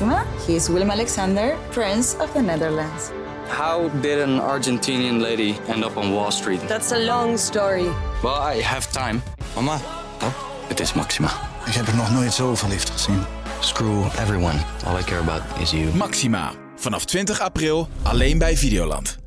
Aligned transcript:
Maxima. 0.00 0.24
He 0.46 0.54
is 0.54 0.68
Willem 0.68 0.90
Alexander, 0.90 1.56
Prince 1.70 2.16
of 2.20 2.32
the 2.32 2.40
Netherlands. 2.40 3.10
How 3.48 3.90
did 4.00 4.20
an 4.20 4.40
Argentinian 4.40 5.20
lady 5.20 5.56
end 5.68 5.84
up 5.84 5.96
on 5.96 6.12
Wall 6.12 6.30
Street? 6.30 6.60
That's 6.68 6.92
a 6.92 6.98
long 6.98 7.38
story. 7.38 7.88
Well, 8.22 8.56
I 8.56 8.62
have 8.62 8.86
time. 8.92 9.22
Mama, 9.54 9.78
Oh, 10.22 10.32
het 10.68 10.80
is 10.80 10.92
Maxima. 10.92 11.28
ik 11.66 11.72
heb 11.74 11.86
er 11.86 11.96
nog 11.96 12.10
nooit 12.12 12.32
zo 12.32 12.54
verliefd 12.54 12.90
gezien. 12.90 13.24
Screw 13.60 14.04
everyone. 14.04 14.58
All 14.86 14.98
I 14.98 15.02
care 15.02 15.20
about 15.20 15.42
is 15.60 15.70
you. 15.70 15.94
Maxima. 15.94 16.52
Vanaf 16.76 17.04
20 17.04 17.40
april 17.40 17.88
alleen 18.02 18.38
bij 18.38 18.56
Videoland. 18.56 19.18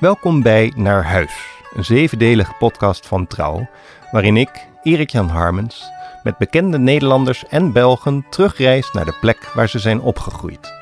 Welkom 0.00 0.42
bij 0.42 0.72
Naar 0.76 1.04
Huis, 1.04 1.32
een 1.74 1.84
zevendelige 1.84 2.52
podcast 2.58 3.06
van 3.06 3.26
Trouw, 3.26 3.68
waarin 4.10 4.36
ik, 4.36 4.50
Erik-Jan 4.82 5.28
Harmens, 5.28 5.90
met 6.22 6.38
bekende 6.38 6.78
Nederlanders 6.78 7.46
en 7.46 7.72
Belgen 7.72 8.26
terugreis 8.30 8.92
naar 8.92 9.04
de 9.04 9.16
plek 9.20 9.50
waar 9.54 9.68
ze 9.68 9.78
zijn 9.78 10.00
opgegroeid. 10.00 10.72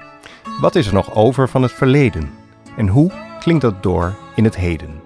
Wat 0.61 0.75
is 0.75 0.87
er 0.87 0.95
nog 0.95 1.15
over 1.15 1.49
van 1.49 1.63
het 1.63 1.73
verleden? 1.73 2.31
En 2.77 2.89
hoe 2.89 3.13
klinkt 3.41 3.63
dat 3.63 3.83
door 3.83 4.15
in 4.35 4.45
het 4.45 4.57
heden? 4.57 5.01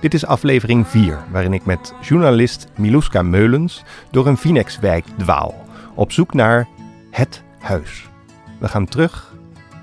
Dit 0.00 0.14
is 0.14 0.26
aflevering 0.26 0.86
4, 0.86 1.24
waarin 1.30 1.52
ik 1.52 1.64
met 1.64 1.94
journalist 2.00 2.66
Miluska 2.76 3.22
Meulens 3.22 3.82
door 4.10 4.26
een 4.26 4.36
Vinex-wijk 4.36 5.04
dwaal, 5.18 5.54
op 5.94 6.12
zoek 6.12 6.34
naar 6.34 6.68
het 7.10 7.42
huis. 7.58 8.08
We 8.58 8.68
gaan 8.68 8.86
terug 8.86 9.34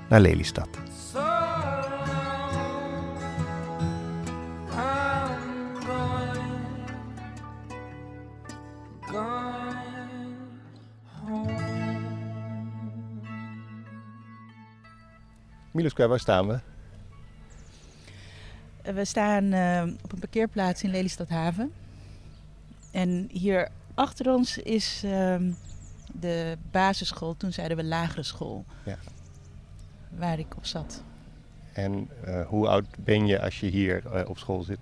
naar 0.08 0.20
Lelystad. 0.20 0.83
Miluska, 15.74 16.08
waar 16.08 16.18
staan 16.20 16.46
we? 16.46 16.58
We 18.92 19.04
staan 19.04 19.52
eh, 19.52 19.82
op 20.02 20.12
een 20.12 20.18
parkeerplaats 20.18 20.82
in 20.82 20.90
Lelystad 20.90 21.28
Haven. 21.28 21.72
En 22.90 23.28
hier 23.32 23.68
achter 23.94 24.32
ons 24.34 24.58
is 24.58 25.02
ehm, 25.04 25.52
de 26.12 26.56
basisschool, 26.70 27.36
toen 27.36 27.52
zeiden 27.52 27.76
we 27.76 27.84
lagere 27.84 28.22
school, 28.22 28.64
Ja. 28.84 28.98
waar 30.10 30.38
ik 30.38 30.56
op 30.56 30.66
zat. 30.66 31.02
En 31.72 32.08
eh, 32.24 32.46
hoe 32.46 32.68
oud 32.68 32.84
ben 32.98 33.26
je 33.26 33.40
als 33.42 33.60
je 33.60 33.66
hier 33.66 34.06
eh, 34.06 34.28
op 34.28 34.38
school 34.38 34.62
zit? 34.62 34.78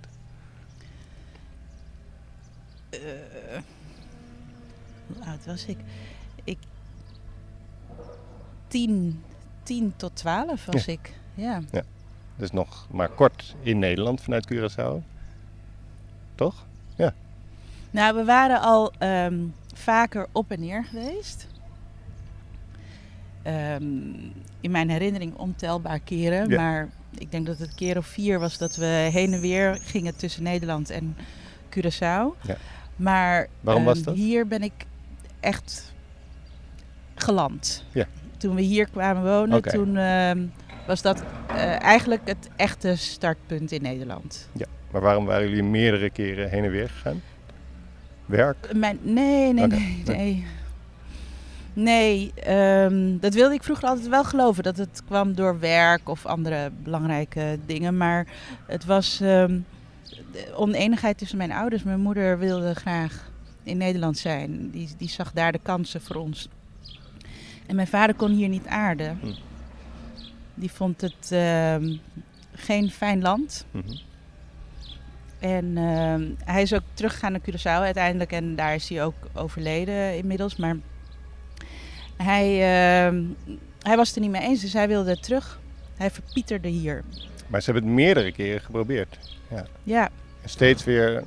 Hoe 5.07 5.25
oud 5.27 5.45
was 5.47 5.67
ik? 5.67 5.79
Ik. 6.45 6.59
10, 8.69 9.23
10 9.63 9.93
tot 9.97 10.17
12 10.17 10.65
was 10.65 10.87
ik. 10.87 11.13
Ja. 11.35 11.61
Dus 12.37 12.51
nog 12.51 12.87
maar 12.91 13.09
kort 13.09 13.55
in 13.63 13.79
Nederland 13.79 14.21
vanuit 14.21 14.53
Curaçao. 14.53 15.03
Toch? 16.35 16.67
Nou, 17.93 18.17
we 18.17 18.25
waren 18.25 18.61
al 18.61 18.93
ehm, 18.99 19.39
vaker 19.75 20.27
op 20.33 20.51
en 20.51 20.61
neer 20.61 20.85
geweest. 20.85 21.47
Ehm, 23.43 23.85
in 24.61 24.71
mijn 24.71 24.91
herinnering 24.91 25.35
ontelbaar 25.35 26.01
keren. 26.01 26.49
Ja. 26.49 26.57
Maar 26.57 26.89
ik 27.19 27.31
denk 27.31 27.47
dat 27.47 27.59
het 27.59 27.75
keer 27.75 27.97
of 27.97 28.07
vier 28.07 28.39
was 28.39 28.59
dat 28.59 28.77
we 28.77 29.09
heen 29.13 29.33
en 29.33 29.41
weer 29.41 29.79
gingen 29.83 30.17
tussen 30.17 30.43
Nederland 30.43 30.91
en 30.91 31.17
Curaçao. 31.71 32.41
Ja. 32.43 32.57
Maar 32.97 33.49
Waarom 33.61 33.85
was 33.85 33.97
ehm, 33.97 34.05
dat? 34.05 34.15
hier 34.15 34.47
ben 34.47 34.63
ik 34.63 34.87
echt 35.41 35.93
geland. 37.15 37.85
Ja. 37.93 38.07
Toen 38.43 38.55
we 38.55 38.63
hier 38.63 38.89
kwamen 38.91 39.23
wonen, 39.23 39.63
toen 39.63 39.97
ehm, 39.97 40.47
was 40.87 41.03
dat 41.03 41.23
eh, 41.49 41.83
eigenlijk 41.83 42.21
het 42.25 42.49
echte 42.57 42.97
startpunt 42.97 43.73
in 43.73 43.83
Nederland. 43.83 44.49
Maar 44.91 45.01
waarom 45.01 45.25
waren 45.25 45.49
jullie 45.49 45.63
meerdere 45.63 46.11
keren 46.11 46.49
heen 46.51 46.65
en 46.65 46.71
weer 46.71 46.89
gegaan? 46.89 47.23
Werk? 48.27 48.73
Mijn, 48.75 48.99
nee, 49.03 49.53
nee, 49.53 49.67
nee, 49.67 50.03
nee. 50.07 50.47
nee. 51.73 52.33
Ehm, 52.35 53.19
dat 53.19 53.35
wilde 53.35 53.55
ik 53.55 53.63
vroeger 53.63 53.89
altijd 53.89 54.09
wel 54.09 54.25
geloven. 54.25 54.63
Dat 54.63 54.77
het 54.77 55.03
kwam 55.07 55.35
door 55.35 55.59
werk 55.59 56.09
of 56.09 56.27
andere 56.27 56.71
belangrijke 56.83 57.59
dingen. 57.67 57.97
Maar 57.97 58.27
het 58.67 58.85
was 58.85 59.17
de 59.19 59.63
oneenigheid 60.55 61.19
tussen 61.19 61.39
mijn 61.39 61.53
ouders. 61.53 61.83
Mijn 61.83 62.01
moeder 62.01 62.39
wilde 62.39 62.75
graag 62.75 63.31
in 63.63 63.77
Nederland 63.77 64.19
zijn. 64.19 64.71
Die, 64.71 64.89
die 64.99 65.09
zag 65.09 65.33
daar 65.33 65.53
de 65.53 65.61
kansen 65.63 66.01
voor 66.01 66.17
ons. 66.17 66.49
En 67.73 67.79
mijn 67.79 67.91
vader 67.91 68.15
kon 68.15 68.31
hier 68.31 68.49
niet 68.49 68.67
aarden. 68.67 69.19
Hm. 69.21 69.33
Die 70.55 70.71
vond 70.71 71.01
het 71.01 71.31
ehm, 71.31 71.97
geen 72.55 72.91
fijn 72.91 73.23
land. 73.23 73.67
Mhm. 73.71 73.97
En 75.39 75.77
ehm, 75.77 76.23
hij 76.45 76.63
is 76.63 76.75
ook 76.75 76.83
teruggegaan 76.95 77.33
naar 77.33 77.41
Curaçao 77.41 77.83
uiteindelijk. 77.85 78.33
En 78.33 78.57
daar 78.57 78.75
is 78.75 78.89
hij 78.89 79.05
ook 79.05 79.15
overleden 79.33 80.17
inmiddels. 80.17 80.57
Maar 80.57 80.77
hij, 82.17 82.53
ehm, 82.53 83.25
hij 83.83 83.97
was 83.97 84.07
het 84.07 84.17
er 84.17 84.23
niet 84.23 84.31
mee 84.31 84.43
eens, 84.43 84.61
dus 84.61 84.73
hij 84.73 84.89
wilde 84.89 85.21
terug. 85.21 85.61
Hij 85.97 86.11
verpieterde 86.11 86.69
hier. 86.69 87.03
Maar 87.47 87.63
ze 87.63 87.71
hebben 87.71 87.89
het 87.91 87.99
meerdere 87.99 88.33
keren 88.33 88.61
geprobeerd. 88.61 89.19
Ja, 89.83 90.11
En 90.43 90.49
steeds 90.49 90.85
weer 90.85 91.25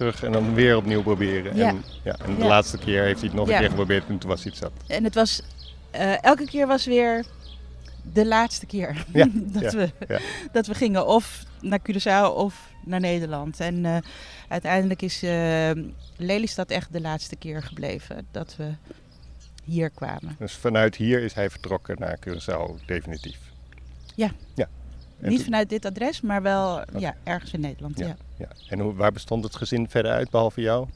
terug 0.00 0.22
en 0.22 0.32
dan 0.32 0.54
weer 0.54 0.76
opnieuw 0.76 1.02
proberen. 1.02 1.56
Ja. 1.56 1.68
En, 1.68 1.84
ja, 2.02 2.16
en 2.24 2.34
de 2.34 2.40
Ja. 2.42 2.46
laatste 2.48 2.78
keer 2.78 3.02
heeft 3.02 3.18
hij 3.20 3.28
het 3.28 3.36
nog 3.38 3.48
een 3.48 3.58
keer 3.58 3.68
geprobeerd 3.68 4.08
en 4.08 4.18
toen 4.18 4.30
was 4.30 4.42
hij 4.42 4.52
het 4.54 4.60
zat. 4.62 4.72
en 4.86 5.04
het 5.04 5.14
was... 5.14 5.42
eh, 5.90 6.24
elke 6.24 6.44
keer 6.44 6.66
was 6.66 6.86
weer 6.86 7.24
de 8.12 8.26
laatste 8.26 8.66
keer 8.66 9.04
dat, 9.60 9.72
we, 9.72 9.90
dat 10.52 10.66
we 10.66 10.74
gingen. 10.74 11.06
Of 11.06 11.44
naar 11.60 11.78
Curaçao 11.80 12.34
of 12.36 12.68
naar 12.84 13.00
Nederland. 13.00 13.60
En 13.60 13.84
eh, 13.86 13.96
uiteindelijk 14.48 15.02
is 15.02 15.22
eh, 15.22 15.70
Lelystad 16.16 16.70
echt 16.70 16.92
de 16.92 17.00
laatste 17.00 17.36
keer 17.36 17.62
gebleven 17.62 18.26
dat 18.30 18.54
we 18.56 18.68
hier 19.64 19.90
kwamen. 19.90 20.36
Dus 20.38 20.52
vanuit 20.54 20.96
hier 20.96 21.22
is 21.22 21.32
hij 21.34 21.50
vertrokken 21.50 21.96
naar 21.98 22.18
Curaçao, 22.28 22.84
definitief. 22.86 23.38
Ja. 24.14 24.30
ja. 24.54 24.68
En 25.20 25.28
Niet 25.28 25.36
toen- 25.36 25.44
vanuit 25.44 25.68
dit 25.68 25.84
adres, 25.84 26.20
maar 26.20 26.42
wel 26.42 26.82
ja, 26.98 27.14
ergens 27.24 27.52
in 27.52 27.60
Nederland. 27.60 27.98
Ja. 27.98 28.06
ja. 28.06 28.16
ja. 28.36 28.48
En 28.68 28.78
hoe, 28.80 28.94
waar 28.94 29.12
bestond 29.12 29.44
het 29.44 29.56
gezin 29.56 29.88
verder 29.88 30.12
uit, 30.12 30.30
behalve 30.30 30.60
jou? 30.60 30.86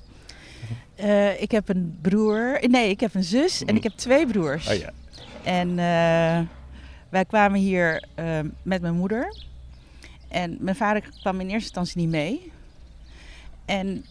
Eh, 0.95 1.43
ik 1.43 1.51
heb 1.51 1.69
een 1.69 1.99
broer. 2.03 2.59
Nee, 2.69 2.91
ik 2.91 3.01
heb 3.01 3.15
een 3.15 3.25
zus 3.25 3.65
en 3.65 3.77
ik 3.77 3.83
heb 3.83 3.93
twee 3.93 4.27
broers. 4.27 4.69
Oh 4.69 4.75
ja. 4.75 4.91
En 5.43 5.69
eh, 5.69 6.41
wij 7.09 7.25
kwamen 7.27 7.61
hier 7.61 8.05
eh, 8.15 8.39
met 8.63 8.81
mijn 8.81 8.95
moeder. 8.95 9.37
En 10.29 10.57
mijn 10.61 10.77
vader 10.77 11.03
kwam 11.21 11.41
in 11.41 11.47
eerste 11.49 11.55
instantie 11.65 12.01
niet 12.01 12.11
mee. 12.11 12.53
En 13.65 14.05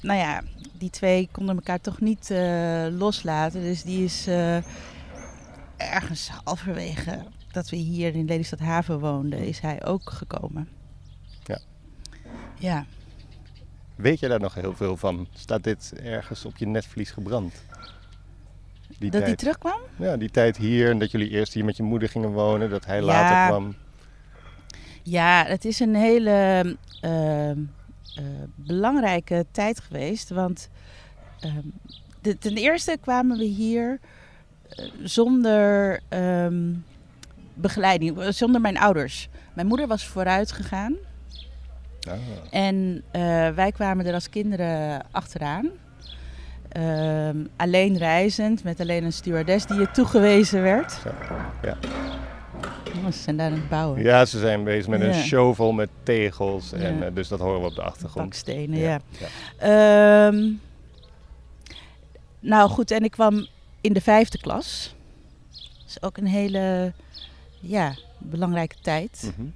nou 0.00 0.18
ja, 0.18 0.42
die 0.72 0.90
twee 0.90 1.28
konden 1.32 1.54
elkaar 1.56 1.80
toch 1.80 2.00
niet 2.00 2.30
eh, 2.30 2.86
loslaten. 2.90 3.62
Dus 3.62 3.82
die 3.82 4.04
is 4.04 4.26
ergens 5.76 6.30
halverwege 6.44 7.24
dat 7.58 7.70
we 7.70 7.76
hier 7.76 8.14
in 8.14 8.24
Lelystad 8.26 8.58
Haven 8.58 9.00
woonden, 9.00 9.38
is 9.38 9.60
hij 9.60 9.84
ook 9.84 10.10
gekomen. 10.10 10.68
Ja. 11.44 11.58
Ja. 12.58 12.86
Weet 13.96 14.20
je 14.20 14.28
daar 14.28 14.40
nog 14.40 14.54
heel 14.54 14.74
veel 14.76 14.96
van? 14.96 15.26
Staat 15.34 15.64
dit 15.64 15.92
ergens 16.02 16.44
op 16.44 16.56
je 16.56 16.66
netvlies 16.66 17.10
gebrand? 17.10 17.54
Die 18.98 19.10
Dat 19.10 19.22
hij 19.22 19.36
terugkwam? 19.36 19.78
Ja, 19.96 20.16
die 20.16 20.30
tijd 20.30 20.56
hier 20.56 20.90
en 20.90 20.98
dat 20.98 21.10
jullie 21.10 21.28
eerst 21.30 21.52
hier 21.54 21.64
met 21.64 21.76
je 21.76 21.82
moeder 21.82 22.08
gingen 22.08 22.30
wonen, 22.30 22.70
dat 22.70 22.84
hij 22.86 22.96
Ja. 22.98 23.02
later 23.04 23.46
kwam. 23.56 23.74
Ja, 25.02 25.44
het 25.46 25.64
is 25.64 25.80
een 25.80 25.94
hele 25.94 26.30
ehm, 27.00 27.58
eh, 28.14 28.24
belangrijke 28.54 29.46
tijd 29.50 29.80
geweest. 29.80 30.28
Want 30.28 30.68
ehm, 31.40 31.66
de- 32.20 32.38
ten 32.38 32.56
eerste 32.56 32.96
kwamen 33.00 33.38
we 33.38 33.44
hier 33.44 33.98
eh, 34.68 34.84
zonder 35.02 36.00
ehm, 36.08 36.72
begeleiding, 37.60 38.18
eh, 38.20 38.28
zonder 38.30 38.60
mijn 38.60 38.78
ouders. 38.78 39.28
Mijn 39.54 39.66
moeder 39.66 39.86
was 39.86 40.06
vooruit 40.06 40.52
gegaan 40.52 40.94
Ah, 42.08 42.14
en 42.50 43.02
eh, 43.10 43.48
wij 43.50 43.72
kwamen 43.72 44.06
er 44.06 44.14
als 44.14 44.28
kinderen 44.30 45.02
achteraan. 45.10 45.68
Ehm, 46.68 47.36
alleen 47.56 47.96
reizend, 47.98 48.64
met 48.64 48.80
alleen 48.80 49.04
een 49.04 49.12
stewardess 49.12 49.66
die 49.66 49.78
je 49.78 49.90
toegewezen 49.90 50.62
werd. 50.62 50.92
zo. 50.92 51.10
Ja. 51.62 51.76
Oh, 52.96 53.06
ze 53.12 53.18
zijn 53.18 53.36
daar 53.36 53.46
aan 53.46 53.52
het 53.52 53.68
bouwen. 53.68 54.02
ja, 54.02 54.24
ze 54.24 54.38
zijn 54.38 54.64
bezig 54.64 54.86
met 54.88 55.00
een 55.00 55.14
shovel 55.14 55.72
met 55.72 55.88
tegels. 56.02 56.72
En, 56.72 56.98
Ja. 56.98 57.04
eh, 57.06 57.14
dus 57.14 57.28
dat 57.28 57.38
horen 57.40 57.60
we 57.60 57.66
op 57.66 57.74
de 57.74 57.82
achtergrond. 57.82 58.28
Bakstenen, 58.28 58.78
ja. 58.78 59.00
ja. 59.18 60.26
Ehm, 60.28 60.50
nou 62.40 62.70
goed, 62.70 62.90
en 62.90 63.04
ik 63.04 63.10
kwam 63.10 63.46
in 63.80 63.92
de 63.92 64.00
vijfde 64.00 64.38
klas. 64.38 64.94
Dat 65.50 65.86
is 65.88 66.02
ook 66.02 66.16
een 66.16 66.26
hele 66.26 66.92
ja, 67.60 67.94
belangrijke 68.18 68.76
tijd. 68.80 69.32
Mhm. 69.36 69.48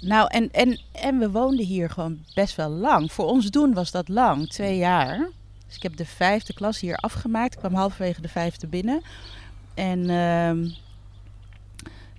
Nou, 0.00 0.28
en, 0.30 0.50
en, 0.52 0.80
en 0.92 1.18
we 1.18 1.30
woonden 1.30 1.64
hier 1.66 1.90
gewoon 1.90 2.18
best 2.34 2.56
wel 2.56 2.70
lang. 2.70 3.12
Voor 3.12 3.26
ons 3.26 3.50
doen 3.50 3.74
was 3.74 3.90
dat 3.90 4.08
lang, 4.08 4.48
twee 4.48 4.76
jaar. 4.76 5.30
Dus 5.66 5.76
ik 5.76 5.82
heb 5.82 5.96
de 5.96 6.06
vijfde 6.06 6.54
klas 6.54 6.80
hier 6.80 6.96
afgemaakt. 6.96 7.52
Ik 7.52 7.58
kwam 7.58 7.74
halverwege 7.74 8.20
de 8.20 8.28
vijfde 8.28 8.66
binnen. 8.66 9.02
En, 9.74 10.10
ehm, 10.10 10.68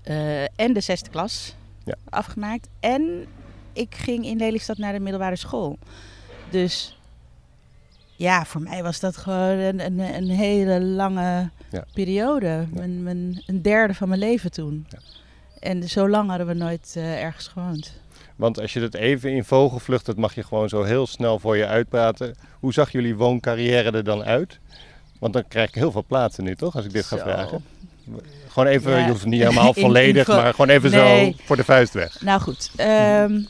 eh, 0.03 0.43
en 0.59 0.73
de 0.73 0.81
zesde 0.81 1.09
klas 1.09 1.55
Ja. 1.83 1.95
afgemaakt. 2.09 2.67
En 2.79 3.25
ik 3.73 3.95
ging 3.95 4.25
in 4.25 4.37
Lelystad 4.37 4.77
naar 4.77 4.93
de 4.93 4.99
middelbare 4.99 5.35
school. 5.35 5.77
Dus 6.49 6.94
ja, 8.15 8.45
voor 8.45 8.61
mij 8.61 8.83
was 8.83 8.99
dat 8.99 9.17
gewoon 9.17 9.57
een, 9.57 9.79
een, 9.79 9.99
een 9.99 10.29
hele 10.29 10.81
lange 10.81 11.49
Ja. 11.71 11.85
periode. 11.93 12.65
Mijn, 12.73 13.03
mijn, 13.03 13.43
een 13.45 13.61
derde 13.61 13.93
van 13.93 14.07
mijn 14.07 14.19
leven 14.19 14.51
toen. 14.51 14.85
Ja. 14.89 14.97
En 15.59 15.89
zo 15.89 16.09
lang 16.09 16.29
hadden 16.29 16.47
we 16.47 16.53
nooit 16.53 16.93
eh, 16.97 17.23
ergens 17.23 17.47
gewoond. 17.47 17.93
Want 18.35 18.59
als 18.59 18.73
je 18.73 18.79
het 18.79 18.93
even 18.95 19.31
in 19.31 19.43
vogelvlucht, 19.43 20.05
dat 20.05 20.17
mag 20.17 20.35
je 20.35 20.43
gewoon 20.43 20.69
zo 20.69 20.83
heel 20.83 21.07
snel 21.07 21.39
voor 21.39 21.57
je 21.57 21.65
uitpraten. 21.65 22.35
Hoe 22.59 22.73
zag 22.73 22.91
jullie 22.91 23.15
wooncarrière 23.15 23.91
er 23.91 24.03
dan 24.03 24.23
uit? 24.23 24.59
Want 25.19 25.33
dan 25.33 25.47
krijg 25.47 25.67
ik 25.69 25.75
heel 25.75 25.91
veel 25.91 26.03
plaatsen 26.07 26.43
nu, 26.43 26.55
toch? 26.55 26.75
Als 26.75 26.85
ik 26.85 26.93
dit 26.93 27.05
ga 27.05 27.17
Zo. 27.17 27.23
vragen. 27.23 27.63
Gewoon 28.47 28.67
even, 28.67 28.91
Ja. 28.91 28.97
je 29.05 29.11
hoeft 29.11 29.25
niet 29.25 29.41
helemaal 29.41 29.73
volledig, 29.85 30.27
maar 30.27 30.51
gewoon 30.51 30.69
even 30.69 30.91
Nee. 30.91 31.31
zo 31.37 31.43
voor 31.45 31.55
de 31.55 31.63
vuist 31.63 31.93
weg. 31.93 32.21
Nou 32.21 32.41
goed, 32.41 32.71
ehm, 32.75 33.41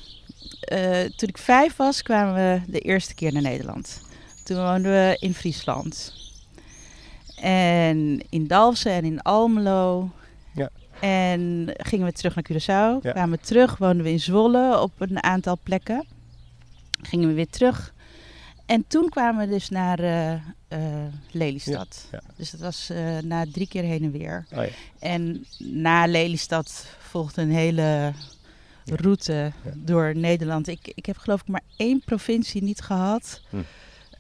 eh, 0.59 0.99
toen 1.15 1.29
ik 1.29 1.37
vijf 1.37 1.75
was, 1.75 2.01
kwamen 2.01 2.33
we 2.33 2.71
de 2.71 2.79
eerste 2.79 3.13
keer 3.15 3.33
naar 3.33 3.41
Nederland. 3.41 4.01
Toen 4.45 4.57
woonden 4.57 4.91
we 4.91 5.17
in 5.19 5.33
Friesland. 5.33 6.13
En 7.35 8.25
in 8.29 8.47
Dalfsen 8.47 8.91
en 8.91 9.05
in 9.05 9.21
Almelo. 9.21 10.09
Ja. 10.53 10.69
En 10.99 11.73
gingen 11.77 12.05
we 12.05 12.11
terug 12.11 12.35
naar 12.35 12.45
Curaçao. 12.51 13.03
Ja. 13.03 13.11
Kwamen 13.11 13.37
we 13.39 13.45
terug, 13.45 13.77
woonden 13.77 14.03
we 14.03 14.11
in 14.11 14.19
Zwolle 14.19 14.79
op 14.79 14.91
een 14.97 15.23
aantal 15.23 15.57
plekken. 15.63 16.05
Gingen 17.01 17.27
we 17.27 17.33
weer 17.33 17.49
terug. 17.49 17.93
En 18.65 18.85
toen 18.87 19.09
kwamen 19.09 19.47
we 19.47 19.53
dus 19.53 19.69
naar 19.69 19.99
eh, 20.67 20.79
Lelystad. 21.31 22.07
Ja, 22.11 22.21
Dus 22.35 22.49
dat 22.51 22.59
was 22.59 22.89
eh, 22.89 23.17
na 23.17 23.45
drie 23.51 23.67
keer 23.67 23.83
heen 23.83 24.03
en 24.03 24.11
weer. 24.11 24.45
Oh 24.51 24.63
ja. 24.63 24.69
En 24.99 25.45
na 25.57 26.07
Lelystad 26.07 26.85
volgde 26.99 27.41
een 27.41 27.51
hele 27.51 28.13
route 28.85 29.51
door 29.73 30.15
Nederland. 30.15 30.67
Ik, 30.67 30.91
ik 30.95 31.05
heb 31.05 31.17
geloof 31.17 31.41
ik 31.41 31.47
maar 31.47 31.63
één 31.77 32.01
provincie 32.05 32.63
niet 32.63 32.81
gehad. 32.81 33.41
Hm. 33.49 33.57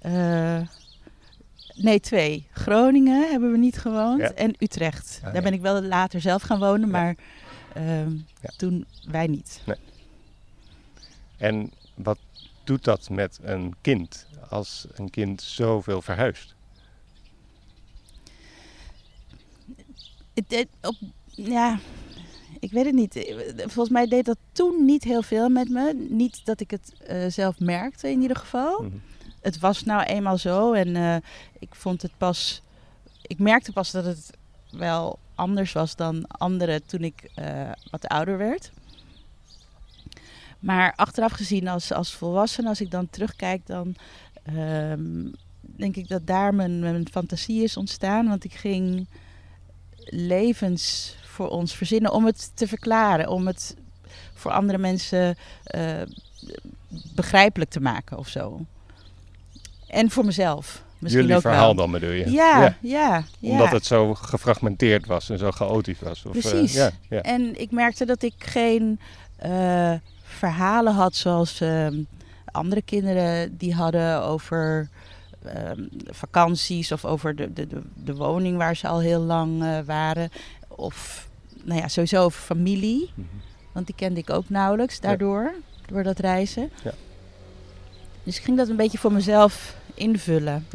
Eh, 0.05 0.61
nee, 1.75 1.99
twee. 1.99 2.47
Groningen 2.51 3.29
hebben 3.29 3.51
we 3.51 3.57
niet 3.57 3.77
gewoond 3.77 4.19
Ja. 4.21 4.31
en 4.33 4.55
Utrecht. 4.59 5.21
Ah, 5.23 5.33
Daar 5.33 5.41
ben 5.41 5.53
ik 5.53 5.61
wel 5.61 5.81
later 5.81 6.21
zelf 6.21 6.41
gaan 6.41 6.59
wonen, 6.59 6.89
maar 6.89 7.15
ehm, 7.73 8.11
toen 8.57 8.85
wij 9.07 9.27
niet. 9.27 9.61
En 11.37 11.71
wat 11.95 12.17
doet 12.63 12.83
dat 12.83 13.09
met 13.09 13.39
een 13.41 13.73
kind 13.81 14.27
als 14.49 14.87
een 14.93 15.09
kind 15.09 15.41
zoveel 15.41 16.01
verhuist? 16.01 16.55
Ja, 21.35 21.79
ik 22.59 22.71
weet 22.71 22.85
het 22.85 22.93
niet. 22.93 23.35
Volgens 23.57 23.89
mij 23.89 24.07
deed 24.07 24.25
dat 24.25 24.37
toen 24.51 24.85
niet 24.85 25.03
heel 25.03 25.21
veel 25.21 25.49
met 25.49 25.69
me. 25.69 26.07
Niet 26.09 26.45
dat 26.45 26.59
ik 26.59 26.71
het 26.71 26.93
eh, 27.07 27.25
zelf 27.27 27.59
merkte 27.59 28.09
in 28.11 28.21
ieder 28.21 28.37
geval. 28.37 28.81
Mhm. 28.81 28.95
Het 29.45 29.59
was 29.59 29.83
nou 29.83 30.03
eenmaal 30.03 30.37
zo 30.37 30.73
en 30.73 30.95
eh, 30.95 31.15
ik 31.59 31.75
vond 31.75 32.01
het 32.01 32.11
pas. 32.17 32.61
Ik 33.21 33.39
merkte 33.39 33.71
pas 33.71 33.91
dat 33.91 34.05
het 34.05 34.37
wel 34.71 35.19
anders 35.35 35.71
was 35.71 35.95
dan 35.95 36.27
anderen 36.27 36.85
toen 36.85 37.03
ik 37.03 37.29
eh, 37.35 37.71
wat 37.91 38.07
ouder 38.07 38.37
werd. 38.37 38.71
Maar 40.59 40.93
achteraf 40.95 41.31
gezien 41.31 41.67
als, 41.67 41.91
als 41.91 42.13
volwassene, 42.13 42.67
als 42.67 42.81
ik 42.81 42.91
dan 42.91 43.09
terugkijk, 43.09 43.65
dan 43.65 43.95
ehm, 44.43 45.27
denk 45.61 45.95
ik 45.95 46.07
dat 46.07 46.27
daar 46.27 46.55
mijn, 46.55 46.79
mijn 46.79 47.07
fantasie 47.11 47.63
is 47.63 47.77
ontstaan. 47.77 48.27
Want 48.27 48.43
ik 48.43 48.53
ging 48.53 49.07
levens 50.05 51.15
voor 51.23 51.49
ons 51.49 51.75
verzinnen 51.75 52.13
om 52.13 52.25
het 52.25 52.51
te 52.53 52.67
verklaren, 52.67 53.29
om 53.29 53.47
het 53.47 53.75
voor 54.33 54.51
andere 54.51 54.77
mensen 54.77 55.37
eh, 55.63 56.01
begrijpelijk 57.15 57.69
te 57.69 57.81
maken 57.81 58.17
of 58.17 58.27
zo. 58.27 58.65
En 59.95 60.11
voor 60.11 60.25
mezelf. 60.25 60.83
Misschien 60.97 61.21
Jullie 61.21 61.35
ook 61.35 61.41
verhaal 61.41 61.65
wel. 61.65 61.75
dan 61.75 61.91
bedoel 61.91 62.11
je? 62.11 62.31
Ja, 62.31 62.75
ja, 62.81 63.23
ja. 63.39 63.51
Omdat 63.51 63.71
het 63.71 63.85
zo 63.85 64.13
gefragmenteerd 64.13 65.05
was 65.05 65.29
en 65.29 65.37
zo 65.37 65.51
chaotisch 65.51 65.99
was. 65.99 66.25
Of, 66.25 66.35
eh, 66.35 66.41
Precies. 66.41 66.73
ja, 66.73 66.91
ja. 67.09 67.21
En 67.21 67.61
ik 67.61 67.71
merkte 67.71 68.05
dat 68.05 68.21
ik 68.21 68.33
geen 68.37 68.99
eh, 69.35 69.93
verhalen 70.23 70.93
had 70.93 71.15
zoals 71.15 71.61
ehm, 71.61 71.95
andere 72.51 72.81
kinderen 72.81 73.57
die 73.57 73.73
hadden 73.73 74.23
over 74.23 74.89
ehm, 75.45 75.81
vakanties 76.05 76.91
of 76.91 77.05
over 77.05 77.35
de, 77.35 77.53
de, 77.53 77.67
de, 77.67 77.81
de 77.93 78.15
woning 78.15 78.57
waar 78.57 78.75
ze 78.75 78.87
al 78.87 78.99
heel 78.99 79.21
lang 79.21 79.63
eh, 79.63 79.77
waren. 79.85 80.29
Of 80.67 81.27
nou 81.63 81.79
ja, 81.79 81.87
sowieso 81.87 82.23
over 82.23 82.41
familie. 82.41 83.11
Mhm. 83.13 83.27
Want 83.71 83.85
die 83.85 83.95
kende 83.95 84.19
ik 84.19 84.29
ook 84.29 84.49
nauwelijks 84.49 84.99
daardoor, 84.99 85.53
door 85.87 86.03
dat 86.03 86.19
reizen. 86.19 86.71
Ja. 86.83 86.91
Dus 88.23 88.37
ik 88.37 88.43
ging 88.43 88.57
dat 88.57 88.69
een 88.69 88.75
beetje 88.75 88.97
voor 88.97 89.13
mezelf 89.13 89.75
invullen. 89.95 90.67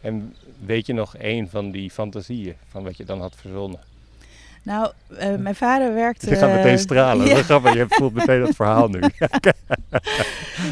En 0.00 0.34
weet 0.64 0.86
je 0.86 0.92
nog 0.92 1.16
één 1.16 1.48
van 1.48 1.70
die 1.70 1.90
fantasieën 1.90 2.54
van 2.70 2.82
wat 2.82 2.96
je 2.96 3.04
dan 3.04 3.20
had 3.20 3.34
verzonnen? 3.36 3.80
Nou, 4.62 4.92
eh, 5.18 5.34
mijn 5.34 5.54
vader 5.54 5.94
werkte... 5.94 6.30
Je 6.30 6.36
gaat 6.36 6.54
meteen 6.54 6.78
stralen. 6.78 7.26
ja. 7.26 7.30
Dat 7.30 7.38
is 7.38 7.44
grappig. 7.44 7.74
Je 7.74 7.86
voelt 7.88 8.14
meteen 8.14 8.40
dat 8.40 8.54
verhaal 8.54 8.88
nu. 8.88 9.00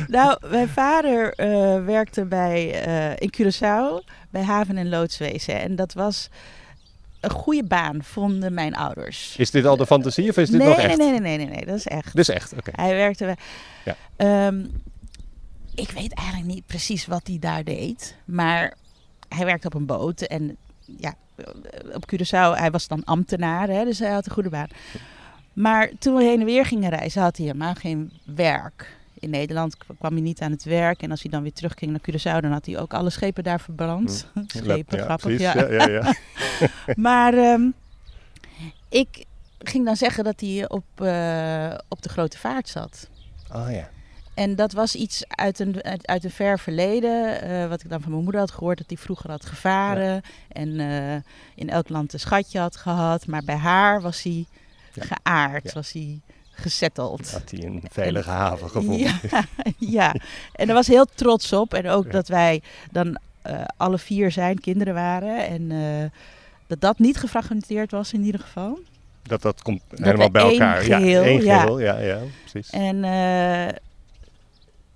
Nou, 0.09 0.39
mijn 0.51 0.69
vader 0.69 1.35
eh, 1.35 1.85
werkte 1.85 2.25
bij, 2.25 2.83
eh, 2.85 3.17
in 3.19 3.33
Curaçao 3.37 4.05
bij 4.31 4.43
haven- 4.43 4.77
en 4.77 4.89
loodswezen. 4.89 5.61
En 5.61 5.77
dat 5.77 5.93
was 5.93 6.29
een 7.21 7.31
goede 7.31 7.65
baan, 7.65 8.03
vonden 8.03 8.55
mijn 8.55 8.77
ouders. 8.77 9.35
Is 9.39 9.51
dit 9.51 9.67
al 9.67 9.77
de 9.77 9.87
fantasie 9.87 10.31
of 10.31 10.37
is 10.37 10.51
dit 10.51 10.59
nee, 10.59 10.69
nog 10.69 10.79
echt? 10.79 10.97
nee, 10.97 11.11
nee, 11.11 11.21
nee, 11.21 11.37
nee, 11.37 11.47
nee, 11.47 11.67
dat 11.67 11.75
is 11.77 11.87
echt. 11.87 12.17
Dus 12.17 12.29
echt, 12.29 12.53
oké. 12.53 12.71
Hij 12.75 12.95
werkte 12.95 13.25
bij... 13.25 13.37
Ja. 13.85 13.97
Ehm, 14.17 14.65
ik 15.81 15.91
weet 15.91 16.15
eigenlijk 16.15 16.49
niet 16.49 16.67
precies 16.67 17.07
wat 17.07 17.27
hij 17.27 17.39
daar 17.39 17.65
deed. 17.65 18.17
Maar 18.25 18.75
hij 19.29 19.45
werkte 19.45 19.67
op 19.67 19.75
een 19.75 19.87
boot. 19.87 20.21
En 20.21 20.57
ja, 20.99 21.15
op 21.95 22.05
Curaçao, 22.15 22.59
hij 22.59 22.71
was 22.71 22.89
dan 22.89 23.05
ambtenaar. 23.05 23.69
Hè, 23.69 23.85
dus 23.85 23.99
hij 23.99 24.11
had 24.11 24.27
een 24.27 24.33
goede 24.33 24.49
baan. 24.51 24.69
Maar 25.53 25.91
toen 25.99 26.15
we 26.15 26.23
heen 26.23 26.41
en 26.41 26.47
weer 26.47 26.67
gingen 26.67 26.91
reizen, 26.91 27.23
had 27.23 27.37
hij 27.37 27.47
helemaal 27.47 27.75
geen 27.75 28.13
werk. 28.25 28.99
In 29.15 29.31
Nederland 29.31 29.77
kwam 29.99 30.13
hij 30.13 30.21
niet 30.21 30.41
aan 30.41 30.51
het 30.51 30.65
werk. 30.65 31.03
En 31.03 31.11
als 31.11 31.23
hij 31.23 31.31
dan 31.31 31.43
weer 31.43 31.53
terugging 31.53 31.91
naar 31.91 32.01
Curaçao, 32.11 32.41
dan 32.43 32.53
had 32.53 32.67
hij 32.67 32.79
ook 32.79 32.95
alle 32.95 33.11
schepen 33.11 33.45
daar 33.45 33.61
verbrand. 33.61 34.27
schepen, 34.47 34.99
Ja, 34.99 35.05
grappig. 35.05 35.27
precies. 35.37 35.53
ja. 35.53 35.69
Ja, 35.69 35.87
ja, 35.87 35.89
ja. 35.89 36.15
Maar 36.97 37.35
ehm, 37.35 37.63
ik 38.89 39.25
ging 39.59 39.85
dan 39.85 39.97
zeggen 39.97 40.25
dat 40.25 40.41
hij 40.41 40.69
op, 40.69 40.85
eh, 40.95 41.75
op 41.89 42.03
de 42.03 42.09
grote 42.09 42.39
vaart 42.39 42.69
zat. 42.69 43.09
Oh 43.53 43.71
ja. 43.71 43.89
En 44.41 44.55
dat 44.55 44.73
was 44.73 44.95
iets 44.95 45.23
uit 45.29 45.59
een, 45.59 45.83
uit, 45.83 46.07
uit 46.07 46.25
een 46.25 46.31
ver 46.31 46.59
verleden, 46.59 47.43
eh, 47.43 47.69
wat 47.69 47.83
ik 47.83 47.89
dan 47.91 48.01
van 48.01 48.11
mijn 48.11 48.23
moeder 48.23 48.41
had 48.41 48.51
gehoord, 48.51 48.79
dat 48.79 48.87
hij 48.89 48.97
vroeger 48.97 49.31
had 49.31 49.47
gevaren 49.47 50.23
en 50.53 50.81
eh, 50.81 51.15
in 51.55 51.71
elk 51.71 51.89
land 51.89 52.13
een 52.13 52.21
schatje 52.21 52.59
had 52.59 52.77
gehad. 52.77 53.27
Maar 53.27 53.43
bij 53.45 53.57
haar 53.57 54.01
was 54.01 54.23
hij 54.23 54.47
Ja. 54.93 55.03
geaard, 55.05 55.65
Ja. 55.65 55.71
was 55.75 55.93
hij 55.93 56.21
gesetteld. 56.51 57.33
Had 57.33 57.51
hij 57.51 57.65
een 57.65 57.83
veilige 57.91 58.31
haven 58.31 58.71
gevonden. 58.71 58.99
Ja, 59.31 59.45
ja, 59.79 60.15
en 60.53 60.67
daar 60.67 60.75
was 60.77 60.87
heel 60.87 61.07
trots 61.15 61.53
op. 61.53 61.75
En 61.75 61.89
ook 61.89 62.05
Ja. 62.05 62.11
dat 62.11 62.29
wij 62.29 62.63
dan 62.91 63.19
eh, 63.43 63.65
alle 63.77 63.99
vier 63.99 64.31
zijn 64.31 64.61
kinderen 64.61 64.95
waren. 64.95 65.47
En 65.47 66.13
dat 66.67 66.81
dat 66.81 66.99
niet 66.99 67.17
gefragmenteerd 67.17 67.91
was 67.91 68.13
in 68.13 68.23
ieder 68.25 68.41
geval. 68.41 68.79
Dat 69.23 69.43
dat 69.43 69.63
komt 69.63 69.83
helemaal 69.95 70.31
bij 70.31 70.43
elkaar. 70.43 70.81
geheel, 70.83 71.23
ja, 71.23 71.29
één 71.29 71.43
ja. 71.45 71.59
geheel. 71.61 71.81
Ja, 71.81 71.99
ja, 71.99 72.19
precies. 72.45 72.71
En 72.71 73.05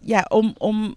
ja, 0.04 0.26
om, 0.28 0.54
om 0.58 0.94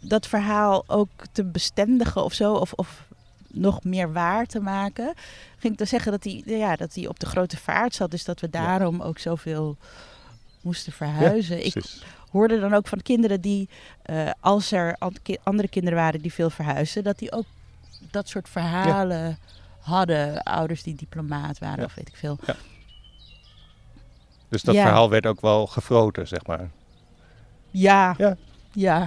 dat 0.00 0.26
verhaal 0.26 0.84
ook 0.86 1.10
te 1.32 1.44
bestendigen 1.44 2.24
of 2.24 2.32
zo, 2.32 2.54
of, 2.54 2.72
of 2.72 3.06
nog 3.48 3.84
meer 3.84 4.12
waar 4.12 4.46
te 4.46 4.60
maken, 4.60 5.14
ging 5.58 5.72
ik 5.72 5.78
dan 5.78 5.86
zeggen 5.86 6.12
dat 6.12 6.24
hij, 6.24 6.42
ja, 6.46 6.76
dat 6.76 6.94
hij 6.94 7.06
op 7.06 7.20
de 7.20 7.26
grote 7.26 7.56
vaart 7.56 7.94
zat. 7.94 8.10
Dus 8.10 8.24
dat 8.24 8.40
we 8.40 8.50
daarom 8.50 9.00
ook 9.00 9.18
zoveel 9.18 9.76
moesten 10.60 10.92
verhuizen. 10.92 11.64
ik 11.64 11.84
hoorde 12.30 12.60
dan 12.60 12.74
ook 12.74 12.88
van 12.88 13.02
kinderen 13.02 13.40
die, 13.40 13.68
eh, 14.02 14.30
als 14.40 14.72
er 14.72 14.96
andere 15.42 15.68
kinderen 15.68 15.98
waren 15.98 16.22
die 16.22 16.32
veel 16.32 16.50
verhuisden, 16.50 17.04
dat 17.04 17.18
die 17.18 17.32
ook 17.32 17.46
dat 18.10 18.28
soort 18.28 18.48
verhalen 18.48 19.38
hadden. 19.80 20.42
Ouders 20.42 20.82
die 20.82 20.94
diplomaat 20.94 21.58
waren 21.58 21.84
of 21.84 21.94
weet 21.94 22.08
ik 22.08 22.16
veel. 22.16 22.38
Dus 24.48 24.62
dat 24.62 24.74
verhaal 24.74 25.10
werd 25.10 25.26
ook 25.26 25.40
wel 25.40 25.66
gefroten, 25.66 26.28
zeg 26.28 26.46
maar. 26.46 26.70
Ja. 27.72 28.14
Ja. 28.18 28.36
Ja. 28.74 29.06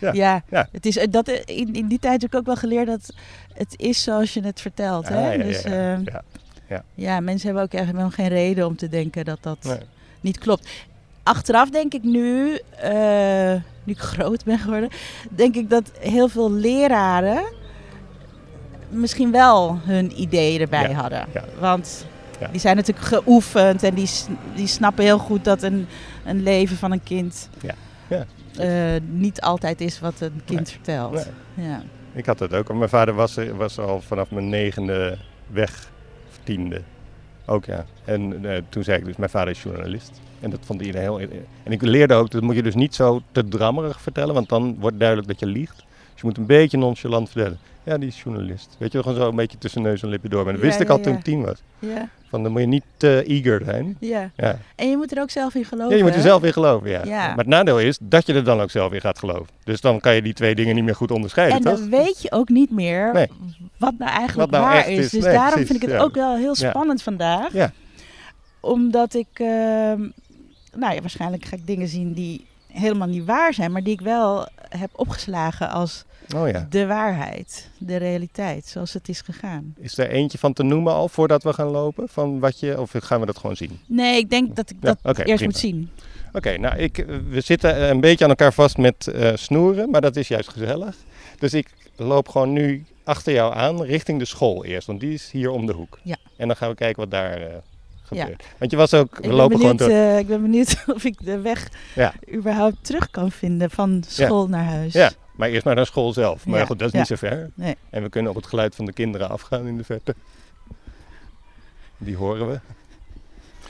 Ja. 0.00 0.12
Ja. 0.12 0.42
Ja. 0.50 0.68
Het 0.72 0.86
is, 0.86 0.96
eh, 0.96 1.06
dat, 1.10 1.28
eh, 1.28 1.56
in, 1.58 1.74
in 1.74 1.86
die 1.86 1.98
tijd 1.98 2.22
heb 2.22 2.32
ik 2.32 2.38
ook 2.38 2.46
wel 2.46 2.56
geleerd 2.56 2.86
dat 2.86 3.14
het 3.54 3.74
is 3.76 4.02
zoals 4.02 4.34
je 4.34 4.40
het 4.44 4.60
vertelt. 4.60 5.08
Hè? 5.08 5.32
Ja, 5.32 5.42
dus, 5.44 5.62
ja, 5.62 6.00
ja. 6.04 6.22
Ja. 6.68 6.84
ja, 6.94 7.20
mensen 7.20 7.46
hebben 7.46 7.64
ook 7.64 7.72
echt 7.72 7.84
helemaal 7.86 8.10
geen 8.10 8.28
reden 8.28 8.66
om 8.66 8.76
te 8.76 8.88
denken 8.88 9.24
dat 9.24 9.38
dat 9.40 9.58
Nee. 9.62 9.78
niet 10.20 10.38
klopt. 10.38 10.68
achteraf 11.22 11.70
denk 11.70 11.94
ik 11.94 12.02
nu, 12.02 12.58
eh, 12.78 13.52
nu 13.84 13.92
ik 13.92 13.98
groot 14.14 14.44
ben 14.44 14.58
geworden, 14.58 14.90
denk 15.30 15.54
ik 15.54 15.70
dat 15.70 15.90
heel 15.98 16.28
veel 16.28 16.50
leraren 16.52 17.42
misschien 18.88 19.30
wel 19.30 19.78
hun 19.82 20.20
ideeën 20.20 20.60
erbij 20.60 20.92
hadden. 20.92 21.26
ja. 21.32 21.44
Want 21.60 22.06
Ja. 22.42 22.48
die 22.50 22.60
zijn 22.60 22.76
natuurlijk 22.76 23.06
geoefend 23.06 23.82
en 23.82 23.94
die, 23.94 24.08
die 24.54 24.66
snappen 24.66 25.04
heel 25.04 25.18
goed 25.18 25.44
dat 25.44 25.62
een, 25.62 25.86
een 26.24 26.42
leven 26.42 26.76
van 26.76 26.92
een 26.92 27.02
kind 27.02 27.48
Ja. 27.60 27.74
Ja. 28.08 28.24
eh, 28.94 29.00
niet 29.10 29.40
altijd 29.40 29.80
is 29.80 30.00
wat 30.00 30.20
een 30.20 30.40
kind 30.44 30.60
Nee. 30.60 30.70
vertelt. 30.74 31.12
Nee. 31.54 31.66
Ja. 31.68 31.82
Ik 32.14 32.26
had 32.26 32.38
dat 32.38 32.54
ook. 32.54 32.74
Mijn 32.74 32.88
vader 32.88 33.14
was, 33.14 33.36
er- 33.36 33.56
was 33.56 33.78
al 33.78 34.00
vanaf 34.00 34.30
mijn 34.30 34.48
negende 34.48 35.18
weg, 35.46 35.90
of 36.30 36.38
tiende. 36.42 36.82
Ook 37.46 37.64
ja. 37.64 37.84
En 38.04 38.44
eh, 38.44 38.62
toen 38.68 38.82
zei 38.84 38.98
ik 38.98 39.04
dus, 39.04 39.16
mijn 39.16 39.30
vader 39.30 39.48
is 39.50 39.62
journalist. 39.62 40.20
En 40.40 40.50
dat 40.50 40.60
vond 40.62 40.80
iedereen 40.82 41.02
heel... 41.18 41.20
En 41.64 41.72
ik 41.72 41.82
leerde 41.82 42.14
ook, 42.14 42.30
dat 42.30 42.42
moet 42.42 42.54
je 42.54 42.62
dus 42.62 42.74
niet 42.74 42.94
zo 42.94 43.22
te 43.32 43.48
drammerig 43.48 44.00
vertellen, 44.00 44.34
want 44.34 44.48
dan 44.48 44.76
wordt 44.80 44.98
duidelijk 44.98 45.28
dat 45.28 45.40
je 45.40 45.46
liegt. 45.46 45.84
Dus 46.12 46.20
je 46.20 46.26
moet 46.26 46.36
een 46.36 46.46
beetje 46.46 46.78
nonchalant 46.78 47.30
vertellen. 47.30 47.58
Ja, 47.84 47.98
die 47.98 48.08
is 48.08 48.22
journalist. 48.22 48.76
Weet 48.78 48.92
je, 48.92 49.02
gewoon 49.02 49.16
zo 49.16 49.28
een 49.28 49.36
beetje 49.36 49.58
tussen 49.58 49.82
neus 49.82 50.02
en 50.02 50.08
lippen 50.08 50.30
door. 50.30 50.44
Maar 50.44 50.52
dat 50.52 50.62
Ja, 50.62 50.68
wist 50.68 50.80
ik 50.80 50.88
al 50.88 51.00
toen 51.00 51.14
ik 51.14 51.22
tien 51.22 51.44
was. 51.44 51.62
Ja. 51.78 52.08
Van, 52.28 52.42
dan 52.42 52.52
moet 52.52 52.60
je 52.60 52.66
niet 52.66 52.84
te 52.96 53.24
eager 53.26 53.62
zijn. 53.64 53.96
ja. 54.00 54.30
Ja. 54.36 54.58
En 54.76 54.90
je 54.90 54.96
moet 54.96 55.16
er 55.16 55.22
ook 55.22 55.30
zelf 55.30 55.54
in 55.54 55.64
geloven. 55.64 55.90
ja, 55.90 55.96
je 55.96 56.02
moet 56.02 56.10
er 56.12 56.16
hè? 56.18 56.22
zelf 56.22 56.42
in 56.44 56.52
geloven, 56.52 56.90
ja. 56.90 57.04
Ja. 57.04 57.26
Maar 57.28 57.36
het 57.38 57.46
nadeel 57.46 57.80
is 57.80 57.98
dat 58.02 58.26
je 58.26 58.34
er 58.34 58.44
dan 58.44 58.60
ook 58.60 58.70
zelf 58.70 58.92
in 58.92 59.00
gaat 59.00 59.18
geloven. 59.18 59.46
Dus 59.64 59.80
dan 59.80 60.00
kan 60.00 60.14
je 60.14 60.22
die 60.22 60.32
twee 60.32 60.54
dingen 60.54 60.74
niet 60.74 60.84
meer 60.84 60.94
goed 60.94 61.10
onderscheiden, 61.10 61.56
En 61.56 61.62
toch? 61.62 61.78
dan 61.78 61.88
weet 61.90 62.22
je 62.22 62.32
ook 62.32 62.48
niet 62.48 62.70
meer 62.70 63.12
Nee. 63.12 63.26
wat 63.78 63.94
nou 63.98 64.10
eigenlijk 64.10 64.50
Wat 64.50 64.60
nou 64.60 64.72
waar 64.74 64.88
is. 64.90 64.98
is. 64.98 65.10
Dus 65.10 65.24
Nee, 65.24 65.32
daarom 65.32 65.50
precies, 65.50 65.66
vind 65.70 65.82
ik 65.82 65.88
het 65.88 65.98
ja. 65.98 66.04
ook 66.04 66.14
wel 66.14 66.36
heel 66.36 66.54
spannend 66.54 67.02
vandaag. 67.02 67.52
Ja. 67.52 67.72
Omdat 68.60 69.14
ik, 69.14 69.28
ehm, 69.32 70.00
nou 70.76 70.94
ja, 70.94 71.00
waarschijnlijk 71.00 71.44
ga 71.44 71.56
ik 71.56 71.66
dingen 71.66 71.88
zien 71.88 72.12
die 72.12 72.46
helemaal 72.72 73.08
niet 73.08 73.24
waar 73.24 73.54
zijn, 73.54 73.72
maar 73.72 73.82
die 73.82 73.92
ik 73.92 74.00
wel 74.00 74.48
heb 74.78 74.90
opgeslagen 74.94 75.70
als 75.70 76.04
Oh 76.36 76.48
ja. 76.48 76.66
de 76.70 76.86
waarheid, 76.86 77.70
de 77.78 77.96
realiteit, 77.96 78.66
zoals 78.66 78.92
het 78.92 79.08
is 79.08 79.20
gegaan. 79.20 79.74
Is 79.78 79.98
er 79.98 80.08
eentje 80.08 80.38
van 80.38 80.52
te 80.52 80.62
noemen 80.62 80.92
al 80.92 81.08
voordat 81.08 81.42
we 81.42 81.52
gaan 81.52 81.66
lopen? 81.68 82.08
Van 82.08 82.38
wat 82.40 82.60
je, 82.60 82.80
of 82.80 82.90
gaan 82.98 83.20
we 83.20 83.26
dat 83.26 83.38
gewoon 83.38 83.56
zien? 83.56 83.80
Nee, 83.86 84.18
ik 84.18 84.30
denk 84.30 84.56
dat 84.56 84.70
ik 84.70 84.76
Ja, 84.80 84.96
dat 85.02 85.18
eerst 85.18 85.24
prima. 85.34 85.44
moet 85.44 85.56
zien. 85.56 85.90
Oké, 86.32 86.56
nou, 86.58 86.76
ik, 86.78 86.98
eh, 86.98 87.06
we 87.28 87.40
zitten 87.40 87.76
eh, 87.76 87.88
een 87.88 88.00
beetje 88.00 88.24
aan 88.24 88.30
elkaar 88.30 88.52
vast 88.52 88.76
met 88.76 89.06
eh, 89.06 89.30
snoeren, 89.34 89.90
maar 89.90 90.00
dat 90.00 90.16
is 90.16 90.28
juist 90.28 90.48
gezellig. 90.48 90.96
Dus 91.38 91.54
ik 91.54 91.68
loop 91.96 92.28
gewoon 92.28 92.52
nu 92.52 92.84
achter 93.04 93.32
jou 93.32 93.54
aan 93.54 93.82
richting 93.82 94.18
de 94.18 94.24
school 94.24 94.64
eerst, 94.64 94.86
want 94.86 95.00
die 95.00 95.12
is 95.12 95.30
hier 95.30 95.50
om 95.50 95.66
de 95.66 95.72
hoek. 95.72 95.98
Ja. 96.02 96.16
En 96.36 96.46
dan 96.46 96.56
gaan 96.56 96.68
we 96.68 96.74
kijken 96.74 97.00
wat 97.02 97.10
daar 97.10 97.32
eh, 97.42 97.56
gebeurt. 98.16 98.44
Want 98.58 98.70
je 98.70 98.76
was 98.76 98.94
ook, 98.94 99.10
we 99.16 99.22
Ik 99.22 99.28
ben, 99.28 99.36
lopen 99.36 99.56
gewoon 99.56 99.76
benieuwd, 99.76 99.96
door. 99.96 100.06
eh, 100.08 100.18
ik 100.18 100.26
ben 100.26 100.42
benieuwd 100.42 100.84
of 100.94 101.04
ik 101.04 101.24
de 101.24 101.40
weg 101.40 101.68
überhaupt 102.34 102.76
terug 102.80 103.10
kan 103.10 103.30
vinden 103.30 103.70
van 103.70 104.02
school 104.08 104.48
naar 104.48 104.64
huis. 104.64 104.92
Ja, 104.92 105.10
maar 105.36 105.48
eerst 105.48 105.64
maar 105.64 105.74
naar 105.74 105.86
school 105.86 106.12
zelf. 106.12 106.46
Maar 106.46 106.66
goed, 106.66 106.78
dat 106.78 106.88
is 106.88 106.94
niet 106.98 107.06
zo 107.06 107.14
ver. 107.14 107.50
Nee. 107.54 107.76
En 107.90 108.02
we 108.02 108.08
kunnen 108.08 108.30
op 108.30 108.36
het 108.36 108.46
geluid 108.46 108.74
van 108.74 108.84
de 108.84 108.92
kinderen 108.92 109.28
afgaan 109.28 109.66
in 109.66 109.76
de 109.76 109.84
verte. 109.84 110.14
Die 111.98 112.16
horen 112.16 112.48
we. 112.50 112.60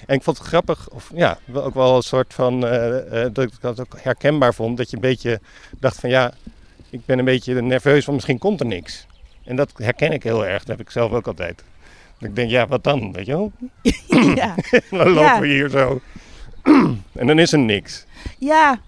En 0.07 0.15
ik 0.17 0.23
vond 0.23 0.39
het 0.39 0.47
grappig, 0.47 0.89
of 0.91 1.11
ja, 1.15 1.39
ook 1.53 1.75
wel 1.75 1.97
een 1.97 2.03
soort 2.03 2.35
van, 2.35 2.67
eh, 2.67 3.25
eh, 3.25 3.33
dat 3.33 3.45
ik 3.45 3.53
dat 3.61 3.81
ook 3.81 3.97
herkenbaar 4.01 4.55
vond. 4.55 4.77
Dat 4.77 4.91
je 4.91 4.97
een 4.97 5.03
beetje 5.03 5.41
dacht 5.79 6.01
van 6.01 6.11
ja, 6.11 6.33
ik 6.91 7.05
ben 7.05 7.19
een 7.19 7.25
beetje 7.25 7.63
nerveus, 7.63 8.05
want 8.05 8.17
misschien 8.17 8.39
komt 8.39 8.61
er 8.61 8.67
niks. 8.67 9.07
En 9.45 9.57
dat 9.57 9.73
herken 9.77 10.13
ik 10.13 10.23
heel 10.23 10.47
erg, 10.47 10.59
dat 10.59 10.77
heb 10.77 10.87
ik 10.87 10.91
zelf 10.93 11.13
ook 11.13 11.27
altijd. 11.27 11.65
Ik 12.25 12.37
denk, 12.37 12.51
ja, 12.51 12.67
wat 12.67 12.85
dan, 12.85 13.13
weet 13.13 13.27
je 13.27 13.33
wel? 13.33 13.53
ja. 14.35 14.55
Dan 14.91 15.09
lopen 15.09 15.23
Ja. 15.23 15.41
we 15.41 15.47
hier 15.47 15.69
zo. 15.69 16.01
en 17.21 17.27
dan 17.27 17.39
is 17.39 17.53
er 17.53 17.59
niks. 17.59 18.05
Ja, 18.39 18.81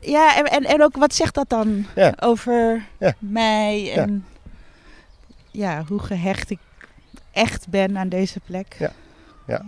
ja 0.00 0.36
en, 0.36 0.44
en, 0.44 0.64
en 0.64 0.82
ook 0.82 0.96
wat 0.96 1.14
zegt 1.14 1.34
dat 1.34 1.48
dan 1.48 1.86
Ja. 1.94 2.14
over 2.20 2.84
Ja. 2.98 3.14
mij 3.18 3.92
en 3.96 4.24
ja. 5.50 5.84
hoe 5.88 5.98
gehecht 6.00 6.50
ik 6.50 6.58
echt 7.32 7.68
ben 7.68 7.98
aan 7.98 8.08
deze 8.08 8.40
plek. 8.40 8.76
Ja. 9.46 9.62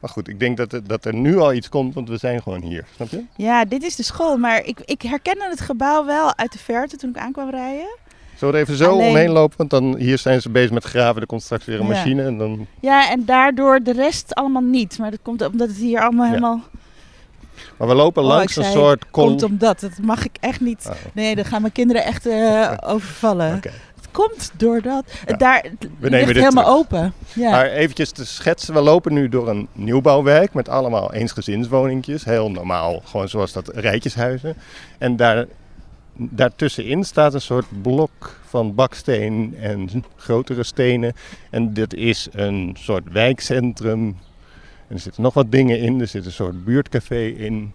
Maar 0.00 0.10
goed, 0.10 0.28
ik 0.28 0.40
denk 0.40 0.56
dat 0.56 0.72
er, 0.72 0.86
dat 0.86 1.04
er 1.04 1.14
nu 1.14 1.38
al 1.38 1.52
iets 1.52 1.68
komt, 1.68 1.94
want 1.94 2.08
we 2.08 2.16
zijn 2.16 2.42
gewoon 2.42 2.62
hier. 2.62 2.84
Snap 2.94 3.08
je? 3.08 3.24
Ja, 3.36 3.64
dit 3.64 3.82
is 3.82 3.96
de 3.96 4.02
school, 4.02 4.36
maar 4.36 4.64
ik, 4.64 4.80
ik 4.84 5.02
herkende 5.02 5.48
het 5.48 5.60
gebouw 5.60 6.04
wel 6.04 6.36
uit 6.36 6.52
de 6.52 6.58
verte 6.58 6.96
toen 6.96 7.10
ik 7.10 7.16
aankwam 7.16 7.50
rijden. 7.50 7.96
Zullen 8.36 8.54
we 8.54 8.60
er 8.60 8.66
even 8.66 8.76
zo 8.84 8.90
Alleen- 8.90 9.08
omheen 9.08 9.30
lopen? 9.30 9.56
Want 9.56 9.70
dan, 9.70 9.96
hier 9.96 10.18
zijn 10.18 10.40
ze 10.42 10.50
bezig 10.50 10.70
met 10.70 10.84
graven. 10.84 11.20
Er 11.20 11.26
komt 11.26 11.42
straks 11.42 11.64
weer 11.64 11.80
een 11.80 11.86
Ja. 11.86 11.92
machine. 11.92 12.22
En 12.24 12.38
dan... 12.38 12.66
Ja, 12.80 13.10
en 13.10 13.24
daardoor 13.24 13.80
de 13.82 13.92
rest 13.92 14.34
allemaal 14.34 14.62
niet. 14.62 14.98
Maar 14.98 15.10
dat 15.10 15.20
komt 15.22 15.46
omdat 15.46 15.68
het 15.68 15.76
hier 15.76 16.00
allemaal 16.00 16.24
Ja. 16.24 16.30
helemaal 16.30 16.60
Maar 17.76 17.88
we 17.88 17.94
lopen 17.94 18.22
Oh, 18.22 18.28
langs 18.28 18.56
een 18.56 18.64
soort 18.64 19.10
kol. 19.10 19.26
komt 19.26 19.42
omdat. 19.42 19.80
Dat 19.80 19.98
mag 20.02 20.24
ik 20.24 20.36
echt 20.40 20.60
niet. 20.60 20.86
Oh, 20.88 20.94
Nee, 21.12 21.34
dan 21.36 21.44
gaan 21.44 21.60
mijn 21.60 21.72
kinderen 21.72 22.04
echt 22.04 22.26
eh, 22.26 22.72
overvallen. 22.94 23.50
Het 23.54 24.08
komt 24.10 24.50
doordat. 24.56 25.04
Ja. 25.06 25.18
Het 25.24 25.38
daar 25.38 25.62
het 25.78 26.10
nemen 26.10 26.26
dit 26.26 26.36
helemaal 26.36 26.64
terug. 26.64 26.78
open. 26.78 27.12
Ja. 27.34 27.50
Maar 27.50 27.66
eventjes 27.66 28.10
te 28.10 28.26
schetsen. 28.26 28.74
We 28.74 28.80
lopen 28.80 29.12
nu 29.12 29.28
door 29.28 29.48
een 29.48 29.68
nieuwbouwwijk 29.72 30.54
met 30.54 30.68
allemaal 30.68 31.12
eensgezinswoningjes. 31.12 32.24
Heel 32.24 32.50
normaal, 32.50 33.02
gewoon 33.04 33.28
zoals 33.28 33.52
dat 33.52 33.68
rijtjeshuizen. 33.74 34.56
En 34.98 35.16
daar, 35.16 35.46
daartussenin 36.16 37.04
staat 37.04 37.34
een 37.34 37.40
soort 37.40 37.82
blok 37.82 38.40
van 38.46 38.74
baksteen 38.74 39.54
en 39.60 40.04
grotere 40.16 40.62
stenen. 40.64 41.12
En 41.50 41.72
dit 41.72 41.94
is 41.94 42.28
een 42.32 42.76
soort 42.78 43.12
wijkcentrum. 43.12 44.16
En 44.88 44.94
er 44.94 44.98
zitten 45.00 45.22
nog 45.22 45.34
wat 45.34 45.52
dingen 45.52 45.78
in. 45.80 46.00
Er 46.00 46.06
zit 46.06 46.24
een 46.26 46.32
soort 46.32 46.64
buurtcafé 46.64 47.26
in. 47.26 47.72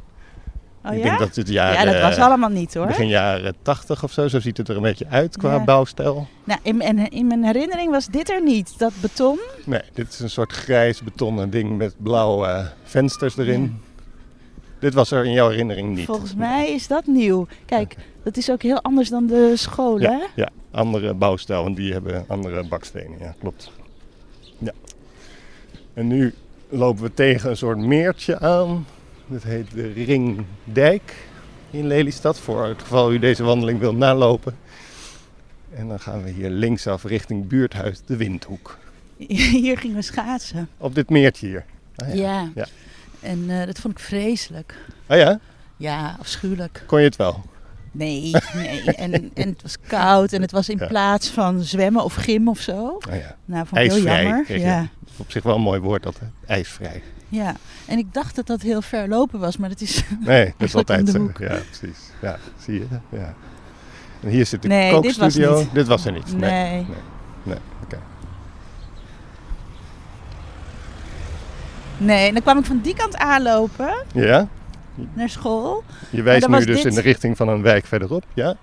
oh, 0.85 0.91
ik 0.93 0.97
ja? 0.97 1.03
denk 1.03 1.19
dat 1.19 1.35
het 1.35 1.47
jaren, 1.49 1.85
ja, 1.85 1.91
dat 1.91 2.01
was 2.01 2.17
allemaal 2.17 2.49
niet 2.49 2.73
hoor. 2.73 2.87
begin 2.87 3.07
jaren 3.07 3.55
80 3.61 4.03
of 4.03 4.11
zo. 4.11 4.27
Zo 4.27 4.39
ziet 4.39 4.57
het 4.57 4.69
er 4.69 4.75
een 4.75 4.81
beetje 4.81 5.07
uit 5.09 5.37
qua 5.37 5.53
Ja. 5.53 5.63
bouwstijl. 5.63 6.27
Nou, 6.43 6.59
in, 6.63 6.77
mijn- 6.77 7.09
in 7.09 7.27
mijn 7.27 7.43
herinnering 7.43 7.91
was 7.91 8.07
dit 8.07 8.29
er 8.29 8.43
niet. 8.43 8.77
Dat 8.79 8.93
beton. 9.01 9.39
Nee, 9.65 9.81
dit 9.93 10.07
is 10.09 10.19
een 10.19 10.29
soort 10.29 10.51
grijs 10.51 11.01
betonnen 11.03 11.49
ding 11.49 11.77
met 11.77 11.95
blauwe 11.97 12.47
eh, 12.47 12.65
vensters 12.83 13.37
erin. 13.37 13.81
Dit 14.79 14.93
was 14.93 15.11
er 15.11 15.25
in 15.25 15.31
jouw 15.31 15.49
herinnering 15.49 15.95
niet. 15.95 16.05
Volgens 16.05 16.35
mij 16.35 16.71
is 16.71 16.87
dat 16.87 17.05
nieuw. 17.07 17.47
Kijk, 17.65 17.95
dat 18.23 18.37
is 18.37 18.51
ook 18.51 18.61
heel 18.61 18.81
anders 18.81 19.09
dan 19.09 19.27
de 19.27 19.51
scholen. 19.55 20.01
Ja, 20.11 20.17
hè? 20.17 20.25
ja, 20.41 20.49
andere 20.71 21.13
bouwstijl, 21.13 21.63
want 21.63 21.75
die 21.75 21.91
hebben 21.93 22.25
andere 22.27 22.67
bakstenen. 22.67 23.17
Ja, 23.19 23.35
klopt. 23.39 23.71
Ja. 24.57 24.71
En 25.93 26.07
nu 26.07 26.33
lopen 26.69 27.03
we 27.03 27.13
tegen 27.13 27.49
een 27.49 27.57
soort 27.57 27.77
meertje 27.77 28.39
aan. 28.39 28.85
Dat 29.27 29.43
heet 29.43 29.71
de 29.71 29.91
Ringdijk 29.91 31.15
in 31.69 31.87
Lelystad. 31.87 32.39
Voor 32.39 32.65
het 32.65 32.81
geval 32.81 33.13
u 33.13 33.19
deze 33.19 33.43
wandeling 33.43 33.79
wilt 33.79 33.97
nalopen. 33.97 34.57
En 35.73 35.87
dan 35.87 35.99
gaan 35.99 36.23
we 36.23 36.29
hier 36.29 36.49
linksaf 36.49 37.03
richting 37.03 37.47
buurthuis 37.47 38.01
De 38.05 38.15
Windhoek. 38.17 38.77
Hier 39.61 39.77
gingen 39.77 39.95
we 39.95 40.01
schaatsen. 40.01 40.69
Op 40.77 40.95
dit 40.95 41.09
meertje 41.09 41.47
hier. 41.47 41.65
Ah, 41.95 42.13
Ja. 42.15 42.21
ja. 42.21 42.49
Ja. 42.55 42.65
En 43.19 43.49
eh, 43.49 43.65
dat 43.65 43.79
vond 43.79 43.93
ik 43.93 44.03
vreselijk. 44.03 44.75
Oh 45.07 45.17
ja, 45.17 45.39
Ja, 45.77 46.15
afschuwelijk. 46.19 46.83
kon 46.87 46.99
je 46.99 47.05
het 47.05 47.15
wel? 47.15 47.43
Nee, 47.91 48.31
nee. 48.53 48.83
En, 48.95 49.13
en 49.33 49.49
het 49.49 49.61
was 49.61 49.75
koud 49.87 50.33
en 50.33 50.41
het 50.41 50.51
was 50.51 50.69
in 50.69 50.77
Ja. 50.77 50.87
plaats 50.87 51.29
van 51.29 51.61
zwemmen 51.61 52.03
of 52.03 52.13
gym 52.15 52.47
of 52.47 52.59
zo. 52.59 52.81
Oh 53.09 53.15
ja. 53.15 53.35
Nou, 53.45 53.67
vond 53.67 53.81
ik 53.81 53.91
heel 53.91 54.01
jammer. 54.01 54.59
Ja, 54.59 54.87
op 55.17 55.31
zich 55.31 55.43
wel 55.43 55.55
een 55.55 55.61
mooi 55.61 55.79
woord, 55.79 56.03
dat 56.03 56.19
hè? 56.19 56.25
ijsvrij. 56.53 57.01
ja. 57.29 57.55
En 57.87 57.97
ik 57.97 58.13
dacht 58.13 58.35
dat 58.35 58.47
dat 58.47 58.61
heel 58.61 58.81
ver 58.81 59.07
lopen 59.07 59.39
was, 59.39 59.57
maar 59.57 59.69
dat 59.69 59.81
is... 59.81 60.03
Nee, 60.19 60.53
dat 60.57 60.67
is 60.67 60.75
altijd 60.81 61.09
zo. 61.09 61.31
Ja, 61.39 61.57
precies. 61.77 61.99
Ja, 62.21 62.37
zie 62.59 62.73
je? 62.73 62.85
Ja. 63.09 63.33
En 64.21 64.29
hier 64.29 64.45
zit 64.45 64.61
de 64.61 64.67
Nee, 64.67 64.91
dit 65.01 65.03
was 65.03 65.17
kookstudio. 65.17 65.59
niet. 65.59 65.73
Dit 65.73 65.87
was 65.87 66.05
er 66.05 66.11
niet. 66.11 66.37
Nee. 66.37 66.71
Nee. 66.71 66.85
Nee, 67.43 67.57
oké. 67.83 67.99
Nee, 71.97 72.27
en 72.27 72.33
dan 72.33 72.41
kwam 72.43 72.57
ik 72.57 72.65
van 72.65 72.79
die 72.81 72.95
kant 72.95 73.17
aanlopen 73.17 74.03
Ja, 74.13 74.47
naar 75.13 75.29
school. 75.29 75.83
je 76.09 76.21
wijst 76.21 76.47
nu 76.47 76.55
dus 76.65 76.65
dit- 76.65 76.85
in 76.85 76.93
de 76.95 77.01
richting 77.01 77.37
van 77.37 77.47
een 77.47 77.61
wijk 77.61 77.85
verderop. 77.85 78.25
Ja. 78.33 78.55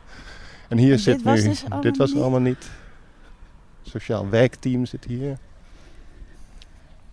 En 0.68 0.78
hier 0.78 0.92
En 0.92 0.98
zit 0.98 1.14
dit 1.16 1.24
was 1.24 1.40
nu... 1.40 1.48
dus 1.48 1.64
dit 1.80 1.96
was 1.96 2.08
er 2.08 2.14
niet? 2.14 2.22
allemaal 2.22 2.40
niet. 2.40 2.70
Sociaal 3.82 4.28
wijkteam 4.28 4.86
zit 4.86 5.04
hier. 5.04 5.38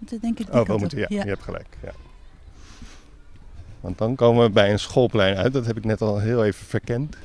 Toen 0.06 0.18
denk 0.22 0.40
ik 0.40 0.52
die 0.52 0.60
Oh, 0.62 0.68
we 0.68 0.78
moeten, 0.78 1.00
ja, 1.00 1.06
je 1.10 1.18
hebt 1.20 1.44
gelijk. 1.44 1.78
Ja. 1.84 1.92
Want 3.82 3.98
dan 3.98 4.16
komen 4.16 4.44
we 4.44 4.50
bij 4.50 4.72
een 4.72 4.80
schoolplein 4.80 5.38
uit. 5.38 5.54
Dat 5.54 5.66
heb 5.66 5.78
ik 5.78 5.86
net 5.86 6.02
al 6.02 6.20
heel 6.20 6.44
even 6.46 6.66
verkend. 6.66 7.18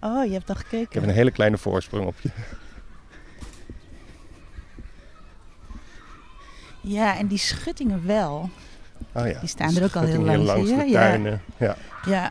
Oh, 0.00 0.24
je 0.24 0.32
hebt 0.32 0.48
al 0.48 0.54
Ik 0.54 0.60
gekeken. 0.66 1.00
heb 1.00 1.08
een 1.08 1.14
hele 1.14 1.30
kleine 1.30 1.58
voorsprong 1.58 2.06
op 2.06 2.14
je. 2.20 2.28
Ja, 6.80 7.16
en 7.16 7.26
die 7.26 7.38
schuttingen 7.38 8.06
wel. 8.06 8.50
Oh 9.14 9.26
ja. 9.26 9.38
Die 9.40 9.48
staan 9.48 9.76
er 9.76 9.84
ook 9.84 9.96
al 9.96 10.02
heel 10.02 10.20
lang, 10.22 10.42
langs 10.44 10.68
de 10.70 10.74
Ja. 10.86 11.00
tuinen. 11.00 11.42
Ja. 11.56 11.76
Ja, 12.06 12.30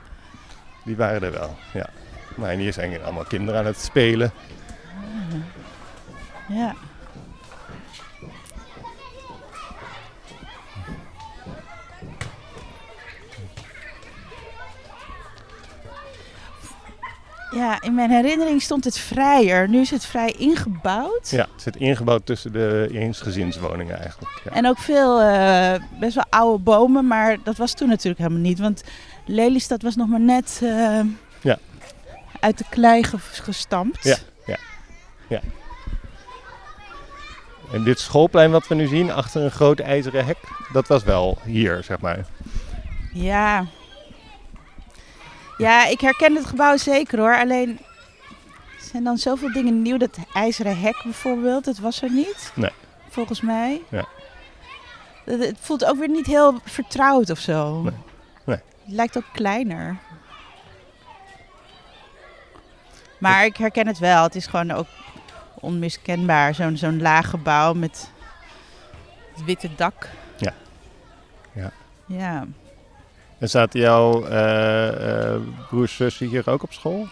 Die 0.85 0.95
waren 0.95 1.23
er 1.23 1.31
wel, 1.31 1.55
ja. 1.73 1.89
Maar 2.35 2.49
hier 2.51 2.73
zijn 2.73 3.03
allemaal 3.03 3.23
kinderen 3.23 3.59
aan 3.59 3.65
het 3.65 3.79
spelen. 3.79 4.31
ja. 6.47 6.75
Ja, 17.51 17.81
in 17.81 17.95
mijn 17.95 18.09
herinnering 18.09 18.61
stond 18.61 18.83
het 18.83 18.97
vrijer. 18.97 19.69
Nu 19.69 19.79
is 19.79 19.89
het 19.91 20.05
vrij 20.05 20.31
ingebouwd. 20.37 21.29
Ja, 21.29 21.47
het 21.53 21.61
zit 21.61 21.75
ingebouwd 21.75 22.25
tussen 22.25 22.51
de 22.51 22.89
eensgezinswoningen 22.91 23.99
eigenlijk. 24.01 24.41
Ja. 24.43 24.51
En 24.51 24.67
ook 24.67 24.77
veel 24.77 25.21
eh, 25.21 25.73
best 25.99 26.15
wel 26.15 26.25
oude 26.29 26.63
bomen, 26.63 27.07
maar 27.07 27.37
dat 27.43 27.57
was 27.57 27.73
toen 27.73 27.87
natuurlijk 27.87 28.17
helemaal 28.19 28.39
niet. 28.41 28.59
Want 28.59 28.83
Lelystad 29.25 29.81
was 29.81 29.95
nog 29.95 30.07
maar 30.07 30.19
net 30.19 30.59
eh, 30.63 30.99
Ja. 31.41 31.57
uit 32.39 32.57
de 32.57 32.65
klei 32.69 33.03
ge- 33.03 33.17
gestampt. 33.19 34.03
Ja. 34.03 34.17
En 37.73 37.83
dit 37.83 37.99
schoolplein 37.99 38.51
wat 38.51 38.67
we 38.67 38.75
nu 38.75 38.87
zien, 38.87 39.11
achter 39.11 39.41
een 39.43 39.51
groot 39.51 39.79
ijzeren 39.79 40.25
hek, 40.25 40.37
dat 40.73 40.87
was 40.87 41.03
wel 41.03 41.37
hier, 41.43 41.83
zeg 41.83 41.99
maar. 41.99 42.25
Ja. 43.13 43.65
Ja, 45.61 45.85
ik 45.85 46.01
herken 46.01 46.35
het 46.35 46.45
gebouw 46.45 46.77
zeker 46.77 47.19
hoor. 47.19 47.37
Alleen 47.37 47.79
er 48.77 48.85
zijn 48.91 49.03
dan 49.03 49.17
zoveel 49.17 49.51
dingen 49.51 49.81
nieuw. 49.81 49.97
Dat 49.97 50.17
ijzeren 50.33 50.79
hek 50.79 51.01
bijvoorbeeld, 51.03 51.65
dat 51.65 51.77
was 51.77 52.01
er 52.01 52.11
niet. 52.11 52.51
Nee. 52.55 52.71
Volgens 53.09 53.41
mij. 53.41 53.81
Ja. 53.89 54.05
Het, 55.25 55.45
het 55.45 55.57
voelt 55.59 55.85
ook 55.85 55.97
weer 55.97 56.09
niet 56.09 56.25
heel 56.25 56.59
vertrouwd 56.63 57.29
of 57.29 57.39
zo. 57.39 57.81
Nee. 57.81 57.93
Nee. 58.43 58.55
Het 58.55 58.93
lijkt 58.93 59.17
ook 59.17 59.29
kleiner. 59.33 59.97
Maar 63.17 63.45
ik 63.45 63.57
herken 63.57 63.87
het 63.87 63.99
wel. 63.99 64.23
Het 64.23 64.35
is 64.35 64.45
gewoon 64.47 64.71
ook 64.71 64.87
onmiskenbaar. 65.59 66.55
Zo'n 66.55 66.77
zo'n 66.77 67.01
laag 67.01 67.29
gebouw 67.29 67.73
met 67.73 68.11
het 69.33 69.45
witte 69.45 69.75
dak. 69.75 70.09
Ja. 70.37 70.53
Ja. 71.53 71.71
Ja. 72.05 72.45
En 73.41 73.49
zaten 73.49 73.79
jouw 73.79 74.25
eh, 74.25 75.33
eh, 75.33 75.41
broers 75.69 75.95
zussen 75.95 76.27
hier 76.27 76.49
ook 76.49 76.63
op 76.63 76.73
school? 76.73 77.07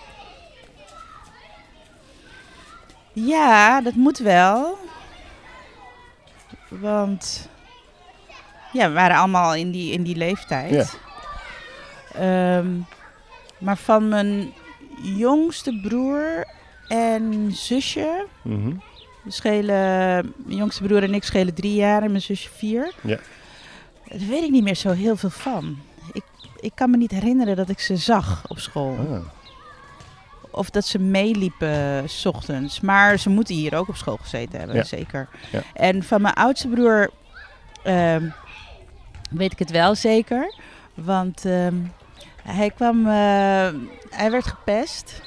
Ja, 3.13 3.81
dat 3.81 3.93
moet 3.93 4.17
wel. 4.17 4.77
Want 6.67 7.49
ja, 8.73 8.87
we 8.87 8.93
waren 8.93 9.17
allemaal 9.17 9.55
in 9.55 9.71
die, 9.71 9.91
in 9.93 10.03
die 10.03 10.15
leeftijd. 10.15 10.99
Ehm, 12.13 12.67
maar 13.57 13.77
van 13.77 14.07
mijn 14.07 14.53
jongste 15.01 15.79
broer 15.83 16.47
en 16.87 17.51
zusje, 17.53 18.25
Mhm. 18.41 18.71
we 19.23 19.31
schelen, 19.31 20.33
mijn 20.35 20.57
jongste 20.57 20.83
broer 20.83 21.03
en 21.03 21.13
ik 21.13 21.23
schelen 21.23 21.53
drie 21.53 21.75
jaar 21.75 22.03
en 22.03 22.09
mijn 22.11 22.21
zusje 22.23 22.49
vier. 22.49 22.93
Ja. 23.01 23.19
Daar 24.07 24.27
weet 24.27 24.43
ik 24.43 24.49
niet 24.51 24.63
meer 24.63 24.75
zo 24.75 24.91
heel 24.91 25.15
veel 25.17 25.29
van. 25.29 25.77
Ik, 26.11 26.23
ik 26.59 26.71
kan 26.75 26.89
me 26.89 26.97
niet 26.97 27.11
herinneren 27.11 27.55
dat 27.55 27.69
ik 27.69 27.79
ze 27.79 27.97
zag 27.97 28.43
op 28.47 28.59
school. 28.59 28.97
Ah. 29.11 29.19
Of 30.51 30.69
dat 30.69 30.85
ze 30.85 30.99
meeliepen 30.99 32.09
s 32.09 32.25
ochtends. 32.25 32.79
Maar 32.79 33.17
ze 33.19 33.29
moeten 33.29 33.55
hier 33.55 33.75
ook 33.75 33.87
op 33.87 33.95
school 33.95 34.17
gezeten 34.21 34.59
hebben, 34.59 34.75
Ja. 34.75 34.83
zeker. 34.83 35.27
Ja. 35.51 35.61
En 35.73 36.03
van 36.03 36.21
mijn 36.21 36.33
oudste 36.33 36.67
broer 36.67 37.09
ehm, 37.83 38.29
weet 39.29 39.51
ik 39.51 39.59
het 39.59 39.71
wel 39.71 39.95
zeker. 39.95 40.53
Want 40.93 41.45
ehm, 41.45 41.75
hij 42.43 42.69
kwam, 42.69 43.05
eh, 43.05 43.67
hij 44.09 44.31
werd 44.31 44.45
gepest. 44.47 45.21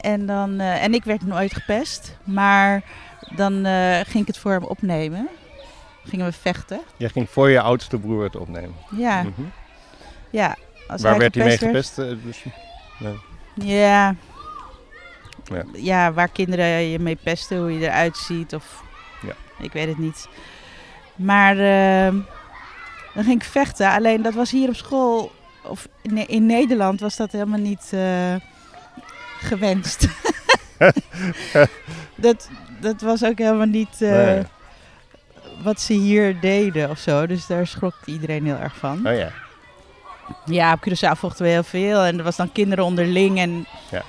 En, 0.00 0.26
dan, 0.26 0.60
eh, 0.60 0.82
en 0.84 0.94
ik 0.94 1.04
werd 1.04 1.26
nooit 1.26 1.54
gepest. 1.54 2.16
Maar 2.24 2.82
dan 3.36 3.64
eh, 3.64 3.94
ging 3.94 4.20
ik 4.20 4.26
het 4.26 4.38
voor 4.38 4.52
hem 4.52 4.64
opnemen. 4.64 5.28
Gingen 6.10 6.26
we 6.26 6.32
vechten. 6.32 6.80
Jij 6.96 7.08
ging 7.08 7.30
voor 7.30 7.50
je 7.50 7.60
oudste 7.60 7.98
broer 7.98 8.22
het 8.24 8.36
opnemen. 8.36 8.74
Ja, 8.96 9.22
Mhm. 9.22 9.42
ja. 10.30 10.56
Als 10.88 11.02
Waar 11.02 11.18
werd 11.18 11.34
hij 11.34 11.44
mee 11.44 11.58
gepest 11.58 11.98
eh, 11.98 12.06
dus- 12.24 12.44
Ja. 12.98 13.12
Ja. 13.54 14.14
ja. 15.72 16.12
waar 16.12 16.28
kinderen 16.28 16.66
je 16.66 16.98
mee 16.98 17.16
pesten, 17.22 17.58
hoe 17.58 17.78
je 17.78 17.86
eruit 17.86 18.16
ziet 18.16 18.54
of... 18.54 18.82
Ja. 19.26 19.32
Ik 19.58 19.72
weet 19.72 19.88
het 19.88 19.98
niet. 19.98 20.28
Maar 21.16 21.58
ehm, 21.58 22.16
dan 23.14 23.24
ging 23.24 23.42
ik 23.42 23.48
vechten. 23.48 23.90
Alleen 23.90 24.22
dat 24.22 24.34
was 24.34 24.50
hier 24.50 24.68
op 24.68 24.74
school, 24.76 25.32
of 25.62 25.88
in, 26.02 26.28
in 26.28 26.46
Nederland 26.46 27.00
was 27.00 27.16
dat 27.16 27.32
helemaal 27.32 27.58
niet 27.58 27.90
eh, 27.92 28.34
gewenst. 29.38 30.06
dat, 32.16 32.48
dat 32.80 33.00
was 33.00 33.24
ook 33.24 33.38
helemaal 33.38 33.66
niet 33.66 34.02
eh, 34.02 34.10
Nee. 34.10 34.42
Wat 35.62 35.80
ze 35.80 35.92
hier 35.92 36.40
deden 36.40 36.90
of 36.90 36.98
zo. 36.98 37.26
Dus 37.26 37.46
daar 37.46 37.66
schrok 37.66 37.94
iedereen 38.04 38.44
heel 38.44 38.56
erg 38.56 38.76
van. 38.76 39.06
Oh 39.06 39.16
ja. 39.16 39.28
Ja, 40.44 40.72
op 40.72 40.88
Curaçao 40.88 41.18
vochten 41.18 41.44
we 41.44 41.50
heel 41.50 41.62
veel. 41.62 42.02
En 42.02 42.18
er 42.18 42.24
was 42.24 42.36
dan 42.36 42.52
kinderen 42.52 42.84
onderling. 42.84 43.38
En 43.38 43.66
Ja. 43.90 44.02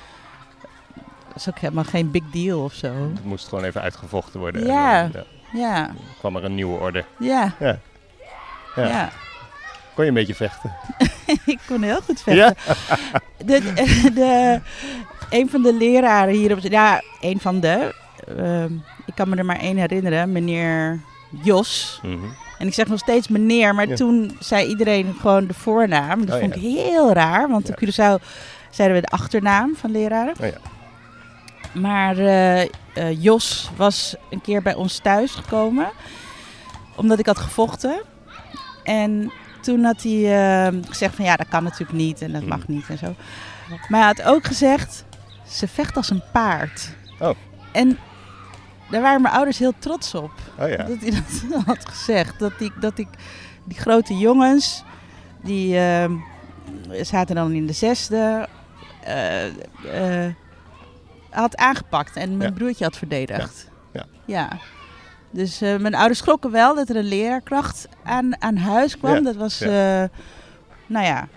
dat 1.27 1.35
is 1.35 1.49
ook 1.49 1.59
helemaal 1.59 1.83
geen 1.83 2.11
big 2.11 2.23
deal 2.31 2.63
of 2.63 2.73
zo. 2.73 2.87
Het 3.13 3.25
moest 3.25 3.47
gewoon 3.47 3.63
even 3.63 3.81
uitgevochten 3.81 4.39
worden. 4.39 4.65
Ja. 4.65 5.01
En 5.03 5.11
dan, 5.11 5.23
Ja, 5.53 5.59
ja, 5.77 5.91
kwam 6.19 6.35
er 6.35 6.43
een 6.43 6.55
nieuwe 6.55 6.79
orde. 6.79 7.05
ja, 7.19 7.53
Ja. 7.59 7.77
ja. 8.75 8.87
Ja. 8.87 9.09
Kon 9.93 10.03
je 10.03 10.09
een 10.09 10.15
beetje 10.15 10.35
vechten? 10.35 10.73
ik 11.45 11.59
kon 11.67 11.81
heel 11.81 12.01
goed 12.01 12.21
vechten. 12.21 12.55
De, 13.45 13.73
de, 14.13 14.59
een 15.29 15.49
van 15.49 15.61
de 15.61 15.73
leraren 15.73 16.33
hier 16.33 16.51
op... 16.51 16.59
Ja, 16.59 17.01
een 17.21 17.39
van 17.39 17.59
de... 17.59 17.95
ehm, 18.37 18.73
ik 19.05 19.15
kan 19.15 19.29
me 19.29 19.35
er 19.35 19.45
maar 19.45 19.59
één 19.59 19.77
herinneren. 19.77 20.31
Meneer 20.31 20.99
Jos. 21.43 21.99
Mhm. 22.03 22.25
En 22.57 22.67
ik 22.67 22.73
zeg 22.73 22.87
nog 22.87 22.99
steeds 22.99 23.27
meneer, 23.27 23.75
maar 23.75 23.87
Ja. 23.87 23.95
toen 23.95 24.37
zei 24.39 24.67
iedereen 24.67 25.15
gewoon 25.19 25.47
de 25.47 25.53
voornaam. 25.53 26.25
Dat 26.25 26.35
Oh, 26.35 26.41
vond 26.41 26.53
ja. 26.55 26.61
ik 26.61 26.65
heel 26.67 27.13
raar, 27.13 27.49
want 27.49 27.67
Ja. 27.67 27.73
op 27.73 27.79
Curaçao 27.83 28.23
zeiden 28.69 28.97
we 28.97 29.03
de 29.03 29.11
achternaam 29.11 29.75
van 29.75 29.91
leraren. 29.91 30.33
Oh 30.41 30.47
ja. 30.47 30.57
Maar 31.79 32.17
eh, 32.17 32.61
eh, 32.61 32.67
Jos 33.23 33.69
was 33.75 34.15
een 34.29 34.41
keer 34.41 34.61
bij 34.61 34.73
ons 34.75 34.99
thuis 34.99 35.31
gekomen, 35.35 35.89
omdat 36.95 37.19
ik 37.19 37.25
had 37.25 37.39
gevochten. 37.39 38.01
En 38.83 39.31
toen 39.61 39.83
had 39.83 40.03
hij 40.03 40.21
eh, 40.67 40.73
gezegd 40.89 41.15
van 41.15 41.25
ja, 41.25 41.35
dat 41.35 41.47
kan 41.47 41.63
natuurlijk 41.63 41.91
niet 41.99 42.21
en 42.21 42.31
dat 42.31 42.41
Mm. 42.41 42.47
mag 42.47 42.67
niet 42.67 42.85
en 42.89 42.97
zo. 42.97 43.15
Maar 43.87 43.99
hij 43.99 44.07
had 44.15 44.21
ook 44.23 44.45
gezegd, 44.45 45.05
ze 45.47 45.67
vecht 45.67 45.95
als 45.97 46.09
een 46.09 46.23
paard. 46.31 46.89
Oh. 47.19 47.29
En 47.71 47.97
daar 48.91 49.01
waren 49.01 49.21
mijn 49.21 49.33
ouders 49.33 49.57
heel 49.57 49.73
trots 49.79 50.15
op. 50.15 50.31
Oh 50.59 50.69
ja. 50.69 50.83
Dat 50.83 50.99
hij 50.99 51.11
dat 51.49 51.63
had 51.65 51.89
gezegd. 51.89 52.39
Dat 52.39 52.51
ik, 52.59 52.81
dat 52.81 52.97
ik 52.97 53.07
die 53.63 53.79
grote 53.79 54.17
jongens, 54.17 54.83
die 55.43 55.77
ehm, 55.77 56.11
zaten 57.01 57.35
dan 57.35 57.51
in 57.51 57.67
de 57.67 57.73
zesde, 57.73 58.47
eh, 59.03 59.45
eh, 60.25 60.33
had 61.29 61.57
aangepakt 61.57 62.15
en 62.15 62.37
mijn 62.37 62.49
Ja. 62.49 62.55
broertje 62.55 62.83
had 62.83 62.97
verdedigd. 62.97 63.69
Ja. 63.93 64.05
Ja. 64.25 64.49
Dus 65.31 65.61
eh, 65.61 65.77
mijn 65.77 65.95
ouders 65.95 66.19
schrokken 66.19 66.51
wel 66.51 66.75
dat 66.75 66.89
er 66.89 66.95
een 66.95 67.03
leraarkracht 67.07 67.87
aan, 68.03 68.41
aan 68.41 68.57
huis 68.57 68.97
kwam. 68.97 69.23
Dat 69.23 69.35
was, 69.35 69.59
nou 70.87 71.05
ja, 71.05 71.27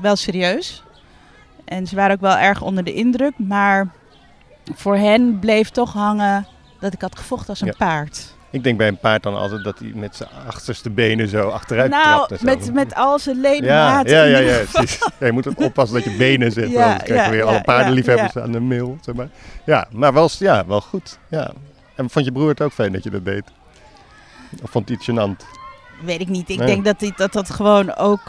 wel 0.00 0.16
serieus. 0.16 0.84
En 1.64 1.86
ze 1.86 1.96
waren 1.96 2.14
ook 2.14 2.20
wel 2.20 2.36
erg 2.36 2.62
onder 2.62 2.84
de 2.84 2.92
indruk. 2.92 3.38
Maar 3.38 3.88
voor 4.74 4.96
hen 4.96 5.38
bleef 5.38 5.70
toch 5.70 5.92
hangen 5.92 6.46
dat 6.80 6.92
ik 6.92 7.00
had 7.00 7.18
gevochten 7.18 7.48
als 7.48 7.60
een 7.60 7.66
Ja. 7.66 7.74
paard. 7.78 8.34
Ik 8.52 8.62
denk 8.62 8.78
bij 8.78 8.88
een 8.88 8.98
paard 8.98 9.22
dan 9.22 9.36
altijd 9.36 9.64
dat 9.64 9.78
hij 9.78 9.92
met 9.94 10.16
zijn 10.16 10.28
achterste 10.46 10.90
benen 10.90 11.28
zo 11.28 11.48
achteruit 11.48 11.90
nou, 11.90 12.26
trapt. 12.26 12.40
zo. 12.40 12.46
met, 12.46 12.72
met 12.72 12.94
al 12.94 13.18
zijn 13.18 13.40
ledematen. 13.40 14.12
ja, 14.14 14.22
ja, 14.24 14.38
ja, 14.38 14.54
geval. 14.58 14.82
precies. 14.82 15.08
Ja, 15.18 15.26
je 15.26 15.32
moet 15.32 15.54
oppassen 15.54 15.96
dat 16.02 16.12
je 16.12 16.16
benen 16.26 16.52
zit. 16.52 16.70
Ja, 16.70 16.88
dan 16.88 16.96
krijg 17.04 17.08
je 17.20 17.24
ja, 17.26 17.30
weer 17.30 17.44
alle 17.44 17.60
paardenliefhebbers 17.60 18.36
aan 18.36 18.52
de 18.52 18.60
mail. 18.60 18.98
Zeg 19.00 19.14
maar. 19.14 19.28
Ja, 19.64 19.86
maar 19.92 20.12
wel, 20.12 20.28
ja, 20.38 20.66
wel 20.66 20.80
goed. 20.80 21.18
Ja. 21.28 21.50
En 21.94 22.10
vond 22.10 22.24
je 22.24 22.32
broer 22.32 22.48
het 22.48 22.60
ook 22.62 22.72
fijn 22.72 22.92
dat 22.92 23.04
je 23.04 23.10
dat 23.10 23.24
deed? 23.24 23.44
Of 24.62 24.70
vond 24.70 24.88
hij 24.88 24.98
het 25.00 25.10
gênant? 25.10 25.46
Weet 26.04 26.20
ik 26.20 26.28
niet. 26.28 26.48
Ik 26.48 26.58
Nee. 26.58 26.66
denk 26.66 26.84
dat, 26.84 26.98
die, 26.98 27.12
dat 27.16 27.32
dat 27.32 27.50
gewoon 27.50 27.94
ook... 27.96 28.20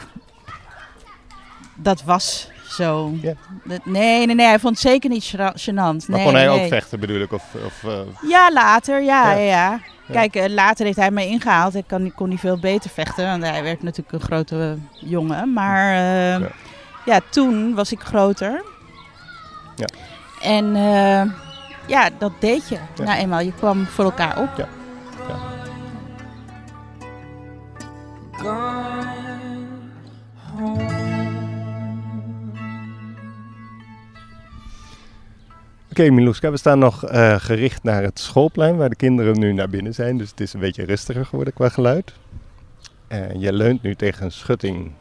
Dat 1.75 2.03
was 2.03 2.49
zo. 2.71 3.11
Ja. 3.21 3.33
Dat- 3.63 3.85
nee, 3.85 4.25
nee, 4.25 4.35
nee. 4.35 4.45
Hij 4.47 4.59
vond 4.59 4.73
het 4.79 4.87
zeker 4.91 5.09
niet 5.09 5.33
gêna- 5.35 5.53
gênant. 5.61 5.73
Maar 6.07 6.17
nee, 6.17 6.23
kon 6.23 6.33
hij 6.35 6.47
nee. 6.47 6.61
ook 6.61 6.67
vechten 6.67 6.99
bedoel 6.99 7.21
ik? 7.21 7.31
Of, 7.33 7.43
of, 7.65 7.83
eh, 7.83 7.99
Ja, 8.29 8.51
later. 8.53 9.01
Ja, 9.01 9.31
Ja. 9.31 9.37
ja. 9.37 9.43
ja. 9.45 9.79
Ja. 10.07 10.13
Kijk, 10.19 10.35
eh, 10.35 10.49
later 10.53 10.85
heeft 10.85 10.97
hij 10.97 11.11
mij 11.11 11.27
ingehaald. 11.27 11.75
Ik 11.75 11.83
kon, 11.87 12.13
kon 12.15 12.29
niet 12.29 12.39
veel 12.39 12.59
beter 12.59 12.89
vechten. 12.89 13.25
Want 13.25 13.43
hij 13.43 13.63
werd 13.63 13.83
natuurlijk 13.83 14.11
een 14.13 14.21
grote 14.21 14.77
jongen. 14.93 15.53
Maar 15.53 15.91
eh, 15.93 16.39
Ja. 16.39 16.47
ja. 17.05 17.19
toen 17.29 17.73
was 17.75 17.91
ik 17.91 17.99
groter. 17.99 18.63
Ja. 19.75 19.85
En 20.41 20.75
eh, 20.75 21.23
ja, 21.87 22.09
dat 22.17 22.31
deed 22.39 22.69
je. 22.69 22.75
Ja. 22.95 23.03
Nou 23.03 23.19
eenmaal, 23.19 23.39
je 23.39 23.53
kwam 23.53 23.85
voor 23.85 24.03
elkaar 24.05 24.39
op. 24.41 24.49
Ja. 24.57 24.67
Oké, 35.91 36.09
Milouska, 36.09 36.51
we 36.51 36.57
staan 36.57 36.79
nog 36.79 37.05
eh, 37.05 37.35
gericht 37.39 37.83
naar 37.83 38.03
het 38.03 38.19
schoolplein 38.19 38.75
waar 38.77 38.89
de 38.89 38.95
kinderen 38.95 39.39
nu 39.39 39.53
naar 39.53 39.69
binnen 39.69 39.93
zijn. 39.93 40.17
Dus 40.17 40.29
het 40.29 40.39
is 40.39 40.53
een 40.53 40.59
beetje 40.59 40.85
rustiger 40.85 41.25
geworden 41.25 41.53
qua 41.53 41.69
geluid. 41.69 42.13
Je 43.37 43.53
leunt 43.53 43.81
nu 43.81 43.95
tegen 43.95 44.25
een 44.25 44.31
schutting 44.31 44.91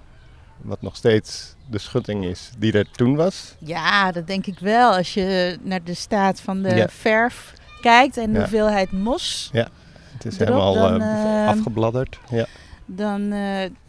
wat 0.63 0.83
nog 0.83 0.97
steeds 0.97 1.55
de 1.71 1.79
schutting 1.79 2.25
is 2.25 2.51
die 2.59 2.73
er 2.73 2.91
toen 2.91 3.17
was. 3.17 3.55
Ja, 3.59 4.13
dat 4.13 4.27
denk 4.27 4.47
ik 4.47 4.59
wel. 4.59 4.93
Als 4.97 5.15
je 5.15 5.59
naar 5.63 5.83
de 5.85 5.95
staat 5.95 6.41
van 6.41 6.63
de 6.63 6.75
Ja. 6.75 6.89
verf 6.89 7.53
kijkt 7.81 8.17
en 8.17 8.27
de 8.27 8.33
Ja. 8.33 8.39
hoeveelheid 8.39 8.93
mos, 8.93 9.51
Het 9.53 10.25
is 10.25 10.39
Erop 10.39 10.47
helemaal 10.55 10.75
dan, 10.75 11.01
eh, 11.01 11.43
eh, 11.43 11.49
afgebladderd. 11.49 12.19
Ja. 12.31 12.47
dan 12.87 13.29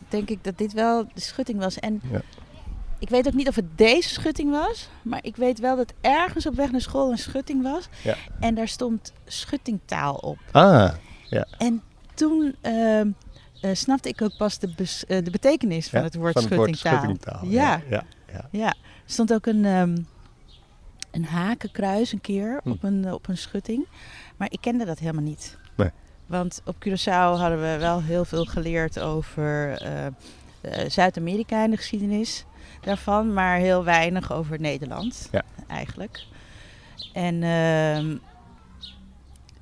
denk 0.10 0.30
ik 0.30 0.44
dat 0.44 0.58
dit 0.58 0.74
wel 0.74 1.06
de 1.14 1.22
schutting 1.22 1.60
was. 1.60 1.80
En 1.80 2.02
Ja. 2.12 2.22
Ik 3.02 3.10
weet 3.10 3.28
ook 3.28 3.34
niet 3.34 3.48
of 3.48 3.56
het 3.56 3.78
deze 3.78 4.10
schutting 4.10 4.52
was, 4.52 4.90
maar 5.02 5.20
ik 5.24 5.36
weet 5.36 5.60
wel 5.60 5.76
dat 5.76 5.94
ergens 6.02 6.46
op 6.46 6.56
weg 6.56 6.72
naar 6.72 6.82
school 6.82 7.12
een 7.12 7.18
schutting 7.18 7.64
was. 7.64 7.88
Ja. 8.04 8.16
En 8.40 8.56
daar 8.56 8.68
stond 8.68 9.14
schuttingtaal 9.26 10.14
op. 10.16 10.38
Ah, 10.52 10.92
En 11.58 11.82
toen 12.14 12.56
eh, 12.62 13.02
snapte 13.74 14.10
ik 14.10 14.22
ook 14.22 14.38
pas 14.38 14.60
de, 14.60 14.74
eh, 15.08 15.24
de 15.24 15.32
betekenis 15.32 15.90
van 15.90 16.00
ja, 16.00 16.06
het 16.06 16.16
woord 16.16 16.34
van 16.34 16.44
het 16.44 16.56
woord 16.56 16.78
schuttingtaal. 16.78 17.04
schuttingtaal. 17.04 17.46
Ja. 17.50 17.82
ja, 17.90 18.04
ja. 18.34 18.48
Ja, 18.52 18.68
er 18.68 18.76
stond 19.06 19.34
ook 19.34 19.46
een, 19.46 19.66
ehm, 19.66 19.98
een 21.12 21.26
hakenkruis 21.26 22.12
een 22.12 22.22
keer 22.22 22.60
Hm. 22.64 22.70
op, 22.72 22.84
een, 22.84 23.14
op 23.14 23.28
een 23.28 23.38
schutting. 23.38 23.88
Maar 24.38 24.48
ik 24.52 24.62
kende 24.62 24.86
dat 24.86 25.00
helemaal 25.00 25.24
niet. 25.24 25.58
Nee. 25.76 25.90
Want 26.26 26.62
op 26.66 26.76
Curaçao 26.88 27.38
hadden 27.40 27.62
we 27.62 27.78
wel 27.80 28.02
heel 28.02 28.26
veel 28.26 28.46
geleerd 28.46 29.00
over 29.00 29.82
eh, 29.82 30.06
Zuid-Amerika 30.88 31.64
en 31.64 31.72
de 31.72 31.78
geschiedenis 31.78 32.46
daarvan. 32.82 33.34
Maar 33.34 33.58
heel 33.58 33.84
weinig 33.84 34.32
over 34.34 34.60
Nederland 34.60 35.30
Ja. 35.32 35.42
eigenlijk. 35.68 36.24
En 37.14 37.44
ehm, 37.44 38.16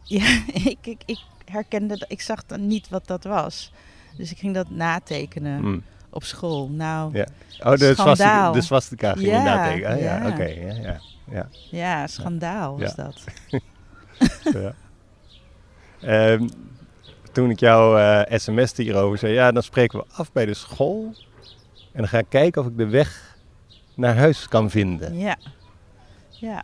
ja, 0.20 0.42
ik, 0.54 0.78
ik, 0.82 1.02
ik 1.06 1.20
herkende, 1.46 1.98
dat- 1.98 2.12
ik 2.12 2.22
zag 2.22 2.46
dan 2.46 2.68
niet 2.68 2.90
wat 2.90 3.08
dat 3.08 3.24
was. 3.24 3.72
Dus 4.18 4.32
ik 4.32 4.38
ging 4.38 4.54
dat 4.54 4.70
natekenen 4.70 5.62
Mm. 5.62 5.84
op 6.10 6.24
school. 6.24 6.70
Nou, 6.70 7.14
Ja. 7.18 7.28
Oh, 7.64 7.72
de 7.72 7.78
swastika, 7.78 7.94
Schandaal. 8.16 8.52
de 8.54 8.62
swastika 8.62 9.14
ging 9.14 9.28
Ja, 9.28 9.38
je 9.38 9.44
natekenen. 9.44 9.92
Ah, 9.92 10.02
ja, 10.02 10.18
ja. 10.18 10.28
oké. 10.28 10.44
ja, 10.44 10.74
ja, 10.74 11.00
ja. 11.32 11.48
Ja, 11.72 12.08
schandaal 12.08 12.80
was 12.80 12.96
dat. 12.96 13.24
ja. 14.54 14.74
Ehm, 16.02 16.48
toen 17.32 17.50
ik 17.50 17.60
jou 17.60 18.00
eh 18.00 18.40
sms'te 18.40 18.82
hierover 18.84 19.18
zei, 19.18 19.34
ja, 19.34 19.52
dan 19.52 19.64
spreken 19.64 20.00
we 20.00 20.06
af 20.12 20.32
bij 20.32 20.46
de 20.46 20.54
school. 20.54 21.14
En 22.00 22.06
dan 22.06 22.14
ga 22.14 22.18
ik 22.20 22.30
kijken 22.30 22.62
of 22.62 22.68
ik 22.68 22.78
de 22.78 22.88
weg 22.88 23.38
naar 23.96 24.16
huis 24.16 24.48
kan 24.48 24.70
vinden. 24.70 25.18
Ja. 25.18 25.38
Ja. 26.30 26.64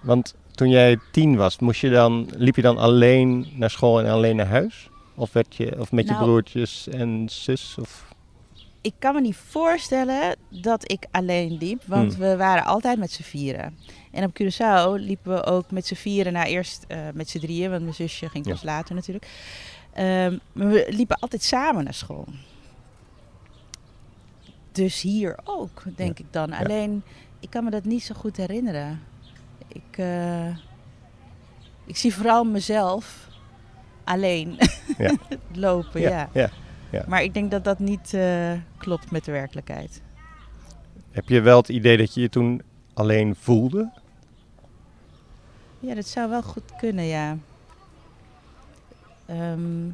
Want 0.00 0.34
toen 0.50 0.68
jij 0.68 0.98
tien 1.12 1.36
was, 1.36 1.58
moest 1.58 1.80
je 1.80 1.90
dan, 1.90 2.28
liep 2.36 2.56
je 2.56 2.62
dan 2.62 2.78
alleen 2.78 3.46
naar 3.54 3.70
school 3.70 4.00
en 4.00 4.10
alleen 4.10 4.36
naar 4.36 4.46
huis? 4.46 4.88
Of, 5.14 5.32
werd 5.32 5.54
je, 5.56 5.78
of 5.80 5.92
met 5.92 6.06
je 6.06 6.12
Nou- 6.12 6.24
broertjes 6.24 6.88
en 6.88 7.26
zus? 7.30 7.76
Of... 7.80 8.08
Ik 8.80 8.92
kan 8.98 9.14
me 9.14 9.20
niet 9.20 9.36
voorstellen 9.36 10.36
dat 10.48 10.90
ik 10.92 11.06
alleen 11.10 11.56
liep, 11.60 11.82
want 11.86 12.12
Hmm. 12.14 12.22
we 12.22 12.36
waren 12.36 12.64
altijd 12.64 12.98
met 12.98 13.10
z'n 13.10 13.22
vieren. 13.22 13.76
En 14.12 14.24
op 14.24 14.30
Curaçao 14.42 15.02
liepen 15.04 15.34
we 15.34 15.44
ook 15.44 15.70
met 15.70 15.86
z'n 15.86 15.94
vieren, 15.94 16.32
nou 16.32 16.46
eerst 16.46 16.84
eh, 16.88 16.98
met 17.14 17.28
z'n 17.28 17.38
drieën, 17.38 17.70
want 17.70 17.82
mijn 17.82 17.94
zusje 17.94 18.28
ging 18.28 18.44
Ja. 18.46 18.50
pas 18.52 18.62
later 18.62 18.94
natuurlijk. 18.94 19.26
Maar 20.52 20.68
we 20.68 20.86
liepen 20.88 21.16
altijd 21.18 21.42
samen 21.42 21.84
naar 21.84 21.94
school. 21.94 22.24
Dus 24.72 25.00
hier 25.00 25.38
ook, 25.44 25.82
denk 25.96 26.18
ik 26.18 26.26
dan. 26.30 26.52
Alleen, 26.52 27.02
ik 27.40 27.50
kan 27.50 27.64
me 27.64 27.70
dat 27.70 27.84
niet 27.84 28.02
zo 28.02 28.14
goed 28.14 28.36
herinneren. 28.36 29.00
Ik, 29.68 29.98
eh, 29.98 30.56
ik 31.84 31.96
zie 31.96 32.14
vooral 32.14 32.44
mezelf 32.44 33.28
alleen 34.04 34.58
Ja. 34.98 35.16
lopen, 35.54 36.00
ja. 36.00 36.28
ja. 36.32 36.50
Maar 37.06 37.22
ik 37.22 37.34
denk 37.34 37.50
dat 37.50 37.64
dat 37.64 37.78
niet 37.78 38.14
eh, 38.14 38.52
klopt 38.76 39.10
met 39.10 39.24
de 39.24 39.32
werkelijkheid. 39.32 40.02
Heb 41.10 41.28
je 41.28 41.40
wel 41.40 41.56
het 41.56 41.68
idee 41.68 41.96
dat 41.96 42.14
je 42.14 42.20
je 42.20 42.28
toen 42.28 42.62
alleen 42.94 43.34
voelde? 43.36 43.90
Ja, 45.80 45.94
dat 45.94 46.06
zou 46.06 46.30
wel 46.30 46.42
goed 46.42 46.76
kunnen, 46.76 47.04
ja. 47.04 47.36
Ehm, 49.26 49.88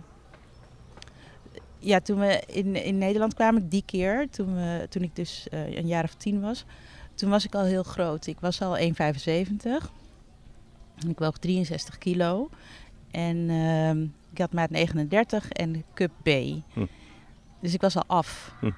ja, 1.86 2.00
toen 2.00 2.18
we 2.18 2.42
in, 2.46 2.84
in 2.84 2.98
Nederland 2.98 3.34
kwamen, 3.34 3.68
die 3.68 3.82
keer, 3.86 4.28
toen, 4.30 4.54
we, 4.54 4.86
toen 4.88 5.02
ik 5.02 5.16
dus 5.16 5.48
eh, 5.48 5.76
een 5.76 5.86
jaar 5.86 6.04
of 6.04 6.14
tien 6.14 6.40
was, 6.40 6.64
toen 7.14 7.30
was 7.30 7.44
ik 7.44 7.54
al 7.54 7.64
heel 7.64 7.82
groot. 7.82 8.26
Ik 8.26 8.40
was 8.40 8.62
al 8.62 8.78
1,75 8.78 8.84
en 10.96 11.08
ik 11.08 11.18
woog 11.18 11.38
63 11.38 11.98
kilo. 11.98 12.48
En 13.10 13.50
ehm, 13.50 14.02
ik 14.32 14.38
had 14.38 14.52
maat 14.52 14.70
39 14.70 15.48
en 15.48 15.84
cup 15.94 16.10
B. 16.22 16.28
Hm. 16.72 16.86
Dus 17.60 17.74
ik 17.74 17.80
was 17.80 17.96
al 17.96 18.04
af. 18.06 18.54
Hm. 18.60 18.70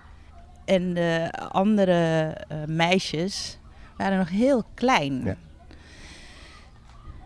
En 0.65 0.95
de 0.95 1.33
andere 1.51 2.29
eh, 2.49 2.65
meisjes 2.67 3.59
waren 3.97 4.19
nog 4.19 4.29
heel 4.29 4.65
klein. 4.75 5.25
Ja. 5.25 5.37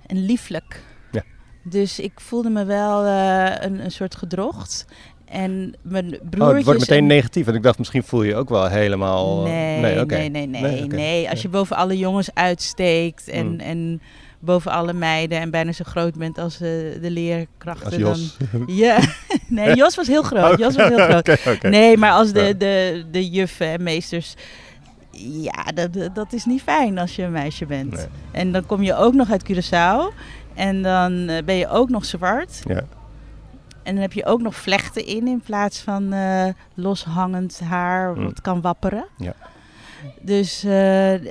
En 0.07 0.25
lieflijk. 0.25 0.83
Ja. 1.11 1.23
Dus 1.63 1.99
ik 1.99 2.21
voelde 2.21 2.51
me 2.51 2.65
wel 2.65 3.05
eh, 3.05 3.65
een, 3.65 3.85
een 3.85 3.93
soort 3.93 4.15
gedrocht. 4.15 4.87
En 5.33 5.75
mijn 5.83 6.09
broertjes... 6.09 6.41
Oh, 6.49 6.55
het 6.55 6.65
wordt 6.65 6.81
meteen 6.81 6.99
en- 6.99 7.07
negatief. 7.07 7.45
Want 7.45 7.57
ik 7.57 7.63
dacht, 7.63 7.79
misschien 7.79 8.03
voel 8.03 8.23
je 8.23 8.29
je 8.29 8.37
ook 8.37 8.49
wel 8.49 8.67
helemaal... 8.69 9.43
Nee, 9.43 9.81
nee, 9.81 10.05
nee, 10.05 10.47
nee, 10.47 10.47
nee, 10.63 10.85
oké. 10.85 11.31
Als 11.31 11.43
je 11.43 11.49
boven 11.49 11.77
alle 11.77 11.99
jongens 11.99 12.31
uitsteekt 12.35 13.29
en, 13.29 13.47
Mm. 13.53 13.61
en 13.61 14.01
boven 14.41 14.71
alle 14.73 14.93
meiden 14.93 15.39
en 15.41 15.51
bijna 15.51 15.73
zo 15.73 15.85
groot 15.87 16.15
bent 16.19 16.39
als 16.39 16.55
eh, 16.55 16.61
de 17.01 17.11
leerkrachten. 17.11 17.85
Als 17.87 17.97
Jos. 17.97 18.37
Dan... 18.53 18.63
Ja, 18.77 18.99
nee, 19.49 19.75
Jos 19.77 19.95
was 19.97 20.07
heel 20.07 20.23
groot. 20.23 20.59
Jos 20.59 20.77
was 20.77 20.89
heel 20.89 21.07
groot. 21.23 21.63
Nee, 21.63 21.97
maar 21.97 22.13
als 22.13 22.33
de, 22.33 22.57
de, 22.57 23.05
de 23.11 23.31
juffen 23.31 23.67
en 23.67 23.83
meesters... 23.83 24.35
Ja, 25.27 25.65
dat, 25.75 26.15
dat 26.15 26.33
is 26.33 26.45
niet 26.45 26.63
fijn 26.63 26.99
als 26.99 27.17
je 27.17 27.23
een 27.23 27.33
meisje 27.33 27.67
bent. 27.67 27.93
Nee. 27.93 28.07
En 28.33 28.53
dan 28.53 28.67
kom 28.67 28.83
je 28.83 28.95
ook 28.97 29.15
nog 29.15 29.31
uit 29.31 29.53
Curaçao. 29.53 30.15
En 30.55 30.83
dan 30.83 31.29
eh, 31.29 31.43
ben 31.45 31.55
je 31.55 31.69
ook 31.69 31.89
nog 31.89 32.05
zwart. 32.05 32.61
Ja. 32.65 32.83
En 33.83 33.93
dan 33.95 34.03
heb 34.03 34.13
je 34.13 34.25
ook 34.27 34.41
nog 34.41 34.55
vlechten 34.55 35.07
in 35.07 35.27
in 35.29 35.41
plaats 35.41 35.81
van 35.81 36.13
eh, 36.13 36.47
loshangend 36.75 37.61
haar 37.61 38.17
Mm. 38.17 38.25
wat 38.25 38.41
kan 38.41 38.61
wapperen. 38.61 39.05
Ja. 39.17 39.35
Dus 40.21 40.65
eh, 40.65 40.71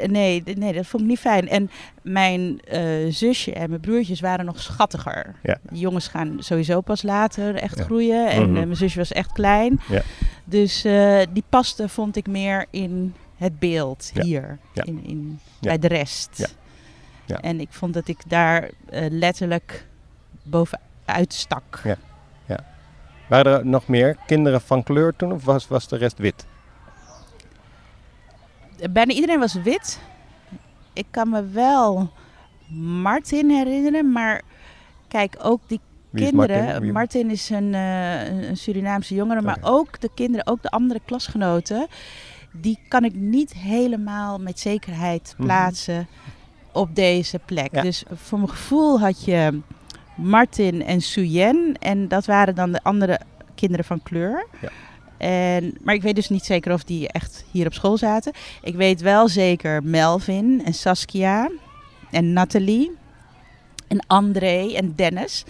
nee, 0.09 0.43
nee, 0.55 0.73
dat 0.73 0.85
vond 0.87 1.03
ik 1.03 1.09
niet 1.09 1.19
fijn. 1.19 1.47
En 1.49 1.69
mijn 2.01 2.59
eh, 2.61 2.83
zusje 3.09 3.53
en 3.53 3.69
mijn 3.69 3.81
broertjes 3.81 4.19
waren 4.19 4.45
nog 4.45 4.59
schattiger. 4.61 5.35
Ja. 5.43 5.57
Die 5.69 5.79
jongens 5.79 6.07
gaan 6.07 6.35
sowieso 6.39 6.81
pas 6.81 7.01
later 7.03 7.55
echt 7.55 7.77
Ja. 7.77 7.83
groeien. 7.83 8.29
En 8.29 8.41
Mhm. 8.41 8.51
mijn 8.51 8.75
zusje 8.75 8.97
was 8.97 9.11
echt 9.11 9.31
klein. 9.31 9.79
Ja. 9.89 10.01
Dus 10.43 10.81
die 11.33 11.43
paste 11.49 11.89
vond 11.89 12.15
ik 12.15 12.27
meer 12.27 12.65
in 12.69 13.13
het 13.37 13.59
beeld 13.59 14.11
hier. 14.21 14.57
In, 14.73 15.03
in. 15.03 15.39
Bij 15.61 15.79
de 15.79 15.87
rest. 15.87 16.29
Ja. 16.37 16.47
Ja. 17.25 17.41
En 17.41 17.59
ik 17.59 17.67
vond 17.71 17.93
dat 17.93 18.07
ik 18.07 18.17
daar 18.27 18.69
letterlijk 19.09 19.85
bovenuit 20.43 21.33
stak. 21.33 21.81
Waren 23.31 23.57
er 23.59 23.65
nog 23.65 23.87
meer 23.87 24.15
kinderen 24.27 24.61
van 24.61 24.83
kleur 24.83 25.15
toen 25.15 25.31
of 25.31 25.45
was, 25.45 25.67
was 25.67 25.87
de 25.87 25.97
rest 25.97 26.17
wit? 26.17 26.45
Bijna 28.91 29.13
iedereen 29.13 29.39
was 29.39 29.53
wit. 29.53 29.99
Ik 30.93 31.05
kan 31.11 31.29
me 31.29 31.45
wel 31.45 32.11
Martin 33.01 33.49
herinneren, 33.49 34.11
maar 34.11 34.41
kijk, 35.07 35.35
ook 35.41 35.61
die 35.67 35.79
kinderen. 36.13 36.63
Martin? 36.63 36.81
Wie- 36.81 36.91
Martin 36.91 37.29
is 37.29 37.49
een, 37.49 37.73
eh, 37.73 38.27
een- 38.49 38.57
Surinaamse 38.57 39.15
jongere, 39.15 39.41
maar 39.41 39.57
Oké. 39.57 39.67
ook 39.67 39.99
de 40.01 40.09
kinderen, 40.15 40.47
ook 40.47 40.61
de 40.61 40.69
andere 40.69 40.99
klasgenoten, 41.05 41.87
die 42.51 42.79
kan 42.87 43.03
ik 43.03 43.15
niet 43.15 43.53
helemaal 43.53 44.37
met 44.39 44.59
zekerheid 44.59 45.33
Mhm. 45.37 45.43
plaatsen 45.47 46.07
op 46.71 46.95
deze 46.95 47.39
plek. 47.45 47.75
Ja. 47.75 47.81
Dus 47.81 48.03
voor 48.13 48.37
mijn 48.37 48.49
gevoel 48.49 48.99
had 48.99 49.23
je 49.25 49.59
Martin 50.21 50.83
en 50.83 51.01
Suyen 51.01 51.75
en 51.79 52.07
dat 52.07 52.25
waren 52.25 52.55
dan 52.55 52.71
de 52.71 52.83
andere 52.83 53.19
kinderen 53.55 53.85
van 53.85 54.03
kleur. 54.03 54.47
Ja. 54.61 54.69
En, 55.17 55.77
maar 55.83 55.95
ik 55.95 56.01
weet 56.01 56.15
dus 56.15 56.29
niet 56.29 56.45
zeker 56.45 56.73
of 56.73 56.83
die 56.83 57.07
echt 57.07 57.45
hier 57.51 57.65
op 57.65 57.73
school 57.73 57.97
zaten. 57.97 58.31
Ik 58.61 58.75
weet 58.75 59.01
wel 59.01 59.27
zeker 59.27 59.83
Melvin 59.83 60.61
en 60.65 60.73
Saskia 60.73 61.49
en 62.11 62.33
Nathalie 62.33 62.91
en 63.87 64.03
André 64.07 64.73
en 64.73 64.93
Dennis. 64.95 65.43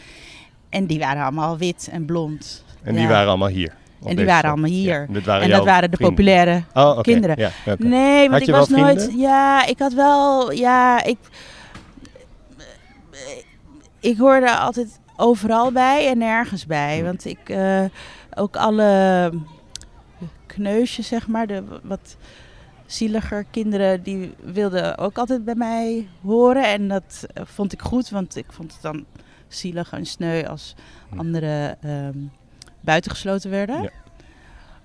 En 0.70 0.86
die 0.86 1.00
waren 1.00 1.24
allemaal 1.24 1.58
wit 1.58 1.90
en 1.92 2.06
blond. 2.06 2.64
En 2.84 2.96
die 2.96 3.08
waren 3.08 3.28
allemaal 3.28 3.48
hier? 3.48 3.74
op 4.00 4.16
die 4.16 4.26
waren 4.26 4.50
allemaal 4.50 4.70
hier. 4.70 5.08
Ja, 5.12 5.22
waren 5.26 5.44
en 5.44 5.50
dat 5.50 5.66
waren 5.66 5.92
de 5.92 5.98
vrienden. 5.98 6.16
populaire 6.16 6.64
Oh, 6.74 7.02
kinderen. 7.02 7.40
Ja. 7.40 7.76
Nee, 7.78 8.30
want 8.30 8.42
ik 8.42 8.50
was 8.50 8.70
nooit. 8.70 9.02
vrienden? 9.02 9.20
Ja, 9.20 9.66
ik 9.66 9.80
had 9.80 9.94
wel. 9.94 10.52
Ja, 10.52 11.04
ik. 11.04 11.18
Ik 14.02 14.18
hoorde 14.18 14.58
altijd 14.58 15.00
overal 15.16 15.72
bij 15.72 16.08
en 16.10 16.18
nergens 16.18 16.66
bij. 16.66 17.04
Want 17.04 17.26
ik. 17.26 17.50
eh, 17.50 17.86
ook 18.36 18.56
alle 18.56 19.32
kneusjes, 20.46 21.08
zeg 21.08 21.28
maar, 21.28 21.48
de 21.48 21.64
wat 21.84 22.18
zieliger 22.86 23.46
kinderen, 23.52 24.04
die 24.04 24.34
wilden 24.44 24.98
ook 24.98 25.18
altijd 25.18 25.46
bij 25.46 25.56
mij 25.56 26.08
horen. 26.22 26.64
En 26.66 26.88
dat 26.88 27.26
eh, 27.34 27.44
vond 27.46 27.74
ik 27.74 27.82
goed, 27.82 28.10
want 28.10 28.36
ik 28.36 28.46
vond 28.52 28.74
het 28.74 28.82
dan 28.82 29.06
zielig 29.48 29.92
en 29.92 30.06
sneu 30.06 30.44
als 30.46 30.76
Hm. 31.10 31.20
anderen 31.20 31.82
ehm, 31.82 32.18
buitengesloten 32.82 33.50
werden. 33.50 33.82
Ja. 33.82 33.90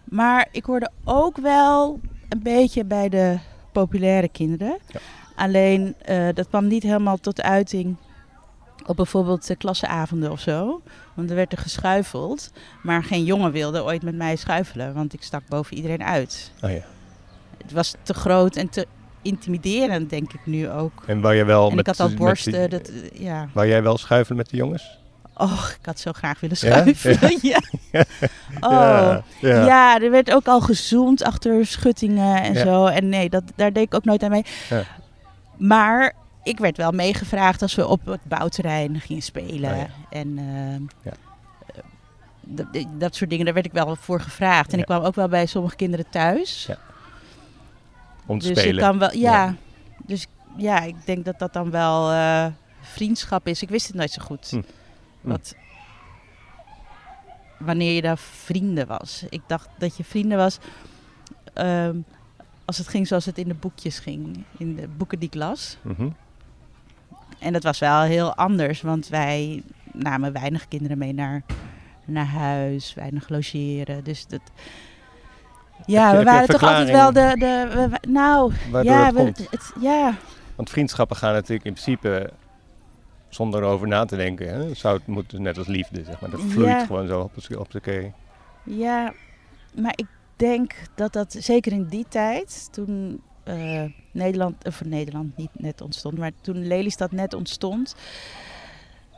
Maar 0.05 0.49
ik 0.51 0.65
hoorde 0.65 0.91
ook 1.05 1.37
wel 1.37 2.01
een 2.29 2.43
beetje 2.43 2.85
bij 2.85 3.09
de 3.09 3.39
populaire 3.73 4.29
kinderen. 4.29 4.79
Ja. 4.87 5.01
Alleen 5.37 5.95
eh, 6.05 6.29
dat 6.35 6.49
kwam 6.49 6.67
niet 6.67 6.83
helemaal 6.83 7.17
tot 7.17 7.43
uiting 7.43 7.97
op 8.87 8.97
bijvoorbeeld 8.97 9.47
de 9.47 9.57
klasseavonden 9.57 10.31
of 10.31 10.41
zo. 10.41 10.83
Want 11.15 11.31
er 11.31 11.37
werd 11.37 11.53
er 11.53 11.59
geschuifeld. 11.59 12.51
Maar 12.83 13.05
geen 13.05 13.25
jongen 13.25 13.53
wilde 13.53 13.85
ooit 13.85 14.03
met 14.03 14.15
mij 14.15 14.37
schuifelen. 14.37 14.95
Want 14.95 15.13
ik 15.13 15.23
stak 15.23 15.43
boven 15.49 15.77
iedereen 15.77 16.03
uit. 16.03 16.53
Oh 16.61 16.71
ja. 16.71 16.81
Het 17.63 17.73
was 17.73 17.95
te 18.03 18.15
groot 18.15 18.57
en 18.57 18.69
te 18.69 18.87
intimiderend, 19.23 20.11
denk 20.11 20.33
ik 20.33 20.41
nu 20.47 20.71
ook. 20.71 21.03
En 21.07 21.21
wou 21.21 21.35
jij 21.35 21.47
wel 21.47 21.69
En 21.71 21.77
met, 21.77 21.89
ik 21.89 21.97
had 21.97 22.09
al 22.11 22.15
borsten. 22.17 22.53
die- 22.53 22.69
dat, 22.69 22.89
eh, 22.89 23.21
ja. 23.21 23.49
Wou 23.53 23.67
jij 23.69 23.83
wel 23.83 23.99
schuiven 23.99 24.37
met 24.37 24.51
de 24.51 24.57
jongens? 24.57 24.99
Oh, 25.39 25.69
ik 25.81 25.87
had 25.87 26.01
zo 26.01 26.13
graag 26.13 26.41
willen 26.41 26.57
Ja? 26.61 26.71
schuiven. 26.71 27.39
Ja. 27.51 27.61
Oh. 28.61 28.71
Ja, 28.71 29.23
ja. 29.41 29.65
Ja. 29.67 30.01
er 30.01 30.11
werd 30.11 30.33
ook 30.33 30.47
al 30.47 30.61
gezoomd 30.61 31.23
achter 31.23 31.67
schuttingen 31.67 32.43
en 32.43 32.53
Ja. 32.53 32.61
zo. 32.65 32.87
En 32.87 33.09
nee, 33.09 33.29
dat, 33.31 33.43
daar 33.55 33.73
deed 33.73 33.83
ik 33.87 33.95
ook 33.95 34.05
nooit 34.05 34.23
aan 34.23 34.31
mee. 34.31 34.45
Ja. 34.69 34.83
Maar 35.57 36.15
ik 36.47 36.59
werd 36.59 36.77
wel 36.77 36.91
meegevraagd 36.91 37.63
als 37.63 37.75
we 37.75 37.87
op 37.87 38.07
het 38.07 38.25
bouwterrein 38.25 39.01
gingen 39.01 39.23
spelen. 39.23 39.71
Oh 39.71 39.77
ja. 39.77 39.87
En 40.11 40.39
ehm, 40.39 40.83
Ja. 41.03 41.13
eh, 41.75 41.83
dat, 42.41 42.67
dat 42.99 43.15
soort 43.15 43.31
dingen, 43.31 43.45
daar 43.45 43.55
werd 43.55 43.67
ik 43.67 43.73
wel 43.73 43.97
voor 43.97 44.21
gevraagd. 44.21 44.73
En 44.73 44.79
ik 44.79 44.85
kwam 44.85 45.03
ook 45.03 45.15
wel 45.15 45.29
bij 45.29 45.47
sommige 45.47 45.77
kinderen 45.77 46.09
thuis. 46.11 46.67
Ja. 46.67 46.79
Om 48.27 48.39
te 48.39 48.49
dus 48.49 48.59
spelen. 48.59 48.75
ik 48.77 48.81
kan 48.83 48.99
wel, 48.99 49.15
ja. 49.15 49.55
Dus 50.07 50.27
ja, 50.57 50.81
ik 50.81 50.95
denk 51.05 51.25
dat 51.25 51.39
dat 51.39 51.53
dan 51.53 51.71
wel 51.71 52.11
eh, 52.11 52.47
vriendschap 52.81 53.47
is. 53.47 53.63
Ik 53.63 53.69
wist 53.69 53.87
het 53.87 53.97
nooit 53.97 54.11
zo 54.11 54.23
goed. 54.23 54.51
Hm. 54.51 54.57
Hm. 55.21 55.29
Wat, 55.29 55.55
wanneer 57.59 57.93
je 57.93 58.03
daar 58.03 58.19
vrienden 58.19 58.87
was. 58.87 59.25
Ik 59.29 59.43
dacht 59.47 59.69
dat 59.79 59.97
je 59.97 60.05
vrienden 60.05 60.39
was 60.39 60.59
ehm, 61.55 61.97
als 62.65 62.79
het 62.79 62.89
ging 62.89 63.07
zoals 63.07 63.25
het 63.25 63.39
in 63.39 63.49
de 63.49 63.55
boekjes 63.55 63.99
ging. 63.99 64.45
In 64.57 64.77
de 64.77 64.89
boeken 64.89 65.19
die 65.19 65.29
ik 65.29 65.35
las. 65.35 65.77
Mhm. 65.83 66.09
En 67.39 67.53
dat 67.53 67.63
was 67.63 67.79
wel 67.79 68.01
heel 68.01 68.35
anders, 68.35 68.81
want 68.83 69.09
wij 69.09 69.63
namen 69.93 70.33
weinig 70.33 70.69
kinderen 70.69 70.99
mee 70.99 71.13
naar, 71.15 71.43
naar 72.05 72.27
huis, 72.27 72.95
weinig 72.95 73.29
logeren. 73.29 74.05
Dus 74.05 74.27
dat. 74.27 74.41
Ja, 75.87 76.13
je- 76.13 76.19
we 76.19 76.25
waren 76.25 76.49
toch 76.49 76.63
altijd 76.63 76.91
wel 76.91 77.13
de. 77.13 77.35
de 77.39 77.89
we- 77.91 78.09
nou, 78.09 78.53
Waardoor 78.71 78.93
ja, 78.93 79.05
het 79.07 79.15
we, 79.39 79.47
het, 79.51 79.73
ja, 79.81 80.15
Want 80.55 80.71
vriendschappen 80.71 81.17
gaan 81.17 81.33
natuurlijk 81.33 81.65
in 81.67 81.73
principe 81.73 82.31
zonder 83.29 83.63
erover 83.63 83.89
na 83.89 84.05
te 84.05 84.17
denken. 84.17 84.49
Hè? 84.49 84.75
Zou 84.75 84.97
het 84.97 85.07
moeten 85.07 85.43
net 85.43 85.59
als 85.59 85.67
liefde, 85.67 86.05
zeg 86.05 86.21
maar. 86.21 86.31
Dat 86.31 86.41
vloeit 86.41 86.69
Ja. 86.69 86.85
gewoon 86.87 87.07
zo 87.07 87.21
op 87.21 87.43
de, 87.49 87.61
op 87.61 87.71
de 87.71 87.81
kee. 87.81 88.13
ja, 88.63 89.13
maar 89.81 89.93
ik 89.97 90.07
denk 90.37 90.75
dat 90.95 91.13
dat 91.13 91.37
zeker 91.39 91.73
in 91.73 91.87
die 91.87 92.07
tijd, 92.09 92.69
toen 92.73 93.21
eh, 93.47 93.83
Nederland, 94.11 94.65
of 94.67 94.85
Nederland 94.85 95.37
niet 95.37 95.51
net 95.53 95.81
ontstond, 95.81 96.19
maar 96.19 96.31
toen 96.41 96.67
Lelystad 96.67 97.13
net 97.13 97.35
ontstond, 97.35 97.95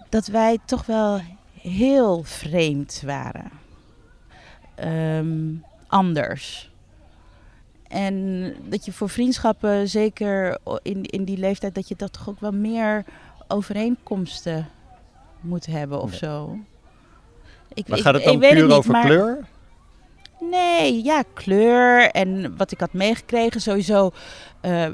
dat 0.09 0.27
wij 0.27 0.59
toch 0.65 0.87
wel 0.87 1.21
heel 1.61 2.23
vreemd 2.23 3.03
waren. 3.07 3.51
Ehm, 4.75 5.55
anders. 5.87 6.71
En 7.89 8.55
dat 8.69 8.85
je 8.85 8.93
voor 8.93 9.09
vriendschappen, 9.09 9.89
zeker 9.89 10.59
in, 10.83 11.03
in 11.03 11.25
die 11.25 11.37
leeftijd, 11.39 11.75
dat 11.75 11.89
je 11.89 11.95
dat 11.97 12.13
toch 12.13 12.29
ook 12.29 12.41
wel 12.41 12.53
meer 12.53 13.05
overeenkomsten 13.49 14.69
moet 15.41 15.67
hebben 15.67 16.01
of 16.03 16.11
Ja. 16.11 16.17
zo. 16.19 16.59
Ik, 17.75 17.89
Maar 17.89 17.99
ik- 17.99 18.05
gaat 18.05 18.15
het 18.15 18.23
ik 18.23 18.29
dan 18.29 18.39
weet 18.39 18.51
puur 18.53 18.63
niet, 18.67 18.73
over 18.73 19.01
kleur? 19.01 19.47
Nee, 20.41 21.05
ja, 21.05 21.23
kleur 21.35 22.11
en 22.11 22.57
wat 22.57 22.71
ik 22.73 22.81
had 22.81 22.93
meegekregen. 22.93 23.61
Sowieso 23.61 24.11
eh, 24.61 24.87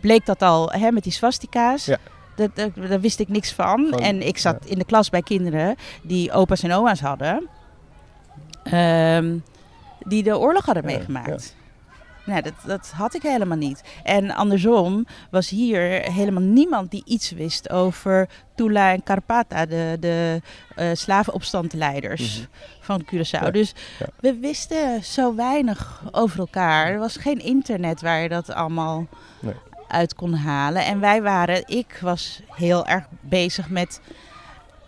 bleek 0.00 0.26
dat 0.26 0.42
al 0.42 0.70
hè, 0.72 0.90
met 0.92 1.02
die 1.02 1.12
swastika's. 1.12 1.84
Ja. 1.84 1.96
Dat, 2.36 2.50
dat, 2.56 2.70
daar 2.88 3.00
wist 3.00 3.20
ik 3.20 3.28
niks 3.28 3.52
van. 3.52 3.86
Van- 3.90 3.98
en 4.00 4.26
ik 4.26 4.38
zat 4.38 4.64
in 4.66 4.78
de 4.78 4.84
klas 4.84 5.10
bij 5.10 5.22
kinderen 5.22 5.76
die 6.02 6.32
opa's 6.32 6.62
en 6.62 6.72
oma's 6.72 7.00
hadden. 7.00 7.48
ehm, 8.62 9.36
die 9.98 10.22
de 10.22 10.38
oorlog 10.38 10.64
hadden 10.64 10.88
Ja, 10.88 10.96
meegemaakt. 10.96 11.56
Nee, 12.30 12.42
dat, 12.42 12.52
dat 12.66 12.92
had 12.94 13.14
ik 13.14 13.22
helemaal 13.22 13.56
niet. 13.56 13.82
En 14.04 14.30
andersom 14.30 15.06
was 15.30 15.48
hier 15.48 15.80
helemaal 16.12 16.42
niemand 16.42 16.90
die 16.90 17.02
iets 17.04 17.30
wist 17.30 17.70
over 17.70 18.28
Tula 18.54 18.92
en 18.92 19.02
Karpata, 19.02 19.66
de, 19.66 19.96
de 20.00 20.40
eh 20.76 20.90
slavenopstandleiders 20.92 22.38
Mhm. 22.38 22.46
van 22.80 23.02
Curaçao. 23.04 23.44
Ja, 23.44 23.50
Dus 23.50 23.74
ja. 23.98 24.06
we 24.20 24.38
wisten 24.38 25.04
zo 25.04 25.34
weinig 25.34 26.02
over 26.12 26.38
elkaar. 26.38 26.86
Er 26.92 26.98
was 26.98 27.16
geen 27.16 27.38
internet 27.38 28.00
waar 28.00 28.20
je 28.22 28.28
dat 28.28 28.52
allemaal 28.52 29.06
Nee. 29.40 29.54
uit 29.88 30.14
kon 30.14 30.34
halen. 30.34 30.84
En 30.84 31.00
wij 31.00 31.22
waren, 31.22 31.62
ik 31.68 31.98
was 32.02 32.40
heel 32.48 32.86
erg 32.86 33.04
bezig 33.20 33.68
met 33.68 34.00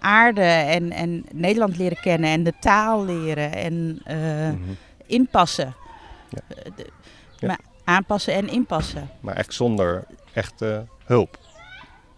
aarde 0.00 0.42
en, 0.44 0.92
en 0.92 1.24
Nederland 1.32 1.76
leren 1.76 2.00
kennen 2.00 2.30
en 2.30 2.42
de 2.42 2.52
taal 2.60 3.04
leren 3.04 3.52
en 3.52 4.00
eh, 4.04 4.16
Mhm. 4.48 4.56
inpassen. 5.06 5.74
Ja. 6.28 6.40
Eh, 6.56 6.72
de- 6.76 6.90
Ja. 7.46 7.48
Maar 7.48 7.60
aanpassen 7.84 8.34
en 8.34 8.48
inpassen. 8.48 9.10
Maar 9.20 9.34
echt 9.36 9.54
zonder 9.54 10.04
echte 10.32 10.86
hulp. 11.04 11.38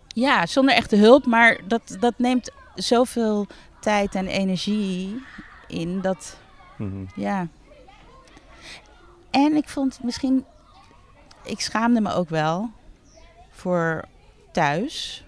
Ja, 0.09 0.47
zonder 0.47 0.75
echte 0.75 0.97
hulp, 0.97 1.27
maar 1.27 1.61
dat, 1.67 1.97
dat 2.01 2.15
neemt 2.19 2.51
zoveel 2.75 3.47
tijd 3.81 4.15
en 4.15 4.27
energie 4.27 5.23
in 5.69 6.01
dat, 6.01 6.37
Mhm. 6.77 7.05
ja. 7.15 7.47
En 9.31 9.57
ik 9.57 9.69
vond 9.69 9.99
misschien, 10.03 10.45
ik 11.45 11.61
schaamde 11.61 12.01
me 12.01 12.13
ook 12.13 12.29
wel 12.29 12.71
voor 13.51 14.05
thuis, 14.53 15.25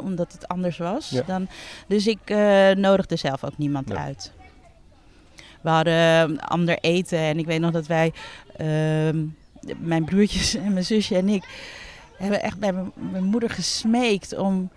omdat 0.00 0.32
het 0.32 0.48
anders 0.48 0.78
was. 0.78 1.10
Ja. 1.10 1.22
Dan, 1.22 1.48
dus 1.86 2.06
ik 2.06 2.18
eh, 2.24 2.70
nodigde 2.70 3.16
zelf 3.16 3.44
ook 3.44 3.58
niemand 3.58 3.88
Ja. 3.88 3.96
uit. 3.96 4.32
We 5.60 5.70
hadden 5.70 6.40
ander 6.40 6.78
eten 6.78 7.18
en 7.18 7.38
ik 7.38 7.46
weet 7.46 7.60
nog 7.60 7.70
dat 7.70 7.86
wij, 7.86 8.12
ehm, 8.56 9.24
mijn 9.78 10.04
broertjes 10.04 10.54
en 10.64 10.72
mijn 10.72 10.84
zusje 10.84 11.16
en 11.16 11.28
ik, 11.28 11.44
hebben 12.18 12.42
echt 12.42 12.58
bij 12.58 12.72
mijn, 12.72 13.24
moeder 13.24 13.50
gesmeekt 13.50 14.36
om 14.36 14.70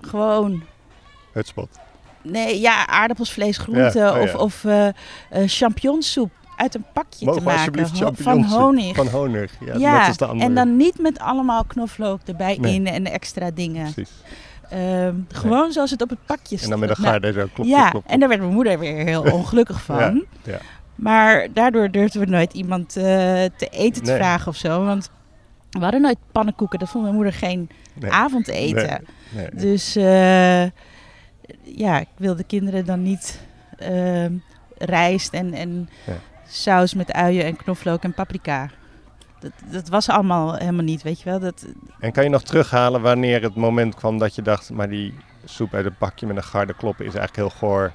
gewoon 0.00 0.62
Hutspot. 1.32 1.68
Nee, 2.22 2.60
ja, 2.60 2.86
aardappels, 2.86 3.32
vlees, 3.32 3.58
groenten 3.58 4.00
Ja, 4.02 4.14
oh 4.16 4.20
of, 4.22 4.32
ja. 4.32 4.38
of 4.38 4.64
eh 4.64 4.88
eh, 4.88 4.94
champignonsoep 5.46 6.30
uit 6.56 6.74
een 6.74 6.84
pakje 6.92 7.24
Mogen 7.26 7.40
te 7.42 7.46
maken. 7.48 7.88
ho- 8.04 8.10
van 8.14 8.44
honing. 8.44 8.96
Van 8.96 9.08
honig, 9.08 9.52
ja. 9.64 9.74
ja, 9.76 9.98
Net 9.98 10.06
als 10.08 10.16
de 10.16 10.26
andere. 10.26 10.48
en 10.48 10.54
dan 10.54 10.76
niet 10.76 10.98
met 10.98 11.18
allemaal 11.18 11.64
knoflook 11.64 12.20
erbij 12.26 12.56
Nee. 12.60 12.74
in 12.74 12.86
en 12.86 13.06
extra 13.06 13.50
dingen. 13.50 13.92
Precies. 13.92 14.10
Ehm, 14.70 15.14
gewoon 15.28 15.72
zoals 15.72 15.90
het 15.90 16.02
op 16.02 16.08
het 16.10 16.26
pakje 16.26 16.56
staat. 16.56 16.62
En 16.62 16.70
dan 16.70 16.78
met 16.78 16.88
een 16.90 17.04
garde 17.04 17.32
zo 17.32 17.46
klop, 17.54 17.66
Ja, 17.66 17.92
en 18.06 18.20
daar 18.20 18.28
werd 18.28 18.40
mijn 18.40 18.52
moeder 18.54 18.78
weer 18.78 19.04
heel 19.04 19.22
ongelukkig 19.38 19.82
van. 19.82 20.24
ja. 20.44 20.58
Maar 21.00 21.46
daardoor 21.52 21.90
durfden 21.90 22.20
we 22.20 22.26
nooit 22.26 22.52
iemand 22.52 22.96
eh, 22.96 23.04
te 23.56 23.68
eten 23.70 24.02
te 24.02 24.10
Nee. 24.10 24.18
vragen 24.20 24.48
of 24.48 24.56
zo. 24.56 24.84
Want 24.84 25.10
we 25.70 25.78
hadden 25.78 26.00
nooit 26.00 26.18
pannenkoeken. 26.32 26.78
Dat 26.78 26.88
vond 26.88 27.02
mijn 27.02 27.14
moeder 27.16 27.32
geen 27.32 27.70
Nee. 27.94 28.10
avondeten. 28.10 29.04
Nee. 29.30 29.48
Dus 29.54 29.96
eh, 29.96 30.62
ja, 31.62 31.98
ik 32.00 32.08
wil 32.16 32.36
de 32.36 32.44
kinderen 32.44 32.84
dan 32.84 33.02
niet 33.02 33.40
ehm, 33.78 34.32
rijst 34.78 35.32
en, 35.32 35.52
en 35.54 35.88
Ja. 36.06 36.12
saus 36.48 36.94
met 36.94 37.12
uien 37.12 37.44
en 37.44 37.56
knoflook 37.56 38.02
en 38.02 38.14
paprika. 38.14 38.70
Dat, 39.40 39.52
dat 39.70 39.88
was 39.88 40.08
allemaal 40.08 40.54
helemaal 40.54 40.84
niet, 40.84 41.02
weet 41.02 41.20
je 41.20 41.30
wel. 41.30 41.38
Dat, 41.40 41.66
En 42.00 42.12
kan 42.12 42.24
je 42.24 42.30
nog 42.30 42.42
terughalen 42.42 43.00
wanneer 43.00 43.42
het 43.42 43.54
moment 43.54 43.94
kwam 43.94 44.18
dat 44.18 44.34
je 44.34 44.42
dacht... 44.42 44.70
maar 44.70 44.88
die 44.88 45.14
soep 45.44 45.74
uit 45.74 45.86
een 45.86 45.96
pakje 45.96 46.26
met 46.26 46.36
een 46.36 46.42
garde 46.42 46.74
kloppen 46.74 47.06
is 47.06 47.14
eigenlijk 47.14 47.36
heel 47.52 47.58
goor. 47.58 47.92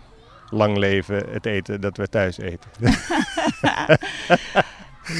Lang 0.49 0.77
leven 0.77 1.25
het 1.31 1.45
eten 1.45 1.81
dat 1.81 1.97
we 1.97 2.07
thuis 2.07 2.37
eten. 2.37 2.69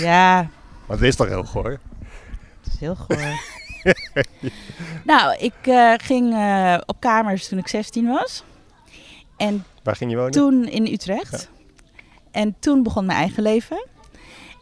ja, 0.08 0.48
Want 0.86 1.00
het 1.00 1.10
is 1.10 1.16
toch 1.16 1.28
heel 1.28 1.44
goor? 1.44 1.80
het 2.64 2.74
is 2.74 2.80
heel 2.80 2.96
goor. 2.96 3.18
nou, 5.12 5.36
ik 5.40 5.54
eh, 5.62 5.94
ging 5.98 6.34
eh, 6.34 6.78
op 6.86 7.00
kamers 7.00 7.48
toen 7.48 7.60
ik 7.60 7.68
16 7.68 8.08
was. 8.08 8.44
En 9.38 9.66
Waar 9.84 9.96
ging 9.96 10.12
je 10.12 10.18
wonen? 10.18 10.32
toen 10.32 10.68
in 10.68 10.86
Utrecht. 10.88 11.50
En 12.32 12.56
toen 12.60 12.84
begon 12.84 13.06
mijn 13.06 13.18
eigen 13.20 13.44
leven. 13.44 13.86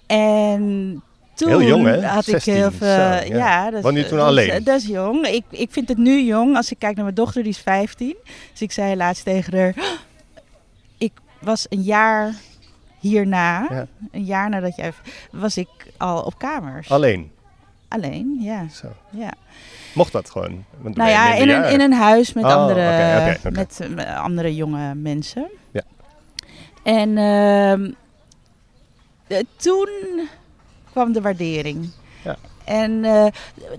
En 0.07 1.01
toen 1.35 1.49
Heel 1.49 1.61
jong, 1.63 1.85
hè? 1.85 2.05
had 2.05 2.25
16, 2.25 2.53
ik 2.53 2.59
heel 2.59 2.71
veel. 2.71 2.87
zo, 2.87 2.93
ja. 2.93 3.21
ja. 3.23 3.71
dat, 3.71 3.83
je 3.83 3.89
toen 4.05 4.17
dat 4.17 4.21
is- 4.27 4.27
alleen? 4.49 4.63
Dat 4.63 4.79
is 4.81 4.87
jong. 4.87 5.27
Ik, 5.27 5.43
ik 5.49 5.71
vind 5.71 5.89
het 5.89 5.97
nu 5.97 6.21
jong 6.23 6.55
als 6.55 6.71
ik 6.71 6.79
kijk 6.79 6.95
naar 6.95 7.03
mijn 7.03 7.15
dochter, 7.15 7.43
die 7.43 7.51
is 7.51 7.57
15. 7.59 8.15
Dus 8.51 8.61
ik 8.61 8.71
zei 8.71 8.95
laatst 8.95 9.23
tegen 9.23 9.57
haar: 9.59 9.73
"Oh, 9.77 9.83
was 11.43 11.65
een 11.69 11.81
jaar 11.81 12.33
hierna, 12.99 13.67
Ja. 13.69 13.87
een 14.11 14.23
jaar 14.23 14.49
nadat 14.49 14.75
jij. 14.75 14.93
was 15.31 15.57
ik 15.57 15.69
al 15.97 16.21
op 16.21 16.37
kamers. 16.37 16.91
Alleen. 16.91 17.31
Alleen, 17.87 18.37
ja. 18.39 18.67
Zo. 18.69 18.87
ja. 19.09 19.33
Mocht 19.93 20.11
dat 20.11 20.29
gewoon? 20.29 20.63
Want 20.77 20.95
Nou 20.95 21.09
ja, 21.09 21.33
in 21.33 21.49
een, 21.49 21.63
in 21.71 21.81
een 21.81 21.93
huis 21.93 22.33
met, 22.33 22.43
Oh, 22.43 22.53
andere, 22.55 23.37
met 23.51 23.79
eh, 23.79 24.17
andere 24.23 24.55
jonge 24.55 24.95
mensen. 24.95 25.47
Ja. 25.71 25.81
En 26.83 27.17
ehm, 27.17 27.91
eh, 29.27 29.39
toen 29.55 29.89
kwam 30.91 31.11
de 31.11 31.21
waardering. 31.21 31.89
En 32.65 33.05
eh, 33.05 33.25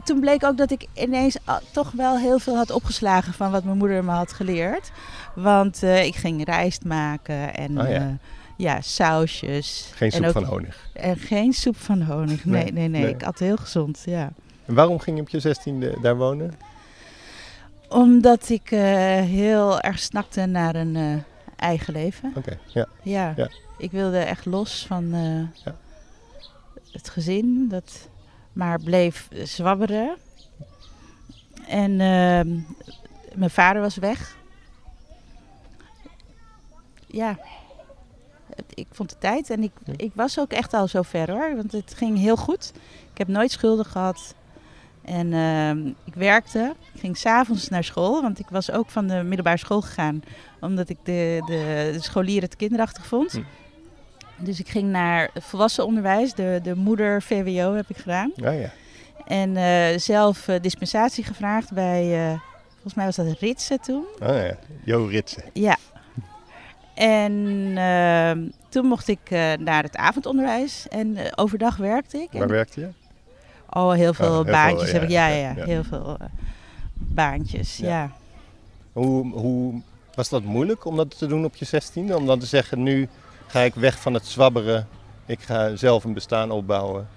toen 0.05 0.21
bleek 0.21 0.45
ook 0.45 0.57
dat 0.57 0.71
ik 0.71 0.87
ineens 0.95 1.37
ah, 1.45 1.57
toch 1.73 1.91
wel 1.91 2.19
heel 2.19 2.39
veel 2.39 2.57
had 2.57 2.71
opgeslagen 2.71 3.33
van 3.33 3.51
wat 3.51 3.65
mijn 3.65 3.77
moeder 3.79 4.05
me 4.05 4.11
had 4.11 4.33
geleerd. 4.33 4.91
Want 5.35 5.83
eh, 5.83 6.05
ik 6.05 6.15
ging 6.15 6.45
rijst 6.45 6.85
maken 6.85 7.55
en 7.55 7.81
Oh 7.81 7.89
ja. 7.89 7.95
ja. 7.95 8.17
ja, 8.57 8.81
sausjes. 8.81 9.91
Geen 9.95 10.11
En 10.11 10.17
soep 10.17 10.25
ook- 10.27 10.33
van 10.33 10.45
honig. 10.45 10.89
En 10.93 11.17
geen 11.17 11.53
soep 11.53 11.77
van 11.77 12.03
honig. 12.03 12.45
Nee, 12.45 12.63
Nee, 12.63 12.73
nee, 12.73 12.89
nee. 12.89 13.03
nee. 13.03 13.11
Ik 13.13 13.23
at 13.23 13.39
heel 13.39 13.57
gezond, 13.57 14.03
ja. 14.07 14.33
En 14.67 14.75
waarom 14.75 14.99
ging 14.99 15.17
je 15.17 15.23
op 15.23 15.29
je 15.29 15.41
zestiende 15.41 15.97
daar 16.03 16.17
wonen? 16.17 16.53
Omdat 17.89 18.49
ik 18.49 18.71
eh, 18.71 18.81
heel 19.21 19.81
erg 19.81 19.99
snakte 19.99 20.47
naar 20.47 20.75
een 20.75 20.97
eh, 20.97 21.13
eigen 21.57 21.93
leven. 21.93 22.33
Oké, 22.37 22.59
ja. 22.67 22.87
Ja. 23.03 23.33
Ja. 23.37 23.49
ik 23.79 23.91
wilde 23.91 24.19
echt 24.19 24.45
los 24.47 24.85
van 24.87 25.05
eh, 25.13 25.63
Ja. 25.65 25.75
het 26.93 27.09
gezin, 27.09 27.67
dat 27.69 28.09
maar 28.55 28.81
bleef 28.81 29.29
zwabberen. 29.43 30.17
En 31.69 32.01
ehm, 32.01 32.59
mijn 33.35 33.51
vader 33.51 33.83
was 33.83 33.97
weg. 33.97 34.37
Ja, 37.07 37.39
ik 38.75 38.87
vond 38.91 39.11
de 39.11 39.19
tijd 39.19 39.51
en 39.51 39.63
ik, 39.63 39.73
ik 39.97 40.13
was 40.15 40.39
ook 40.39 40.53
echt 40.53 40.75
al 40.75 40.89
zo 40.89 41.03
ver 41.03 41.31
hoor, 41.31 41.57
want 41.57 41.73
het 41.73 41.95
ging 41.95 42.19
heel 42.19 42.37
goed. 42.37 42.73
Ik 43.13 43.19
heb 43.19 43.29
nooit 43.29 43.51
schulden 43.51 43.85
gehad. 43.85 44.35
En 45.05 45.33
ehm, 45.33 45.87
ik 46.05 46.15
werkte. 46.15 46.75
Ik 46.95 47.01
ging 47.01 47.17
s'avonds 47.17 47.69
naar 47.69 47.85
school, 47.85 48.23
want 48.23 48.39
ik 48.39 48.49
was 48.49 48.71
ook 48.71 48.91
van 48.91 49.07
de 49.07 49.23
middelbare 49.23 49.59
school 49.59 49.81
gegaan. 49.81 50.23
Omdat 50.61 50.89
ik 50.89 50.99
de, 51.03 51.43
de, 51.47 51.91
de 51.93 52.03
scholieren 52.03 52.51
te 52.51 52.57
kinderachtig 52.57 53.07
vond. 53.07 53.41
Dus 54.45 54.59
ik 54.61 54.69
ging 54.69 54.91
naar 54.91 55.31
volwassen 55.41 55.87
onderwijs. 55.87 56.35
De, 56.35 56.61
de 56.63 56.75
moeder 56.77 57.23
VWO 57.23 57.75
heb 57.75 57.89
ik 57.91 57.97
gedaan. 57.97 58.33
Ah 58.45 58.61
ja. 58.61 58.71
En 59.27 59.57
eh, 59.57 59.99
zelf 59.99 60.49
eh, 60.49 60.61
dispensatie 60.61 61.25
gevraagd 61.25 61.73
bij, 61.73 62.29
eh, 62.31 62.39
volgens 62.73 62.95
mij 62.95 63.05
was 63.05 63.17
dat 63.17 63.39
Ritsen 63.39 63.81
toen. 63.81 64.05
Oh 64.23 64.29
ja. 64.29 64.57
Jo 64.85 65.05
Ritsen. 65.05 65.43
Ja. 65.53 65.77
En 66.95 67.73
ehm, 67.77 68.49
toen 68.69 68.87
mocht 68.87 69.09
ik 69.09 69.31
naar 69.59 69.83
het 69.83 69.97
avondonderwijs. 69.97 70.89
En 70.89 71.17
overdag 71.35 71.77
werkte 71.77 72.19
ik. 72.19 72.29
Waar 72.33 72.43
En- 72.43 72.49
werkte 72.49 72.81
je? 72.81 72.89
Oh, 73.71 73.93
heel 73.93 74.15
veel 74.15 74.25
heel 74.27 74.43
veel, 74.43 74.53
baantjes 74.53 74.93
heb 74.93 75.03
ik. 75.03 75.09
Ja, 75.09 75.27
ja, 75.27 75.35
ja, 75.37 75.49
ja. 75.49 75.55
ja. 75.57 75.65
Heel 75.65 75.85
veel 75.85 76.17
baantjes, 76.95 77.77
Ja. 77.77 77.89
ja. 77.89 78.11
Hoe, 78.93 79.33
hoe 79.33 79.81
was 80.15 80.29
dat 80.29 80.43
moeilijk 80.43 80.85
om 80.85 80.97
dat 80.97 81.19
te 81.19 81.27
doen 81.27 81.45
op 81.45 81.57
je 81.57 81.65
zestiende? 81.65 82.17
Om 82.17 82.27
dan 82.27 82.39
te 82.39 82.47
zeggen, 82.47 82.83
nu 82.83 83.09
ga 83.55 83.61
ik 83.61 83.75
weg 83.75 84.01
van 84.01 84.15
het 84.15 84.27
zwabberen. 84.27 84.89
Ik 85.27 85.41
ga 85.41 85.77
zelf 85.77 86.05
een 86.05 86.13
bestaan 86.13 86.51
opbouwen. 86.51 87.09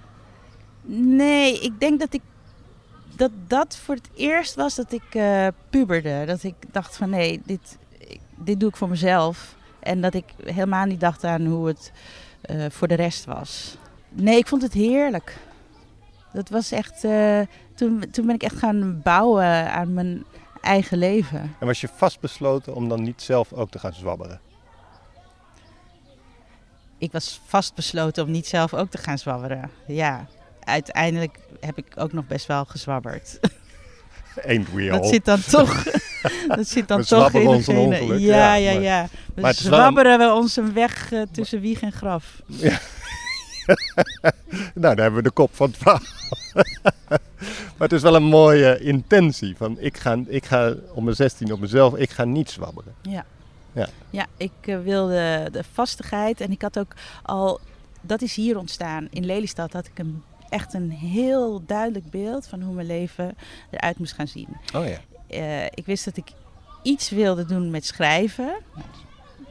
Nee, 1.16 1.60
ik 1.60 1.80
denk 1.80 2.00
dat 2.00 2.14
ik 2.14 2.22
dat 3.16 3.32
dat 3.48 3.78
voor 3.78 3.96
het 3.96 4.10
eerst 4.16 4.56
was 4.56 4.76
dat 4.76 4.92
ik 4.92 5.16
eh, 5.16 5.48
puberde. 5.70 6.24
Dat 6.26 6.44
ik 6.44 6.56
dacht 6.72 6.98
van 6.98 7.10
nee, 7.10 7.42
dit, 7.46 7.78
dit 8.36 8.60
doe 8.60 8.70
ik 8.70 8.76
voor 8.76 8.90
mezelf. 8.90 9.56
En 9.80 10.02
dat 10.02 10.14
ik 10.14 10.26
helemaal 10.44 10.86
niet 10.86 11.00
dacht 11.00 11.24
aan 11.24 11.46
hoe 11.46 11.68
het 11.68 11.92
eh, 12.42 12.66
voor 12.70 12.88
de 12.88 12.96
rest 12.96 13.26
was. 13.26 13.78
Nee, 14.10 14.38
ik 14.38 14.48
vond 14.48 14.62
het 14.62 14.74
heerlijk. 14.74 15.38
Dat 16.34 16.50
was 16.50 16.72
echt. 16.72 17.04
eh, 17.04 17.40
toen, 17.76 18.04
toen 18.12 18.26
ben 18.26 18.36
ik 18.36 18.44
echt 18.44 18.58
gaan 18.58 19.02
bouwen 19.04 19.72
aan 19.72 19.94
mijn 19.94 20.26
eigen 20.62 20.98
leven. 20.98 21.56
En 21.60 21.68
was 21.68 21.82
je 21.82 21.90
vastbesloten 21.96 22.76
om 22.76 22.90
dan 22.90 23.02
niet 23.02 23.22
zelf 23.22 23.54
ook 23.54 23.70
te 23.70 23.80
gaan 23.80 23.94
zwabberen? 23.94 24.47
Ik 26.98 27.12
was 27.12 27.42
vastbesloten 27.46 28.24
om 28.24 28.32
niet 28.32 28.48
zelf 28.48 28.74
ook 28.74 28.90
te 28.90 28.98
gaan 28.98 29.18
zwabberen. 29.18 29.70
Ja, 29.88 30.26
uiteindelijk 30.64 31.40
heb 31.60 31.78
ik 31.78 31.86
ook 31.96 32.14
nog 32.14 32.28
best 32.28 32.46
wel 32.46 32.66
gezwabberd. 32.66 33.40
Ain't 34.48 34.72
we 34.74 34.82
all. 34.92 35.00
Dat 35.00 35.08
zit 35.08 35.26
dan 35.26 35.42
toch, 35.50 35.84
dat 36.48 36.68
zit 36.68 36.88
dan 36.88 37.00
We 37.00 37.06
toch 37.06 37.32
in 37.32 37.48
ons 37.48 37.68
een 37.68 37.78
ongeluk, 37.78 38.20
Ja, 38.20 38.54
ja, 38.56 38.56
ja, 38.56 38.74
maar- 38.74 38.82
ja. 38.82 39.08
We 39.36 39.42
wel 39.42 39.54
zwabberen 39.54 40.20
we 40.20 40.34
ons 40.34 40.56
een 40.56 40.74
weg 40.74 41.12
eh, 41.12 41.22
tussen 41.32 41.62
wieg 41.62 41.82
en 41.82 41.92
graf. 41.92 42.42
Nou, 44.74 44.96
daar 44.96 44.98
hebben 44.98 45.16
we 45.16 45.22
de 45.22 45.32
kop 45.32 45.56
van 45.56 45.68
het 45.68 45.78
verhaal. 45.78 46.00
maar 47.78 47.88
het 47.88 47.92
is 47.92 48.02
wel 48.02 48.16
een 48.16 48.24
mooie 48.24 48.80
intentie. 48.80 49.56
Van 49.58 49.76
ik 49.80 49.98
ga, 49.98 50.18
ik 50.28 50.46
ga 50.46 50.74
om 50.94 51.04
mijn 51.04 51.16
16 51.16 51.52
op 51.52 51.60
mezelf, 51.60 51.96
ik 51.96 52.10
ga 52.10 52.24
niet 52.24 52.50
zwabberen. 52.50 52.94
Ja. 53.02 53.26
Ja. 53.78 53.88
Ja, 54.10 54.26
ik 54.38 54.52
eh, 54.62 54.80
wilde 54.80 55.50
de 55.52 55.64
vastigheid 55.74 56.42
en 56.42 56.52
ik 56.52 56.62
had 56.62 56.80
ook 56.80 56.94
al, 57.24 57.60
dat 58.02 58.22
is 58.22 58.36
hier 58.36 58.58
ontstaan. 58.58 59.08
In 59.10 59.26
Lelystad 59.26 59.74
had 59.74 59.86
ik 59.86 60.00
een, 60.00 60.24
echt 60.50 60.74
een 60.74 60.92
heel 60.92 61.62
duidelijk 61.66 62.10
beeld 62.10 62.48
van 62.48 62.62
hoe 62.62 62.74
mijn 62.74 62.88
leven 62.88 63.36
eruit 63.70 63.98
moest 63.98 64.14
gaan 64.14 64.28
zien. 64.28 64.48
Oh 64.76 64.86
ja. 64.88 64.98
Eh, 65.28 65.66
ik 65.66 65.86
wist 65.86 66.06
dat 66.06 66.18
ik 66.18 66.28
iets 66.82 67.10
wilde 67.10 67.46
doen 67.46 67.72
met 67.72 67.86
schrijven. 67.86 68.56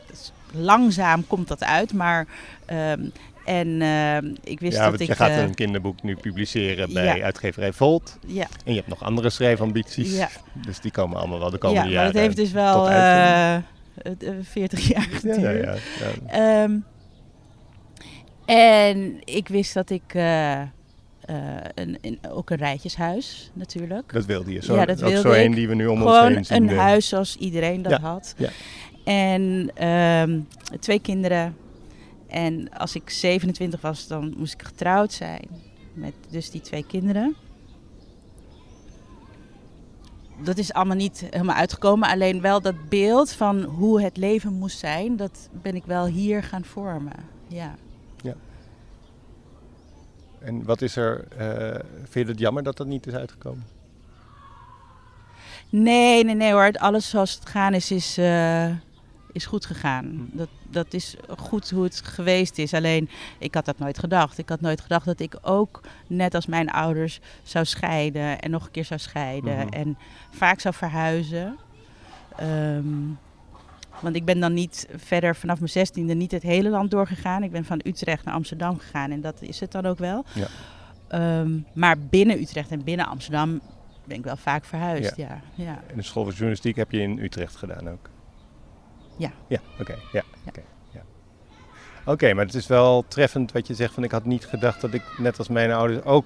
Dus 0.06 0.32
langzaam 0.52 1.26
komt 1.26 1.48
dat 1.48 1.64
uit, 1.64 1.92
maar. 1.92 2.26
ehm, 2.64 3.08
en 3.44 3.82
ehm, 3.82 4.34
ik 4.44 4.60
wist 4.60 4.76
ja, 4.76 4.80
dat 4.80 4.88
want 4.88 5.00
ik. 5.00 5.06
je 5.06 5.14
gaat 5.14 5.30
eh, 5.30 5.42
een 5.42 5.54
kinderboek 5.54 6.02
nu 6.02 6.16
publiceren 6.16 6.92
bij 6.92 7.16
ja. 7.16 7.24
uitgeverij 7.24 7.72
Volt. 7.72 8.18
ja, 8.26 8.46
En 8.64 8.72
je 8.72 8.76
hebt 8.76 8.88
nog 8.88 9.02
andere 9.02 9.30
schrijfambities. 9.30 10.16
Ja. 10.16 10.28
Dus 10.52 10.80
die 10.80 10.90
komen 10.90 11.18
allemaal 11.18 11.38
wel 11.38 11.50
de 11.50 11.52
ja, 11.52 11.60
komende 11.60 11.82
maar 11.84 11.92
jaren. 11.92 12.10
het 12.10 12.20
heeft 12.20 12.36
dus 12.36 12.52
wel 12.52 12.88
tot 14.02 14.04
uitzending. 14.06 14.32
eh, 14.32 14.36
het, 14.38 14.46
40 14.78 14.88
jaar 14.88 15.08
ja, 15.10 15.16
geduurd. 15.16 15.40
ja, 15.40 15.50
ja, 15.50 15.76
ja. 16.28 16.62
Ehm, 16.64 16.78
en 18.46 19.18
ik 19.24 19.48
wist 19.48 19.74
dat 19.74 19.90
ik. 19.90 20.02
eh, 20.14 20.60
eh, 20.60 20.66
een, 21.74 21.98
een- 22.00 22.18
ook 22.30 22.50
een 22.50 22.56
rijtjeshuis 22.56 23.50
natuurlijk. 23.52 24.12
Dat 24.12 24.24
wilde 24.24 24.52
je. 24.52 24.62
Zo, 24.62 24.74
Ja, 24.74 24.84
dat 24.84 25.02
ook 25.02 25.08
wilde 25.10 25.28
zo 25.28 25.34
ik. 25.34 25.44
een 25.46 25.54
die 25.54 25.68
we 25.68 25.74
nu 25.74 25.86
om 25.86 26.02
ons 26.02 26.16
Gewoon 26.16 26.32
heen 26.32 26.44
zien. 26.44 26.68
een 26.68 26.76
huis 26.76 27.08
zoals 27.08 27.36
iedereen 27.36 27.82
dat 27.82 27.92
Ja, 27.92 27.98
had. 28.00 28.34
ja. 28.36 28.48
En 29.04 29.70
ehm, 29.74 30.40
twee 30.80 31.00
kinderen. 31.00 31.56
En 32.28 32.68
als 32.70 32.94
ik 32.94 33.10
27 33.10 33.80
was, 33.80 34.06
dan 34.06 34.34
moest 34.36 34.52
ik 34.54 34.62
getrouwd 34.62 35.12
zijn. 35.12 35.48
Met 35.94 36.12
dus 36.30 36.50
die 36.50 36.60
twee 36.60 36.84
kinderen. 36.86 37.36
Dat 40.42 40.58
is 40.58 40.72
allemaal 40.72 40.96
niet 40.96 41.26
helemaal 41.30 41.56
uitgekomen. 41.56 42.08
Alleen 42.08 42.40
wel 42.40 42.60
dat 42.60 42.88
beeld 42.88 43.32
van 43.32 43.62
hoe 43.62 44.02
het 44.02 44.16
leven 44.16 44.52
moest 44.52 44.78
zijn, 44.78 45.16
dat 45.16 45.48
ben 45.62 45.74
ik 45.74 45.84
wel 45.84 46.06
hier 46.06 46.42
gaan 46.42 46.64
vormen. 46.64 47.16
Ja. 47.48 47.74
En 50.38 50.64
wat 50.64 50.82
is 50.82 50.96
er... 50.96 51.24
eh, 51.36 51.80
vind 52.02 52.26
je 52.26 52.32
het 52.32 52.38
jammer 52.38 52.62
dat 52.62 52.76
dat 52.76 52.86
niet 52.86 53.06
is 53.06 53.14
uitgekomen? 53.14 53.64
Nee, 55.68 56.24
nee, 56.24 56.34
nee 56.34 56.52
hoor. 56.52 56.72
Alles 56.72 57.08
zoals 57.08 57.34
het 57.34 57.48
gaan 57.48 57.74
is, 57.74 57.90
is, 57.90 58.18
eh, 58.18 58.70
is 59.36 59.46
goed 59.46 59.66
gegaan. 59.66 60.28
Dat, 60.32 60.48
dat 60.70 60.94
is 60.94 61.16
goed 61.38 61.70
hoe 61.70 61.84
het 61.84 62.00
geweest 62.00 62.58
is. 62.58 62.74
Alleen, 62.74 63.08
ik 63.38 63.54
had 63.54 63.64
dat 63.64 63.78
nooit 63.78 63.98
gedacht. 63.98 64.38
Ik 64.38 64.48
had 64.48 64.60
nooit 64.60 64.80
gedacht 64.80 65.04
dat 65.04 65.20
ik 65.20 65.36
ook, 65.42 65.80
net 66.06 66.34
als 66.34 66.46
mijn 66.46 66.70
ouders, 66.70 67.20
zou 67.42 67.64
scheiden. 67.64 68.40
En 68.40 68.50
nog 68.50 68.64
een 68.64 68.70
keer 68.70 68.84
zou 68.84 69.00
scheiden. 69.00 69.56
Mhm. 69.56 69.68
En 69.68 69.98
vaak 70.30 70.60
zou 70.60 70.74
verhuizen. 70.74 71.56
Ehm, 72.36 72.86
want 74.00 74.16
ik 74.16 74.24
ben 74.24 74.40
dan 74.40 74.52
niet 74.52 74.88
verder 74.96 75.36
vanaf 75.36 75.58
mijn 75.58 75.70
zestiende 75.70 76.14
niet 76.14 76.30
het 76.30 76.42
hele 76.42 76.68
land 76.68 76.90
doorgegaan. 76.90 77.42
Ik 77.42 77.50
ben 77.50 77.64
van 77.64 77.80
Utrecht 77.84 78.24
naar 78.24 78.34
Amsterdam 78.34 78.78
gegaan. 78.78 79.10
En 79.10 79.20
dat 79.20 79.42
is 79.42 79.60
het 79.60 79.72
dan 79.72 79.86
ook 79.86 79.98
wel. 79.98 80.24
Ja. 80.34 80.46
Ehm, 81.08 81.58
maar 81.74 81.98
binnen 81.98 82.40
Utrecht 82.40 82.70
en 82.70 82.84
binnen 82.84 83.06
Amsterdam 83.06 83.60
ben 84.04 84.16
ik 84.16 84.24
wel 84.24 84.36
vaak 84.36 84.64
verhuisd. 84.64 85.16
Ja. 85.16 85.40
Ja, 85.54 85.82
En 85.86 85.96
de 85.96 86.02
school 86.02 86.22
voor 86.22 86.32
journalistiek 86.32 86.76
heb 86.76 86.90
je 86.90 87.00
in 87.00 87.18
Utrecht 87.18 87.56
gedaan 87.56 87.88
ook? 87.88 88.08
Ja. 89.16 89.30
Ja, 89.46 89.58
oké. 89.80 89.92
ja, 89.92 89.98
Ja. 90.12 90.22
oké, 90.48 90.60
ja. 90.92 91.00
Oké, 92.04 92.34
maar 92.34 92.44
het 92.44 92.54
is 92.54 92.66
wel 92.66 93.04
treffend 93.08 93.52
wat 93.52 93.66
je 93.66 93.74
zegt 93.74 93.94
van 93.94 94.04
ik 94.04 94.10
had 94.10 94.24
niet 94.24 94.46
gedacht 94.46 94.80
dat 94.80 94.94
ik 94.94 95.02
net 95.18 95.38
als 95.38 95.48
mijn 95.48 95.72
ouders 95.72 96.04
ook 96.04 96.24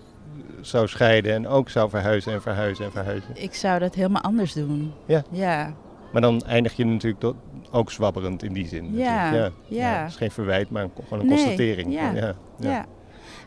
zou 0.60 0.88
scheiden 0.88 1.32
en 1.34 1.48
ook 1.48 1.68
zou 1.70 1.90
verhuizen 1.90 2.32
en 2.32 2.42
verhuizen 2.42 2.84
en 2.84 2.92
verhuizen. 2.92 3.30
Ik 3.34 3.54
zou 3.54 3.78
dat 3.78 3.94
helemaal 3.94 4.22
anders 4.22 4.52
doen. 4.52 4.92
Ja. 5.06 5.22
Ja. 5.30 5.74
Maar 6.12 6.22
dan 6.22 6.40
eindig 6.42 6.72
je 6.76 6.84
natuurlijk 6.84 7.34
ook 7.70 7.90
zwabberend 7.90 8.42
in 8.42 8.52
die 8.52 8.66
zin. 8.68 8.96
Ja, 8.96 9.50
ja. 9.68 10.00
Het 10.00 10.10
is 10.10 10.16
geen 10.16 10.30
verwijt, 10.30 10.70
maar 10.70 10.88
gewoon 11.04 11.20
een 11.20 11.26
Nee, 11.26 11.36
constatering. 11.36 11.92
ja, 11.92 12.10
ja, 12.10 12.34
Ja. 12.58 12.86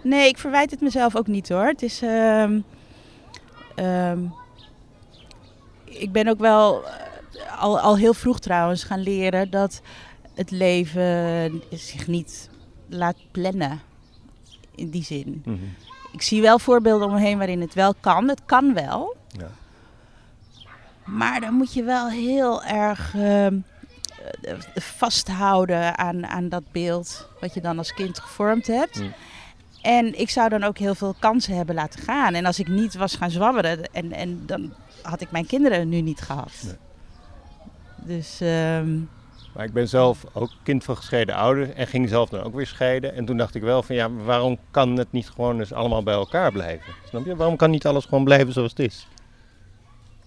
Nee, 0.03 0.27
ik 0.27 0.37
verwijt 0.37 0.71
het 0.71 0.81
mezelf 0.81 1.15
ook 1.15 1.27
niet 1.27 1.49
hoor. 1.49 1.65
Het 1.65 1.81
is. 1.81 2.01
ehm, 2.01 2.59
ehm, 3.75 4.19
ik 5.85 6.11
ben 6.11 6.27
ook 6.27 6.39
wel 6.39 6.83
al, 7.59 7.79
al 7.79 7.97
heel 7.97 8.13
vroeg 8.13 8.39
trouwens 8.39 8.83
gaan 8.83 8.99
leren 8.99 9.49
dat 9.49 9.81
het 10.33 10.51
leven 10.51 11.61
zich 11.69 12.07
niet 12.07 12.49
laat 12.89 13.15
plannen. 13.31 13.81
In 14.75 14.89
die 14.89 15.03
zin. 15.03 15.41
Mhm. 15.45 15.57
Ik 16.11 16.21
zie 16.21 16.41
wel 16.41 16.59
voorbeelden 16.59 17.07
om 17.07 17.13
me 17.13 17.19
heen 17.19 17.37
waarin 17.37 17.61
het 17.61 17.73
wel 17.73 17.93
kan. 17.99 18.27
Het 18.27 18.41
kan 18.45 18.73
wel. 18.73 19.15
Ja. 19.27 19.49
Maar 21.05 21.41
dan 21.41 21.53
moet 21.53 21.73
je 21.73 21.83
wel 21.83 22.09
heel 22.09 22.63
erg 22.63 23.15
ehm, 23.15 23.57
eh, 24.41 24.53
vasthouden 24.75 25.97
aan, 25.97 26.25
aan 26.25 26.49
dat 26.49 26.63
beeld 26.71 27.29
wat 27.39 27.53
je 27.53 27.61
dan 27.61 27.77
als 27.77 27.93
kind 27.93 28.19
gevormd 28.19 28.67
hebt. 28.67 28.99
Mm. 28.99 29.13
En 29.81 30.19
ik 30.19 30.29
zou 30.29 30.49
dan 30.49 30.63
ook 30.63 30.77
heel 30.77 30.95
veel 30.95 31.15
kansen 31.19 31.55
hebben 31.55 31.75
laten 31.75 31.99
gaan. 31.99 32.33
En 32.33 32.45
als 32.45 32.59
ik 32.59 32.67
niet 32.67 32.95
was 32.95 33.15
gaan 33.15 33.31
zwabberen, 33.31 33.91
en, 33.91 34.11
en 34.11 34.45
dan 34.45 34.73
had 35.01 35.21
ik 35.21 35.31
mijn 35.31 35.45
kinderen 35.45 35.89
nu 35.89 36.01
niet 36.01 36.21
gehad. 36.21 36.51
Nee. 36.63 36.75
Dus 38.05 38.37
ehm, 38.41 38.97
Maar 39.55 39.65
ik 39.65 39.73
ben 39.73 39.87
zelf 39.89 40.23
ook 40.33 40.49
kind 40.63 40.83
van 40.83 40.97
gescheiden 40.97 41.35
ouders 41.35 41.69
en 41.73 41.87
ging 41.87 42.09
zelf 42.09 42.29
dan 42.29 42.43
ook 42.43 42.55
weer 42.55 42.67
scheiden. 42.67 43.15
En 43.15 43.25
toen 43.25 43.37
dacht 43.37 43.55
ik 43.55 43.61
wel 43.61 43.83
van 43.83 43.95
ja, 43.95 44.09
waarom 44.11 44.57
kan 44.71 44.97
het 44.97 45.11
niet 45.11 45.29
gewoon 45.35 45.59
eens 45.59 45.73
allemaal 45.73 46.03
bij 46.03 46.13
elkaar 46.13 46.51
blijven? 46.51 46.93
Snap 47.09 47.25
je? 47.25 47.35
Waarom 47.35 47.55
kan 47.55 47.69
niet 47.71 47.85
alles 47.85 48.05
gewoon 48.05 48.23
blijven 48.23 48.53
zoals 48.53 48.69
het 48.69 48.79
is? 48.79 49.07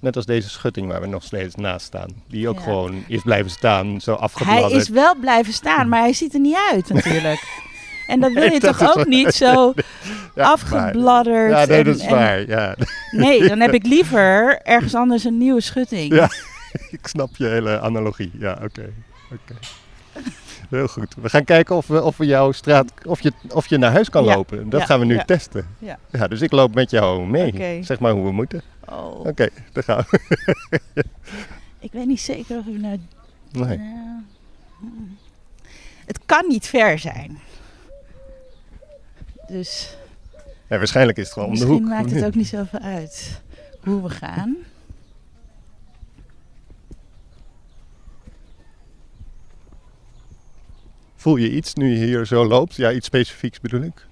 Net 0.01 0.17
als 0.17 0.27
deze 0.27 0.49
schutting 0.49 0.89
waar 0.89 1.01
we 1.01 1.07
nog 1.07 1.23
steeds 1.23 1.55
naast 1.55 1.87
staan. 1.87 2.09
Die 2.29 2.49
ook 2.49 2.57
Ja. 2.59 2.63
gewoon 2.63 3.05
is 3.09 3.23
blijven 3.23 3.51
staan, 3.51 4.01
zo 4.01 4.13
hij 4.13 4.21
afgebladderd. 4.21 4.73
is 4.73 4.89
wel 4.89 5.15
blijven 5.21 5.53
staan, 5.53 5.89
maar 5.89 6.01
hij 6.01 6.13
ziet 6.13 6.35
er 6.35 6.41
niet 6.41 6.57
uit 6.73 6.89
natuurlijk. 6.93 7.43
En 8.07 8.21
dat 8.21 8.33
wil 8.33 8.43
je 8.43 8.49
Nee, 8.51 8.61
toch 8.61 8.83
ook 8.83 8.95
waar. 8.95 9.09
niet 9.09 9.33
zo 9.35 9.73
Ja, 10.35 10.45
afgebladderd. 10.51 11.51
Ja, 11.51 11.65
nee, 11.65 11.85
dat 11.85 11.97
is 11.97 12.03
en- 12.03 12.11
waar. 12.11 12.49
Ja. 12.49 12.77
Nee, 13.11 13.49
dan 13.49 13.61
heb 13.61 13.75
ik 13.75 13.87
liever 13.87 14.59
ergens 14.63 14.95
anders 14.95 15.25
een 15.25 15.39
nieuwe 15.39 15.61
schutting. 15.61 16.15
Ja. 16.15 16.29
ik 16.99 17.07
snap 17.07 17.37
je 17.37 17.47
hele 17.47 17.81
analogie. 17.81 18.31
Ja, 18.39 18.53
oké. 18.53 18.93
oké. 19.33 19.55
Heel 20.71 20.89
goed. 20.89 21.15
We 21.21 21.29
gaan 21.29 21.45
kijken 21.45 21.77
of 21.77 21.87
we, 21.87 22.03
of 22.03 22.17
we 22.17 22.27
jouw 22.27 22.53
straat, 22.53 22.93
of 23.05 23.21
je, 23.21 23.33
of 23.49 23.67
je 23.67 23.79
naar 23.79 23.93
huis 23.93 24.09
kan 24.11 24.25
Ja. 24.25 24.35
lopen. 24.35 24.71
Dat 24.71 24.81
Ja. 24.81 24.87
gaan 24.87 24.99
we 25.01 25.05
nu 25.07 25.15
Ja. 25.15 25.25
testen. 25.25 25.67
Ja. 26.11 26.27
dus 26.29 26.41
ik 26.41 26.53
loop 26.53 26.75
met 26.75 26.91
jou 26.91 27.27
mee. 27.27 27.83
Zeg 27.85 27.99
maar 27.99 28.13
hoe 28.13 28.25
we 28.25 28.33
moeten. 28.33 28.63
Oh, 28.89 29.21
Oké, 29.21 29.49
daar 29.73 29.83
gaan 29.85 30.05
we. 30.11 30.21
ik 31.79 31.93
weet 31.93 32.07
niet 32.07 32.21
zeker 32.21 32.59
of 32.59 32.67
ik 32.67 32.79
nou... 32.81 32.99
Nee. 33.53 33.81
Het 36.07 36.19
kan 36.27 36.45
niet 36.49 36.67
ver 36.67 36.99
zijn. 36.99 37.39
Dus 39.49 39.97
Ja, 40.69 40.79
waarschijnlijk 40.79 41.19
is 41.19 41.25
het 41.25 41.33
gewoon 41.33 41.49
om 41.49 41.55
de 41.55 41.61
misschien 41.61 41.83
hoek. 41.85 41.93
maakt 41.95 42.11
het 42.11 42.25
ook 42.25 42.35
niet 42.35 42.47
zoveel 42.49 42.79
uit 42.81 43.41
hoe 43.81 44.03
we 44.03 44.09
gaan. 44.11 44.57
Voel 51.27 51.37
je 51.37 51.51
iets 51.53 51.75
nu 51.75 51.89
je 51.99 52.05
hier 52.05 52.27
zo 52.27 52.45
loopt? 52.47 52.75
Ja, 52.75 52.93
iets 52.93 53.07
specifieks 53.07 53.61
bedoel 53.61 53.81
ik? 53.83 54.07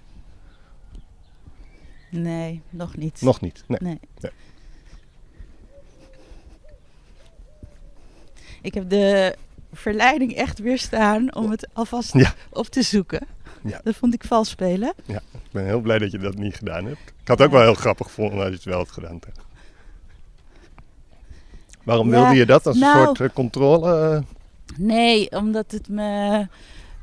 Nee, 2.11 2.62
nog 2.71 2.97
niet. 2.97 3.21
Nog 3.21 3.41
niet. 3.41 3.65
Nee. 3.67 3.79
Nee. 3.83 4.01
Nee. 4.21 4.31
Ik 8.62 8.75
heb 8.75 8.91
de 8.91 9.37
verleiding 9.73 10.35
echt 10.35 10.59
weerstaan 10.59 11.35
om 11.35 11.51
het 11.51 11.69
alvast 11.73 12.12
Ja. 12.12 12.35
op 12.51 12.67
te 12.67 12.83
zoeken. 12.83 13.27
Ja. 13.62 13.81
Dat 13.85 13.95
vond 13.97 14.15
ik 14.15 14.25
vals 14.25 14.49
spelen. 14.49 14.93
Ik 15.07 15.21
ben 15.53 15.65
heel 15.65 15.81
blij 15.81 15.99
dat 15.99 16.11
je 16.11 16.19
dat 16.19 16.35
niet 16.35 16.55
gedaan 16.57 16.85
hebt. 16.85 17.01
Ik 17.23 17.29
had 17.29 17.39
het 17.39 17.47
ook 17.47 17.53
wel 17.53 17.62
heel 17.62 17.75
grappig 17.75 18.07
gevonden 18.07 18.39
als 18.39 18.49
je 18.49 18.55
het 18.55 18.65
wel 18.65 18.79
had 18.79 18.91
gedaan. 18.91 19.19
Waarom 21.83 22.11
Ja, 22.11 22.21
wilde 22.21 22.35
je 22.35 22.47
dat 22.47 22.67
als 22.67 22.79
nou- 22.79 22.99
een 22.99 23.05
soort 23.17 23.21
eh, 23.31 23.35
controle? 23.37 24.15
eh? 24.15 24.23
Nee, 24.77 25.31
omdat 25.31 25.71
het 25.71 25.89
me 25.89 26.47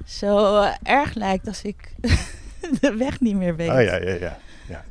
zo 0.06 0.62
eh, 0.62 0.74
erg 0.84 1.14
lijkt 1.14 1.48
als 1.48 1.62
ik 1.62 1.94
de 2.82 2.96
weg 2.98 3.20
niet 3.20 3.36
meer 3.36 3.56
weet. 3.56 3.70
Ah 3.70 3.84
ja, 3.84 3.96
ja, 3.96 4.14
ja. 4.14 4.38
Ja, 4.68 4.84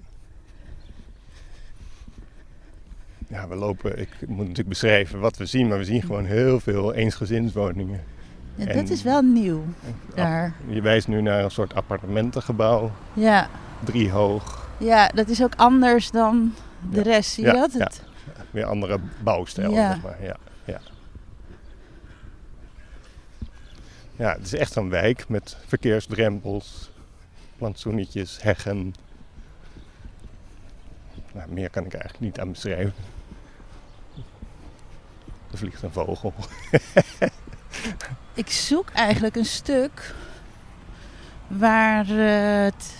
ja 3.28 3.48
we 3.48 3.54
lopen, 3.54 3.98
ik 3.98 4.08
moet 4.26 4.38
natuurlijk 4.38 4.68
beschrijven 4.68 5.20
wat 5.20 5.36
we 5.36 5.46
zien, 5.46 5.68
maar 5.68 5.78
we 5.78 5.84
zien 5.84 6.02
gewoon 6.02 6.24
heel 6.24 6.60
veel 6.60 6.94
eensgezinswoningen. 6.94 8.00
Ja, 8.54 8.66
En- 8.66 8.76
dat 8.76 8.88
is 8.88 9.02
wel 9.02 9.22
nieuw 9.22 9.64
daar. 10.14 10.52
Je 10.68 10.80
wijst 10.80 11.08
nu 11.08 11.20
naar 11.22 11.44
een 11.44 11.50
soort 11.50 11.74
appartementengebouw, 11.74 12.90
Ja. 13.12 13.48
driehoog, 13.84 14.68
ja, 14.78 15.08
dat 15.08 15.28
is 15.28 15.42
ook 15.42 15.54
anders 15.56 16.10
dan 16.10 16.54
de 16.90 16.96
Ja. 16.96 17.02
rest. 17.02 17.30
Zie 17.30 17.44
Ja, 17.44 17.52
je 17.52 17.58
dat? 17.58 17.72
ja. 17.72 17.78
Het, 17.78 18.02
weer 18.50 18.64
andere 18.64 18.98
bouwstijl, 19.22 19.72
Ja. 19.72 19.92
zeg 19.92 20.02
maar. 20.02 20.22
Ja, 20.24 20.36
ja. 20.64 20.80
Ja, 24.20 24.32
het 24.32 24.42
is 24.44 24.54
echt 24.54 24.76
een 24.76 24.88
wijk 24.88 25.28
met 25.28 25.56
verkeersdrempels, 25.66 26.90
plantsoenetjes, 27.56 28.42
heggen. 28.42 28.94
Nou, 31.32 31.50
meer 31.52 31.70
kan 31.70 31.84
ik 31.84 31.92
eigenlijk 31.94 32.24
niet 32.24 32.40
aan 32.40 32.50
beschrijven. 32.50 32.94
Er 35.50 35.58
vliegt 35.58 35.82
een 35.82 35.92
vogel. 35.92 36.34
Ik 38.34 38.50
zoek 38.50 38.90
eigenlijk 38.90 39.36
een 39.36 39.44
stuk 39.44 40.14
waar 41.46 42.06
het 42.06 42.96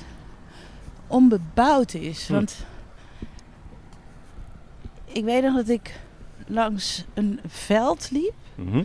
onbebouwd 1.07 1.95
is. 1.95 2.27
Hm. 2.27 2.33
Want 2.33 2.66
ik 5.05 5.25
weet 5.25 5.43
nog 5.43 5.57
dat 5.57 5.68
ik 5.68 6.01
langs 6.47 7.05
een 7.14 7.41
veld 7.47 8.11
liep, 8.11 8.35
Mhm. 8.55 8.83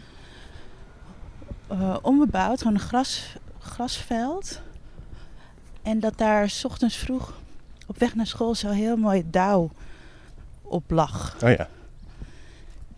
Eh, 1.67 1.95
onbebouwd, 2.01 2.57
gewoon 2.57 2.73
een 2.73 2.79
gras, 2.79 3.35
grasveld. 3.59 4.61
En 5.81 5.99
dat 5.99 6.17
daar 6.17 6.49
's 6.49 6.63
ochtends 6.65 6.95
vroeg 6.97 7.33
op 7.87 7.99
weg 7.99 8.15
naar 8.15 8.27
school 8.27 8.55
zo 8.55 8.69
heel 8.69 8.97
mooi 8.97 9.23
dauw 9.29 9.69
op 10.61 10.83
lag. 10.91 11.35
Oh 11.43 11.49
ja, 11.49 11.69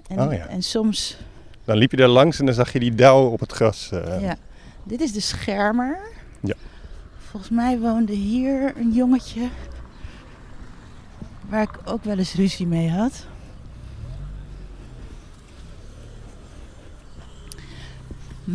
En, 0.07 0.19
Oh 0.19 0.33
ja. 0.33 0.45
en 0.47 0.61
soms, 0.63 1.17
dan 1.65 1.77
liep 1.77 1.91
je 1.91 1.97
daar 1.97 2.07
langs 2.07 2.39
en 2.39 2.45
dan 2.45 2.53
zag 2.55 2.73
je 2.73 2.79
die 2.79 2.95
dauw 2.95 3.25
op 3.29 3.39
het 3.39 3.51
gras. 3.51 3.91
eh, 3.91 4.21
ja. 4.21 4.35
Dit 4.83 5.01
is 5.01 5.11
de 5.11 5.19
schermer. 5.19 5.99
Ja. 6.41 6.53
Volgens 7.17 7.51
mij 7.51 7.79
woonde 7.79 8.13
hier 8.13 8.77
een 8.77 8.91
jongetje 8.91 9.49
waar 11.49 11.61
ik 11.61 11.79
ook 11.85 12.03
wel 12.03 12.17
eens 12.17 12.33
ruzie 12.33 12.67
mee 12.67 12.89
had. 12.89 13.25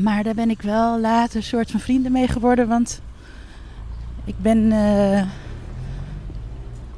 Maar 0.01 0.23
daar 0.23 0.35
ben 0.35 0.51
ik 0.51 0.63
wel 0.63 1.01
later 1.01 1.37
een 1.37 1.43
soort 1.43 1.71
van 1.71 1.81
vrienden 1.81 2.13
mee 2.13 2.29
geworden, 2.29 2.69
want 2.69 3.01
ik 4.25 4.35
ben 4.39 4.73
eh, 4.73 5.23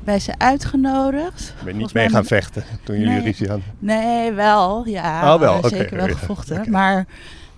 bij 0.04 0.18
ze 0.18 0.34
uitgenodigd. 0.38 1.54
Ik 1.58 1.64
ben 1.64 1.76
niet 1.76 1.92
mee 1.94 2.08
gaan 2.08 2.24
vechten 2.24 2.64
toen 2.84 2.96
jullie 2.98 3.12
Nee. 3.12 3.22
ruzie 3.22 3.48
hadden. 3.48 3.66
Nee, 3.78 4.32
wel. 4.32 4.86
Ja, 4.88 5.34
Oh, 5.34 5.40
wel, 5.40 5.68
zeker 5.68 5.96
wel 5.96 6.06
ja, 6.06 6.14
gevochten. 6.18 6.70
Maar 6.70 7.06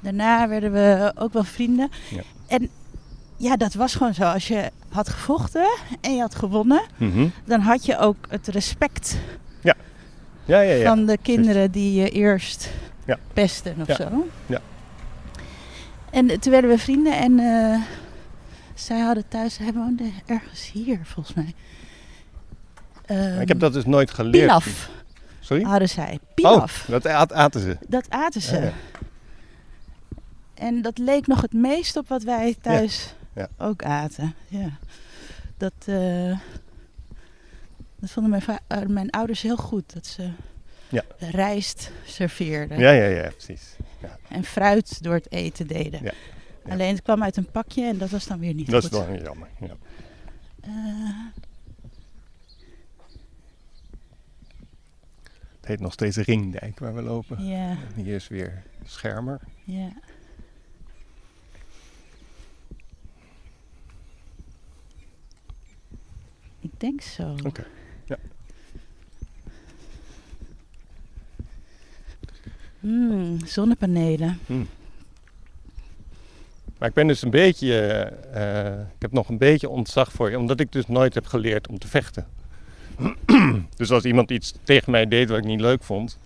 daarna 0.00 0.48
werden 0.48 0.72
we 0.72 1.12
ook 1.18 1.32
wel 1.32 1.44
vrienden. 1.44 1.90
Ja. 2.10 2.22
En 2.46 2.68
ja, 3.36 3.56
dat 3.56 3.74
was 3.74 3.94
gewoon 3.94 4.14
zo. 4.14 4.22
Als 4.24 4.48
je 4.48 4.70
had 4.88 5.08
gevochten 5.08 5.66
en 6.00 6.14
je 6.14 6.20
had 6.20 6.34
gewonnen, 6.34 6.82
Mhm. 6.96 7.28
dan 7.44 7.60
had 7.60 7.84
je 7.86 7.98
ook 7.98 8.16
het 8.28 8.46
respect 8.46 9.16
Ja, 9.60 9.74
ja, 10.44 10.60
ja. 10.60 10.88
van 10.88 11.06
de 11.06 11.18
kinderen 11.22 11.70
die 11.70 11.94
je 12.00 12.08
eerst 12.10 12.70
Ja. 13.06 13.18
pesten 13.32 13.74
of 13.80 13.86
Ja. 13.86 13.94
zo. 13.94 14.26
Ja. 14.46 14.60
En 16.10 16.40
toen 16.40 16.52
werden 16.52 16.70
we 16.70 16.78
vrienden 16.78 17.12
en 17.18 17.38
eh, 17.38 17.80
zij 18.74 19.00
hadden 19.00 19.28
thuis, 19.28 19.58
hij 19.58 19.72
woonde 19.72 20.10
ergens 20.26 20.70
hier 20.72 21.00
volgens 21.02 21.34
mij. 21.34 21.54
Ik 23.40 23.48
heb 23.48 23.48
Ehm, 23.48 23.58
dat 23.58 23.72
dus 23.72 23.84
nooit 23.84 24.10
geleerd. 24.10 24.46
Pilaf 24.46 24.90
Sorry? 25.40 25.62
hadden 25.62 25.88
zij. 25.88 26.18
Pilaf. 26.34 26.82
Oh, 26.82 26.88
dat 26.90 27.06
at- 27.06 27.32
aten 27.32 27.60
ze. 27.60 27.76
Dat 27.88 28.10
aten 28.10 28.40
ze. 28.40 28.54
Ja, 28.56 28.62
ja. 28.62 28.72
En 30.54 30.82
dat 30.82 30.98
leek 30.98 31.26
nog 31.26 31.40
het 31.40 31.52
meest 31.52 31.96
op 31.96 32.08
wat 32.08 32.22
wij 32.22 32.56
thuis 32.60 33.14
Ja. 33.34 33.48
ook 33.58 33.82
aten. 33.84 34.34
Ja. 34.48 34.70
Dat, 35.56 35.72
eh, 35.84 36.38
dat 38.00 38.10
vonden 38.10 38.30
mijn, 38.46 38.58
eh, 38.66 38.78
mijn 38.88 39.10
ouders 39.10 39.42
heel 39.42 39.56
goed. 39.56 39.92
Dat 39.94 40.06
ze 40.06 40.30
Ja. 40.88 41.02
rijst 41.18 41.90
serveerden. 42.04 42.78
Ja, 42.78 42.90
ja, 42.90 43.04
ja, 43.06 43.28
precies. 43.30 43.76
En 44.28 44.44
fruit 44.44 45.02
door 45.02 45.14
het 45.14 45.32
eten 45.32 45.66
deden. 45.66 46.02
Ja. 46.04 46.12
Ja. 46.64 46.72
Alleen 46.72 46.94
het 46.94 47.02
kwam 47.02 47.22
uit 47.22 47.36
een 47.36 47.50
pakje 47.50 47.84
en 47.84 47.98
dat 47.98 48.10
was 48.10 48.26
dan 48.26 48.38
weer 48.38 48.54
niet 48.54 48.70
Dat 48.70 48.84
goed. 48.84 48.92
is 48.92 49.06
wel 49.06 49.16
jammer. 49.22 49.48
Ja. 49.60 49.76
Eh, 50.60 51.24
Het 55.60 55.74
heet 55.74 55.80
nog 55.80 55.92
steeds 55.92 56.16
Ringdijk 56.16 56.78
waar 56.78 56.94
we 56.94 57.02
lopen. 57.02 57.44
ja, 57.44 57.70
En 57.70 58.02
hier 58.04 58.14
is 58.14 58.28
weer 58.28 58.62
Schermer. 58.84 59.40
ja. 59.64 59.92
Ik 66.60 66.70
denk 66.80 67.00
zo. 67.00 67.34
Oké. 67.44 67.64
Hmm, 72.86 73.36
zonnepanelen. 73.44 74.38
Maar 76.78 76.88
ik 76.88 76.94
ben 76.94 77.06
dus 77.06 77.22
een 77.22 77.30
beetje, 77.30 77.80
eh, 77.80 78.66
eh, 78.68 78.80
ik 78.80 79.02
heb 79.02 79.12
nog 79.12 79.28
een 79.28 79.38
beetje 79.38 79.68
ontzag 79.68 80.12
voor 80.12 80.30
je, 80.30 80.38
omdat 80.38 80.60
ik 80.60 80.72
dus 80.72 80.86
nooit 80.86 81.14
heb 81.14 81.26
geleerd 81.26 81.68
om 81.68 81.78
te 81.78 81.88
vechten. 81.88 82.26
dus 83.76 83.90
als 83.90 84.04
iemand 84.04 84.30
iets 84.30 84.54
tegen 84.62 84.90
mij 84.90 85.06
deed 85.06 85.28
wat 85.28 85.38
ik 85.38 85.44
niet 85.44 85.60
leuk 85.60 85.82
vond, 85.82 86.18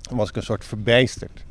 dan 0.00 0.16
was 0.16 0.28
ik 0.28 0.36
een 0.36 0.42
soort 0.42 0.64
verbijsterd. 0.64 1.44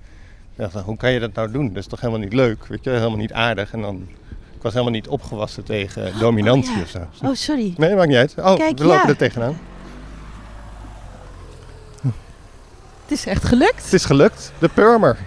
Ja, 0.56 0.70
van, 0.70 0.82
hoe 0.82 0.97
kan 0.97 1.12
je 1.12 1.20
dat 1.20 1.34
nou 1.34 1.51
doen? 1.51 1.68
Dat 1.68 1.78
is 1.78 1.88
toch 1.88 1.99
helemaal 1.99 2.22
niet 2.22 2.34
leuk, 2.34 2.66
weet 2.66 2.84
je, 2.84 2.89
helemaal 2.89 3.18
niet 3.18 3.34
aardig. 3.34 3.74
En 3.74 3.82
dan, 3.82 4.08
ik 4.56 4.62
was 4.62 4.72
helemaal 4.72 4.93
niet 4.93 5.08
opgewassen 5.08 5.64
tegen 5.64 6.20
dominantie 6.20 6.72
Oh, 6.72 6.78
ja. 6.78 6.84
of 6.84 6.89
zo. 6.89 7.26
Oh, 7.26 7.34
sorry. 7.34 7.74
Nee, 7.78 7.95
maakt 7.95 8.08
niet 8.08 8.18
uit. 8.18 8.36
Oh, 8.38 8.56
Kijk, 8.56 8.78
we 8.78 8.84
lopen 8.84 9.01
ja. 9.01 9.08
er 9.08 9.18
tegenaan. 9.18 9.58
Het 13.03 13.03
is 13.14 13.26
echt 13.26 13.43
gelukt. 13.43 13.84
Het 13.84 13.93
is 13.93 14.05
gelukt. 14.05 14.51
De 14.59 14.70
Purmer. 14.70 15.18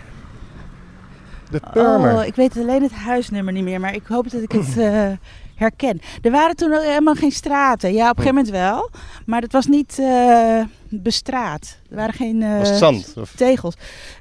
De 1.50 1.60
Purmer. 1.72 2.14
Oh, 2.14 2.24
ik 2.24 2.34
weet 2.34 2.56
alleen 2.56 2.82
het 2.82 2.92
huisnummer 2.92 3.52
niet 3.52 3.64
meer, 3.64 3.80
maar 3.80 3.94
ik 3.94 4.06
hoop 4.06 4.30
dat 4.30 4.42
ik 4.42 4.52
het 4.52 4.78
eh, 4.78 5.10
herken. 5.54 6.00
Er 6.22 6.30
waren 6.30 6.56
toen 6.56 6.72
helemaal 6.72 7.14
geen 7.14 7.32
straten. 7.32 7.92
Ja, 7.92 8.10
op 8.10 8.16
een 8.18 8.22
gegeven 8.22 8.34
moment 8.34 8.52
wel. 8.54 8.90
Maar 9.26 9.40
het 9.40 9.52
was 9.52 9.66
niet 9.66 9.98
eh, 9.98 10.60
bestraat. 10.88 11.78
Er 11.90 11.96
waren 11.96 12.14
geen 12.14 12.42
eh, 12.42 12.58
was 12.58 12.78
zand? 12.78 13.14
Of? 13.16 13.32
tegels. 13.36 13.74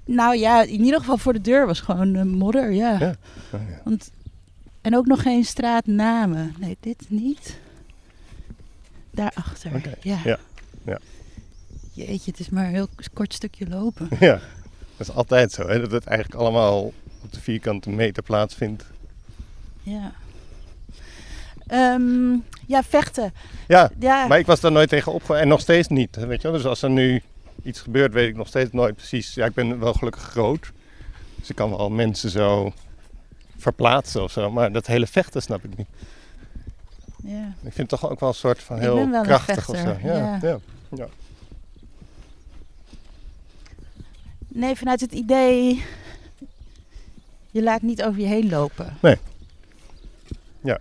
Nou 0.05 0.35
ja, 0.37 0.61
in 0.61 0.83
ieder 0.83 0.99
geval 0.99 1.17
voor 1.17 1.33
de 1.33 1.41
deur 1.41 1.65
was 1.65 1.79
gewoon 1.79 2.27
modder, 2.27 2.71
ja. 2.71 2.97
Ja. 2.99 3.15
Oh, 3.51 3.59
ja. 3.69 3.81
Want, 3.83 4.11
en 4.81 4.97
ook 4.97 5.05
nog 5.05 5.21
geen 5.21 5.43
straatnamen. 5.43 6.55
Nee, 6.59 6.77
dit 6.79 7.05
niet. 7.07 7.57
Daarachter. 9.11 9.71
Oké, 9.75 9.93
Ja. 10.01 10.17
ja, 10.23 10.37
ja. 10.85 10.99
Jeetje, 11.95 12.31
het 12.31 12.39
is 12.39 12.49
maar 12.49 12.65
een 12.65 12.73
heel 12.73 12.87
kort 13.13 13.33
stukje 13.33 13.67
lopen. 13.67 14.07
Ja, 14.19 14.39
dat 14.97 15.07
is 15.07 15.15
altijd 15.15 15.51
zo, 15.51 15.67
hè? 15.67 15.79
dat 15.79 15.91
het 15.91 16.05
eigenlijk 16.05 16.41
allemaal 16.41 16.83
op 17.23 17.31
de 17.31 17.39
vierkante 17.41 17.89
meter 17.89 18.23
plaatsvindt. 18.23 18.85
Ja. 19.81 20.11
Ehm, 21.67 22.33
ja, 22.65 22.83
vechten. 22.83 23.33
Ja, 23.67 23.91
Ja, 23.99 24.27
maar 24.27 24.39
ik 24.39 24.45
was 24.45 24.59
daar 24.59 24.71
nooit 24.71 24.89
tegen 24.89 25.11
opgewonden 25.11 25.43
en 25.43 25.49
nog 25.49 25.59
steeds 25.59 25.87
niet. 25.87 26.15
Weet 26.15 26.41
je 26.41 26.47
wel? 26.47 26.57
Dus 26.57 26.65
als 26.65 26.81
er 26.81 26.89
nu 26.89 27.21
iets 27.63 27.81
gebeurt, 27.81 28.13
weet 28.13 28.29
ik 28.29 28.35
nog 28.35 28.47
steeds 28.47 28.71
nooit 28.71 28.95
precies. 28.95 29.33
Ja, 29.33 29.45
ik 29.45 29.53
ben 29.53 29.79
wel 29.79 29.93
gelukkig 29.93 30.23
groot, 30.23 30.71
dus 31.35 31.49
ik 31.49 31.55
kan 31.55 31.69
wel 31.69 31.89
mensen 31.89 32.29
zo 32.29 32.73
verplaatsen 33.57 34.23
of 34.23 34.31
zo. 34.31 34.51
Maar 34.51 34.71
dat 34.71 34.87
hele 34.87 35.07
vechten 35.07 35.41
snap 35.41 35.63
ik 35.63 35.77
niet. 35.77 35.87
ja. 37.23 37.53
Ik 37.63 37.73
vind 37.73 37.91
het 37.91 37.99
toch 37.99 38.09
ook 38.09 38.19
wel 38.19 38.29
een 38.29 38.35
soort 38.35 38.63
van 38.63 38.79
heel 38.79 39.21
krachtig 39.21 39.69
of 39.69 39.77
zo. 39.77 39.95
ja. 40.03 40.39
ja. 40.41 40.59
ja. 40.89 41.07
Nee, 44.55 44.75
vanuit 44.75 45.01
het 45.01 45.11
idee. 45.11 45.83
Je 47.51 47.63
laat 47.63 47.81
niet 47.81 48.03
over 48.03 48.19
je 48.21 48.27
heen 48.27 48.49
lopen. 48.49 48.97
Nee. 49.01 49.17
Ja. 50.63 50.79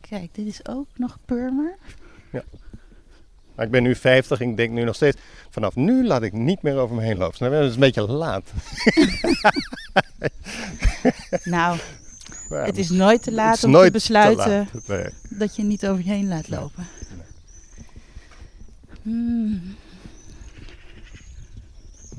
Kijk, 0.00 0.34
dit 0.34 0.46
is 0.46 0.66
ook 0.68 0.86
nog 0.96 1.18
Purmer. 1.24 1.76
Maar 3.54 3.64
ik 3.64 3.70
ben 3.70 3.82
nu 3.82 3.94
50 3.94 4.40
en 4.40 4.50
ik 4.50 4.56
denk 4.56 4.72
nu 4.72 4.84
nog 4.84 4.94
steeds, 4.94 5.16
vanaf 5.50 5.74
nu 5.74 6.06
laat 6.06 6.22
ik 6.22 6.32
niet 6.32 6.62
meer 6.62 6.76
over 6.76 6.96
me 6.96 7.02
heen 7.02 7.16
lopen. 7.18 7.50
Je? 7.50 7.58
Dat 7.58 7.68
is 7.68 7.74
een 7.74 7.80
beetje 7.80 8.02
laat. 8.02 8.50
Nou, 11.44 11.78
het 12.48 12.78
is 12.78 12.90
nooit 12.90 13.22
te 13.22 13.32
laat 13.32 13.64
om 13.64 13.72
te 13.72 13.90
besluiten. 13.90 14.68
Nee. 14.86 15.06
dat 15.28 15.56
je 15.56 15.62
niet 15.62 15.86
over 15.86 16.04
je 16.04 16.10
heen 16.10 16.28
laat 16.28 16.48
Nee. 16.48 16.60
lopen. 16.60 16.86
Hmm. 19.02 19.76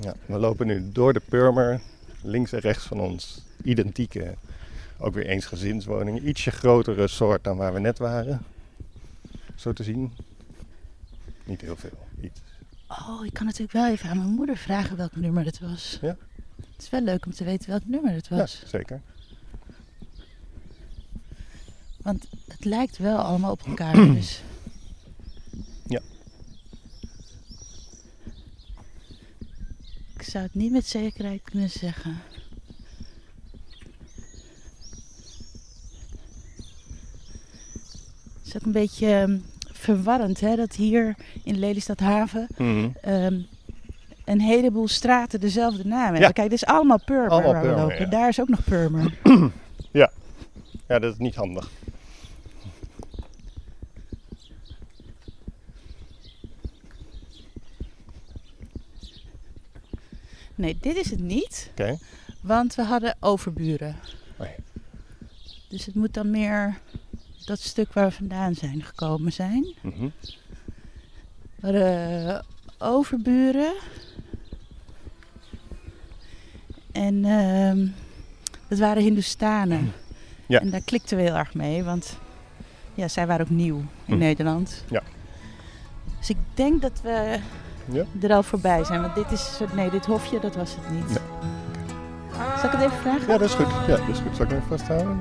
Ja, 0.02 0.14
we 0.26 0.38
lopen 0.38 0.68
nu 0.68 0.92
door 0.92 1.14
de 1.14 1.22
Purmer, 1.30 1.82
links 2.22 2.52
en 2.52 2.60
rechts 2.60 2.86
van 2.86 3.00
ons. 3.00 3.42
Identieke, 3.64 4.36
ook 4.98 5.14
weer 5.14 5.26
eensgezinswoningen. 5.26 6.28
Ietsje 6.28 6.52
grotere 6.52 7.08
soort 7.08 7.44
dan 7.44 7.58
waar 7.58 7.74
we 7.74 7.80
net 7.80 7.98
waren. 7.98 8.46
Zo 9.56 9.74
te 9.74 9.84
zien. 9.84 10.12
Niet 11.44 11.62
heel 11.62 11.76
veel. 11.76 12.08
Iets. 12.22 12.40
Oh, 12.88 13.26
ik 13.26 13.34
kan 13.34 13.46
natuurlijk 13.46 13.72
wel 13.72 13.88
even 13.88 14.10
aan 14.10 14.18
mijn 14.18 14.30
moeder 14.30 14.58
vragen 14.58 14.98
welk 14.98 15.16
nummer 15.16 15.46
het 15.46 15.60
was. 15.60 15.98
Ja. 16.02 16.18
Het 16.56 16.82
is 16.86 16.90
wel 16.90 17.02
leuk 17.02 17.26
om 17.26 17.32
te 17.32 17.44
weten 17.44 17.70
welk 17.70 17.86
nummer 17.86 18.12
het 18.12 18.28
was. 18.28 18.60
Ja, 18.62 18.68
zeker. 18.68 19.02
Want 22.02 22.28
het 22.48 22.66
lijkt 22.66 22.98
wel 22.98 23.18
allemaal 23.18 23.52
op 23.52 23.68
elkaar. 23.68 23.96
dus. 23.96 24.42
Ja. 25.86 26.02
Ik 30.14 30.17
zou 30.32 30.44
het 30.44 30.54
niet 30.54 30.72
met 30.72 30.88
zekerheid 30.88 31.42
kunnen 31.44 31.70
zeggen. 31.70 32.18
Het 38.38 38.46
is 38.48 38.56
ook 38.56 38.66
een 38.66 38.72
beetje 38.72 39.08
ehm, 39.14 39.38
verwarrend 39.72 40.40
hè, 40.40 40.56
dat 40.56 40.76
hier 40.76 41.16
in 41.44 41.60
Lelystad 41.60 42.00
Haven 42.00 42.48
Mhm. 42.58 42.90
ehm, 43.02 43.40
een 44.26 44.42
heleboel 44.42 44.88
straten 44.88 45.40
dezelfde 45.40 45.86
naam 45.86 46.02
hebben. 46.04 46.22
Ja. 46.22 46.30
Kijk, 46.32 46.50
dit 46.50 46.62
is 46.62 46.66
allemaal 46.68 47.00
Purmer 47.06 47.30
Allemaal 47.30 47.52
waar 47.54 47.62
we 47.62 47.68
Purmer, 47.68 47.84
lopen. 47.88 48.00
ja. 48.00 48.10
Daar 48.10 48.28
is 48.30 48.40
ook 48.42 48.48
nog 48.50 48.64
Purmer. 48.64 49.14
Ja, 50.88 51.00
dat 51.00 51.12
is 51.14 51.18
niet 51.18 51.36
handig. 51.36 51.70
Nee, 60.68 60.78
dit 60.82 60.96
is 60.96 61.10
het 61.12 61.20
niet. 61.20 61.68
Oké. 61.72 61.98
Want 62.42 62.76
we 62.76 62.82
hadden 62.84 63.16
overburen. 63.20 63.96
Ja. 64.40 64.48
Dus 65.70 65.86
het 65.86 65.96
moet 65.96 66.14
dan 66.14 66.32
meer 66.32 66.80
dat 67.46 67.60
stuk 67.60 67.94
waar 67.94 68.06
we 68.08 68.12
vandaan 68.12 68.56
zijn 68.56 68.84
gekomen 68.84 69.34
zijn. 69.34 69.74
Mhm. 69.82 70.10
We 71.56 71.62
hadden 71.62 72.28
eh, 72.30 72.40
overburen. 72.78 73.74
En 76.92 77.26
ehm, 77.26 77.88
dat 78.68 78.80
waren 78.80 79.04
Hindoestanen. 79.04 79.92
Ja. 80.50 80.60
En 80.60 80.70
daar 80.70 80.82
klikten 80.82 81.18
we 81.18 81.24
heel 81.24 81.36
erg 81.36 81.54
mee, 81.54 81.84
want 81.84 82.18
ja, 82.94 83.08
zij 83.08 83.28
waren 83.28 83.46
ook 83.46 83.52
nieuw 83.52 83.78
in 83.78 84.14
Hm. 84.14 84.18
Nederland. 84.18 84.84
Ja. 84.90 85.04
Dus 86.20 86.30
ik 86.30 86.38
denk 86.54 86.82
dat 86.82 87.02
we 87.04 87.40
Ja. 87.92 88.04
er 88.22 88.34
al 88.34 88.44
voorbij 88.44 88.84
zijn. 88.84 89.02
Want 89.02 89.16
dit 89.16 89.32
is, 89.32 89.60
nee, 89.74 89.90
dit 89.90 90.06
hofje, 90.06 90.40
dat 90.40 90.56
was 90.56 90.76
het 90.76 90.90
niet. 90.90 91.08
Nee. 91.08 91.18
Zal 92.58 92.66
ik 92.66 92.72
het 92.72 92.82
even 92.82 92.98
vragen? 92.98 93.28
Ja, 93.28 93.38
dat 93.38 93.42
is 93.42 93.54
goed. 93.54 93.68
Ja, 93.88 93.96
dat 93.98 94.08
is 94.08 94.20
goed. 94.20 94.36
Zal 94.36 94.46
ik 94.46 94.52
hem 94.52 94.60
even 94.62 94.78
vasthouden? 94.78 95.20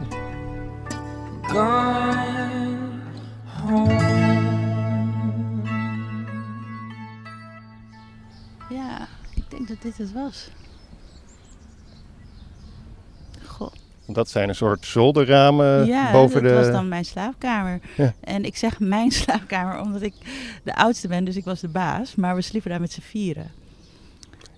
Ja, 8.69 9.09
ik 9.35 9.51
denk 9.51 9.69
dat 9.69 9.83
dit 9.83 9.99
het 9.99 10.13
was. 10.13 10.51
Goh. 13.47 13.73
Dat 14.07 14.31
zijn 14.31 14.49
een 14.49 14.55
soort 14.55 14.87
zolderramen 14.87 15.87
ja, 15.87 16.13
boven 16.13 16.43
dat 16.43 16.53
de... 16.53 16.59
was 16.59 16.71
dan 16.71 16.89
mijn 16.89 17.05
slaapkamer. 17.05 17.81
Ja. 17.97 18.15
En 18.21 18.45
ik 18.45 18.57
zeg 18.57 18.81
mijn 18.81 19.11
slaapkamer 19.23 19.81
omdat 19.81 20.03
ik 20.03 20.15
de 20.63 20.75
oudste 20.75 21.09
ben, 21.09 21.25
dus 21.25 21.37
ik 21.37 21.45
was 21.45 21.61
de 21.61 21.69
baas. 21.69 22.15
Maar 22.15 22.35
we 22.35 22.43
sliepen 22.43 22.71
daar 22.71 22.81
met 22.81 22.93
z'n 22.93 23.01
vieren. 23.01 23.51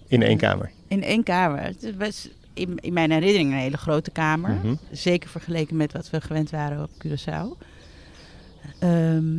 In 0.06 0.22
één 0.22 0.38
kamer. 0.38 0.70
In 0.88 1.02
één 1.02 1.22
kamer. 1.22 1.62
Het 1.62 1.98
best 1.98 2.30
in, 2.54 2.78
in 2.80 2.92
mijn 2.92 3.10
herinnering 3.10 3.52
een 3.52 3.58
hele 3.58 3.76
grote 3.76 4.10
kamer. 4.10 4.50
Mhm. 4.50 4.74
Zeker 4.90 5.28
vergeleken 5.28 5.76
met 5.76 5.92
wat 5.92 6.10
we 6.10 6.20
gewend 6.20 6.50
waren 6.50 6.82
op 6.82 6.90
Curaçao. 6.90 7.66
Ehm, 8.78 9.36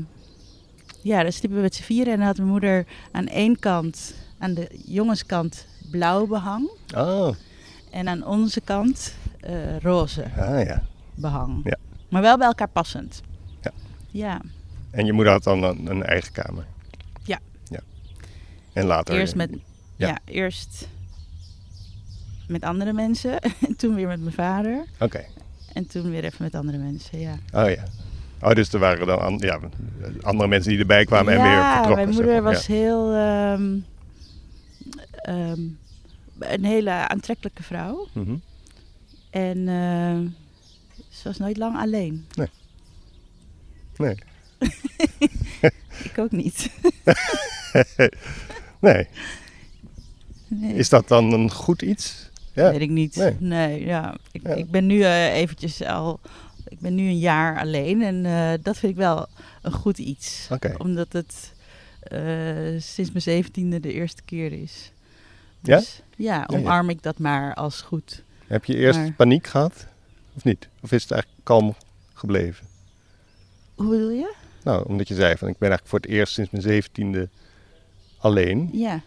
ja, 1.02 1.22
daar 1.22 1.32
sliepen 1.32 1.58
we 1.58 1.64
met 1.64 1.76
z'n 1.76 1.84
vieren. 1.84 2.14
En 2.14 2.18
dan 2.18 2.28
had 2.28 2.38
mijn 2.38 2.50
moeder 2.50 2.86
aan 3.12 3.28
één 3.28 3.60
kant, 3.60 4.14
aan 4.38 4.54
de 4.54 4.68
jongenskant, 4.86 5.66
blauw 5.92 6.28
behang. 6.28 6.70
Oh, 6.96 7.36
En 7.92 8.08
aan 8.08 8.26
onze 8.26 8.62
kant 8.62 9.14
roze 9.82 10.24
ah 10.38 10.66
ja. 10.66 10.82
behang. 11.16 11.62
Ja. 11.64 11.78
Maar 12.10 12.22
wel 12.22 12.38
bij 12.38 12.48
elkaar 12.48 12.70
passend. 12.70 13.22
Ja. 13.62 13.72
Ja. 14.08 14.42
En 14.92 15.06
je 15.06 15.14
moeder 15.14 15.34
had 15.34 15.44
dan 15.44 15.64
een, 15.64 15.90
een 15.90 16.04
eigen 16.04 16.32
kamer? 16.32 16.66
Ja. 17.24 17.40
ja. 17.70 17.80
En 18.74 18.86
later? 18.86 19.16
Eerst 19.16 19.36
met, 19.36 19.50
ja. 19.96 20.08
Ja. 20.08 20.18
eerst 20.26 20.88
met 22.48 22.64
andere 22.64 22.94
mensen. 22.94 23.40
En 23.68 23.76
toen 23.78 23.96
weer 23.96 24.08
met 24.08 24.20
mijn 24.20 24.34
vader. 24.34 24.86
Oké. 25.00 25.26
En 25.74 25.88
toen 25.88 26.10
weer 26.10 26.24
even 26.24 26.44
met 26.44 26.56
andere 26.56 26.78
mensen, 26.78 27.20
ja. 27.20 27.34
Oh 27.54 27.70
ja. 27.70 27.84
Oh, 28.42 28.52
dus 28.52 28.74
er 28.74 28.80
waren 28.80 29.08
dan 29.08 29.20
an- 29.20 29.38
ja, 29.38 29.60
andere 30.22 30.50
mensen 30.50 30.72
die 30.72 30.80
erbij 30.80 31.06
kwamen 31.06 31.34
en 31.34 31.42
weer 31.42 31.52
ja, 31.52 31.74
vertrokken. 31.74 31.96
mijn 32.04 32.16
zeg 32.16 32.24
moeder 32.26 32.44
maar. 32.44 32.54
was 32.54 32.68
heel... 32.68 33.14
ehm, 33.14 33.78
ehm, 35.12 35.62
een 36.40 36.64
hele 36.66 36.92
aantrekkelijke 36.92 37.64
vrouw. 37.64 38.08
Mhm. 38.14 38.36
En 39.30 39.68
ehm, 39.68 40.28
ze 41.10 41.24
was 41.24 41.38
nooit 41.38 41.58
lang 41.58 41.78
alleen. 41.78 42.26
Nee. 42.36 42.48
Ik 46.04 46.18
ook 46.18 46.32
niet. 46.32 46.70
nee. 48.80 49.08
Nee. 50.48 50.74
Is 50.74 50.90
dat 50.90 51.08
dan 51.08 51.34
een 51.34 51.52
goed 51.52 51.82
iets? 51.82 52.30
Ja. 52.54 52.72
Weet 52.72 52.82
ik 52.82 52.90
niet. 52.90 53.16
Nee. 53.16 53.36
Nee, 53.40 53.86
ja. 53.86 54.18
Ik, 54.32 54.48
Ja. 54.48 54.54
ik 54.54 54.72
ben 54.72 54.86
nu 54.86 55.02
eh, 55.02 55.34
eventjes 55.34 55.82
al... 55.84 56.20
Ik 56.68 56.80
ben 56.80 56.96
nu 56.96 57.04
een 57.08 57.20
jaar 57.20 57.60
alleen 57.60 58.02
en 58.02 58.26
eh, 58.26 58.64
dat 58.64 58.78
vind 58.78 58.92
ik 58.92 58.98
wel 58.98 59.28
een 59.62 59.72
goed 59.72 59.98
iets. 59.98 60.48
Omdat 60.78 61.14
het 61.14 61.54
eh, 62.02 62.80
sinds 62.80 63.12
mijn 63.12 63.22
zeventiende 63.22 63.80
de 63.80 63.94
eerste 63.94 64.22
keer 64.26 64.52
is. 64.52 64.92
Ja? 65.62 65.78
Dus 65.78 66.02
ja, 66.16 66.44
omarm 66.48 66.90
ik 66.90 67.04
dat 67.04 67.18
maar 67.18 67.54
als 67.54 67.82
goed. 67.82 68.24
Heb 68.50 68.66
je 68.66 68.76
eerst 68.76 69.00
Maar- 69.00 69.12
paniek 69.12 69.48
gehad? 69.48 69.86
Of 70.36 70.44
niet? 70.44 70.68
Of 70.82 70.92
is 70.92 71.02
het 71.02 71.12
eigenlijk 71.12 71.42
kalm 71.44 71.76
gebleven? 72.14 72.68
Hoe 73.76 73.90
bedoel 73.90 74.10
je? 74.10 74.34
Nou, 74.64 74.86
omdat 74.88 75.08
je 75.08 75.16
zei 75.16 75.38
van 75.38 75.48
ik 75.48 75.58
ben 75.58 75.70
eigenlijk 75.70 75.90
voor 75.90 76.00
het 76.00 76.10
eerst 76.10 76.34
sinds 76.34 76.50
mijn 76.50 76.64
zeventiende 76.64 77.30
alleen. 78.18 78.70
Ja. 78.72 79.02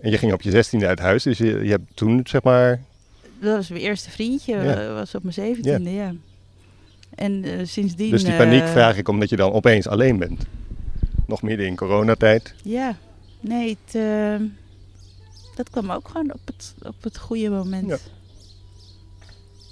En 0.00 0.10
je 0.10 0.18
ging 0.18 0.32
op 0.32 0.42
je 0.42 0.50
zestiende 0.50 0.86
uit 0.86 0.98
huis. 0.98 1.22
Dus 1.22 1.38
je, 1.38 1.44
je 1.64 1.70
hebt 1.70 1.96
toen 1.96 2.20
zeg 2.24 2.42
maar... 2.42 2.80
Dat 3.40 3.56
was 3.56 3.68
mijn 3.68 3.82
eerste 3.82 4.10
vriendje, 4.10 4.56
Ja. 4.56 4.82
eh, 4.86 4.92
was 4.92 5.14
op 5.14 5.22
mijn 5.22 5.34
zeventiende, 5.34 5.90
ja. 5.90 6.14
En 7.14 7.44
eh, 7.44 7.66
sindsdien... 7.66 8.10
Dus 8.10 8.24
die 8.24 8.36
paniek 8.36 8.62
eh, 8.62 8.70
vraag 8.72 8.96
ik 8.96 9.08
omdat 9.08 9.28
je 9.28 9.36
dan 9.36 9.52
opeens 9.52 9.88
alleen 9.88 10.18
bent. 10.18 10.44
Nog 11.26 11.42
midden 11.42 11.66
in 11.66 11.76
coronatijd. 11.76 12.54
Ja, 12.62 12.96
nee, 13.40 13.78
het, 13.84 13.94
dat 15.54 15.70
kwam 15.70 15.90
ook 15.90 16.08
gewoon 16.08 16.32
op 16.32 16.40
het, 16.44 16.74
op 16.82 17.02
het 17.02 17.18
goede 17.18 17.50
moment. 17.50 17.88
Ja. 17.88 17.96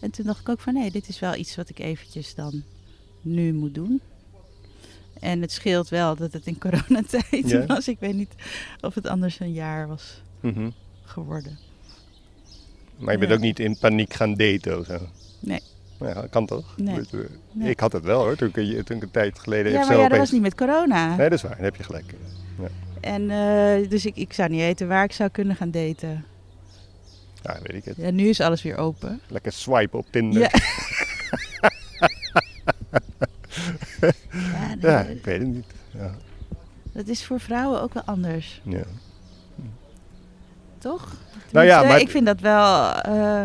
En 0.00 0.10
toen 0.10 0.24
dacht 0.26 0.40
ik 0.40 0.48
ook 0.48 0.60
van, 0.60 0.74
nee, 0.74 0.90
dit 0.90 1.08
is 1.08 1.18
wel 1.18 1.34
iets 1.34 1.56
wat 1.56 1.68
ik 1.68 1.78
eventjes 1.78 2.34
dan 2.34 2.62
nu 3.20 3.52
moet 3.52 3.74
doen. 3.74 4.00
En 5.20 5.40
het 5.40 5.52
scheelt 5.52 5.88
wel 5.88 6.16
dat 6.16 6.32
het 6.32 6.46
in 6.46 6.58
coronatijd 6.68 7.48
Ja. 7.50 7.66
was. 7.66 7.88
Ik 7.88 7.98
weet 8.00 8.14
niet 8.14 8.34
of 8.80 8.94
het 8.94 9.06
anders 9.06 9.40
een 9.40 9.52
jaar 9.52 9.88
was 9.88 10.22
Mhm. 10.40 10.70
geworden. 11.04 11.58
Maar 12.96 13.12
je 13.12 13.18
bent 13.18 13.30
Ja. 13.30 13.36
ook 13.36 13.42
niet 13.42 13.58
in 13.58 13.78
paniek 13.78 14.14
gaan 14.14 14.34
daten 14.34 14.78
of 14.78 14.86
zo. 14.86 14.98
Nee. 15.40 15.60
Ja, 16.00 16.14
dat 16.14 16.30
kan 16.30 16.46
toch? 16.46 16.76
Nee. 16.76 17.00
Nee. 17.52 17.70
Ik 17.70 17.80
had 17.80 17.92
het 17.92 18.04
wel 18.04 18.20
hoor, 18.22 18.36
toen 18.36 18.48
ik, 18.48 18.56
een- 18.56 18.84
toen 18.84 18.96
ik 18.96 19.02
een 19.02 19.10
tijd 19.10 19.38
geleden 19.38 19.72
Ja, 19.72 19.86
maar 19.86 19.96
ja, 19.98 20.08
dat 20.08 20.18
was 20.18 20.30
niet 20.30 20.40
met 20.42 20.54
corona. 20.54 21.08
Nee, 21.16 21.28
dat 21.28 21.38
is 21.38 21.42
waar. 21.42 21.54
Dan 21.54 21.64
heb 21.64 21.76
je 21.76 21.82
gelijk. 21.82 22.14
En 23.00 23.30
eh, 23.30 23.88
dus 23.90 24.06
ik, 24.06 24.16
ik 24.16 24.32
zou 24.32 24.48
niet 24.48 24.60
weten 24.60 24.88
waar 24.88 25.04
ik 25.04 25.12
zou 25.12 25.30
kunnen 25.30 25.56
gaan 25.56 25.70
daten. 25.70 26.24
Ja, 27.42 27.58
weet 27.62 27.74
ik 27.76 27.84
het. 27.84 27.96
Ja, 27.96 28.10
nu 28.10 28.28
is 28.28 28.40
alles 28.40 28.62
weer 28.62 28.76
open. 28.76 29.20
Lekker 29.28 29.52
swipen 29.52 29.98
op 29.98 30.06
Tinder. 30.10 30.40
Ja. 30.40 30.50
ja, 34.30 34.74
nee, 34.80 34.90
Ja, 34.90 35.00
ik 35.00 35.24
weet 35.24 35.38
het 35.38 35.48
niet. 35.48 35.66
Ja. 35.90 36.10
dat 36.92 37.08
is 37.08 37.24
voor 37.24 37.40
vrouwen 37.40 37.82
ook 37.82 37.94
wel 37.94 38.02
anders, 38.02 38.60
Ja. 38.64 38.82
toch? 40.78 41.12
Nou 41.52 41.66
ja, 41.66 41.82
maar- 41.82 42.00
ik 42.00 42.10
vind 42.10 42.26
dat 42.26 42.40
wel. 42.40 42.92
eh, 42.92 43.44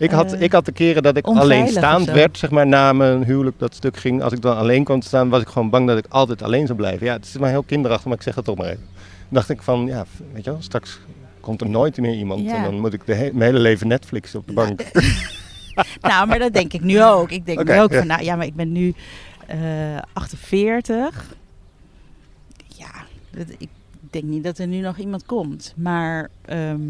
Ik, 0.00 0.10
had, 0.10 0.40
ik 0.40 0.52
had 0.52 0.64
de 0.64 0.72
keren 0.72 1.02
dat 1.02 1.16
ik 1.16 1.26
alleenstaand 1.26 2.00
of 2.00 2.08
zo. 2.08 2.14
werd, 2.14 2.38
zeg 2.38 2.50
maar, 2.50 2.66
na 2.66 2.92
mijn 2.92 3.24
huwelijk 3.24 3.58
dat 3.58 3.74
stuk 3.74 3.96
ging. 3.96 4.22
Als 4.22 4.32
ik 4.32 4.42
dan 4.42 4.56
alleen 4.56 4.84
kon 4.84 5.02
staan, 5.02 5.28
was 5.28 5.42
ik 5.42 5.48
gewoon 5.48 5.70
bang 5.70 5.86
dat 5.86 5.98
ik 5.98 6.04
altijd 6.08 6.42
alleen 6.42 6.66
zou 6.66 6.78
blijven. 6.78 7.06
Ja, 7.06 7.12
het 7.12 7.24
is 7.26 7.38
maar 7.38 7.50
heel 7.50 7.62
kinderachtig, 7.62 8.06
maar 8.06 8.16
ik 8.16 8.22
zeg 8.22 8.34
het 8.34 8.44
toch 8.44 8.56
maar 8.56 8.66
even. 8.66 8.86
Dan 8.94 9.28
dacht 9.28 9.48
ik 9.50 9.62
van, 9.62 9.86
ja, 9.86 10.04
weet 10.32 10.44
je 10.44 10.50
wel, 10.50 10.62
straks 10.62 11.00
komt 11.40 11.60
er 11.60 11.68
nooit 11.70 11.96
meer 11.96 12.14
iemand. 12.14 12.44
Ja. 12.44 12.56
En 12.56 12.62
dan 12.62 12.80
moet 12.80 12.92
ik 12.92 13.06
de 13.06 13.14
he- 13.14 13.30
mijn 13.32 13.42
hele 13.42 13.58
leven 13.58 13.88
Netflix 13.88 14.34
op 14.34 14.46
de 14.46 14.52
bank. 14.52 14.82
nou, 16.00 16.26
maar 16.26 16.38
dat 16.38 16.52
denk 16.52 16.72
ik 16.72 16.80
nu 16.82 17.02
ook. 17.02 17.30
Ik 17.30 17.46
denk 17.46 17.64
nu 17.64 17.80
ook 17.80 17.92
ja. 17.92 17.98
van, 17.98 18.06
nou 18.06 18.22
ja, 18.22 18.36
maar 18.36 18.46
ik 18.46 18.54
ben 18.54 18.72
nu 18.72 18.94
eh 19.46 19.58
48. 20.12 21.34
Ja, 22.66 22.90
dat, 23.30 23.46
ik 23.58 23.68
denk 24.10 24.24
niet 24.24 24.44
dat 24.44 24.58
er 24.58 24.66
nu 24.66 24.78
nog 24.80 24.98
iemand 24.98 25.26
komt. 25.26 25.74
Maar 25.76 26.28
ehm, 26.44 26.80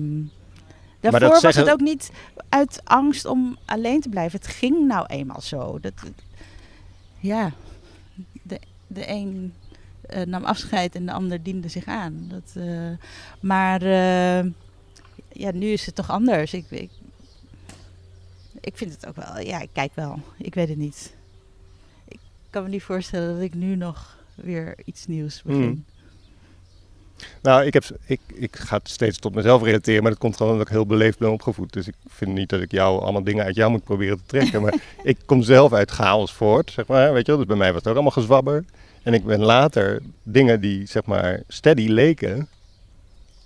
daarvoor 1.00 1.20
dat 1.20 1.30
was 1.30 1.40
zeggen- 1.40 1.62
het 1.62 1.72
ook 1.72 1.80
niet 1.80 2.10
uit 2.48 2.80
angst 2.84 3.24
om 3.24 3.58
alleen 3.64 4.00
te 4.00 4.08
blijven. 4.08 4.38
Het 4.38 4.48
ging 4.48 4.86
nou 4.86 5.06
eenmaal 5.06 5.40
zo. 5.40 5.78
Dat, 5.80 5.92
ja, 7.18 7.52
de, 8.42 8.60
de 8.86 9.08
een 9.08 9.52
eh, 10.02 10.26
nam 10.26 10.44
afscheid 10.44 10.94
en 10.94 11.06
de 11.06 11.12
ander 11.12 11.42
diende 11.42 11.68
zich 11.68 11.84
aan. 11.86 12.26
Dat, 12.28 12.64
eh, 12.64 12.90
maar 13.40 13.82
eh, 13.82 14.50
ja, 15.32 15.50
nu 15.52 15.66
is 15.66 15.86
het 15.86 15.94
toch 15.94 16.10
anders. 16.10 16.52
Ik, 16.54 16.70
ik, 16.70 16.90
ik 18.60 18.76
vind 18.76 18.92
het 18.92 19.06
ook 19.06 19.16
wel, 19.16 19.38
ja, 19.38 19.60
ik 19.60 19.70
kijk 19.72 19.94
wel. 19.94 20.20
Ik 20.36 20.54
weet 20.54 20.68
het 20.68 20.78
niet. 20.78 21.14
Ik 22.08 22.18
kan 22.50 22.62
me 22.62 22.68
niet 22.68 22.82
voorstellen 22.82 23.34
dat 23.34 23.42
ik 23.44 23.54
nu 23.54 23.76
nog 23.76 24.18
weer 24.34 24.74
iets 24.84 25.06
nieuws 25.06 25.42
begin. 25.42 25.62
Hmm. 25.62 25.84
Nou, 27.42 27.64
ik, 27.64 27.72
heb, 27.72 27.84
ik, 28.06 28.20
ik 28.34 28.56
ga 28.56 28.76
het 28.76 28.88
steeds 28.88 29.18
tot 29.18 29.34
mezelf 29.34 29.62
relateren, 29.62 30.02
maar 30.02 30.10
dat 30.10 30.20
komt 30.20 30.36
gewoon 30.36 30.52
omdat 30.52 30.66
ik 30.66 30.72
heel 30.72 30.86
beleefd 30.86 31.18
ben 31.18 31.32
opgevoed. 31.32 31.72
Dus 31.72 31.88
ik 31.88 31.94
vind 32.08 32.32
niet 32.34 32.48
dat 32.48 32.60
ik 32.60 32.72
jou 32.72 33.00
allemaal 33.02 33.24
dingen 33.24 33.44
uit 33.44 33.54
jou 33.54 33.70
moet 33.70 33.84
proberen 33.84 34.16
te 34.16 34.26
trekken. 34.26 34.62
Maar 34.62 34.74
ik 35.02 35.16
kom 35.26 35.42
zelf 35.42 35.72
uit 35.72 35.90
chaos 35.90 36.32
voort, 36.32 36.70
zeg 36.70 36.86
maar. 36.86 37.12
Weet 37.12 37.26
je 37.26 37.32
wel? 37.32 37.40
Dus 37.40 37.48
bij 37.48 37.56
mij 37.56 37.68
was 37.72 37.78
het 37.78 37.86
ook 37.86 37.94
allemaal 37.94 38.12
gezwabber. 38.12 38.64
En 39.02 39.14
ik 39.14 39.24
ben 39.24 39.40
later 39.40 40.02
dingen 40.22 40.60
die, 40.60 40.86
zeg 40.86 41.04
maar, 41.04 41.42
steady 41.48 41.86
leken, 41.86 42.48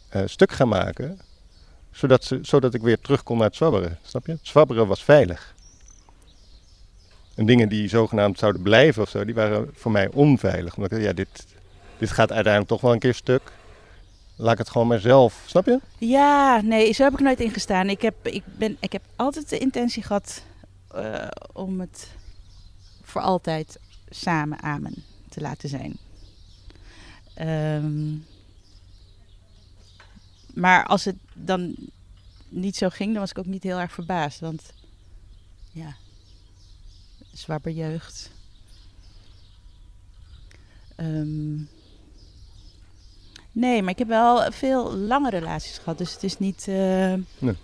eh, 0.08 0.22
stuk 0.24 0.52
gaan 0.52 0.68
maken. 0.68 1.20
Zodat, 1.90 2.24
ze, 2.24 2.38
zodat 2.42 2.74
ik 2.74 2.82
weer 2.82 2.98
terug 3.00 3.22
kon 3.22 3.36
naar 3.36 3.46
het 3.46 3.56
zwabberen. 3.56 3.98
Snap 4.02 4.26
je? 4.26 4.32
Het 4.32 4.40
zwabberen 4.42 4.86
was 4.86 5.04
veilig. 5.04 5.54
En 7.34 7.46
dingen 7.46 7.68
die 7.68 7.88
zogenaamd 7.88 8.38
zouden 8.38 8.62
blijven 8.62 9.02
of 9.02 9.08
zo, 9.08 9.24
die 9.24 9.34
waren 9.34 9.70
voor 9.74 9.92
mij 9.92 10.08
onveilig. 10.12 10.76
Omdat 10.76 10.92
ik 10.92 10.98
dacht, 10.98 11.08
ja, 11.08 11.24
dit, 11.24 11.46
dit 11.98 12.10
gaat 12.10 12.32
uiteindelijk 12.32 12.72
toch 12.72 12.80
wel 12.80 12.92
een 12.92 12.98
keer 12.98 13.14
stuk. 13.14 13.42
Laat 14.36 14.52
ik 14.52 14.58
het 14.58 14.70
gewoon 14.70 14.86
maar 14.86 15.00
zelf, 15.00 15.44
snap 15.46 15.66
je? 15.66 15.80
Ja, 15.98 16.60
nee, 16.60 16.92
zo 16.92 17.02
heb 17.02 17.12
ik 17.12 17.20
nooit 17.20 17.40
ingestaan. 17.40 17.88
Ik 17.88 18.02
heb, 18.02 18.26
ik 18.26 18.42
ben, 18.58 18.76
ik 18.80 18.92
heb 18.92 19.02
altijd 19.16 19.48
de 19.48 19.58
intentie 19.58 20.02
gehad 20.02 20.42
eh, 20.88 21.28
om 21.52 21.80
het 21.80 22.08
voor 23.02 23.20
altijd 23.20 23.78
samen 24.08 24.62
amen 24.62 25.04
te 25.28 25.40
laten 25.40 25.68
zijn. 25.68 25.96
Ehm, 27.34 28.16
maar 30.54 30.86
als 30.86 31.04
het 31.04 31.16
dan 31.32 31.74
niet 32.48 32.76
zo 32.76 32.88
ging, 32.88 33.10
dan 33.10 33.20
was 33.20 33.30
ik 33.30 33.38
ook 33.38 33.46
niet 33.46 33.62
heel 33.62 33.78
erg 33.80 33.92
verbaasd. 33.92 34.40
Want 34.40 34.72
ja, 35.72 35.96
zwabberjeugd. 37.32 38.30
Ehm 40.96 41.73
nee, 43.54 43.82
maar 43.82 43.90
ik 43.92 43.98
heb 43.98 44.08
wel 44.08 44.52
veel 44.52 44.92
lange 44.96 45.30
relaties 45.30 45.78
gehad. 45.78 45.98
Dus 45.98 46.12
het 46.12 46.22
is 46.22 46.38
niet 46.38 46.68
eh, 46.68 47.14
Nee. 47.38 47.56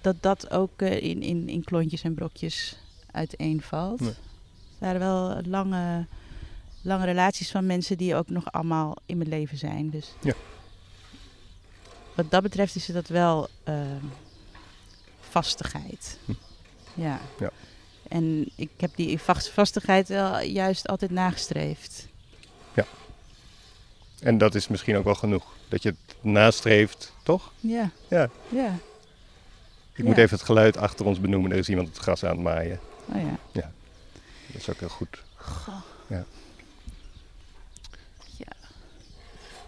dat 0.00 0.16
dat 0.20 0.50
ook 0.50 0.80
eh, 0.82 1.02
in, 1.02 1.22
in, 1.22 1.48
in 1.48 1.64
klontjes 1.64 2.02
en 2.02 2.14
brokjes 2.14 2.76
uiteenvalt. 3.10 4.00
Nee. 4.00 4.08
Het 4.08 4.78
waren 4.78 5.00
wel 5.00 5.40
lange, 5.46 6.06
lange 6.82 7.04
relaties 7.04 7.50
van 7.50 7.66
mensen 7.66 7.96
die 7.96 8.14
ook 8.14 8.28
nog 8.28 8.52
allemaal 8.52 8.96
in 9.06 9.16
mijn 9.16 9.28
leven 9.28 9.58
zijn. 9.58 9.90
Dus 9.90 10.12
Ja. 10.20 10.32
wat 12.14 12.30
dat 12.30 12.42
betreft 12.42 12.74
is 12.76 12.86
dat 12.86 13.08
wel 13.08 13.48
eh, 13.64 13.74
vastigheid. 15.20 16.18
Hm. 16.24 16.32
Ja. 16.94 17.20
Ja. 17.38 17.50
En 18.08 18.48
ik 18.56 18.70
heb 18.76 18.90
die 18.96 19.18
vast- 19.18 19.48
vastigheid 19.50 20.08
wel 20.08 20.40
juist 20.40 20.88
altijd 20.88 21.10
nagestreefd. 21.10 22.06
En 24.22 24.38
dat 24.38 24.54
is 24.54 24.68
misschien 24.68 24.96
ook 24.96 25.04
wel 25.04 25.14
genoeg. 25.14 25.44
Dat 25.68 25.82
je 25.82 25.88
het 25.88 26.16
nastreeft, 26.20 27.12
toch? 27.22 27.52
Ja. 27.60 27.90
Ja. 28.08 28.28
Ja. 28.48 28.66
Ik 29.92 29.98
Ja. 29.98 30.04
moet 30.04 30.16
even 30.18 30.36
het 30.36 30.46
geluid 30.46 30.76
achter 30.76 31.06
ons 31.06 31.20
benoemen. 31.20 31.50
Er 31.52 31.56
is 31.58 31.68
iemand 31.68 31.88
het 31.88 31.96
gras 31.98 32.24
aan 32.24 32.30
het 32.30 32.40
maaien. 32.40 32.80
Oh 33.06 33.22
ja. 33.52 33.70
Dat 34.52 34.60
is 34.60 34.70
ook 34.70 34.78
heel 34.78 34.88
goed. 34.88 35.22
Goh. 35.34 35.74
Ja. 36.06 36.24
Ja. 38.36 38.46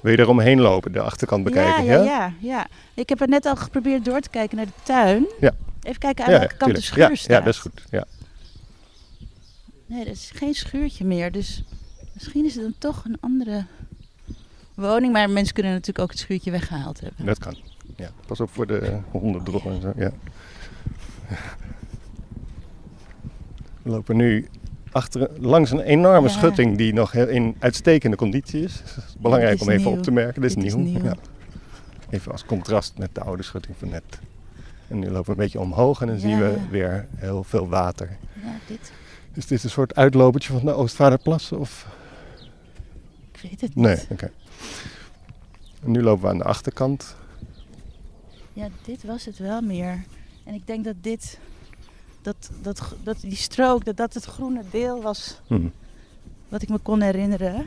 Wil 0.00 0.12
je 0.12 0.18
er 0.18 0.28
omheen 0.28 0.60
lopen, 0.60 0.92
de 0.92 1.00
achterkant 1.00 1.44
bekijken? 1.44 1.84
Ja, 1.84 1.94
ja, 1.96 2.04
ja, 2.04 2.32
ja. 2.40 2.66
Ik 2.94 3.08
heb 3.08 3.20
er 3.20 3.28
net 3.28 3.46
al 3.46 3.56
geprobeerd 3.56 4.04
door 4.04 4.20
te 4.20 4.28
kijken 4.28 4.56
naar 4.56 4.66
de 4.66 4.72
tuin. 4.82 5.26
Ja. 5.40 5.54
Even 5.82 5.98
kijken 6.00 6.24
aan 6.24 6.32
Ja, 6.32 6.38
welke 6.38 6.56
kant 6.56 6.74
de 6.74 6.80
schuur 6.80 7.08
ja, 7.08 7.14
staat. 7.14 7.30
ja, 7.30 7.40
dat 7.40 7.54
is 7.54 7.60
goed. 7.60 7.82
Ja. 7.90 8.04
Nee, 9.86 10.04
dat 10.04 10.14
is 10.14 10.30
geen 10.34 10.54
schuurtje 10.54 11.04
meer. 11.04 11.32
Dus 11.32 11.62
misschien 12.12 12.44
is 12.44 12.54
het 12.54 12.62
dan 12.64 12.74
toch 12.78 13.04
een 13.04 13.16
andere 13.20 13.66
woning. 14.74 15.12
Maar 15.12 15.30
mensen 15.30 15.54
kunnen 15.54 15.72
natuurlijk 15.72 15.98
ook 15.98 16.10
het 16.10 16.18
schuurtje 16.18 16.50
weggehaald 16.50 17.00
hebben. 17.00 17.26
Dat 17.26 17.38
kan. 17.38 17.56
Ja. 17.96 18.10
Pas 18.26 18.40
op 18.40 18.50
voor 18.50 18.66
de 18.66 18.98
hondendrollen 19.10 19.74
en 19.74 19.80
zo. 19.80 19.92
Ja. 19.96 20.10
We 23.82 23.90
lopen 23.90 24.16
nu 24.16 24.48
achter, 24.92 25.30
langs 25.38 25.70
een 25.70 25.80
enorme 25.80 26.28
Ja. 26.28 26.34
schutting 26.34 26.76
die 26.76 26.92
nog 26.92 27.14
in 27.14 27.56
uitstekende 27.58 28.16
conditie 28.16 28.62
is. 28.62 28.80
Dus 28.82 28.94
dat 28.94 29.04
is 29.08 29.16
belangrijk 29.18 29.54
is 29.54 29.60
om 29.60 29.68
even 29.68 29.84
nieuw. 29.88 29.96
op 29.98 30.02
te 30.02 30.10
merken. 30.10 30.40
Dit 30.40 30.50
is 30.50 30.56
Dit 30.56 30.64
is 30.64 30.74
nieuw. 30.74 31.02
Ja. 31.02 31.14
Even 32.10 32.32
als 32.32 32.44
contrast 32.44 32.98
met 32.98 33.14
de 33.14 33.20
oude 33.20 33.42
schutting 33.42 33.76
van 33.78 33.88
net. 33.88 34.18
En 34.88 34.98
nu 34.98 35.06
lopen 35.10 35.24
we 35.24 35.30
een 35.30 35.36
beetje 35.36 35.60
omhoog 35.60 36.00
en 36.00 36.06
dan 36.06 36.18
zien 36.18 36.38
we 36.38 36.56
weer 36.70 37.06
heel 37.16 37.44
veel 37.44 37.68
water. 37.68 38.16
Ja, 38.42 38.56
dit. 38.66 38.92
Is 39.34 39.46
dit 39.46 39.64
een 39.64 39.70
soort 39.70 39.94
uitlopertje 39.94 40.52
van 40.52 40.64
de 40.64 40.72
Oostvaarderplassen? 40.72 41.58
Of? 41.58 41.86
Ik 43.32 43.40
weet 43.42 43.60
het 43.60 43.74
niet. 43.74 43.84
Nee, 43.84 43.98
oké. 44.10 44.30
En 45.82 45.90
nu 45.90 46.02
lopen 46.02 46.22
we 46.22 46.28
aan 46.28 46.38
de 46.38 46.44
achterkant. 46.44 47.16
Ja, 48.52 48.68
dit 48.84 49.04
was 49.04 49.24
het 49.24 49.38
wel 49.38 49.60
meer. 49.60 50.04
En 50.44 50.54
ik 50.54 50.66
denk 50.66 50.84
dat 50.84 50.94
dit, 51.00 51.38
dat, 52.22 52.50
dat, 52.62 52.94
dat 53.02 53.20
die 53.20 53.36
strook, 53.36 53.84
dat 53.84 53.96
dat 53.96 54.14
het 54.14 54.24
groene 54.24 54.62
deel 54.70 55.02
was 55.02 55.40
Hm. 55.46 55.68
wat 56.48 56.62
ik 56.62 56.68
me 56.68 56.78
kon 56.78 57.00
herinneren. 57.00 57.66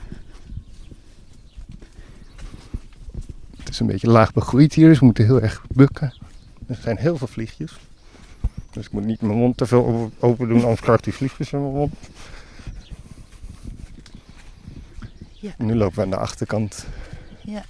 is 3.70 3.84
een 3.84 3.91
beetje 3.91 4.10
laag 4.10 4.34
begroeid 4.34 4.74
hier, 4.74 4.88
dus 4.89 5.00
we 5.00 5.06
moeten 5.06 5.26
heel 5.26 5.41
erg 5.41 5.64
bukken. 5.74 6.14
Er 6.68 6.76
zijn 6.76 6.98
heel 6.98 7.18
veel 7.18 7.28
vliegjes. 7.28 7.78
Dus 8.72 8.86
ik 8.86 8.91
moet 8.91 9.06
niet 9.06 9.22
mijn 9.22 9.38
mond 9.38 9.58
te 9.58 9.66
veel 9.66 9.86
open- 9.86 10.14
open 10.20 10.48
doen, 10.48 10.62
anders 10.62 10.82
krijgt 10.82 11.04
die 11.04 11.14
vliegjes 11.14 11.52
in 11.52 11.62
mijn 11.62 11.74
mond. 11.74 11.93
Ja. 15.39 15.51
Nu 15.57 15.75
lopen 15.75 15.95
we 15.95 16.01
aan 16.01 16.09
de 16.09 16.17
achterkant. 16.17 16.85
Ja. 17.43 17.63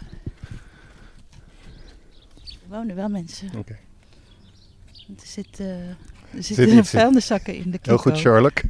Er 2.43 2.67
wonen 2.67 2.95
wel 2.95 3.09
mensen. 3.09 3.49
Oké. 3.57 3.77
Er, 5.35 5.45
eh, 5.57 5.89
er 5.89 5.97
Zit 6.33 6.45
zitten 6.45 6.77
iets 6.77 6.93
in. 6.93 6.99
vuilniszakken 6.99 7.55
in 7.55 7.63
de 7.71 7.79
Heel 7.81 7.97
kliko. 7.97 7.97
goed, 7.97 8.17
Sherlock. 8.17 8.61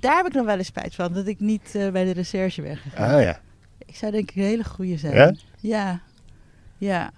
Daar 0.00 0.16
heb 0.16 0.26
ik 0.26 0.32
nog 0.32 0.44
wel 0.46 0.58
eens 0.58 0.66
spijt 0.66 0.94
van, 0.94 1.12
dat 1.12 1.26
ik 1.26 1.40
niet 1.40 1.74
eh, 1.74 1.90
bij 1.90 2.04
de 2.04 2.10
recherche 2.10 2.62
ben 2.62 2.76
gegaan. 2.76 3.14
Ah 3.16 3.22
ja. 3.22 3.40
Ik 3.86 3.96
zou 3.96 4.12
denk 4.12 4.30
ik 4.30 4.36
een 4.36 4.42
hele 4.42 4.64
goede 4.64 4.96
zijn. 4.96 5.14
Ja? 5.14 5.34
Ja. 5.60 6.00
Ja. 6.78 7.10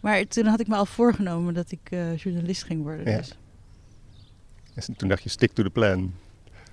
Maar 0.00 0.26
toen 0.26 0.46
had 0.46 0.60
ik 0.60 0.66
me 0.66 0.76
al 0.76 0.86
voorgenomen 0.86 1.54
dat 1.54 1.70
ik 1.70 1.80
eh, 1.90 2.16
journalist 2.16 2.62
ging 2.64 2.82
worden. 2.82 3.10
Ja. 3.10 3.16
Dus 3.18 3.36
Dus 4.74 4.88
toen 4.96 5.08
dacht 5.08 5.22
je, 5.22 5.28
stick 5.28 5.52
to 5.52 5.62
the 5.62 5.70
plan. 5.70 6.14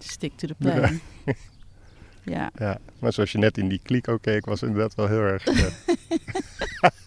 Stick 0.04 0.32
to 0.38 0.48
the 0.48 0.56
plan. 0.60 1.00
ja. 2.24 2.50
Ja, 2.58 2.78
maar 3.00 3.14
zoals 3.14 3.32
je 3.32 3.38
net 3.38 3.58
in 3.58 3.68
die 3.68 3.80
kliko 3.84 4.18
keek, 4.18 4.46
was 4.46 4.62
het 4.62 4.70
inderdaad 4.70 4.96
wel 4.96 5.08
heel 5.08 5.20
erg... 5.22 5.46
eh, 5.48 5.66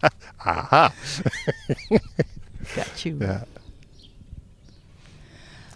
Aha. 0.37 0.93
Got 2.75 3.01
you. 3.01 3.17
Ja. 3.19 3.45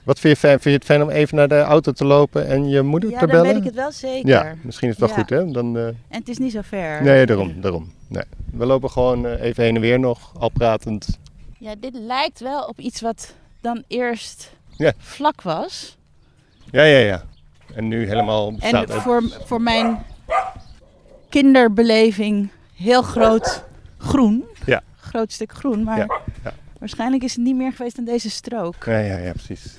Wat 0.04 0.18
vind 0.20 0.34
je 0.34 0.40
fijn? 0.40 0.52
Vind 0.60 0.64
je 0.64 0.70
het 0.70 0.84
fijn 0.84 1.02
om 1.02 1.10
even 1.10 1.36
naar 1.36 1.48
de 1.48 1.60
auto 1.60 1.92
te 1.92 2.04
lopen 2.04 2.46
en 2.46 2.68
je 2.68 2.82
moeder 2.82 3.10
Ja, 3.10 3.18
te 3.18 3.26
dan 3.26 3.34
bellen? 3.34 3.48
weet 3.48 3.56
ik 3.56 3.64
het 3.64 3.74
wel 3.74 3.92
zeker. 3.92 4.28
Ja, 4.28 4.54
misschien 4.62 4.88
is 4.88 4.96
het 4.96 5.04
wel 5.08 5.16
Ja. 5.18 5.22
goed 5.22 5.30
hè? 5.30 5.50
Dan, 5.50 5.76
eh, 5.76 5.86
En 5.86 5.96
het 6.08 6.28
is 6.28 6.38
niet 6.38 6.52
zo 6.52 6.60
ver. 6.62 7.02
nee, 7.02 7.26
daarom, 7.26 7.60
daarom. 7.60 7.92
Nee. 8.08 8.22
We 8.52 8.66
lopen 8.66 8.90
gewoon 8.90 9.26
eh, 9.26 9.40
even 9.42 9.64
heen 9.64 9.74
en 9.74 9.80
weer 9.80 10.00
nog, 10.00 10.32
al 10.38 10.48
pratend. 10.48 11.18
Ja, 11.58 11.74
dit 11.80 11.94
lijkt 11.94 12.40
wel 12.40 12.62
op 12.64 12.78
iets 12.78 13.00
wat 13.00 13.34
dan 13.60 13.84
eerst 13.86 14.52
Ja. 14.76 14.92
vlak 14.98 15.42
was. 15.42 15.97
Ja, 16.70 16.82
ja, 16.82 16.98
ja. 16.98 17.24
En 17.74 17.88
nu 17.88 18.06
helemaal 18.06 18.52
bestaat 18.52 18.90
En 18.90 19.00
voor, 19.00 19.22
voor 19.44 19.62
mijn 19.62 20.02
kinderbeleving 21.28 22.48
heel 22.74 23.02
groot 23.02 23.64
groen. 23.98 24.44
Ja. 24.66 24.82
Groot 24.96 25.32
stuk 25.32 25.52
groen, 25.52 25.82
maar 25.82 25.96
Ja, 25.98 26.20
ja. 26.44 26.54
waarschijnlijk 26.78 27.22
is 27.22 27.34
het 27.34 27.44
niet 27.44 27.56
meer 27.56 27.72
geweest 27.72 27.96
dan 27.96 28.04
deze 28.04 28.30
strook. 28.30 28.84
Ja, 28.84 28.98
ja, 28.98 29.16
ja, 29.16 29.32
precies. 29.32 29.76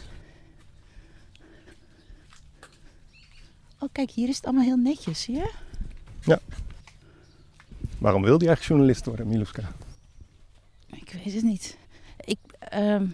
Oh, 3.79 3.89
kijk, 3.91 4.11
hier 4.11 4.29
is 4.29 4.35
het 4.35 4.45
allemaal 4.45 4.63
heel 4.63 4.77
netjes, 4.77 5.21
zie 5.21 5.35
je? 5.35 5.51
Waarom 7.97 8.21
wilde 8.21 8.43
je 8.43 8.47
eigenlijk 8.49 8.67
journalist 8.67 9.05
worden, 9.05 9.27
Miluska? 9.27 9.61
Ik 10.91 11.15
weet 11.23 11.33
het 11.33 11.43
niet. 11.43 11.77
Ik, 12.19 12.37
ehm, 12.59 13.05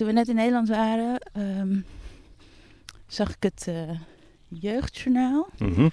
toen 0.00 0.08
we 0.08 0.14
net 0.14 0.28
in 0.28 0.34
Nederland 0.34 0.68
waren, 0.68 1.18
ehm, 1.32 1.80
zag 3.06 3.30
ik 3.30 3.42
het 3.42 3.64
eh, 3.68 3.90
jeugdjournaal. 4.48 5.48
Mhm. 5.58 5.88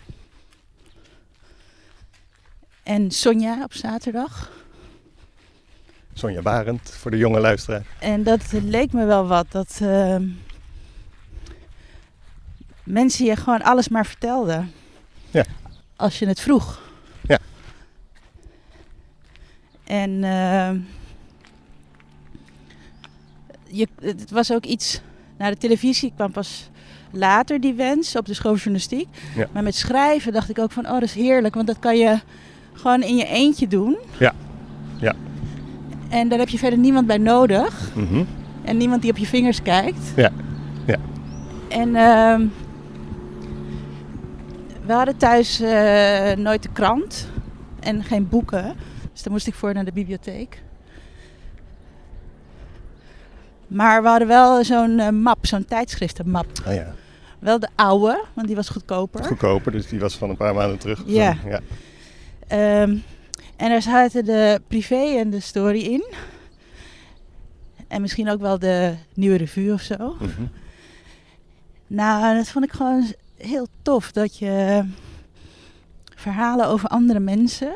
En 2.83 3.11
Sonja 3.11 3.63
op 3.63 3.73
zaterdag. 3.73 4.51
Sonja 6.13 6.41
Barend, 6.41 6.91
voor 6.91 7.11
de 7.11 7.17
jonge 7.17 7.39
luisteraar. 7.39 7.85
En 7.99 8.23
dat 8.23 8.51
leek 8.51 8.93
me 8.93 9.05
wel 9.05 9.27
wat. 9.27 9.51
Dat 9.51 9.79
ehm, 9.81 10.27
mensen 12.83 13.25
je 13.25 13.35
gewoon 13.35 13.61
alles 13.61 13.87
maar 13.87 14.05
vertelden. 14.05 14.71
Ja. 15.31 15.45
Als 15.95 16.19
je 16.19 16.27
het 16.27 16.39
vroeg. 16.39 16.81
Ja. 17.21 17.39
En 19.83 20.23
ehm, 20.23 20.79
je, 23.71 23.87
het 24.01 24.31
was 24.31 24.51
ook 24.51 24.65
iets... 24.65 25.01
Naar 25.37 25.51
de 25.51 25.57
televisie 25.57 26.11
kwam 26.15 26.31
pas 26.31 26.69
later 27.11 27.61
die 27.61 27.73
wens 27.73 28.15
op 28.15 28.25
de 28.25 28.33
school 28.33 28.51
van 28.51 28.59
journalistiek. 28.59 29.07
Ja. 29.35 29.47
Maar 29.51 29.63
met 29.63 29.75
schrijven 29.75 30.33
dacht 30.33 30.49
ik 30.49 30.59
ook 30.59 30.71
van... 30.71 30.85
Oh, 30.85 30.91
dat 30.91 31.03
is 31.03 31.13
heerlijk. 31.13 31.55
Want 31.55 31.67
dat 31.67 31.79
kan 31.79 31.97
je 31.97 32.19
gewoon 32.73 33.01
in 33.01 33.15
je 33.15 33.25
eentje 33.25 33.67
doen. 33.67 33.97
Ja. 34.19 34.33
Ja. 34.99 35.15
En 36.09 36.29
daar 36.29 36.39
heb 36.39 36.49
je 36.49 36.57
verder 36.57 36.79
niemand 36.79 37.07
bij 37.07 37.17
nodig. 37.17 37.95
Mhm. 37.95 38.23
En 38.63 38.77
niemand 38.77 39.01
die 39.01 39.11
op 39.11 39.17
je 39.17 39.25
vingers 39.25 39.61
kijkt. 39.61 40.13
Ja, 40.15 40.31
ja. 40.85 40.97
En 41.69 41.95
ehm, 41.95 42.45
we 44.85 44.93
hadden 44.93 45.17
thuis 45.17 45.59
eh, 45.59 46.31
nooit 46.35 46.63
de 46.63 46.69
krant 46.73 47.27
en 47.79 48.03
geen 48.03 48.29
boeken. 48.29 48.75
Dus 49.13 49.23
daar 49.23 49.33
moest 49.33 49.47
ik 49.47 49.53
voor 49.53 49.73
naar 49.73 49.85
de 49.85 49.91
bibliotheek. 49.91 50.61
Maar 53.67 54.01
we 54.01 54.07
hadden 54.07 54.27
wel 54.27 54.63
zo'n 54.63 54.99
eh, 54.99 55.09
map, 55.09 55.45
zo'n 55.45 55.65
tijdschriftenmap. 55.65 56.45
Ah 56.65 56.73
ja, 56.73 56.93
Wel 57.39 57.59
de 57.59 57.69
oude, 57.75 58.23
want 58.33 58.47
die 58.47 58.55
was 58.55 58.69
goedkoper. 58.69 59.23
goedkoper, 59.23 59.71
dus 59.71 59.87
die 59.87 59.99
was 59.99 60.15
van 60.15 60.29
een 60.29 60.37
paar 60.37 60.53
maanden 60.53 60.77
terug. 60.77 61.03
Ja. 61.05 61.37
ja. 61.45 61.59
Ehm, 62.47 62.97
en 63.55 63.69
daar 63.69 63.81
zaten 63.81 64.25
de 64.25 64.61
privé 64.67 65.17
en 65.17 65.29
de 65.29 65.39
story 65.39 65.81
in. 65.81 66.05
En 67.87 68.01
misschien 68.01 68.29
ook 68.29 68.39
wel 68.41 68.59
de 68.59 68.95
nieuwe 69.13 69.37
revue 69.37 69.73
of 69.73 69.81
zo. 69.81 70.15
Mhm. 70.19 70.43
Nou, 71.87 72.35
dat 72.35 72.47
vond 72.47 72.65
ik 72.65 72.71
gewoon 72.71 73.13
heel 73.37 73.67
tof. 73.81 74.11
Dat 74.11 74.37
je 74.37 74.83
verhalen 76.15 76.67
over 76.67 76.89
andere 76.89 77.19
mensen. 77.19 77.75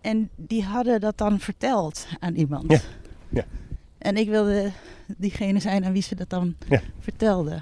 En 0.00 0.28
die 0.36 0.64
hadden 0.64 1.00
dat 1.00 1.18
dan 1.18 1.40
verteld 1.40 2.06
aan 2.20 2.34
iemand. 2.34 2.70
Ja, 2.70 2.78
ja. 3.28 3.44
En 4.02 4.16
ik 4.16 4.28
wilde 4.28 4.70
diegene 5.06 5.60
zijn 5.60 5.84
aan 5.84 5.92
wie 5.92 6.02
ze 6.02 6.14
dat 6.14 6.30
dan 6.30 6.54
Ja. 6.68 6.80
vertelde. 7.00 7.58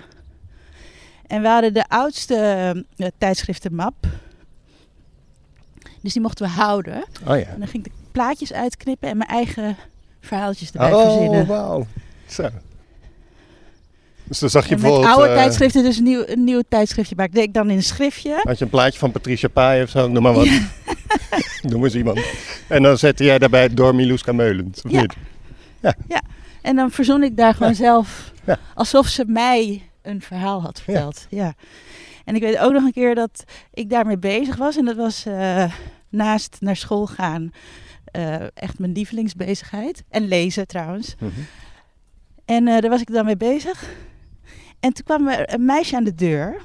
En 1.26 1.42
we 1.42 1.48
hadden 1.48 1.74
de 1.74 1.84
oudste 1.88 2.34
eh, 2.96 3.06
tijdschriftenmap. 3.18 3.94
Dus 6.00 6.12
die 6.12 6.22
mochten 6.22 6.46
we 6.46 6.52
houden. 6.52 7.04
Oh 7.26 7.38
ja. 7.38 7.44
En 7.44 7.58
dan 7.58 7.68
ging 7.68 7.84
ik 7.86 7.92
de 7.92 7.98
plaatjes 8.12 8.52
uitknippen 8.52 9.08
en 9.08 9.16
mijn 9.16 9.30
eigen 9.30 9.76
verhaaltjes 10.20 10.70
erbij 10.70 10.92
Oh, 10.92 11.02
verzinnen. 11.02 11.46
wauw. 11.46 11.86
Zo. 12.26 12.48
Dus 14.24 14.38
dan 14.38 14.50
zag 14.50 14.68
je 14.68 14.74
En 14.74 14.80
bijvoorbeeld... 14.80 15.12
oude 15.12 15.28
eh, 15.28 15.34
tijdschriften 15.34 15.82
dus 15.82 15.96
een 15.96 16.02
nieuw, 16.04 16.22
een 16.26 16.44
nieuw 16.44 16.62
tijdschriftje 16.68 17.14
maken. 17.16 17.34
deed 17.34 17.44
ik 17.44 17.54
dan 17.54 17.70
in 17.70 17.76
een 17.76 17.82
schriftje. 17.82 18.40
Had 18.42 18.58
je 18.58 18.64
een 18.64 18.70
plaatje 18.70 18.98
van 18.98 19.10
Patricia 19.12 19.48
Pai 19.48 19.82
of 19.82 19.88
zo, 19.90 20.08
noem 20.08 20.22
maar 20.22 20.32
wat. 20.32 20.48
noem 21.70 21.84
eens 21.84 21.94
iemand. 21.94 22.20
En 22.68 22.82
dan 22.82 22.98
zette 22.98 23.24
jij 23.24 23.38
daarbij 23.38 23.68
door 23.74 23.94
Miluska 23.94 24.32
Meulens, 24.32 24.82
of 24.82 24.90
Ja. 24.90 25.00
niet? 25.00 25.14
En 26.62 26.76
dan 26.76 26.90
verzon 26.90 27.22
ik 27.22 27.36
daar 27.36 27.54
gewoon 27.54 27.74
zelf 27.74 28.32
Ja. 28.44 28.58
alsof 28.74 29.06
ze 29.06 29.24
mij 29.26 29.90
een 30.02 30.22
verhaal 30.22 30.62
had 30.62 30.80
verteld. 30.80 31.26
Ja. 31.30 31.54
En 32.24 32.34
ik 32.34 32.42
weet 32.42 32.58
ook 32.58 32.72
nog 32.72 32.84
een 32.84 32.92
keer 32.92 33.14
dat 33.14 33.44
ik 33.74 33.90
daarmee 33.90 34.18
bezig 34.18 34.56
was. 34.56 34.76
En 34.76 34.84
dat 34.84 34.96
was 34.96 35.26
eh, 35.26 35.72
naast 36.08 36.56
naar 36.60 36.76
school 36.76 37.06
gaan 37.06 37.50
eh, 38.04 38.34
echt 38.54 38.78
mijn 38.78 38.92
lievelingsbezigheid. 38.92 40.02
En 40.08 40.28
lezen 40.28 40.66
trouwens. 40.66 41.14
Mhm. 41.18 41.30
En 42.44 42.68
eh, 42.68 42.80
daar 42.80 42.90
was 42.90 43.00
ik 43.00 43.12
dan 43.12 43.24
mee 43.24 43.36
bezig. 43.36 43.90
En 44.80 44.92
toen 44.92 45.04
kwam 45.04 45.28
er 45.28 45.52
een 45.54 45.64
meisje 45.64 45.96
aan 45.96 46.04
de 46.04 46.14
deur. 46.14 46.60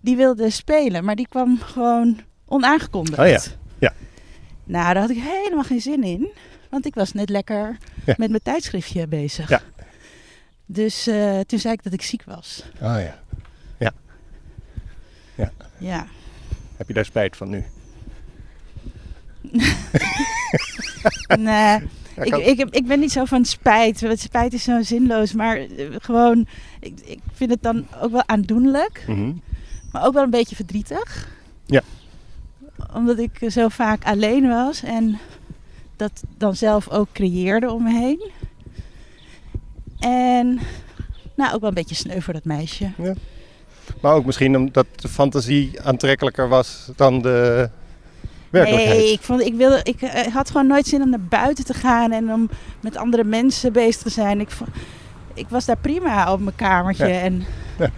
Die 0.00 0.16
wilde 0.16 0.50
spelen, 0.50 1.04
maar 1.04 1.16
die 1.16 1.28
kwam 1.28 1.58
gewoon 1.60 2.20
onaangekondigd. 2.46 3.18
Oh 3.18 3.26
ja, 3.26 3.40
ja. 3.78 3.92
Nou, 4.64 4.84
daar 4.92 5.02
had 5.02 5.10
ik 5.10 5.22
helemaal 5.22 5.64
geen 5.64 5.80
zin 5.80 6.02
in. 6.02 6.28
Want 6.74 6.86
ik 6.86 6.94
was 6.94 7.12
net 7.12 7.28
lekker 7.28 7.76
Ja. 8.04 8.14
met 8.18 8.30
mijn 8.30 8.42
tijdschriftje 8.42 9.06
bezig. 9.06 9.48
Ja. 9.48 9.60
Dus 10.66 11.06
eh, 11.06 11.40
toen 11.40 11.58
zei 11.58 11.74
ik 11.74 11.82
dat 11.82 11.92
ik 11.92 12.02
ziek 12.02 12.24
was. 12.24 12.64
Oh 12.80 12.96
ja. 13.00 13.22
Ja. 15.78 16.06
Heb 16.76 16.88
je 16.88 16.94
daar 16.94 17.04
spijt 17.04 17.36
van 17.36 17.48
nu? 17.50 17.64
Nee, 21.38 21.80
ik, 22.14 22.36
ik, 22.36 22.68
ik 22.70 22.86
ben 22.86 23.00
niet 23.00 23.12
zo 23.12 23.24
van 23.24 23.44
spijt. 23.44 24.00
Want 24.00 24.18
spijt 24.20 24.52
is 24.52 24.62
zo 24.62 24.82
zinloos. 24.82 25.32
Maar 25.32 25.56
eh, 25.56 25.86
gewoon, 25.98 26.46
ik, 26.80 27.00
ik 27.04 27.18
vind 27.32 27.50
het 27.50 27.62
dan 27.62 27.86
ook 28.00 28.10
wel 28.10 28.28
aandoenlijk. 28.28 29.04
Mhm. 29.06 29.32
Maar 29.92 30.06
ook 30.06 30.14
wel 30.14 30.22
een 30.22 30.30
beetje 30.30 30.56
verdrietig. 30.56 31.28
Ja. 31.66 31.82
Omdat 32.92 33.18
ik 33.18 33.30
zo 33.48 33.68
vaak 33.68 34.04
alleen 34.04 34.48
was 34.48 34.82
en 34.82 35.18
dat 35.96 36.22
dan 36.38 36.56
zelf 36.56 36.88
ook 36.90 37.08
creëerde 37.12 37.72
om 37.72 37.82
me 37.82 37.92
heen. 37.92 38.30
En 39.98 40.58
nou, 41.36 41.54
ook 41.54 41.60
wel 41.60 41.68
een 41.68 41.74
beetje 41.74 41.94
sneu 41.94 42.20
voor 42.20 42.32
dat 42.32 42.44
meisje. 42.44 42.90
Maar 44.00 44.14
ook 44.14 44.24
misschien 44.24 44.56
omdat 44.56 44.86
de 44.96 45.08
fantasie 45.08 45.82
aantrekkelijker 45.82 46.48
was 46.48 46.90
dan 46.96 47.22
de 47.22 47.70
werkelijkheid. 48.50 48.98
Nee, 48.98 49.12
ik, 49.12 49.20
vond, 49.20 49.40
ik, 49.40 49.54
wilde, 49.54 49.80
ik 49.82 50.02
eh, 50.02 50.34
had 50.34 50.50
gewoon 50.50 50.66
nooit 50.66 50.86
zin 50.86 51.02
om 51.02 51.10
naar 51.10 51.20
buiten 51.28 51.64
te 51.64 51.74
gaan 51.74 52.12
en 52.12 52.32
om 52.32 52.48
met 52.80 52.96
andere 52.96 53.24
mensen 53.24 53.72
bezig 53.72 54.02
te 54.02 54.10
zijn. 54.10 54.40
Ik, 54.40 54.48
ik 55.34 55.48
was 55.48 55.64
daar 55.64 55.76
prima 55.76 56.32
op 56.32 56.40
mijn 56.40 56.56
kamertje 56.56 57.06
Ja. 57.06 57.20
en 57.20 57.44
Ja. 57.78 57.90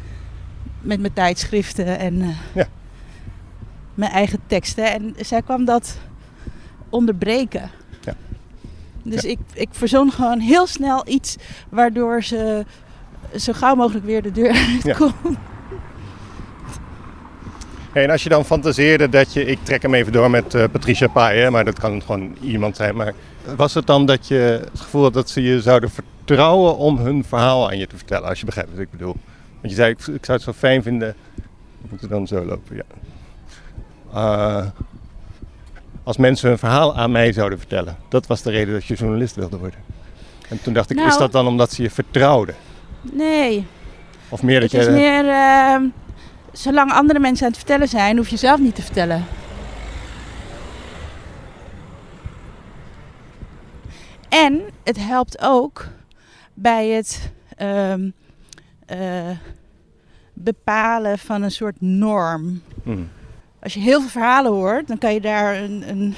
met 0.80 1.00
mijn 1.00 1.12
tijdschriften. 1.12 1.98
En, 1.98 2.20
eh, 2.22 2.28
Ja. 2.54 2.66
mijn 3.94 4.12
eigen 4.12 4.38
teksten. 4.46 4.92
En 4.92 5.14
zij 5.20 5.42
kwam 5.42 5.64
dat 5.64 5.98
onderbreken. 6.88 7.70
Dus 9.10 9.22
Ja. 9.22 9.28
ik, 9.28 9.38
ik 9.52 9.68
verzon 9.70 10.12
gewoon 10.12 10.38
heel 10.40 10.66
snel 10.66 11.02
iets 11.08 11.36
waardoor 11.68 12.22
ze 12.22 12.64
zo 13.36 13.52
gauw 13.52 13.74
mogelijk 13.74 14.04
weer 14.04 14.22
de 14.22 14.32
deur 14.32 14.50
uit 14.52 14.82
Ja. 14.98 15.12
Hey, 17.92 18.04
en 18.04 18.10
als 18.10 18.22
je 18.22 18.28
dan 18.28 18.44
fantaseerde 18.44 19.08
dat 19.08 19.32
je, 19.32 19.44
ik 19.44 19.58
trek 19.62 19.82
hem 19.82 19.94
even 19.94 20.12
door 20.12 20.30
met 20.30 20.54
eh, 20.54 20.64
Patricia 20.72 21.08
Pai, 21.08 21.38
hè, 21.38 21.50
maar 21.50 21.64
dat 21.64 21.78
kan 21.78 22.02
gewoon 22.02 22.36
iemand 22.40 22.76
zijn. 22.76 22.96
Maar 22.96 23.14
was 23.56 23.74
het 23.74 23.86
dan 23.86 24.06
dat 24.06 24.28
je 24.28 24.34
het 24.70 24.80
gevoel 24.80 25.02
had 25.02 25.12
dat 25.12 25.30
ze 25.30 25.42
je 25.42 25.60
zouden 25.60 25.90
vertrouwen 25.90 26.76
om 26.76 26.98
hun 26.98 27.24
verhaal 27.24 27.70
aan 27.70 27.78
je 27.78 27.86
te 27.86 27.96
vertellen? 27.96 28.28
Als 28.28 28.38
je 28.40 28.44
begrijpt 28.46 28.70
wat 28.70 28.80
ik 28.80 28.90
bedoel. 28.90 29.16
Want 29.60 29.68
je 29.68 29.74
zei, 29.74 29.90
ik, 29.90 29.98
ik 29.98 30.24
zou 30.24 30.38
het 30.38 30.42
zo 30.42 30.52
fijn 30.52 30.82
vinden. 30.82 31.14
We 31.80 31.86
moeten 31.90 32.08
dan 32.08 32.26
zo 32.26 32.44
lopen, 32.44 32.76
ja. 32.76 32.82
Eh, 34.12 34.66
als 36.06 36.16
mensen 36.16 36.48
hun 36.48 36.58
verhaal 36.58 36.96
aan 36.96 37.10
mij 37.10 37.32
zouden 37.32 37.58
vertellen. 37.58 37.96
Dat 38.08 38.26
was 38.26 38.42
de 38.42 38.50
reden 38.50 38.74
dat 38.74 38.84
je 38.84 38.94
journalist 38.94 39.34
wilde 39.34 39.58
worden. 39.58 39.80
En 40.48 40.62
toen 40.62 40.72
dacht 40.72 40.90
ik, 40.90 40.96
is 40.96 41.04
Nou- 41.04 41.18
dat 41.18 41.32
dan 41.32 41.46
omdat 41.46 41.72
ze 41.72 41.82
je 41.82 41.90
vertrouwden? 41.90 42.54
Nee, 43.00 43.66
Of 44.28 44.42
meer 44.42 44.60
dat 44.60 44.70
het 44.70 44.80
is 44.80 44.86
je... 44.86 44.92
meer... 44.92 45.28
ehm, 45.28 45.82
zolang 46.52 46.92
andere 46.92 47.18
mensen 47.18 47.44
aan 47.46 47.50
het 47.52 47.60
vertellen 47.60 47.88
zijn, 47.88 48.16
hoef 48.16 48.28
je 48.28 48.36
zelf 48.36 48.60
niet 48.60 48.74
te 48.74 48.82
vertellen. 48.82 49.24
En 54.28 54.60
het 54.84 54.98
helpt 54.98 55.38
ook 55.42 55.86
bij 56.54 56.88
het 56.88 57.30
ehm, 57.56 58.10
eh, 58.86 59.30
bepalen 60.32 61.18
van 61.18 61.42
een 61.42 61.50
soort 61.50 61.76
norm. 61.80 62.62
Hm. 62.82 63.02
Als 63.66 63.74
je 63.74 63.80
heel 63.80 64.00
veel 64.00 64.10
verhalen 64.10 64.52
hoort, 64.52 64.88
dan 64.88 64.98
kan 64.98 65.14
je 65.14 65.20
daar 65.20 65.56
een, 65.56 65.88
een, 65.88 66.14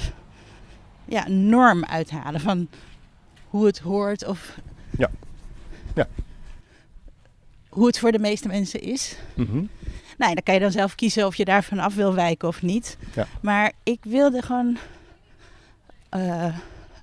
ja, 1.05 1.25
een 1.25 1.49
norm 1.49 1.85
uithalen 1.85 2.41
van 2.41 2.67
hoe 3.47 3.65
het 3.65 3.79
hoort 3.79 4.25
of 4.25 4.57
Ja. 4.97 5.09
Ja. 5.95 6.07
hoe 7.69 7.87
het 7.87 7.99
voor 7.99 8.11
de 8.11 8.19
meeste 8.19 8.47
mensen 8.47 8.81
is. 8.81 9.17
Mhm. 9.35 9.63
Nou, 10.17 10.33
dan 10.33 10.43
kan 10.43 10.53
je 10.53 10.59
dan 10.59 10.71
zelf 10.71 10.95
kiezen 10.95 11.25
of 11.25 11.35
je 11.35 11.45
daarvan 11.45 11.79
af 11.79 11.95
wil 11.95 12.13
wijken 12.13 12.47
of 12.47 12.61
niet. 12.61 12.97
Ja. 13.15 13.27
Maar 13.41 13.71
ik 13.83 13.99
wilde 14.03 14.41
gewoon 14.41 14.77
eh, 16.09 16.57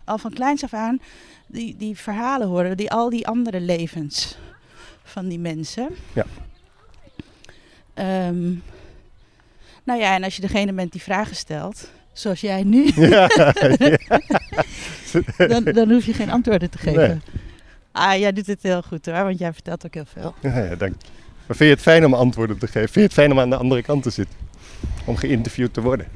al 0.04 0.18
van 0.18 0.32
kleins 0.32 0.64
af 0.64 0.74
aan 0.74 1.00
die, 1.46 1.76
die 1.76 1.96
verhalen 1.96 2.48
horen, 2.48 2.76
die, 2.76 2.90
al 2.90 3.10
die 3.10 3.26
andere 3.26 3.60
levens 3.60 4.38
van 5.02 5.28
die 5.28 5.38
mensen. 5.38 5.88
Ja. 6.12 6.24
Ehm, 7.94 8.54
nou 9.86 10.00
ja, 10.00 10.14
en 10.14 10.24
als 10.24 10.34
je 10.36 10.40
degene 10.40 10.72
bent 10.72 10.92
die 10.92 11.02
vragen 11.02 11.36
stelt, 11.36 11.90
zoals 12.12 12.40
jij 12.40 12.62
nu, 12.62 12.90
Ja, 12.94 13.28
dan, 15.36 15.64
dan 15.64 15.90
hoef 15.90 16.06
je 16.06 16.12
geen 16.12 16.30
antwoorden 16.30 16.70
te 16.70 16.78
geven. 16.78 17.08
Nee. 17.08 17.20
Ah, 17.92 18.18
jij 18.18 18.32
doet 18.32 18.46
het 18.46 18.62
heel 18.62 18.82
goed 18.82 19.06
hoor, 19.06 19.24
want 19.24 19.38
jij 19.38 19.52
vertelt 19.52 19.86
ook 19.86 19.94
heel 19.94 20.04
veel. 20.12 20.34
Ja, 20.40 20.58
ja, 20.58 20.74
dank 20.74 20.94
je. 21.02 21.08
Maar 21.46 21.56
vind 21.56 21.68
je 21.68 21.74
het 21.74 21.80
fijn 21.80 22.04
om 22.04 22.14
antwoorden 22.14 22.58
te 22.58 22.66
geven? 22.66 22.80
Vind 22.80 22.94
je 22.94 23.00
het 23.00 23.12
fijn 23.12 23.32
om 23.32 23.40
aan 23.40 23.50
de 23.50 23.56
andere 23.56 23.82
kant 23.82 24.02
te 24.02 24.10
zitten? 24.10 24.36
Om 25.04 25.16
geïnterviewd 25.16 25.74
te 25.74 25.80
worden? 25.80 26.06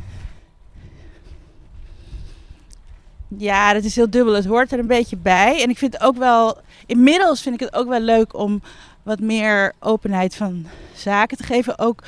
Ja, 3.37 3.73
dat 3.73 3.85
is 3.85 3.97
heel 3.97 4.11
dubbel. 4.11 4.35
Het 4.35 4.45
hoort 4.45 4.73
er 4.73 4.79
een 4.79 4.87
beetje 4.87 5.17
bij. 5.17 5.63
En 5.63 5.71
ik 5.71 5.79
vind 5.79 5.93
het 5.93 6.03
ook 6.03 6.17
wel, 6.17 6.59
inmiddels 6.87 7.43
vind 7.43 7.55
ik 7.55 7.61
het 7.61 7.75
ook 7.75 7.89
wel 7.89 8.01
leuk 8.01 8.35
om 8.35 8.63
wat 9.03 9.21
meer 9.21 9.73
openheid 9.79 10.35
van 10.35 10.67
zaken 10.95 11.37
te 11.37 11.43
geven. 11.43 11.79
Ook 11.79 12.03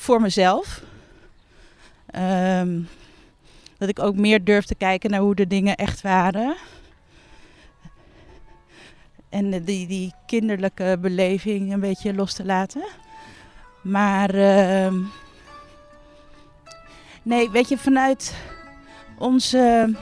voor 0.00 0.20
mezelf. 0.20 0.82
Ehm, 2.06 2.80
dat 3.78 3.88
ik 3.88 3.98
ook 3.98 4.16
meer 4.16 4.44
durf 4.44 4.64
te 4.64 4.74
kijken 4.74 5.10
naar 5.10 5.20
hoe 5.20 5.34
de 5.34 5.46
dingen 5.46 5.76
echt 5.76 6.00
waren. 6.00 6.56
En 9.28 9.64
die, 9.64 9.86
die 9.86 10.14
kinderlijke 10.26 10.96
beleving 11.00 11.72
een 11.72 11.80
beetje 11.80 12.14
los 12.14 12.32
te 12.34 12.44
laten. 12.44 12.84
Maar 13.82 14.34
ehm, 14.34 14.94
nee, 17.22 17.50
weet 17.50 17.68
je, 17.68 17.78
vanuit 17.78 18.34
onze 19.18 19.94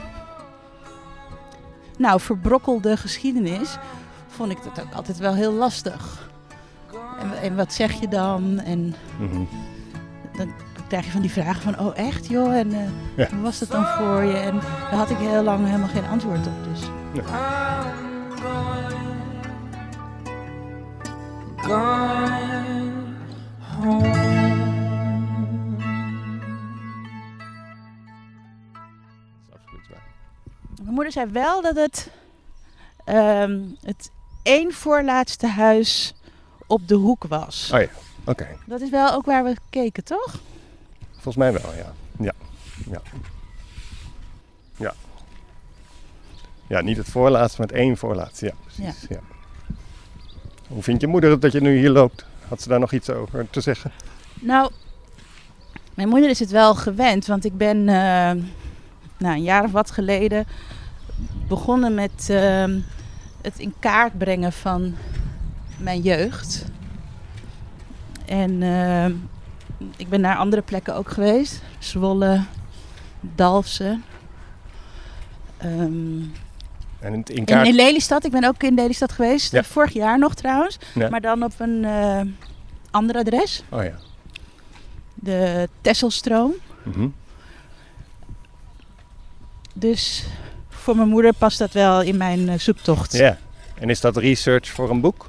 nou, 1.97 2.19
verbrokkelde 2.19 2.97
geschiedenis 2.97 3.77
vond 4.27 4.51
ik 4.51 4.63
dat 4.63 4.81
ook 4.81 4.93
altijd 4.93 5.17
wel 5.17 5.33
heel 5.33 5.53
lastig. 5.53 6.29
En, 7.19 7.41
en 7.41 7.55
wat 7.55 7.73
zeg 7.73 7.99
je 7.99 8.07
dan? 8.07 8.59
En 8.59 8.95
Mhm. 9.19 9.43
Dan 10.39 10.53
krijg 10.87 11.05
je 11.05 11.11
van 11.11 11.21
die 11.21 11.31
vragen 11.31 11.61
van, 11.61 11.79
oh 11.79 11.97
echt 11.97 12.27
joh? 12.27 12.57
En 12.57 12.73
eh, 12.73 12.79
Ja. 13.15 13.27
hoe 13.29 13.41
was 13.41 13.59
dat 13.59 13.71
dan 13.71 13.85
voor 13.85 14.23
je? 14.23 14.37
En 14.37 14.55
daar 14.59 14.93
had 14.99 15.09
ik 15.09 15.17
heel 15.17 15.43
lang 15.43 15.65
helemaal 15.65 15.87
geen 15.87 16.07
antwoord 16.07 16.47
op. 16.47 16.63
Dus. 16.73 16.81
Mijn 30.81 30.93
moeder 30.93 31.11
zei 31.11 31.31
wel 31.31 31.61
dat 31.61 31.75
het 31.75 32.09
ehm, 33.05 33.59
het 33.81 34.11
één 34.43 34.73
voorlaatste 34.73 35.47
huis 35.47 36.13
op 36.67 36.87
de 36.87 36.95
hoek 36.95 37.23
was. 37.27 37.71
Oh 37.73 37.79
ja, 37.81 37.87
oké. 38.29 38.47
Dat 38.65 38.81
is 38.81 38.89
wel 38.89 39.13
ook 39.13 39.25
waar 39.25 39.43
we 39.43 39.55
keken, 39.69 40.03
toch? 40.03 40.39
Volgens 41.11 41.35
mij 41.35 41.51
wel, 41.51 41.73
ja. 41.73 41.93
Ja. 42.19 42.33
Ja. 42.89 43.01
Ja. 44.75 44.93
Ja, 46.67 46.81
niet 46.81 46.97
het 46.97 47.09
voorlaatste, 47.09 47.57
maar 47.59 47.67
het 47.67 47.77
één 47.77 47.97
voorlaatste. 47.97 48.45
Ja, 48.45 48.53
precies. 48.63 49.05
Ja. 49.09 49.19
Hoe 50.67 50.83
vindt 50.83 51.01
je 51.01 51.07
moeder 51.07 51.31
het 51.31 51.41
dat 51.41 51.51
je 51.51 51.61
nu 51.61 51.77
hier 51.77 51.89
loopt? 51.89 52.25
Had 52.47 52.61
ze 52.61 52.69
daar 52.69 52.79
nog 52.79 52.91
iets 52.91 53.09
over 53.09 53.49
te 53.49 53.61
zeggen? 53.61 53.91
Nou, 54.33 54.71
mijn 55.93 56.09
moeder 56.09 56.29
is 56.29 56.39
het 56.39 56.51
wel 56.51 56.75
gewend, 56.75 57.25
want 57.25 57.45
ik 57.45 57.57
ben 57.57 57.77
eh, 57.77 58.43
nou, 59.17 59.35
een 59.35 59.43
jaar 59.43 59.63
of 59.63 59.71
wat 59.71 59.91
geleden 59.91 60.45
begonnen 61.47 61.93
met 61.93 62.27
ehm, 62.29 62.79
het 63.41 63.59
in 63.59 63.73
kaart 63.79 64.17
brengen 64.17 64.53
van 64.53 64.95
mijn 65.77 66.01
jeugd. 66.01 66.65
En 68.29 68.63
ehm, 68.63 69.13
ik 69.97 70.09
ben 70.09 70.21
naar 70.21 70.37
andere 70.37 70.61
plekken 70.61 70.95
ook 70.95 71.09
geweest. 71.09 71.61
Zwolle, 71.79 72.43
Dalfsen. 73.19 74.03
Ehm, 75.57 76.21
En 76.99 77.13
in, 77.13 77.23
in 77.23 77.45
in, 77.45 77.75
Lelystad. 77.75 78.25
Ik 78.25 78.31
ben 78.31 78.43
ook 78.43 78.63
in 78.63 78.73
Lelystad 78.73 79.11
geweest. 79.11 79.51
Ja. 79.51 79.63
Vorig 79.63 79.93
jaar 79.93 80.19
nog 80.19 80.33
trouwens. 80.33 80.77
Ja. 80.93 81.09
Maar 81.09 81.21
dan 81.21 81.43
op 81.43 81.53
een 81.57 81.85
eh, 81.85 82.21
ander 82.91 83.15
adres. 83.15 83.63
Oh 83.69 83.83
ja. 83.83 83.95
De 85.13 85.69
Tesselstroom. 85.81 86.53
Mhm. 86.83 87.07
Dus 89.73 90.25
voor 90.69 90.95
mijn 90.95 91.09
moeder 91.09 91.33
past 91.33 91.57
dat 91.57 91.71
wel 91.71 92.01
in 92.01 92.17
mijn 92.17 92.49
eh, 92.49 92.59
zoektocht. 92.59 93.13
Ja. 93.13 93.37
En 93.79 93.89
is 93.89 94.01
dat 94.01 94.17
research 94.17 94.67
voor 94.67 94.89
een 94.89 95.01
boek? 95.01 95.28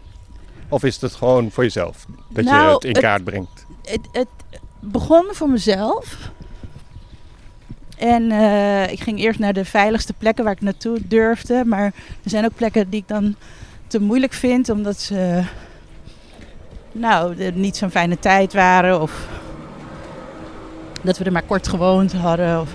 Of 0.70 0.84
is 0.84 1.00
het 1.00 1.14
gewoon 1.14 1.50
voor 1.50 1.62
jezelf? 1.64 2.06
Dat 2.28 2.44
je 2.44 2.50
Nou, 2.50 2.74
het 2.74 2.84
in 2.84 2.90
het- 2.90 3.00
kaart 3.00 3.24
brengt? 3.24 3.66
Het, 3.84 4.00
het 4.12 4.28
begon 4.80 5.24
voor 5.30 5.48
mezelf. 5.50 6.16
En 7.98 8.30
eh, 8.30 8.90
ik 8.92 9.00
ging 9.00 9.18
eerst 9.18 9.38
naar 9.38 9.52
de 9.52 9.64
veiligste 9.64 10.12
plekken 10.12 10.44
waar 10.44 10.52
ik 10.52 10.60
naartoe 10.60 10.98
durfde. 11.08 11.62
Maar 11.66 11.84
er 12.22 12.30
zijn 12.30 12.44
ook 12.44 12.54
plekken 12.54 12.90
die 12.90 13.00
ik 13.00 13.08
dan 13.08 13.34
te 13.86 14.00
moeilijk 14.00 14.32
vind. 14.32 14.68
Omdat 14.68 15.00
ze 15.00 15.42
nou, 16.92 17.38
er 17.42 17.52
niet 17.52 17.76
zo'n 17.76 17.90
fijne 17.90 18.18
tijd 18.18 18.52
waren. 18.52 19.00
Of 19.00 19.26
dat 21.02 21.18
we 21.18 21.24
er 21.24 21.32
maar 21.32 21.42
kort 21.42 21.68
gewoond 21.68 22.12
hadden. 22.12 22.60
Of... 22.60 22.68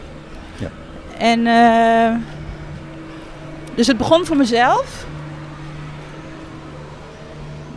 Ja. 0.58 0.70
En 1.18 1.48
eh, 1.48 2.16
dus 3.76 3.88
het 3.88 3.98
begon 3.98 4.26
voor 4.26 4.38
mezelf. 4.38 5.06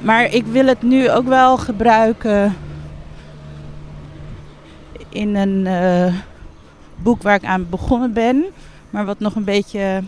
Maar 0.01 0.35
ik 0.35 0.47
wil 0.47 0.67
het 0.67 0.83
nu 0.83 1.11
ook 1.11 1.27
wel 1.27 1.57
gebruiken 1.57 2.57
in 5.09 5.35
een 5.35 5.67
eh, 5.67 6.15
boek 6.97 7.23
waar 7.23 7.35
ik 7.35 7.45
aan 7.45 7.69
begonnen 7.69 8.13
ben, 8.13 8.45
maar 8.91 9.05
wat 9.05 9.19
nog 9.19 9.35
een 9.35 9.45
beetje 9.45 10.03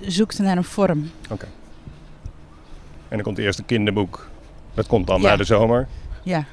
zoekt 0.00 0.38
naar 0.38 0.56
een 0.56 0.64
vorm. 0.64 1.10
En 1.28 3.16
dan 3.16 3.22
komt 3.22 3.36
het 3.36 3.46
eerste 3.46 3.62
kinderboek. 3.62 4.28
Dat 4.74 4.86
komt 4.86 5.06
dan 5.06 5.20
Ja. 5.20 5.28
na 5.28 5.36
de 5.36 5.44
zomer. 5.44 5.88
Ja, 6.22 6.44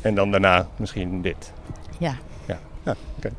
En 0.00 0.14
dan 0.14 0.30
daarna 0.30 0.66
misschien 0.76 1.22
dit. 1.22 1.52
ja. 1.98 2.14
Ja, 2.46 2.58
ja 2.82 2.94
oké. 3.16 3.30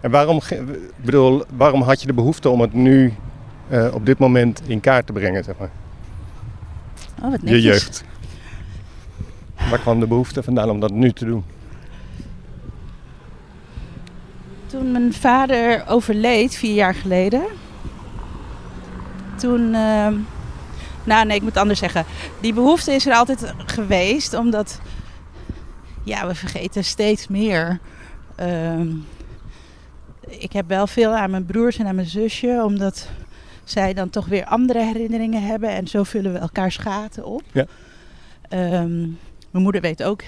En 0.00 0.10
waarom, 0.10 0.40
bedoel, 0.96 1.44
waarom 1.56 1.82
had 1.82 2.00
je 2.00 2.06
de 2.06 2.12
behoefte 2.12 2.48
om 2.48 2.60
het 2.60 2.72
nu 2.72 3.14
eh, 3.68 3.94
op 3.94 4.06
dit 4.06 4.18
moment 4.18 4.62
in 4.66 4.80
kaart 4.80 5.06
te 5.06 5.12
brengen, 5.12 5.44
zeg 5.44 5.54
maar? 5.58 5.70
Oh, 7.22 7.30
wat 7.30 7.40
Je 7.42 7.46
netjes. 7.50 7.64
jeugd. 7.64 8.04
Waar 9.70 9.78
kwam 9.78 10.00
de 10.00 10.06
behoefte 10.06 10.42
vandaan 10.42 10.70
om 10.70 10.80
dat 10.80 10.90
nu 10.90 11.12
te 11.12 11.24
doen? 11.24 11.44
Toen 14.66 14.92
mijn 14.92 15.12
vader 15.12 15.84
overleed, 15.88 16.54
vier 16.54 16.74
jaar 16.74 16.94
geleden. 16.94 17.42
Toen. 19.36 19.74
ehm, 19.74 20.14
nou, 21.04 21.26
nee, 21.26 21.36
ik 21.36 21.42
moet 21.42 21.50
het 21.52 21.60
anders 21.60 21.78
zeggen. 21.78 22.04
Die 22.40 22.52
behoefte 22.54 22.92
is 22.92 23.06
er 23.06 23.14
altijd 23.14 23.52
geweest, 23.66 24.34
omdat. 24.34 24.80
Ja, 26.02 26.26
we 26.26 26.34
vergeten 26.34 26.84
steeds 26.84 27.28
meer. 27.28 27.78
Ehm, 28.36 28.88
ik 30.28 30.52
heb 30.52 30.68
wel 30.68 30.86
veel 30.86 31.14
aan 31.16 31.30
mijn 31.30 31.44
broers 31.46 31.78
en 31.78 31.86
aan 31.86 31.94
mijn 31.94 32.06
zusje, 32.06 32.62
omdat 32.64 33.08
zij 33.70 33.94
dan 33.94 34.10
toch 34.10 34.26
weer 34.26 34.44
andere 34.44 34.78
herinneringen 34.78 35.42
hebben. 35.42 35.70
En 35.70 35.86
zo 35.86 36.02
vullen 36.02 36.32
we 36.32 36.38
elkaars 36.38 36.76
gaten 36.76 37.24
op. 37.24 37.42
Ja. 37.52 37.66
Ehm, 38.48 39.00
mijn 39.50 39.62
moeder 39.64 39.80
weet 39.80 40.02
ook 40.02 40.22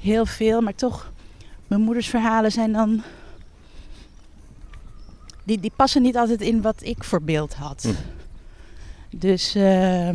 heel 0.00 0.26
veel, 0.26 0.60
maar 0.60 0.74
toch. 0.74 1.12
Mijn 1.66 1.80
moeders 1.80 2.08
verhalen 2.08 2.52
zijn 2.52 2.72
dan 2.72 3.02
die, 5.44 5.60
die 5.60 5.72
passen 5.76 6.02
niet 6.02 6.16
altijd 6.16 6.40
in 6.40 6.62
wat 6.62 6.82
ik 6.82 7.04
voor 7.04 7.22
beeld 7.22 7.54
had. 7.54 7.82
Hm. 7.82 7.92
Dus 9.18 9.54
eh, 9.54 10.08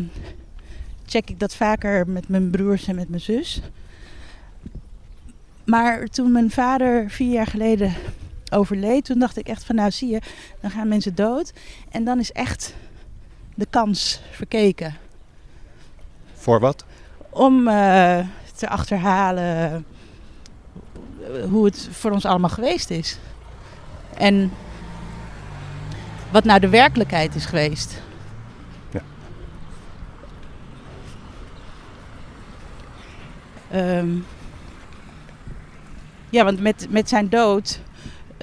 check 1.05 1.29
ik 1.29 1.39
dat 1.39 1.55
vaker 1.55 2.07
met 2.07 2.27
mijn 2.27 2.49
broers 2.49 2.87
en 2.87 2.95
met 2.95 3.09
mijn 3.09 3.21
zus. 3.21 3.61
Maar 5.65 6.07
toen 6.07 6.31
mijn 6.31 6.51
vader 6.51 7.09
vier 7.09 7.31
jaar 7.31 7.47
geleden 7.47 7.93
overleed, 8.51 9.05
toen 9.05 9.19
dacht 9.19 9.37
ik 9.37 9.47
echt 9.47 9.63
van 9.63 9.75
nou 9.75 9.91
zie 9.91 10.09
je, 10.09 10.21
dan 10.61 10.71
gaan 10.71 10.87
mensen 10.87 11.15
dood. 11.15 11.53
En 11.89 12.03
dan 12.03 12.19
is 12.19 12.31
echt 12.31 12.73
de 13.55 13.67
kans 13.69 14.21
verkeken 14.31 14.95
Voor 16.33 16.59
wat? 16.59 16.85
om 17.29 17.67
eh, 17.67 18.19
te 18.55 18.69
achterhalen 18.69 19.85
hoe 21.49 21.65
het 21.65 21.89
voor 21.91 22.11
ons 22.11 22.25
allemaal 22.25 22.49
geweest 22.49 22.89
is. 22.89 23.19
En 24.17 24.51
wat 26.31 26.43
nou 26.43 26.59
de 26.59 26.69
werkelijkheid 26.69 27.35
is 27.35 27.45
geweest. 27.45 28.01
Ja. 28.89 29.01
Ehm, 33.69 34.09
ja, 36.29 36.43
want 36.43 36.61
met, 36.61 36.87
met 36.89 37.09
zijn 37.09 37.29
dood 37.29 37.79
eh, 37.90 37.90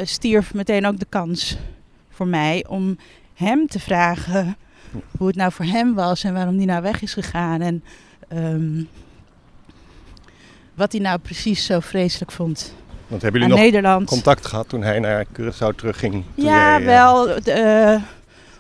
stierf 0.06 0.54
meteen 0.54 0.86
ook 0.86 0.98
de 0.98 1.06
kans 1.08 1.56
voor 2.10 2.26
mij 2.26 2.64
om 2.68 2.98
hem 3.34 3.66
te 3.66 3.80
vragen 3.80 4.56
hoe 5.18 5.26
het 5.26 5.36
nou 5.36 5.52
voor 5.52 5.64
hem 5.64 5.94
was 5.94 6.24
en 6.24 6.34
waarom 6.34 6.56
hij 6.56 6.64
nou 6.64 6.82
weg 6.82 7.02
is 7.02 7.12
gegaan. 7.12 7.60
En 7.60 7.82
ehm, 8.28 8.82
wat 10.74 10.92
hij 10.92 11.00
nou 11.00 11.18
precies 11.18 11.64
zo 11.64 11.80
vreselijk 11.80 12.32
vond 12.32 12.74
Want 13.06 13.22
hebben 13.22 13.40
jullie 13.40 13.56
nog 13.56 13.64
Nederland. 13.64 14.08
contact 14.08 14.46
gehad 14.46 14.68
toen 14.68 14.82
hij 14.82 14.98
naar 14.98 15.26
Curaçao 15.26 15.74
terugging? 15.76 16.24
Ja, 16.34 16.44
jij, 16.44 16.78
eh, 16.80 16.84
wel. 16.84 17.28
eh, 17.36 18.02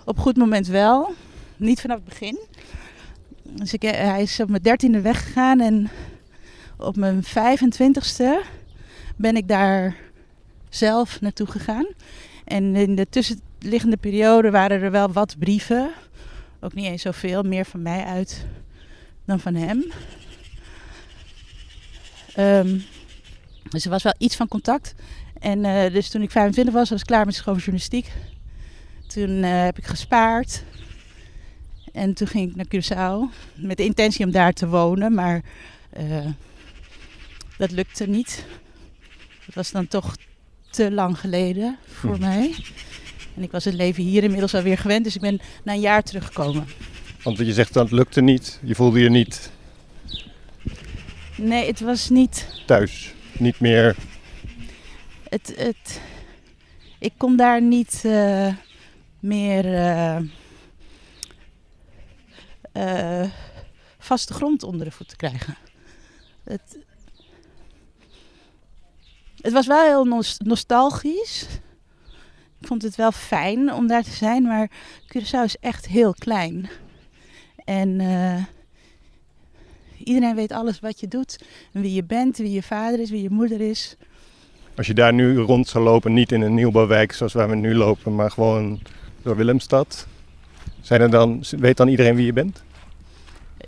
op 0.04 0.18
goed 0.18 0.36
moment 0.36 0.66
wel. 0.66 1.14
Niet 1.56 1.80
vanaf 1.80 1.96
het 1.96 2.04
begin. 2.04 2.38
Dus 3.42 3.72
ik, 3.72 3.82
eh, 3.82 3.92
hij 3.92 4.22
is 4.22 4.40
op 4.40 4.48
mijn 4.48 4.62
dertiende 4.62 5.00
weggegaan 5.00 5.60
en 5.60 5.90
op 6.76 6.96
mijn 6.96 7.22
25ste 7.24 8.40
ben 9.16 9.36
ik 9.36 9.48
daar 9.48 9.96
zelf 10.68 11.20
naartoe 11.20 11.46
gegaan. 11.46 11.86
En 12.44 12.76
in 12.76 12.94
de 12.94 13.06
tussenliggende 13.10 13.96
periode 13.96 14.50
waren 14.50 14.82
er 14.82 14.90
wel 14.90 15.12
wat 15.12 15.36
brieven. 15.38 15.90
Ook 16.60 16.74
niet 16.74 16.86
eens 16.86 17.02
zoveel, 17.02 17.42
meer 17.42 17.64
van 17.64 17.82
mij 17.82 18.04
uit 18.04 18.46
dan 19.24 19.40
van 19.40 19.54
hem. 19.54 19.92
Ehm, 22.34 22.78
dus 23.68 23.84
er 23.84 23.90
was 23.90 24.02
wel 24.02 24.14
iets 24.18 24.36
van 24.36 24.48
contact. 24.48 24.94
En 25.40 25.64
eh, 25.64 25.92
dus 25.92 26.08
toen 26.08 26.22
ik 26.22 26.30
25 26.30 26.74
was, 26.74 26.90
was 26.90 27.00
ik 27.00 27.06
klaar 27.06 27.26
met 27.26 27.34
schooljournalistiek. 27.34 28.12
Toen 29.06 29.42
eh, 29.42 29.62
heb 29.64 29.78
ik 29.78 29.86
gespaard. 29.86 30.62
En 31.92 32.14
toen 32.14 32.26
ging 32.26 32.50
ik 32.50 32.56
naar 32.56 32.66
Curaçao. 32.66 33.34
Met 33.54 33.76
de 33.76 33.84
intentie 33.84 34.24
om 34.24 34.30
daar 34.30 34.52
te 34.52 34.68
wonen. 34.68 35.14
Maar 35.14 35.42
eh, 35.90 36.26
dat 37.58 37.70
lukte 37.70 38.06
niet. 38.06 38.44
Het 39.44 39.54
was 39.54 39.70
dan 39.70 39.88
toch 39.88 40.16
te 40.70 40.90
lang 40.92 41.18
geleden 41.18 41.76
voor 41.86 42.18
mij. 42.18 42.54
En 43.36 43.42
ik 43.42 43.50
was 43.50 43.64
het 43.64 43.74
leven 43.74 44.02
hier 44.02 44.22
inmiddels 44.22 44.54
alweer 44.54 44.78
gewend. 44.78 45.04
Dus 45.04 45.14
ik 45.14 45.20
ben 45.20 45.40
na 45.64 45.72
een 45.72 45.80
jaar 45.80 46.02
teruggekomen. 46.02 46.66
Want 47.22 47.38
je 47.38 47.52
zegt 47.52 47.72
dat 47.72 47.90
lukte 47.90 48.20
niet. 48.20 48.60
Je 48.62 48.74
voelde 48.74 49.00
je 49.00 49.10
niet 49.10 49.50
Nee, 51.38 51.66
het 51.66 51.80
was 51.80 52.08
niet 52.08 52.46
thuis. 52.66 53.14
Niet 53.38 53.60
meer. 53.60 53.96
het, 55.28 55.52
het, 55.56 56.00
ik 56.98 57.12
kon 57.16 57.36
daar 57.36 57.62
niet 57.62 58.02
eh, 58.04 58.54
meer 59.20 59.74
eh, 59.74 60.16
eh, 62.72 63.30
vaste 63.98 64.34
grond 64.34 64.62
onder 64.62 64.86
de 64.86 64.92
voeten 64.92 65.16
krijgen. 65.16 65.56
Het, 66.44 66.78
het 69.40 69.52
was 69.52 69.66
wel 69.66 69.82
heel 69.84 70.04
nos- 70.04 70.38
nostalgisch. 70.44 71.46
Ik 72.60 72.66
vond 72.66 72.82
het 72.82 72.96
wel 72.96 73.12
fijn 73.12 73.72
om 73.72 73.86
daar 73.86 74.02
te 74.02 74.10
zijn, 74.10 74.42
maar 74.42 74.70
Curaçao 75.06 75.44
is 75.44 75.56
echt 75.60 75.86
heel 75.86 76.14
klein. 76.18 76.68
En 77.64 78.00
eh, 78.00 78.42
iedereen 80.04 80.34
weet 80.34 80.52
alles 80.52 80.80
wat 80.80 81.00
je 81.00 81.08
doet. 81.08 81.38
En 81.72 81.80
wie 81.80 81.94
je 81.94 82.04
bent, 82.04 82.36
wie 82.36 82.50
je 82.52 82.62
vader 82.62 83.00
is, 83.00 83.10
wie 83.10 83.22
je 83.22 83.30
moeder 83.30 83.60
is. 83.60 83.96
Als 84.76 84.86
je 84.86 84.94
daar 84.94 85.12
nu 85.12 85.36
rond 85.38 85.68
zou 85.68 85.84
lopen, 85.84 86.12
niet 86.12 86.32
in 86.32 86.40
een 86.40 86.54
nieuwbouwwijk 86.54 87.12
zoals 87.12 87.32
waar 87.32 87.48
we 87.48 87.56
nu 87.56 87.74
lopen, 87.74 88.14
maar 88.14 88.30
gewoon 88.30 88.80
door 89.22 89.36
Willemstad. 89.36 90.06
Zijn 90.80 91.00
er 91.00 91.10
dan, 91.10 91.44
weet 91.50 91.76
dan 91.76 91.88
iedereen 91.88 92.14
wie 92.14 92.26
je 92.26 92.32
bent? 92.32 92.62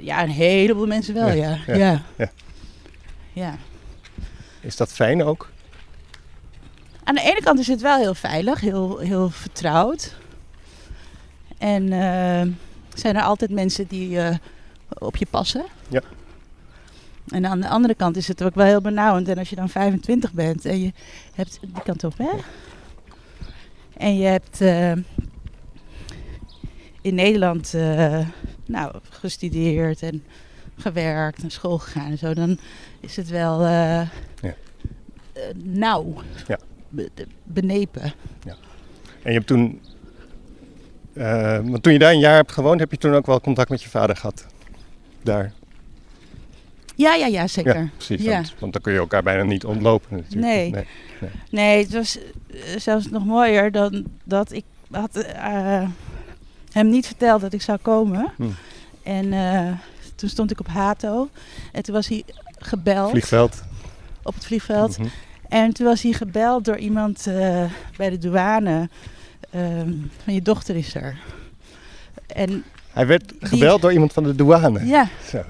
Ja, 0.00 0.22
een 0.22 0.28
heleboel 0.28 0.86
mensen 0.86 1.14
wel, 1.14 1.26
Ja, 1.28 1.32
ja. 1.34 1.58
ja, 1.66 1.74
Ja. 1.76 2.02
ja. 2.16 2.30
Ja. 3.32 3.58
Is 4.60 4.76
dat 4.76 4.92
fijn 4.92 5.22
ook? 5.24 5.50
Aan 7.04 7.14
de 7.14 7.20
ene 7.20 7.40
kant 7.42 7.58
is 7.58 7.66
het 7.66 7.80
wel 7.80 7.96
heel 7.98 8.14
veilig, 8.14 8.60
heel, 8.60 8.98
heel 8.98 9.30
vertrouwd. 9.30 10.16
En 11.58 11.82
eh, 11.92 12.46
zijn 12.94 13.16
er 13.16 13.22
altijd 13.22 13.50
mensen 13.50 13.86
die 13.86 14.20
eh, 14.20 14.36
op 14.88 15.16
je 15.16 15.26
passen. 15.30 15.64
Ja. 15.88 16.02
En 17.28 17.46
aan 17.46 17.60
de 17.60 17.68
andere 17.68 17.94
kant 17.94 18.16
is 18.16 18.28
het 18.28 18.42
ook 18.42 18.54
wel 18.54 18.66
heel 18.66 18.80
benauwend. 18.80 19.28
En 19.28 19.38
als 19.38 19.50
je 19.50 19.56
dan 19.56 19.68
25 19.68 20.32
bent 20.32 20.64
en 20.64 20.80
je 20.80 20.92
hebt 21.34 21.58
die 21.60 21.82
kant 21.82 22.04
op, 22.04 22.18
hè? 22.18 22.30
En 23.96 24.16
je 24.16 24.26
hebt 24.26 24.60
eh, 24.60 24.92
in 27.00 27.14
Nederland 27.14 27.74
nou, 28.66 28.94
gestudeerd 29.08 30.02
en 30.02 30.24
gewerkt, 30.76 31.42
naar 31.42 31.50
school 31.50 31.78
gegaan 31.78 32.10
en 32.10 32.18
zo, 32.18 32.34
dan 32.34 32.58
is 33.00 33.16
het 33.16 33.28
wel 33.28 33.62
Ja. 33.62 34.08
nauw, 35.54 36.14
Ja. 36.46 36.58
Benepen. 37.44 38.02
En 39.22 39.32
je 39.32 39.32
hebt 39.32 39.46
toen, 39.46 39.80
eh, 41.12 41.58
want 41.58 41.82
toen 41.82 41.92
je 41.92 41.98
daar 41.98 42.12
een 42.12 42.18
jaar 42.18 42.34
hebt 42.34 42.52
gewoond, 42.52 42.80
heb 42.80 42.90
je 42.90 42.96
toen 42.96 43.14
ook 43.14 43.26
wel 43.26 43.40
contact 43.40 43.70
met 43.70 43.82
je 43.82 43.88
vader 43.88 44.16
gehad? 44.16 44.46
Daar. 45.22 45.52
Ja, 46.96 47.14
ja, 47.14 47.26
ja, 47.26 47.46
zeker. 47.46 47.78
Ja, 47.78 47.88
precies. 47.96 48.22
Ja. 48.22 48.32
Want, 48.32 48.54
want 48.58 48.72
dan 48.72 48.82
kun 48.82 48.92
je 48.92 48.98
elkaar 48.98 49.22
bijna 49.22 49.42
niet 49.42 49.64
ontlopen 49.64 50.16
natuurlijk. 50.16 50.46
Nee. 50.72 50.86
Nee, 51.50 51.82
het 51.82 51.92
was 51.92 52.18
eh, 52.18 52.60
zelfs 52.78 53.08
nog 53.10 53.24
mooier 53.24 53.72
dan 53.72 54.04
dat 54.24 54.52
ik 54.52 54.64
had 54.90 55.16
eh, 55.16 55.88
hem 56.72 56.88
niet 56.88 57.06
verteld 57.06 57.40
dat 57.40 57.52
ik 57.52 57.62
zou 57.62 57.78
komen. 57.82 58.32
Hm. 58.36 58.44
En 59.02 59.32
toen 60.14 60.28
stond 60.28 60.50
ik 60.50 60.60
op 60.60 60.66
Hato 60.68 61.28
en 61.72 61.82
toen 61.82 61.94
was 61.94 62.08
hij 62.08 62.24
gebeld 62.58 63.10
Vliegveld. 63.10 63.62
op 64.22 64.34
het 64.34 64.46
vliegveld. 64.46 64.98
Mhm. 64.98 65.08
En 65.50 65.72
toen 65.72 65.86
was 65.86 66.02
hij 66.02 66.12
gebeld 66.12 66.64
door 66.64 66.76
iemand 66.78 67.26
eh, 67.26 67.64
bij 67.96 68.10
de 68.10 68.18
douane. 68.18 68.88
ehm, 69.50 69.92
van 70.24 70.34
je 70.34 70.42
dochter 70.42 70.76
is 70.76 70.94
er. 70.94 71.18
En 72.26 72.64
Hij 72.92 73.06
werd 73.06 73.32
gebeld 73.40 73.82
door 73.82 73.92
iemand 73.92 74.12
van 74.12 74.22
de 74.24 74.34
douane. 74.34 74.86
ja, 74.86 75.08
Zo. 75.30 75.42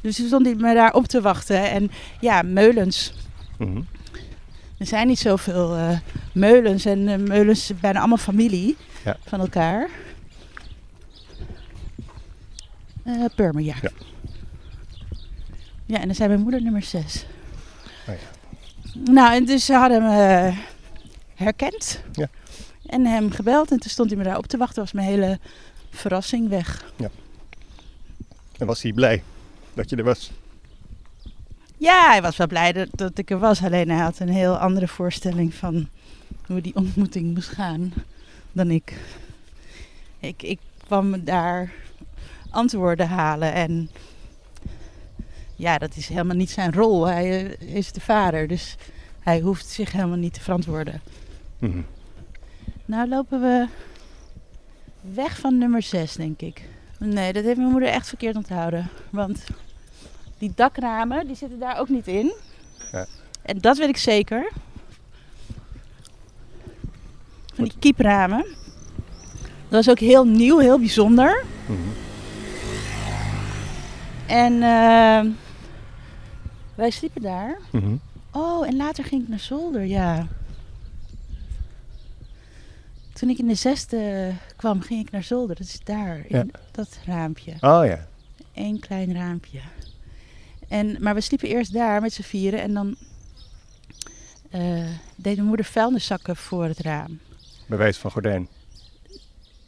dus 0.00 0.16
toen 0.16 0.26
stond 0.26 0.46
hij 0.46 0.54
me 0.54 0.74
daar 0.74 0.94
op 0.94 1.06
te 1.06 1.20
wachten. 1.20 1.70
En 1.70 1.90
ja, 2.20 2.42
meulens. 2.42 3.12
Mhm. 3.58 3.80
Er 4.78 4.86
zijn 4.86 5.06
niet 5.06 5.18
zoveel 5.18 5.76
eh, 5.76 5.98
meulens. 6.32 6.84
En 6.84 7.08
eh, 7.08 7.16
meulens 7.18 7.66
zijn 7.66 7.78
bijna 7.80 7.98
allemaal 7.98 8.16
familie 8.16 8.76
Ja. 9.04 9.16
van 9.26 9.40
elkaar. 9.40 9.88
Purmer, 13.34 13.62
ja. 13.62 13.74
Ja. 13.82 13.90
Ja, 15.86 15.98
en 16.00 16.06
dan 16.06 16.14
zijn 16.14 16.28
mijn 16.28 16.40
moeder 16.40 16.62
nummer 16.62 16.82
6. 16.82 17.26
Nou, 18.94 19.34
en 19.34 19.44
dus 19.44 19.64
ze 19.64 19.74
hadden 19.74 20.02
hem 20.02 20.48
eh, 20.48 20.58
herkend. 21.34 22.00
Ja. 22.12 22.28
En 22.86 23.06
hem 23.06 23.30
gebeld. 23.30 23.70
En 23.70 23.78
toen 23.78 23.90
stond 23.90 24.10
hij 24.10 24.18
me 24.18 24.24
daar 24.24 24.38
op 24.38 24.46
te 24.46 24.56
wachten. 24.56 24.82
was 24.82 24.92
mijn 24.92 25.06
hele 25.06 25.38
verrassing 25.90 26.48
weg. 26.48 26.92
En 28.58 28.66
was 28.66 28.82
hij 28.82 28.92
blij? 28.92 29.22
dat 29.74 29.90
je 29.90 29.96
er 29.96 30.04
was. 30.04 30.30
Ja, 31.76 32.10
hij 32.10 32.22
was 32.22 32.36
wel 32.36 32.46
blij 32.46 32.72
dat, 32.72 32.88
dat 32.90 33.18
ik 33.18 33.30
er 33.30 33.38
was. 33.38 33.62
Alleen 33.62 33.90
hij 33.90 34.02
had 34.02 34.18
een 34.18 34.28
heel 34.28 34.56
andere 34.56 34.88
voorstelling 34.88 35.54
van 35.54 35.88
hoe 36.46 36.60
die 36.60 36.76
ontmoeting 36.76 37.34
moest 37.34 37.48
gaan 37.48 37.92
dan 38.52 38.70
ik. 38.70 39.00
Ik, 40.18 40.42
ik 40.42 40.58
kwam 40.86 41.24
daar 41.24 41.72
antwoorden 42.50 43.08
halen 43.08 43.52
en 43.52 43.90
ja, 45.60 45.78
dat 45.78 45.96
is 45.96 46.08
helemaal 46.08 46.36
niet 46.36 46.50
zijn 46.50 46.72
rol. 46.72 47.06
Hij 47.06 47.56
eh, 47.58 47.74
is 47.74 47.92
de 47.92 48.00
vader, 48.00 48.48
dus 48.48 48.76
hij 49.20 49.40
hoeft 49.40 49.66
zich 49.66 49.92
helemaal 49.92 50.16
niet 50.16 50.34
te 50.34 50.40
verantwoorden. 50.40 51.00
Mhm. 51.58 51.80
Nou 52.84 53.08
lopen 53.08 53.40
we 53.40 53.66
weg 55.00 55.38
van 55.38 55.58
nummer 55.58 55.82
6, 55.82 56.12
denk 56.14 56.40
ik. 56.40 56.62
Nee, 56.98 57.32
dat 57.32 57.44
heeft 57.44 57.56
mijn 57.56 57.70
moeder 57.70 57.88
echt 57.88 58.08
verkeerd 58.08 58.36
onthouden. 58.36 58.88
Want 59.10 59.44
die 60.38 60.52
dakramen, 60.54 61.26
die 61.26 61.36
zitten 61.36 61.58
daar 61.58 61.78
ook 61.78 61.88
niet 61.88 62.06
in. 62.06 62.34
Ja. 62.92 63.06
En 63.42 63.58
dat 63.58 63.78
weet 63.78 63.88
ik 63.88 63.96
zeker. 63.96 64.52
Van 67.54 67.64
die 67.64 67.78
kiepramen. 67.78 68.46
Dat 69.68 69.84
was 69.84 69.90
ook 69.90 69.98
heel 69.98 70.26
nieuw, 70.26 70.58
heel 70.58 70.78
bijzonder. 70.78 71.44
Mhm. 71.66 71.78
En 74.26 74.62
eh, 74.62 75.32
wij 76.80 76.90
sliepen 76.90 77.22
daar. 77.22 77.58
Mhm. 77.72 77.94
Oh, 78.32 78.66
en 78.66 78.76
later 78.76 79.04
ging 79.04 79.22
ik 79.22 79.28
naar 79.28 79.38
zolder, 79.38 79.84
ja. 79.84 80.26
Toen 83.12 83.28
ik 83.28 83.38
in 83.38 83.46
de 83.46 83.54
zesde 83.54 84.32
kwam, 84.56 84.80
ging 84.80 85.00
ik 85.06 85.10
naar 85.10 85.22
zolder. 85.22 85.56
Dat 85.56 85.66
is 85.66 85.80
daar, 85.84 86.16
in 86.16 86.24
Ja. 86.36 86.44
dat 86.70 86.98
raampje. 87.06 87.52
Oh 87.52 87.84
ja. 87.86 88.06
Eén 88.54 88.80
klein 88.80 89.14
raampje. 89.14 89.60
En, 90.68 90.96
maar 91.00 91.14
we 91.14 91.20
sliepen 91.20 91.48
eerst 91.48 91.72
daar 91.72 92.00
met 92.00 92.12
z'n 92.12 92.22
vieren. 92.22 92.60
En 92.60 92.74
dan 92.74 92.96
eh, 94.50 94.84
deed 95.16 95.34
mijn 95.36 95.46
moeder 95.48 95.66
vuilniszakken 95.66 96.36
voor 96.36 96.64
het 96.64 96.78
raam. 96.78 97.18
Bewijs 97.66 97.96
van 97.98 98.10
gordijn. 98.10 98.48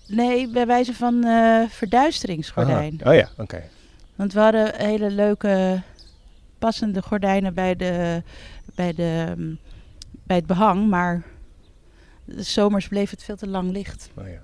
Nee, 0.07 0.49
bij 0.49 0.67
wijze 0.67 0.95
van 0.95 1.25
eh, 1.25 1.63
verduisteringsgordijn. 1.69 3.01
Aha. 3.03 3.11
Oh 3.11 3.17
ja, 3.17 3.29
oké. 3.37 3.63
Want 4.15 4.33
we 4.33 4.41
hadden 4.41 4.75
hele 4.77 5.11
leuke 5.11 5.83
passende 6.63 7.03
gordijnen 7.03 7.55
bij, 7.55 7.77
de, 7.77 8.23
bij, 8.75 8.93
de, 8.93 9.35
mm, 9.37 9.59
bij 10.27 10.37
het 10.37 10.47
behang. 10.47 10.89
Maar 10.89 11.23
de 12.25 12.43
zomers 12.43 12.89
bleef 12.89 13.11
het 13.11 13.23
veel 13.23 13.37
te 13.37 13.49
lang 13.49 13.71
licht. 13.71 14.11
Oh 14.19 14.29
ja. 14.29 14.41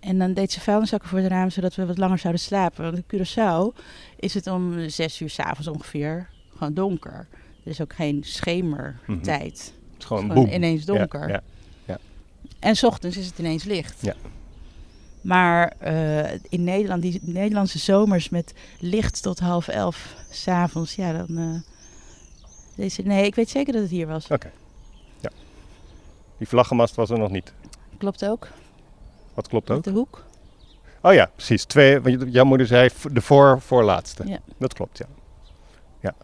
En 0.00 0.18
dan 0.18 0.32
deed 0.34 0.52
ze 0.52 0.60
vuilniszakken 0.60 1.08
voor 1.08 1.18
het 1.18 1.28
raam, 1.28 1.50
zodat 1.50 1.74
we 1.74 1.86
wat 1.86 1.98
langer 1.98 2.18
zouden 2.18 2.42
slapen. 2.42 2.84
Want 2.84 2.96
in 2.96 3.04
Curaçao 3.18 3.78
is 4.16 4.34
het 4.34 4.46
om 4.46 4.88
zes 4.88 5.20
uur 5.20 5.30
s'avonds 5.30 5.68
ongeveer 5.68 6.28
gewoon 6.56 6.74
donker. 6.74 7.26
Er 7.64 7.70
is 7.70 7.80
ook 7.80 7.92
geen 7.92 8.22
schemertijd. 8.24 9.74
Het 9.92 9.98
is 9.98 10.04
gewoon 10.04 10.22
Gewoon 10.28 10.44
boem. 10.44 10.54
ineens 10.54 10.84
donker. 10.84 11.28
Ja, 11.28 11.42
En 12.58 12.76
's 12.76 12.82
ochtends 12.82 13.16
is 13.16 13.26
het 13.26 13.38
ineens 13.38 13.64
licht. 13.64 14.00
Ja. 14.00 14.14
Maar 15.24 15.68
eh, 15.78 16.32
in 16.48 16.64
Nederland, 16.64 17.02
die 17.02 17.20
Nederlandse 17.22 17.78
zomers 17.78 18.28
met 18.28 18.54
licht 18.78 19.22
tot 19.22 19.38
half 19.38 19.68
elf 19.68 20.14
s'avonds, 20.30 20.94
ja, 20.94 21.12
dan. 21.12 21.38
eh, 21.38 21.60
deze, 22.76 23.02
nee, 23.02 23.26
ik 23.26 23.34
weet 23.34 23.48
zeker 23.50 23.72
dat 23.72 23.82
het 23.82 23.90
hier 23.90 24.06
was. 24.06 24.30
Oké. 24.30 24.50
Ja. 25.20 25.30
Die 26.38 26.48
vlaggenmast 26.48 26.94
was 26.94 27.10
er 27.10 27.18
nog 27.18 27.30
niet. 27.30 27.52
Klopt 27.98 28.24
ook. 28.24 28.48
Wat 29.34 29.48
klopt 29.48 29.70
Op 29.70 29.76
ook? 29.76 29.82
de 29.82 29.90
hoek. 29.90 30.24
Oh 31.00 31.12
ja, 31.12 31.30
precies. 31.34 31.64
Twee, 31.64 32.00
want 32.00 32.24
jouw 32.32 32.44
moeder 32.44 32.66
zei 32.66 32.90
de 33.12 33.20
voor, 33.20 33.60
voorlaatste. 33.60 34.26
Ja. 34.26 34.38
Dat 34.58 34.72
klopt, 34.74 34.98
ja. 34.98 35.06
Ja. 36.00 36.14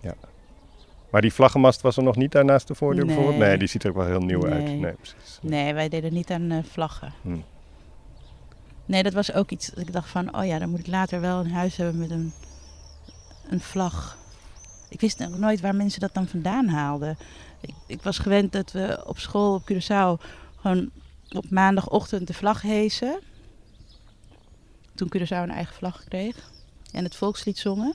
Ja. 0.00 0.14
Maar 1.10 1.20
die 1.20 1.32
vlaggenmast 1.32 1.80
was 1.80 1.96
er 1.96 2.02
nog 2.02 2.16
niet 2.16 2.32
daarnaast 2.32 2.68
de 2.68 2.74
voordeur 2.74 3.04
Nee. 3.06 3.14
bijvoorbeeld? 3.14 3.44
Nee, 3.48 3.58
die 3.58 3.68
ziet 3.68 3.82
er 3.84 3.90
ook 3.90 3.96
wel 3.96 4.06
heel 4.06 4.20
nieuw 4.20 4.46
uit. 4.46 4.64
Nee. 4.64 4.92
Precies. 4.92 5.38
Nee, 5.42 5.74
wij 5.74 5.88
deden 5.88 6.12
niet 6.12 6.30
aan 6.30 6.50
eh, 6.50 6.58
vlaggen. 6.70 7.12
Hm. 7.22 7.36
Nee, 8.90 9.02
dat 9.02 9.12
was 9.12 9.32
ook 9.32 9.50
iets 9.50 9.70
dat 9.70 9.78
ik 9.78 9.92
dacht 9.92 10.08
van, 10.08 10.36
oh 10.36 10.46
ja, 10.46 10.58
dan 10.58 10.70
moet 10.70 10.78
ik 10.78 10.86
later 10.86 11.20
wel 11.20 11.40
een 11.40 11.50
huis 11.50 11.76
hebben 11.76 11.98
met 11.98 12.10
een, 12.10 12.32
een 13.48 13.60
vlag. 13.60 14.18
Ik 14.88 15.00
wist 15.00 15.18
nog 15.18 15.38
nooit 15.38 15.60
waar 15.60 15.74
mensen 15.74 16.00
dat 16.00 16.14
dan 16.14 16.26
vandaan 16.26 16.68
haalden. 16.68 17.18
Ik, 17.60 17.74
ik 17.86 18.02
was 18.02 18.18
gewend 18.18 18.52
dat 18.52 18.72
we 18.72 19.02
op 19.06 19.18
school 19.18 19.54
op 19.54 19.70
Curaçao 19.72 20.26
gewoon 20.60 20.90
op 21.28 21.50
maandagochtend 21.50 22.26
de 22.26 22.34
vlag 22.34 22.62
hezen. 22.62 23.20
Toen 24.94 25.12
Curaçao 25.16 25.42
een 25.42 25.50
eigen 25.50 25.74
vlag 25.74 26.04
kreeg. 26.04 26.50
En 26.92 27.04
het 27.04 27.16
volkslied 27.16 27.58
zongen. 27.58 27.94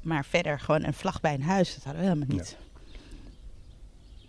Maar 0.00 0.24
verder 0.24 0.60
gewoon 0.60 0.84
een 0.84 0.94
vlag 0.94 1.20
bij 1.20 1.34
een 1.34 1.42
huis, 1.42 1.74
dat 1.74 1.84
hadden 1.84 2.02
we 2.02 2.08
helemaal 2.08 2.36
niet. 2.36 2.56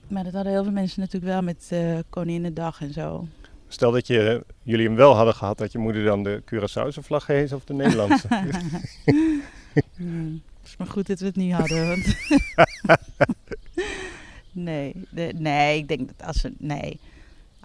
Maar 0.08 0.24
dat 0.24 0.34
hadden 0.34 0.52
heel 0.52 0.64
veel 0.64 0.72
mensen 0.72 1.00
natuurlijk 1.00 1.32
wel 1.32 1.42
met 1.42 1.68
eh 1.70 2.00
Koninginnedag 2.10 2.82
en 2.82 2.94
zo. 2.94 3.28
Stel 3.68 3.92
dat 3.92 4.08
je, 4.08 4.46
jullie 4.64 4.86
hem 4.88 4.96
wel 4.96 5.16
hadden 5.16 5.34
gehad, 5.36 5.58
dat 5.58 5.72
je 5.72 5.78
moeder 5.78 6.04
dan 6.04 6.24
de 6.24 6.42
Curaçaose 6.46 7.04
vlag 7.04 7.26
gehezen 7.26 7.58
of 7.58 7.64
de 7.64 7.74
Nederlandse. 7.74 8.28
Het 9.86 10.74
is 10.74 10.78
maar 10.78 10.88
goed 10.88 11.08
dat 11.08 11.20
we 11.20 11.26
het 11.26 11.36
niet 11.36 11.54
hadden. 11.54 11.88
Want 11.88 12.16
nee, 14.52 14.94
de- 15.10 15.34
nee, 15.38 15.78
ik 15.78 15.88
denk 15.88 16.08
dat 16.18 16.28
als 16.28 16.38
ze, 16.38 16.54
nee, 16.58 17.00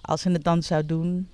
als 0.01 0.21
ze 0.21 0.29
het 0.31 0.43
dan 0.43 0.63
zou 0.63 0.85
doen, 0.85 1.27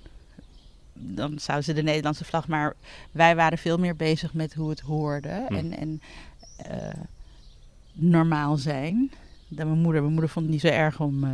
dan 0.92 1.38
zou 1.38 1.60
ze 1.62 1.72
de 1.72 1.82
Nederlandse 1.82 2.24
vlag. 2.24 2.48
Maar 2.48 2.74
wij 3.10 3.36
waren 3.36 3.58
veel 3.58 3.78
meer 3.78 3.96
bezig 3.96 4.34
met 4.34 4.54
hoe 4.54 4.70
het 4.70 4.80
hoorde 4.80 5.44
Hm. 5.48 5.54
en, 5.54 5.76
en 5.76 6.00
eh, 6.56 7.02
normaal 7.92 8.56
zijn. 8.56 9.10
Dan 9.48 9.66
mijn 9.66 9.80
moeder. 9.80 10.00
Mijn 10.00 10.12
moeder 10.12 10.30
vond 10.30 10.44
het 10.44 10.54
niet 10.54 10.62
zo 10.64 10.68
erg 10.78 11.00
om 11.00 11.24
eh, 11.24 11.30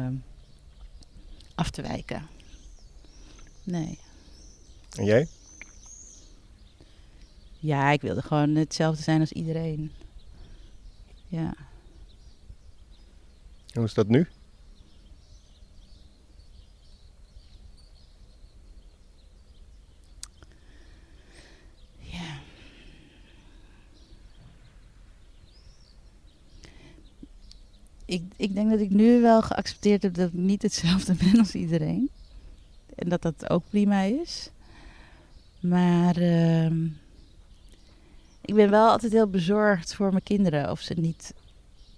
af 1.54 1.70
te 1.70 1.82
wijken. 1.82 2.22
Nee. 3.64 3.98
en 4.96 5.04
jij? 5.04 5.28
Ja, 7.58 7.90
ik 7.90 8.00
wilde 8.00 8.22
gewoon 8.22 8.54
hetzelfde 8.54 9.02
zijn 9.02 9.20
als 9.20 9.32
iedereen. 9.32 9.92
Ja. 11.26 11.54
Hoe 13.72 13.84
is 13.84 13.94
dat 13.94 14.08
nu? 14.08 14.28
Ja. 21.98 22.38
Ik, 28.04 28.22
ik 28.36 28.54
denk 28.54 28.70
dat 28.70 28.80
ik 28.80 28.90
nu 28.90 29.20
wel 29.20 29.42
geaccepteerd 29.42 30.02
heb 30.02 30.14
dat 30.14 30.28
ik 30.28 30.34
niet 30.34 30.62
hetzelfde 30.62 31.14
ben 31.24 31.38
als 31.38 31.54
iedereen. 31.54 32.10
En 33.04 33.10
dat 33.10 33.22
dat 33.22 33.50
ook 33.50 33.62
prima 33.68 34.02
is. 34.02 34.50
Maar 35.60 36.16
ehm, 36.16 36.84
ik 38.40 38.54
ben 38.54 38.70
wel 38.70 38.88
altijd 38.88 39.12
heel 39.12 39.28
bezorgd 39.28 39.94
voor 39.94 40.10
mijn 40.10 40.22
kinderen. 40.22 40.70
Of 40.70 40.80
ze 40.80 40.94
niet... 40.94 41.34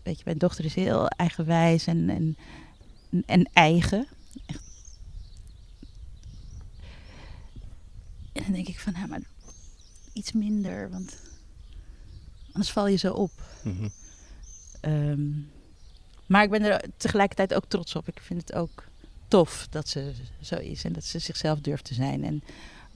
Weet 0.02 0.18
je, 0.18 0.22
mijn 0.24 0.38
dochter 0.38 0.64
is 0.64 0.74
heel 0.74 1.08
eigenwijs 1.08 1.86
en, 1.86 2.08
en, 2.08 2.36
en 3.26 3.50
eigen. 3.52 4.06
Echt. 4.46 4.62
En 8.32 8.42
dan 8.42 8.52
denk 8.52 8.68
ik 8.68 8.80
van, 8.80 8.92
nou, 8.92 9.08
maar 9.08 9.20
iets 10.12 10.32
minder, 10.32 10.90
want 10.90 11.16
anders 12.46 12.70
val 12.72 12.86
je 12.86 12.96
zo 12.96 13.12
op. 13.12 13.30
Mhm. 13.62 13.88
Ehm, 14.80 15.30
maar 16.26 16.42
ik 16.42 16.50
ben 16.50 16.62
er 16.62 16.84
tegelijkertijd 16.96 17.54
ook 17.54 17.64
trots 17.68 17.96
op. 17.96 18.08
Ik 18.08 18.20
vind 18.20 18.40
het 18.40 18.52
ook 18.52 18.84
tof 19.28 19.66
dat 19.70 19.88
ze 19.88 20.12
zo 20.40 20.54
is 20.56 20.84
en 20.84 20.92
dat 20.92 21.04
ze 21.04 21.18
zichzelf 21.18 21.60
durft 21.60 21.84
te 21.84 21.94
zijn. 21.94 22.24
En 22.24 22.42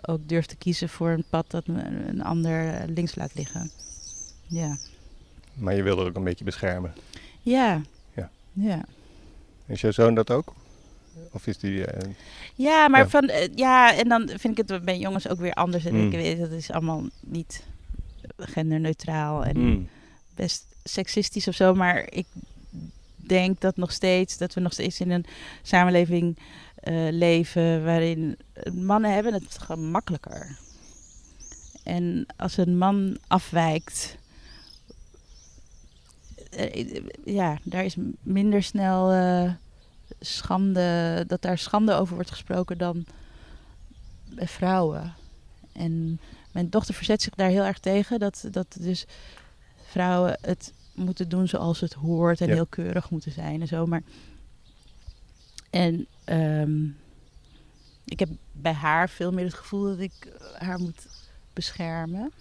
ook 0.02 0.28
durft 0.28 0.48
te 0.48 0.57
kiezen 0.57 0.89
voor 0.89 1.11
een 1.11 1.24
pad 1.31 1.51
dat 1.51 1.66
een 1.66 2.23
ander 2.23 2.85
links 2.89 3.15
laat 3.15 3.35
liggen. 3.35 3.70
Ja. 4.47 4.77
Maar 5.55 5.74
je 5.74 5.82
wilde 5.82 6.05
ook 6.05 6.16
een 6.16 6.24
beetje 6.24 6.44
beschermen. 6.44 6.94
Ja. 7.40 7.81
Ja. 8.15 8.31
Ja. 8.52 8.85
Is 9.66 9.81
jouw 9.81 9.90
zoon 9.90 10.15
dat 10.15 10.31
ook? 10.31 10.55
Of 11.32 11.47
is 11.47 11.59
die... 11.59 11.86
eh, 11.86 12.11
Ja, 12.55 12.89
maar 12.89 13.01
Ja. 13.01 13.09
van 13.09 13.28
eh, 13.28 13.48
ja, 13.55 13.94
en 13.97 14.09
dan 14.09 14.28
vind 14.36 14.59
ik 14.59 14.69
het 14.69 14.85
bij 14.85 14.98
jongens 14.98 15.28
ook 15.28 15.39
weer 15.39 15.52
anders. 15.55 15.85
En 15.85 15.94
Mm. 15.94 16.07
ik 16.07 16.12
weet 16.12 16.39
dat 16.39 16.51
is 16.51 16.70
allemaal 16.70 17.05
niet 17.20 17.62
genderneutraal 18.36 19.44
en 19.44 19.59
mm, 19.59 19.89
best 20.35 20.65
seksistisch 20.85 21.48
of 21.48 21.55
zo, 21.55 21.74
maar 21.74 22.07
ik 22.12 22.27
denk 23.31 23.61
dat 23.61 23.77
nog 23.77 23.93
steeds 23.93 24.39
dat 24.39 24.55
we 24.55 24.61
nog 24.61 24.73
steeds 24.73 25.01
in 25.01 25.11
een 25.11 25.24
samenleving 25.62 26.39
eh, 26.74 27.09
leven 27.11 27.85
waarin 27.85 28.39
mannen 28.73 29.15
hebben 29.15 29.32
het 29.32 29.59
gewoon 29.59 29.90
makkelijker. 29.90 30.59
En 31.85 32.27
als 32.36 32.57
een 32.57 32.78
man 32.78 33.19
afwijkt, 33.27 34.16
eh, 36.51 37.02
ja, 37.24 37.59
daar 37.62 37.85
is 37.85 37.97
minder 38.20 38.62
snel 38.62 39.12
eh, 39.12 39.52
schande, 40.20 41.24
dat 41.27 41.43
daar 41.43 41.59
schande 41.59 41.94
over 41.94 42.15
wordt 42.15 42.31
gesproken 42.31 42.78
dan 42.78 43.05
bij 44.35 44.48
vrouwen. 44.48 45.15
En 45.73 46.20
mijn 46.52 46.70
dochter 46.70 46.94
verzet 46.94 47.23
zich 47.23 47.35
daar 47.35 47.48
heel 47.48 47.65
erg 47.65 47.78
tegen. 47.78 48.19
Dat, 48.19 48.48
dat 48.51 48.77
dus 48.81 49.07
vrouwen 49.90 50.39
het 50.40 50.73
moeten 51.01 51.28
doen 51.28 51.48
zoals 51.48 51.81
het 51.81 51.93
hoort 51.93 52.40
en 52.40 52.48
Ja. 52.48 52.55
heel 52.55 52.66
keurig 52.66 53.10
moeten 53.10 53.32
zijn 53.32 53.60
en 53.60 53.66
zo. 53.66 53.86
Maar 53.86 54.02
en 55.70 56.06
ehm, 56.24 56.85
ik 58.05 58.18
heb 58.18 58.28
bij 58.52 58.72
haar 58.72 59.09
veel 59.09 59.32
meer 59.32 59.44
het 59.44 59.55
gevoel 59.55 59.85
dat 59.85 59.98
ik 59.98 60.12
eh, 60.24 60.60
haar 60.66 60.78
moet 60.81 61.06
beschermen. 61.52 62.32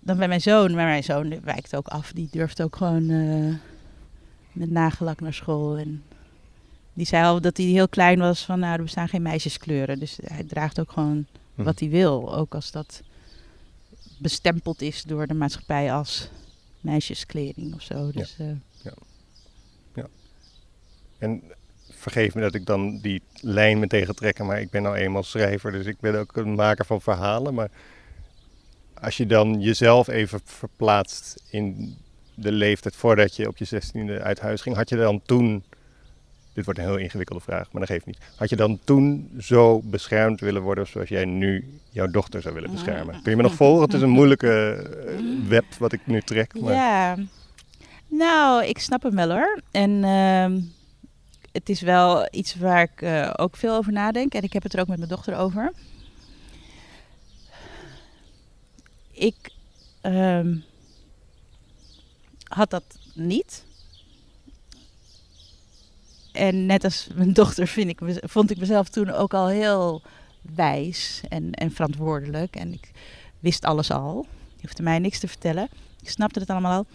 Dan 0.00 0.16
bij 0.16 0.28
mijn 0.28 0.40
zoon. 0.40 0.74
Maar 0.74 0.84
mijn 0.86 1.04
zoon 1.04 1.40
wijkt 1.40 1.76
ook 1.76 1.86
af. 1.88 2.12
Die 2.12 2.28
durft 2.30 2.62
ook 2.62 2.76
gewoon 2.76 3.10
eh, 3.10 3.54
met 4.52 4.70
nagellak 4.70 5.20
naar 5.20 5.34
school. 5.34 5.76
En 5.78 6.02
die 6.94 7.06
zei 7.06 7.24
al 7.24 7.40
dat 7.40 7.56
hij 7.56 7.66
heel 7.66 7.88
klein 7.88 8.18
was 8.18 8.44
van 8.44 8.58
nou, 8.58 8.76
er 8.76 8.82
bestaan 8.82 9.08
geen 9.08 9.22
meisjeskleuren. 9.22 9.98
Dus 9.98 10.18
hij 10.22 10.44
draagt 10.44 10.80
ook 10.80 10.92
gewoon 10.92 11.26
Hm. 11.54 11.62
wat 11.62 11.80
hij 11.80 11.88
wil. 11.88 12.34
Ook 12.34 12.54
als 12.54 12.70
dat 12.70 13.02
bestempeld 14.18 14.82
is 14.82 15.02
door 15.02 15.26
de 15.26 15.34
maatschappij 15.34 15.92
als 15.92 16.28
meisjeskleding 16.82 17.74
of 17.74 17.82
zo. 17.82 18.10
Dus, 18.10 18.36
eh, 18.38 18.46
En 21.18 21.42
vergeef 21.90 22.34
me 22.34 22.40
dat 22.40 22.54
ik 22.54 22.66
dan 22.66 22.98
die 22.98 23.22
lijn 23.40 23.78
meteen 23.78 24.06
ga 24.06 24.12
trekken, 24.12 24.46
maar 24.46 24.60
ik 24.60 24.70
ben 24.70 24.82
nou 24.82 24.96
eenmaal 24.96 25.22
schrijver, 25.22 25.72
dus 25.72 25.86
ik 25.86 26.00
ben 26.00 26.18
ook 26.18 26.36
een 26.36 26.54
maker 26.54 26.84
van 26.84 27.00
verhalen. 27.00 27.54
Maar 27.54 27.70
als 28.94 29.16
je 29.16 29.26
dan 29.26 29.60
jezelf 29.60 30.08
even 30.08 30.40
verplaatst 30.44 31.42
in 31.50 31.96
de 32.34 32.52
leeftijd 32.52 32.96
voordat 32.96 33.36
je 33.36 33.48
op 33.48 33.56
je 33.56 33.64
zestiende 33.64 34.20
uit 34.20 34.40
huis 34.40 34.62
ging, 34.62 34.76
had 34.76 34.88
je 34.88 34.96
dan 34.96 35.22
toen, 35.22 35.64
dit 36.52 36.64
wordt 36.64 36.80
een 36.80 36.86
heel 36.86 36.96
ingewikkelde 36.96 37.42
vraag, 37.42 37.72
maar 37.72 37.80
dat 37.80 37.90
geeft 37.90 38.06
niet, 38.06 38.18
had 38.36 38.48
je 38.48 38.56
dan 38.56 38.78
toen 38.84 39.30
zo 39.40 39.80
beschermd 39.84 40.40
willen 40.40 40.62
worden 40.62 40.86
zoals 40.86 41.08
jij 41.08 41.24
nu 41.24 41.80
jouw 41.90 42.06
dochter 42.06 42.42
zou 42.42 42.54
willen 42.54 42.70
beschermen? 42.70 43.22
Kun 43.22 43.30
je 43.30 43.36
me 43.36 43.42
nog 43.42 43.54
volgen? 43.54 43.82
Het 43.82 43.94
is 43.94 44.00
een 44.00 44.08
moeilijke 44.08 44.72
eh, 45.06 45.48
web 45.48 45.64
wat 45.78 45.92
ik 45.92 46.06
nu 46.06 46.20
trek. 46.20 46.60
Maar... 46.60 46.74
Ja, 46.74 47.16
nou, 48.06 48.64
ik 48.64 48.78
snap 48.78 49.02
hem 49.02 49.14
wel 49.14 49.30
hoor. 49.30 49.60
En 49.70 50.04
ehm, 50.04 50.60
het 51.52 51.68
is 51.68 51.80
wel 51.80 52.28
iets 52.30 52.54
waar 52.54 52.82
ik 52.82 53.02
eh, 53.02 53.30
ook 53.36 53.56
veel 53.56 53.74
over 53.74 53.92
nadenk. 53.92 54.34
En 54.34 54.42
ik 54.42 54.52
heb 54.52 54.62
het 54.62 54.74
er 54.74 54.80
ook 54.80 54.86
met 54.86 54.98
mijn 54.98 55.10
dochter 55.10 55.36
over. 55.36 55.72
Ik 59.12 59.50
ehm, 60.00 60.56
had 62.48 62.70
dat 62.70 62.84
niet. 63.14 63.64
En 66.32 66.66
net 66.66 66.84
als 66.84 67.08
mijn 67.14 67.32
dochter 67.42 67.66
vind 67.66 67.88
ik, 67.88 68.20
vond 68.22 68.50
ik 68.50 68.58
mezelf 68.58 68.88
toen 68.88 69.10
ook 69.10 69.34
al 69.34 69.48
heel 69.48 70.02
wijs 70.54 71.20
en, 71.28 71.52
en 71.52 71.70
verantwoordelijk. 71.70 72.56
En 72.56 72.72
ik 72.72 72.90
wist 73.38 73.64
alles 73.64 73.90
al. 73.90 74.26
Je 74.56 74.62
hoefde 74.62 74.82
mij 74.82 74.98
niks 74.98 75.18
te 75.18 75.28
vertellen. 75.28 75.68
Ik 76.02 76.10
snapte 76.10 76.40
het 76.40 76.50
allemaal 76.50 76.76
al. 76.76 76.86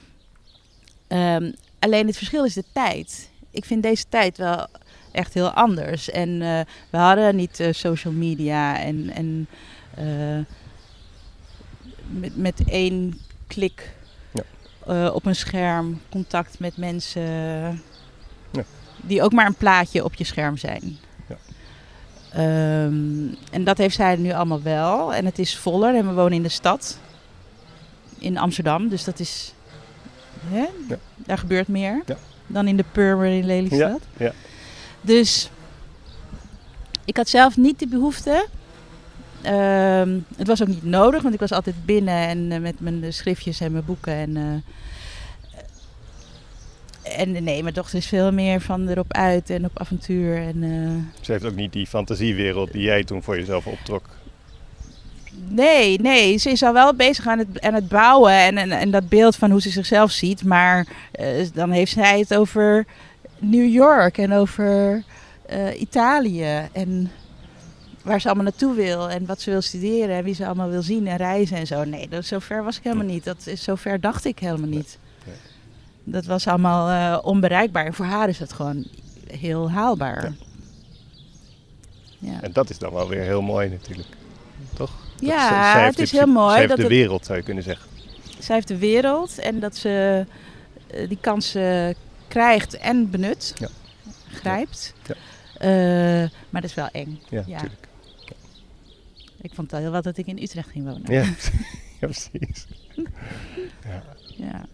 Ehm, 1.07 1.51
alleen 1.79 2.07
het 2.07 2.17
verschil 2.17 2.45
is 2.45 2.53
de 2.53 2.63
tijd. 2.73 3.29
Ik 3.51 3.65
vind 3.65 3.83
deze 3.83 4.05
tijd 4.09 4.37
wel 4.37 4.67
echt 5.11 5.33
heel 5.33 5.49
anders. 5.49 6.09
En 6.09 6.41
eh, 6.41 6.59
we 6.89 6.97
hadden 6.97 7.35
niet 7.35 7.59
eh, 7.59 7.73
social 7.73 8.13
media 8.13 8.79
en, 8.79 9.09
en 9.09 9.47
eh, 9.95 10.45
met, 12.19 12.37
met 12.37 12.63
één 12.65 13.19
klik 13.47 13.95
Ja. 14.85 15.09
op 15.09 15.25
een 15.25 15.35
scherm 15.35 16.01
contact 16.09 16.59
met 16.59 16.77
mensen. 16.77 17.23
Die 19.01 19.21
ook 19.21 19.31
maar 19.33 19.45
een 19.45 19.55
plaatje 19.55 20.03
op 20.03 20.13
je 20.13 20.23
scherm 20.23 20.57
zijn. 20.57 20.97
Ja. 21.29 21.37
Ehm, 22.31 23.33
en 23.51 23.63
dat 23.63 23.77
heeft 23.77 23.95
zij 23.95 24.15
nu 24.15 24.31
allemaal 24.31 24.61
wel. 24.61 25.13
En 25.13 25.25
het 25.25 25.39
is 25.39 25.57
voller 25.57 25.95
en 25.95 26.07
we 26.07 26.13
wonen 26.13 26.33
in 26.33 26.43
de 26.43 26.49
stad. 26.49 26.99
In 28.19 28.37
Amsterdam, 28.37 28.87
dus 28.87 29.03
dat 29.03 29.19
is... 29.19 29.53
Hè? 30.47 30.65
Ja. 30.87 30.97
Daar 31.15 31.37
gebeurt 31.37 31.67
meer 31.67 32.01
Ja. 32.05 32.17
dan 32.47 32.67
in 32.67 32.77
de 32.77 32.85
Purmer 32.91 33.27
in 33.27 33.45
Lelystad. 33.45 34.01
Ja, 34.17 34.25
ja. 34.25 34.31
Dus 35.01 35.49
ik 37.05 37.17
had 37.17 37.29
zelf 37.29 37.57
niet 37.57 37.79
de 37.79 37.87
behoefte. 37.87 38.47
Ehm, 39.41 40.19
het 40.37 40.47
was 40.47 40.61
ook 40.61 40.67
niet 40.67 40.83
nodig, 40.83 41.21
want 41.21 41.33
ik 41.33 41.39
was 41.39 41.51
altijd 41.51 41.85
binnen 41.85 42.27
en 42.27 42.51
eh, 42.51 42.59
met 42.59 42.79
mijn 42.79 43.13
schriftjes 43.13 43.59
en 43.59 43.71
mijn 43.71 43.85
boeken. 43.85 44.13
En, 44.13 44.37
eh, 44.37 44.43
en 47.15 47.43
nee, 47.43 47.63
mijn 47.63 47.73
dochter 47.73 47.97
is 47.97 48.07
veel 48.07 48.31
meer 48.31 48.61
van 48.61 48.87
erop 48.87 49.13
uit 49.13 49.49
en 49.49 49.65
op 49.65 49.79
avontuur. 49.79 50.37
En, 50.37 50.63
eh, 50.63 51.21
Ze 51.21 51.31
heeft 51.31 51.45
ook 51.45 51.55
niet 51.55 51.73
die 51.73 51.87
fantasiewereld 51.87 52.71
die 52.71 52.81
jij 52.81 53.03
toen 53.03 53.23
voor 53.23 53.37
jezelf 53.37 53.67
optrok. 53.67 54.03
Nee, 55.49 55.99
nee, 55.99 56.37
ze 56.37 56.49
is 56.49 56.63
al 56.63 56.73
wel 56.73 56.93
bezig 56.93 57.27
aan 57.27 57.37
het, 57.37 57.61
aan 57.61 57.73
het 57.73 57.87
bouwen 57.87 58.31
en, 58.31 58.57
en, 58.57 58.71
en 58.71 58.91
dat 58.91 59.09
beeld 59.09 59.35
van 59.35 59.51
hoe 59.51 59.61
ze 59.61 59.69
zichzelf 59.69 60.11
ziet. 60.11 60.43
Maar 60.43 60.87
eh, 61.11 61.27
dan 61.53 61.71
heeft 61.71 61.91
zij 61.91 62.19
het 62.19 62.35
over 62.35 62.85
New 63.39 63.73
York 63.73 64.17
en 64.17 64.33
over 64.33 65.03
eh, 65.45 65.81
Italië. 65.81 66.67
En 66.71 67.11
waar 68.03 68.21
ze 68.21 68.27
allemaal 68.27 68.45
naartoe 68.45 68.75
wil 68.75 69.09
en 69.09 69.25
wat 69.25 69.41
ze 69.41 69.49
wil 69.49 69.61
studeren 69.61 70.15
en 70.15 70.23
wie 70.23 70.35
ze 70.35 70.45
allemaal 70.45 70.69
wil 70.69 70.81
zien 70.81 71.07
en 71.07 71.17
reizen 71.17 71.57
en 71.57 71.67
zo. 71.67 71.83
Nee, 71.83 72.07
dat, 72.07 72.25
zo 72.25 72.39
ver 72.39 72.63
was 72.63 72.77
ik 72.77 72.83
helemaal 72.83 73.05
niet. 73.05 73.23
Dat 73.23 73.47
is, 73.47 73.63
zo 73.63 73.75
ver 73.75 73.99
dacht 73.99 74.25
ik 74.25 74.39
helemaal 74.39 74.69
niet. 74.69 74.97
Dat 76.09 76.25
was 76.25 76.47
allemaal 76.47 76.89
eh, 76.89 77.25
onbereikbaar. 77.25 77.85
En 77.85 77.93
voor 77.93 78.05
haar 78.05 78.29
is 78.29 78.39
het 78.39 78.53
gewoon 78.53 78.85
heel 79.31 79.71
haalbaar. 79.71 80.23
Ja. 80.23 80.33
Ja. 82.31 82.41
En 82.41 82.51
dat 82.51 82.69
is 82.69 82.77
dan 82.77 82.93
wel 82.93 83.07
weer 83.07 83.21
heel 83.21 83.41
mooi 83.41 83.69
natuurlijk. 83.69 84.07
Toch? 84.73 84.91
Dat 85.15 85.29
Ja, 85.29 85.73
ze- 85.73 85.79
het 85.79 85.99
is 85.99 86.09
de- 86.09 86.17
heel 86.17 86.25
mooi 86.27 86.49
Zij 86.49 86.57
heeft 86.57 86.69
dat 86.69 86.77
de 86.77 86.83
het- 86.83 86.91
wereld, 86.91 87.25
zou 87.25 87.37
je 87.37 87.43
kunnen 87.43 87.63
zeggen. 87.63 87.87
Zij 88.39 88.55
heeft 88.55 88.67
de 88.67 88.77
wereld 88.77 89.37
en 89.39 89.59
dat 89.59 89.75
ze 89.77 90.25
eh, 90.87 91.07
die 91.07 91.17
kansen 91.21 91.95
krijgt 92.27 92.77
en 92.77 93.09
benut. 93.09 93.53
Ja. 93.57 93.67
Grijpt. 94.31 94.93
Ja. 95.07 95.15
Eh, 96.23 96.29
maar 96.49 96.61
dat 96.61 96.69
is 96.69 96.75
wel 96.75 96.89
eng. 96.91 97.19
Ja, 97.29 97.43
natuurlijk. 97.47 97.87
Ik 99.41 99.51
vond 99.53 99.71
het 99.71 99.73
al 99.73 99.79
heel 99.85 99.91
wat 99.91 100.03
dat 100.03 100.17
ik 100.17 100.27
in 100.27 100.37
Utrecht 100.41 100.69
ging 100.69 100.85
wonen. 100.85 101.13
Ja, 101.13 101.25
precies. 101.99 102.65
Ja. 104.37 104.65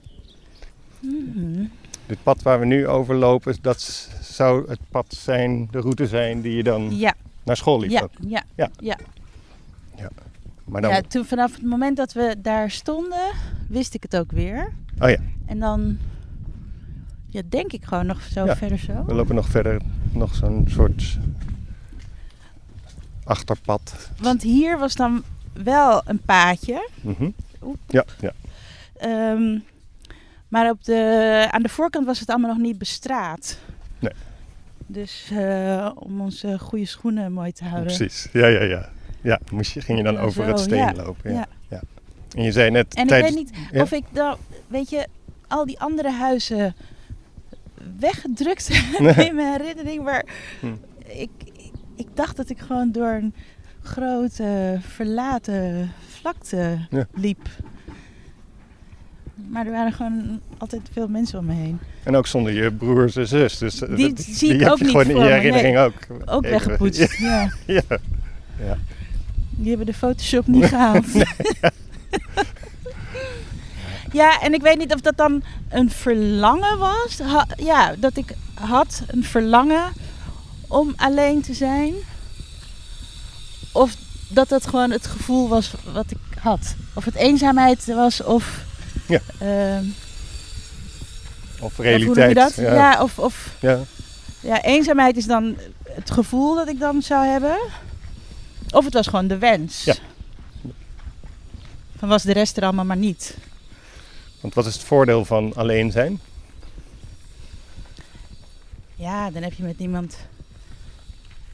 Dit 2.06 2.18
pad 2.24 2.42
waar 2.42 2.60
we 2.60 2.66
nu 2.66 2.88
over 2.88 3.16
lopen, 3.16 3.56
dat 3.62 3.82
zou 4.22 4.70
het 4.70 4.80
pad 4.90 5.06
zijn, 5.20 5.68
de 5.72 5.80
route 5.80 6.08
zijn 6.08 6.42
die 6.42 6.56
je 6.56 6.64
dan 6.64 6.98
Ja, 6.98 7.14
naar 7.44 7.58
school 7.58 7.80
liep. 7.80 7.90
ja, 7.92 8.02
ook. 8.02 8.12
ja, 8.28 8.44
Ja. 8.56 8.70
ja. 8.80 8.98
Maar 10.64 10.82
dan, 10.82 10.92
ja. 10.92 11.02
Toen 11.02 11.26
vanaf 11.26 11.54
het 11.54 11.64
moment 11.64 11.98
dat 11.98 12.14
we 12.14 12.36
daar 12.42 12.72
stonden, 12.72 13.32
wist 13.68 13.94
ik 13.94 14.04
het 14.04 14.18
ook 14.18 14.32
weer. 14.32 14.72
oh 15.00 15.10
ja, 15.10 15.18
En 15.46 15.60
dan, 15.60 15.98
ja, 17.30 17.42
denk 17.50 17.72
ik 17.74 17.86
gewoon 17.86 18.06
nog 18.06 18.22
zo 18.22 18.46
Ja. 18.46 18.56
verder 18.56 18.78
zo. 18.80 19.06
we 19.06 19.14
lopen 19.14 19.36
nog 19.36 19.48
verder, 19.48 19.82
nog 20.12 20.36
zo'n 20.36 20.66
soort 20.70 21.18
achterpad. 23.24 24.10
Want 24.22 24.42
hier 24.42 24.78
was 24.80 24.96
dan 24.96 25.24
wel 25.54 26.02
een 26.06 26.20
paadje. 26.20 26.90
Oep. 27.64 27.78
Ja, 27.88 28.06
ja. 28.20 28.32
Ehm, 28.98 29.60
maar 30.54 30.70
op 30.70 30.84
de, 30.84 31.48
aan 31.52 31.62
de 31.64 31.70
voorkant 31.70 32.06
was 32.06 32.20
het 32.20 32.30
allemaal 32.30 32.50
nog 32.50 32.60
niet 32.60 32.78
bestraat. 32.78 33.58
Nee. 34.00 34.12
Dus 34.88 35.30
eh, 35.32 35.92
om 35.96 36.22
onze 36.22 36.60
goede 36.60 36.86
schoenen 36.86 37.32
mooi 37.34 37.52
te 37.52 37.64
houden. 37.64 37.96
precies. 37.96 38.28
Ja, 38.32 38.48
ja, 38.48 38.62
ja. 38.64 38.90
Ja, 39.22 39.40
moest 39.52 39.72
je, 39.74 39.82
ging 39.82 39.98
je 39.98 40.04
dan 40.04 40.18
over 40.18 40.44
zo, 40.44 40.50
het 40.50 40.60
steen 40.60 40.78
ja, 40.78 40.94
lopen. 40.94 41.34
Ja. 41.34 41.46
ja. 41.70 41.82
En 42.36 42.44
je 42.44 42.52
zei 42.52 42.72
net 42.72 42.94
En 42.94 43.08
tijdens... 43.08 43.36
ik 43.36 43.38
weet 43.38 43.72
niet 43.72 43.82
of 43.82 43.92
ik 43.92 44.04
dan, 44.12 44.38
weet 44.68 44.90
je, 44.90 45.08
al 45.48 45.66
die 45.66 45.80
andere 45.80 46.12
huizen 46.12 46.76
weggedrukt 48.00 48.70
Nee. 49.00 49.14
in 49.30 49.36
mijn 49.36 49.62
herinnering. 49.62 50.04
Maar 50.04 50.26
Hm. 50.60 50.74
ik, 51.08 51.30
ik 51.96 52.08
dacht 52.14 52.38
dat 52.38 52.50
ik 52.50 52.60
gewoon 52.60 52.92
door 52.92 53.12
een 53.12 53.34
grote 53.82 54.78
verlaten 54.82 55.92
vlakte 56.08 56.88
Ja. 56.90 57.06
Maar 59.54 59.66
er 59.66 59.72
waren 59.72 59.94
gewoon 59.94 60.40
altijd 60.58 60.82
veel 60.94 61.08
mensen 61.08 61.40
om 61.40 61.46
me 61.46 61.54
heen. 61.54 61.80
En 62.04 62.16
ook 62.16 62.28
zonder 62.28 62.54
je 62.54 62.72
broers 62.72 63.16
en 63.16 63.28
zus. 63.28 63.58
Dus 63.58 63.82
eh, 63.82 63.96
Die 63.96 64.14
zie 64.18 64.54
ik 64.54 64.60
heb 64.60 64.70
ook 64.70 64.78
je 64.78 64.84
niet 64.84 64.92
gewoon 64.92 65.10
in 65.10 65.18
je 65.18 65.24
herinnering 65.32 65.78
ook. 65.78 65.94
Ook 66.26 66.44
Even- 66.44 66.52
weggepoetst. 66.58 67.18
Ja. 67.20 67.52
Ja, 67.66 67.82
ja. 68.60 68.78
Die 69.50 69.68
hebben 69.70 69.86
de 69.86 69.94
Photoshop 69.94 70.48
niet 70.48 70.66
gehaald. 70.66 71.06
ja, 74.12 74.40
en 74.42 74.54
ik 74.54 74.62
weet 74.62 74.78
niet 74.78 74.94
of 74.94 75.02
dat 75.02 75.18
dan 75.18 75.44
een 75.70 75.90
verlangen 75.90 76.78
was. 76.78 77.20
Ha- 77.20 77.48
ja, 77.58 77.96
dat 78.00 78.18
ik 78.18 78.34
had 78.54 79.04
een 79.08 79.24
verlangen 79.24 79.84
om 80.68 80.94
alleen 80.96 81.42
te 81.42 81.54
zijn. 81.54 81.94
Of 83.72 83.96
dat 84.30 84.50
dat 84.50 84.68
gewoon 84.68 84.92
het 84.92 85.08
gevoel 85.08 85.48
was 85.50 85.74
wat 85.94 86.12
ik 86.12 86.18
had. 86.40 86.76
Of 86.94 87.06
het 87.06 87.16
eenzaamheid 87.16 87.86
was 87.86 88.24
of... 88.24 88.66
Ja. 89.14 89.20
ehm, 89.40 89.86
Of 91.60 91.78
realiteit. 91.78 92.36
dat? 92.36 92.56
Ja. 92.56 92.74
Ja, 92.74 93.02
of, 93.04 93.20
of 93.20 93.56
Ja. 93.60 93.80
ja, 94.40 94.62
eenzaamheid 94.62 95.18
is 95.18 95.26
dan 95.26 95.56
het 95.90 96.12
gevoel 96.12 96.56
dat 96.56 96.68
ik 96.68 96.80
dan 96.80 97.02
zou 97.02 97.26
hebben. 97.26 97.58
Of 98.72 98.86
het 98.86 98.94
was 98.94 99.08
gewoon 99.08 99.28
de 99.28 99.38
wens. 99.38 99.84
Ja. 99.84 99.96
dan 102.00 102.10
was 102.10 102.24
de 102.24 102.34
rest 102.34 102.58
er 102.58 102.64
allemaal 102.64 102.86
maar 102.86 102.98
niet. 102.98 103.38
Want 104.42 104.54
wat 104.54 104.66
is 104.66 104.74
het 104.74 104.84
voordeel 104.84 105.26
van 105.26 105.54
alleen 105.56 105.92
zijn? 105.92 106.20
Ja, 108.96 109.32
dan 109.32 109.44
heb 109.44 109.54
je 109.54 109.64
met 109.64 109.80
iemand 109.80 110.16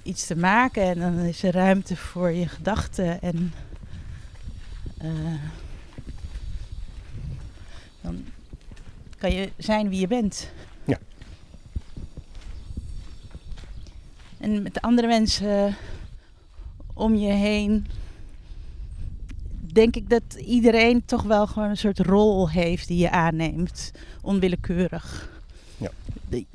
iets 0.03 0.25
te 0.25 0.35
maken 0.35 0.83
en 0.83 0.99
dan 0.99 1.17
is 1.19 1.43
er 1.43 1.53
ruimte 1.53 1.95
voor 1.95 2.31
je 2.31 2.47
gedachten 2.47 3.21
en 3.21 3.53
eh, 4.97 5.07
dan 8.11 8.25
kan 9.17 9.31
je 9.31 9.49
zijn 9.57 9.89
wie 9.89 9.99
je 9.99 10.07
bent. 10.07 10.51
Ja. 10.85 10.97
En 14.37 14.61
met 14.61 14.73
de 14.73 14.81
andere 14.81 15.07
mensen 15.07 15.75
om 16.93 17.15
je 17.15 17.31
heen 17.31 17.85
denk 19.73 19.95
ik 19.95 20.09
dat 20.09 20.33
iedereen 20.45 21.05
toch 21.05 21.23
wel 21.23 21.47
gewoon 21.47 21.69
een 21.69 21.77
soort 21.77 21.99
rol 21.99 22.49
heeft 22.49 22.87
die 22.87 22.97
je 22.97 23.09
aanneemt, 23.11 23.91
onwillekeurig. 24.21 25.29
Ja. 25.77 25.91
De, 26.29 26.45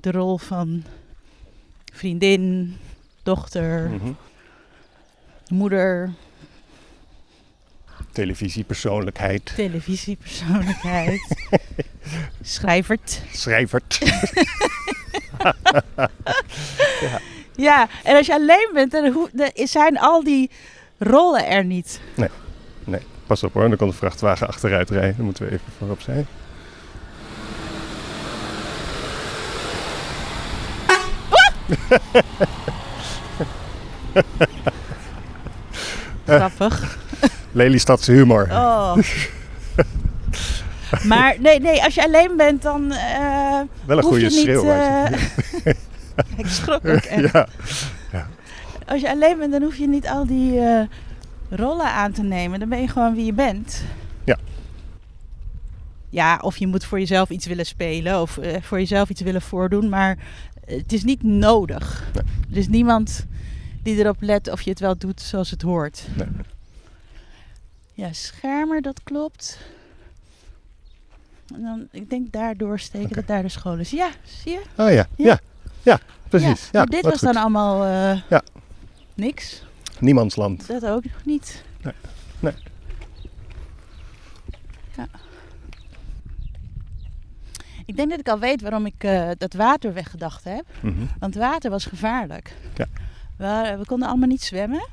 de 0.00 0.10
rol 0.10 0.38
van 0.38 0.82
vriendin, 1.92 2.76
dochter, 3.22 3.90
Mhm. 3.90 4.12
moeder, 5.48 6.12
Televisiepersoonlijkheid, 8.12 9.52
televisiepersoonlijkheid, 9.54 11.20
schrijvert. 12.42 13.20
schrijvert. 13.32 13.98
Ja, 17.58 17.88
en 18.04 18.16
als 18.16 18.26
je 18.26 18.34
alleen 18.34 18.70
bent, 18.72 18.92
dan, 18.92 19.28
zijn 19.54 19.98
al 19.98 20.24
die 20.24 20.50
rollen 20.98 21.46
er 21.46 21.64
niet. 21.64 22.00
Nee, 22.84 23.00
pas 23.26 23.42
op 23.42 23.52
hoor, 23.52 23.68
dan 23.68 23.76
komt 23.76 23.90
de 23.90 23.96
vrachtwagen 23.96 24.48
achteruit 24.48 24.90
rijden. 24.90 25.16
Dan 25.16 25.24
moeten 25.24 25.44
we 25.44 25.52
even 25.52 25.72
voorop 25.78 26.00
zijn. 26.00 26.26
Grappig. 36.26 36.98
Lelystadse 37.58 38.12
humor. 38.12 38.46
Oh. 38.50 38.96
Maar 41.04 41.36
nee, 41.40 41.60
nee, 41.60 41.82
als 41.84 41.94
je 41.94 42.04
alleen 42.04 42.36
bent, 42.36 42.62
dan 42.62 42.92
eh 42.92 43.60
Wel 43.84 43.96
een 43.96 44.02
hoef 44.02 44.12
goede 44.12 44.20
je 44.20 44.30
niet... 44.30 44.38
schreeuw. 44.38 44.64
eh, 44.70 45.72
ik 46.42 46.46
schrok 46.46 46.86
ook 46.86 46.96
echt. 46.96 47.32
ja, 47.32 48.28
Als 48.86 49.00
je 49.00 49.10
alleen 49.10 49.38
bent, 49.38 49.52
dan 49.52 49.62
hoef 49.62 49.76
je 49.76 49.88
niet 49.88 50.08
al 50.08 50.26
die 50.26 50.60
eh, 50.60 50.80
rollen 51.50 51.86
aan 51.92 52.12
te 52.12 52.22
nemen. 52.22 52.58
Dan 52.60 52.68
ben 52.68 52.80
je 52.80 52.88
gewoon 52.88 53.14
wie 53.14 53.24
je 53.24 53.32
bent. 53.32 53.82
Ja. 54.24 54.36
Ja, 56.08 56.38
of 56.42 56.56
je 56.56 56.66
moet 56.66 56.84
voor 56.84 56.98
jezelf 56.98 57.30
iets 57.30 57.46
willen 57.46 57.66
spelen 57.66 58.20
of 58.20 58.38
voor 58.60 58.78
jezelf 58.78 59.08
iets 59.08 59.20
willen 59.20 59.42
voordoen. 59.42 59.88
Maar 59.88 60.16
het 60.66 60.92
is 60.92 61.04
niet 61.04 61.22
nodig. 61.22 62.04
Nee. 62.14 62.22
Er 62.50 62.56
is 62.58 62.68
niemand 62.68 63.26
die 63.82 63.96
erop 63.98 64.16
let 64.20 64.50
of 64.50 64.60
je 64.62 64.70
het 64.70 64.80
wel 64.80 64.98
doet 64.98 65.20
zoals 65.20 65.50
het 65.50 65.62
hoort. 65.62 66.06
Nee. 66.16 66.26
Ja, 67.98 68.12
schermer, 68.12 68.82
dat 68.82 69.02
klopt. 69.02 69.58
En 71.54 71.62
dan, 71.62 71.88
ik 71.90 72.10
denk 72.10 72.32
daardoor 72.32 72.78
steken 72.78 73.14
dat 73.14 73.26
daar 73.26 73.42
de 73.42 73.48
school 73.48 73.78
is. 73.78 73.90
Ja, 73.90 74.10
zie 74.24 74.52
je? 74.52 74.62
Oh 74.76 74.92
ja, 74.92 75.06
ja, 75.16 75.38
ja, 75.82 76.00
precies. 76.28 76.62
Ja, 76.72 76.78
maar 76.78 76.86
dit 76.86 77.02
was 77.02 77.12
goed. 77.12 77.20
dan 77.22 77.36
allemaal 77.36 77.84
eh, 77.84 78.20
Ja. 78.30 78.42
niks. 79.14 79.62
Niemandsland. 80.00 80.66
Dat 80.66 80.86
ook 80.86 81.04
nog 81.04 81.24
niet. 81.24 81.64
Nee. 81.82 81.92
Nee. 82.40 82.54
Ja. 84.96 85.06
Ik 87.86 87.96
denk 87.96 88.10
dat 88.10 88.18
ik 88.18 88.28
al 88.28 88.38
weet 88.38 88.60
waarom 88.62 88.86
ik 88.86 89.04
eh, 89.04 89.30
dat 89.38 89.52
water 89.54 89.94
weggedacht 89.94 90.44
heb. 90.44 90.64
Mhm. 90.80 91.04
Want 91.18 91.34
water 91.34 91.70
was 91.70 91.84
gevaarlijk. 91.84 92.54
Ja. 92.76 92.86
We 93.78 93.84
konden 93.86 94.08
allemaal 94.08 94.28
niet 94.28 94.42
zwemmen. 94.42 94.88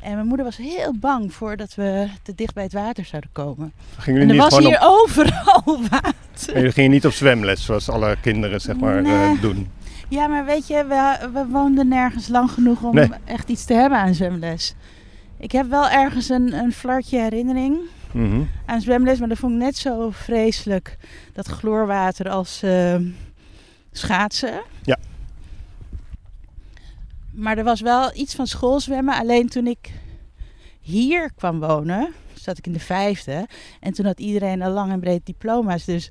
En 0.00 0.14
mijn 0.14 0.26
moeder 0.26 0.44
was 0.46 0.56
heel 0.56 0.94
bang 0.96 1.32
voor 1.32 1.56
dat 1.56 1.74
we 1.74 2.08
te 2.22 2.34
dicht 2.34 2.54
bij 2.54 2.62
het 2.62 2.72
water 2.72 3.04
zouden 3.04 3.30
komen. 3.32 3.72
Gingen 3.98 4.20
En 4.20 4.26
er 4.28 4.34
niet 4.34 4.42
was 4.42 4.58
hier 4.58 4.76
op, 4.80 4.98
overal 5.00 5.80
water. 5.90 6.54
jullie 6.54 6.72
gingen 6.72 6.90
niet 6.90 7.06
op 7.06 7.12
zwemles 7.12 7.64
zoals 7.64 7.88
alle 7.88 8.16
kinderen 8.20 8.60
zeg 8.60 8.76
maar 8.76 8.96
eh, 8.96 9.02
Nee. 9.02 9.40
doen? 9.40 9.70
Ja, 10.08 10.26
maar 10.26 10.44
weet 10.44 10.66
je, 10.66 10.84
we, 10.88 11.28
we 11.32 11.46
woonden 11.46 11.88
nergens 11.88 12.28
lang 12.28 12.50
genoeg 12.50 12.82
om 12.82 12.94
Nee. 12.94 13.08
echt 13.24 13.48
iets 13.48 13.64
te 13.64 13.74
hebben 13.74 13.98
aan 13.98 14.14
zwemles. 14.14 14.74
Ik 15.38 15.52
heb 15.52 15.68
wel 15.70 15.88
ergens 15.88 16.28
een, 16.28 16.52
een 16.52 16.72
flartje 16.72 17.18
herinnering 17.20 17.76
Mhm. 18.12 18.40
aan 18.66 18.80
zwemles, 18.80 19.18
maar 19.18 19.28
dat 19.28 19.38
vond 19.38 19.52
ik 19.52 19.58
net 19.58 19.76
zo 19.76 20.10
vreselijk. 20.10 20.96
Dat 21.32 21.46
chloorwater 21.46 22.28
als 22.30 22.62
eh, 22.62 22.96
schaatsen. 23.92 24.60
Ja. 24.82 24.96
Maar 27.38 27.58
er 27.58 27.64
was 27.64 27.80
wel 27.80 28.10
iets 28.14 28.34
van 28.34 28.46
schoolzwemmen. 28.46 29.14
Alleen 29.14 29.48
toen 29.48 29.66
ik 29.66 29.90
hier 30.80 31.32
kwam 31.34 31.60
wonen, 31.60 32.12
zat 32.34 32.58
ik 32.58 32.66
in 32.66 32.72
de 32.72 32.80
vijfde. 32.80 33.46
En 33.80 33.92
toen 33.92 34.06
had 34.06 34.20
iedereen 34.20 34.62
al 34.62 34.70
lang 34.70 34.92
en 34.92 35.00
breed 35.00 35.26
diploma's. 35.26 35.84
Dus 35.84 36.10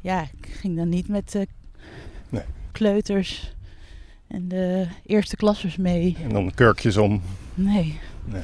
ja, 0.00 0.22
ik 0.22 0.48
ging 0.60 0.76
dan 0.76 0.88
niet 0.88 1.08
met 1.08 1.32
de 1.32 1.46
Nee. 2.28 2.42
kleuters 2.72 3.54
en 4.28 4.48
de 4.48 4.86
eerste 5.06 5.36
klassers 5.36 5.76
mee. 5.76 6.16
En 6.22 6.28
dan 6.28 6.54
kurkjes 6.54 6.96
om. 6.96 7.22
Nee. 7.54 7.98
Nee. 8.24 8.42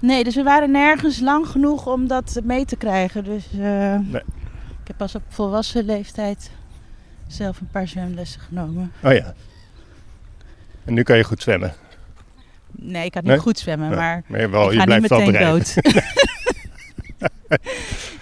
Nee, 0.00 0.24
dus 0.24 0.34
we 0.34 0.42
waren 0.42 0.70
nergens 0.70 1.20
lang 1.20 1.46
genoeg 1.46 1.86
om 1.86 2.06
dat 2.06 2.40
mee 2.44 2.64
te 2.64 2.76
krijgen. 2.76 3.24
Dus 3.24 3.44
eh, 3.52 3.98
Nee. 3.98 4.22
ik 4.82 4.86
heb 4.86 4.96
pas 4.96 5.14
op 5.14 5.22
volwassen 5.28 5.84
leeftijd 5.84 6.50
zelf 7.26 7.60
een 7.60 7.68
paar 7.70 7.88
zwemlessen 7.88 8.40
genomen. 8.40 8.92
Oh 9.04 9.12
ja. 9.12 9.34
En 10.90 10.96
nu 10.96 11.02
kan 11.02 11.16
je 11.16 11.24
goed 11.24 11.42
zwemmen. 11.42 11.74
Nee, 12.70 13.04
ik 13.04 13.12
kan 13.12 13.22
niet 13.22 13.30
Nee? 13.30 13.40
goed 13.40 13.58
zwemmen, 13.58 13.88
Nee, 13.88 13.98
maar 13.98 14.22
maar 14.26 14.50
wel, 14.50 14.72
ik 14.72 14.78
ga 14.78 14.84
niet 14.84 14.84
blijft 14.84 15.08
wel 15.08 15.20
meteen 15.20 15.46
dood. 15.46 15.76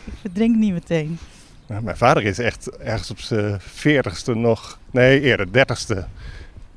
ik 0.07 0.15
verdrink 0.21 0.57
niet 0.57 0.73
meteen. 0.73 1.19
Nou, 1.67 1.83
mijn 1.83 1.97
vader 1.97 2.25
is 2.25 2.39
echt 2.39 2.77
ergens 2.79 3.11
op 3.11 3.21
zijn 3.21 3.61
veertigste 3.61 4.35
nog, 4.35 4.79
nee 4.91 5.21
eerder, 5.21 5.53
dertigste, 5.53 6.07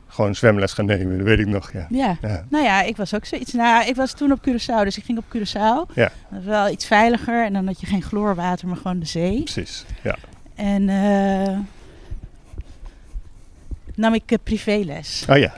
gewoon 0.07 0.35
zwemles 0.35 0.73
gaan 0.73 0.85
nemen, 0.85 1.17
dat 1.17 1.25
weet 1.27 1.39
ik 1.39 1.47
nog. 1.47 1.71
Ja. 1.71 1.87
Ja. 1.89 2.17
Ja. 2.21 2.45
Nou 2.49 2.63
ja, 2.63 2.81
ik 2.81 2.97
was 2.97 3.13
ook 3.13 3.25
zoiets. 3.25 3.53
Nou, 3.53 3.85
ik 3.87 3.95
was 3.95 4.13
toen 4.13 4.31
op 4.31 4.39
Curaçao, 4.49 4.83
dus 4.83 4.97
ik 4.97 5.03
ging 5.03 5.17
op 5.17 5.25
Curaçao. 5.37 5.93
Ja. 5.95 6.11
Dat 6.29 6.29
was 6.29 6.43
wel 6.43 6.69
iets 6.69 6.85
veiliger 6.85 7.45
en 7.45 7.53
dan 7.53 7.67
had 7.67 7.81
je 7.81 7.87
geen 7.87 8.01
chloorwater, 8.03 8.67
maar 8.67 8.77
gewoon 8.77 8.99
de 8.99 9.05
zee. 9.05 9.43
Precies, 9.43 9.85
ja. 10.03 10.17
En 10.55 10.89
eh 10.89 11.57
nam 13.95 14.13
ik 14.13 14.31
eh, 14.31 14.37
privéles. 14.43 15.25
Oh 15.29 15.37
ja, 15.37 15.53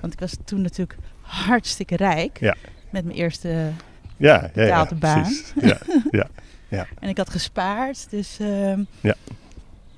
Want 0.00 0.12
ik 0.12 0.20
was 0.20 0.36
toen 0.44 0.60
natuurlijk 0.62 0.98
hartstikke 1.20 1.96
rijk. 1.96 2.40
Ja. 2.40 2.54
Met 2.90 3.04
mijn 3.04 3.16
eerste... 3.16 3.48
ja, 3.48 3.70
ja, 4.16 4.40
ja, 4.42 4.50
Betaalde 4.52 4.94
baan. 4.94 5.22
precies. 5.22 5.52
Ja, 6.68 6.86
En 7.00 7.08
ik 7.08 7.16
had 7.16 7.30
gespaard, 7.30 8.10
dus... 8.10 8.38
ehm, 8.40 8.82
Ja. 9.00 9.14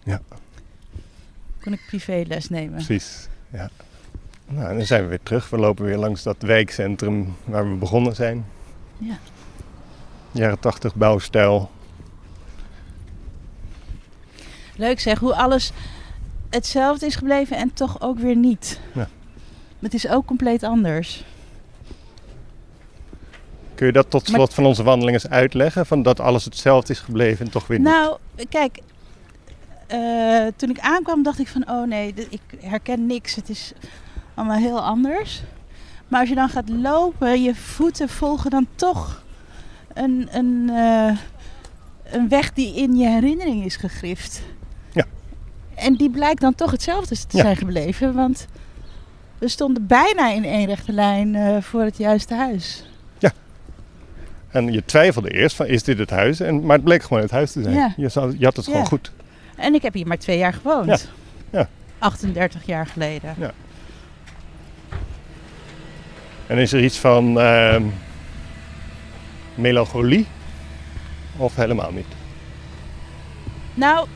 Ja. 0.05 0.20
Kon 1.60 1.72
ik 1.72 1.80
privéles 1.86 2.48
nemen. 2.48 2.74
precies. 2.74 3.28
Ja. 3.51 3.70
Nou, 4.48 4.68
en 4.70 4.76
dan 4.76 4.86
zijn 4.86 5.02
we 5.02 5.09
weer 5.09 5.22
terug. 5.22 5.51
We 5.51 5.59
lopen 5.59 5.84
weer 5.84 5.97
langs 5.97 6.22
dat 6.22 6.36
wijkcentrum 6.39 7.36
waar 7.44 7.68
we 7.70 7.74
begonnen 7.74 8.14
zijn. 8.14 8.44
Ja. 8.98 9.18
Jaren 10.30 10.59
tachtig 10.59 10.94
bouwstijl. 10.94 11.70
Leuk 14.76 15.01
zeg, 15.01 15.18
hoe 15.18 15.34
alles 15.34 15.72
hetzelfde 16.51 17.06
is 17.06 17.14
gebleven 17.14 17.56
en 17.56 17.72
toch 17.72 18.01
ook 18.01 18.18
weer 18.18 18.36
niet. 18.36 18.80
Ja. 18.94 19.09
Het 19.82 19.94
is 19.94 20.09
ook 20.09 20.26
compleet 20.26 20.62
anders. 20.62 21.24
Kun 23.74 23.86
je 23.86 23.92
dat 23.92 24.10
tot 24.10 24.22
Maar- 24.28 24.34
slot 24.36 24.54
van 24.54 24.66
onze 24.66 24.82
wandeling 24.82 25.16
eens 25.16 25.28
uitleggen? 25.28 25.86
Van 25.86 26.02
dat 26.02 26.20
alles 26.20 26.44
hetzelfde 26.44 26.92
is 26.92 26.98
gebleven 27.00 27.44
en 27.46 27.52
toch 27.52 27.66
weer 27.66 27.78
niet? 27.78 27.86
Nou, 27.88 28.16
kijk, 28.48 28.78
eh, 29.86 30.46
toen 30.56 30.70
ik 30.70 30.78
aankwam 30.78 31.22
dacht 31.22 31.38
ik 31.38 31.48
van, 31.48 31.70
oh 31.70 31.86
nee, 31.86 32.14
ik 32.28 32.40
herken 32.60 33.06
niks. 33.06 33.34
Het 33.34 33.48
is 33.48 33.72
allemaal 34.34 34.59
heel 34.59 34.80
anders. 34.80 35.42
Maar 36.09 36.20
als 36.20 36.28
je 36.28 36.34
dan 36.34 36.48
gaat 36.48 36.68
lopen, 36.68 37.42
je 37.42 37.54
voeten 37.54 38.09
volgen 38.09 38.50
dan 38.50 38.66
toch 38.74 39.22
een, 39.94 40.28
een, 40.32 40.70
eh, 40.70 41.16
een 42.14 42.28
weg 42.28 42.52
die 42.52 42.74
in 42.76 42.96
je 42.96 43.09
herinnering 43.09 43.64
is 43.64 43.76
gegrift. 43.76 44.42
Ja. 44.92 45.04
En 45.74 45.94
die 45.94 46.10
blijkt 46.10 46.40
dan 46.40 46.54
toch 46.54 46.70
hetzelfde 46.70 47.16
te 47.26 47.36
Ja. 47.36 47.42
zijn 47.42 47.56
gebleven, 47.56 48.14
want 48.14 48.46
we 49.43 49.48
stonden 49.48 49.86
bijna 49.86 50.31
in 50.32 50.44
één 50.44 50.66
rechte 50.66 50.93
lijn 50.93 51.35
eh, 51.35 51.56
voor 51.60 51.81
het 51.82 51.97
juiste 51.97 52.35
huis. 52.35 52.85
En 54.51 54.73
je 54.73 54.85
twijfelde 54.85 55.31
eerst 55.31 55.56
van 55.56 55.66
is 55.66 55.82
dit 55.82 55.98
het 55.98 56.10
huis? 56.10 56.40
En, 56.40 56.66
maar 56.66 56.77
het 56.77 56.85
bleek 56.85 57.02
gewoon 57.02 57.23
het 57.23 57.31
huis 57.31 57.52
te 57.52 57.62
zijn. 57.62 57.74
Ja. 57.74 57.93
Je, 57.97 58.09
zou- 58.09 58.35
je 58.39 58.44
had 58.44 58.56
het 58.56 58.64
gewoon 58.64 58.81
Ja. 58.81 58.86
goed. 58.86 59.12
En 59.56 59.74
ik 59.74 59.82
heb 59.82 59.94
hier 59.94 60.06
maar 60.06 60.19
twee 60.19 60.39
jaar 60.39 60.52
gewoond. 60.52 60.86
Ja. 60.86 61.59
Ja. 61.59 61.69
38 61.98 62.66
jaar 62.66 62.86
geleden. 62.86 63.35
En 66.47 66.59
is 66.59 66.73
er 66.73 66.85
iets 66.85 66.98
van 66.98 67.40
ehm, 67.40 67.82
melancholie 69.55 70.27
of 71.36 71.56
helemaal 71.56 71.93
niet? 71.93 72.06
Nou, 73.74 74.06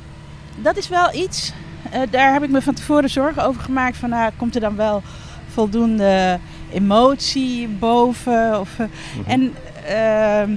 dat 0.56 0.76
is 0.76 0.88
wel 0.88 1.14
iets. 1.14 1.52
Eh, 1.92 2.00
daar 2.10 2.32
heb 2.32 2.42
ik 2.42 2.50
me 2.50 2.62
van 2.62 2.74
tevoren 2.74 3.10
zorgen 3.10 3.44
over 3.44 3.62
gemaakt. 3.62 3.96
Van, 3.96 4.08
nou, 4.10 4.32
komt 4.36 4.54
er 4.54 4.60
dan 4.60 4.76
wel 4.76 5.02
voldoende 5.48 6.38
emotie 6.72 7.68
boven? 7.68 8.60
Of, 8.60 8.78
eh, 8.78 8.86
Mhm. 9.16 9.30
En 9.30 9.54
ehm, 9.86 10.50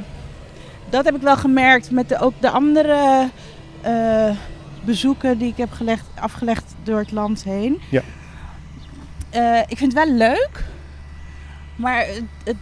dat 0.90 1.06
heb 1.06 1.16
ik 1.16 1.22
wel 1.22 1.38
gemerkt 1.38 1.92
met 1.92 2.10
de, 2.10 2.20
ook 2.20 2.34
de 2.40 2.50
andere 2.50 3.30
eh, 3.82 4.30
bezoeken 4.84 5.38
die 5.38 5.48
ik 5.48 5.58
heb 5.58 5.72
gelegd, 5.72 6.06
afgelegd 6.20 6.76
door 6.84 7.00
het 7.00 7.12
land 7.12 7.44
heen. 7.44 7.82
Ja. 7.90 8.02
Ik 9.68 9.78
vind 9.78 9.94
het 9.94 10.06
wel 10.06 10.16
leuk, 10.16 10.66
maar 11.76 12.00
het, 12.00 12.24
het, 12.44 12.56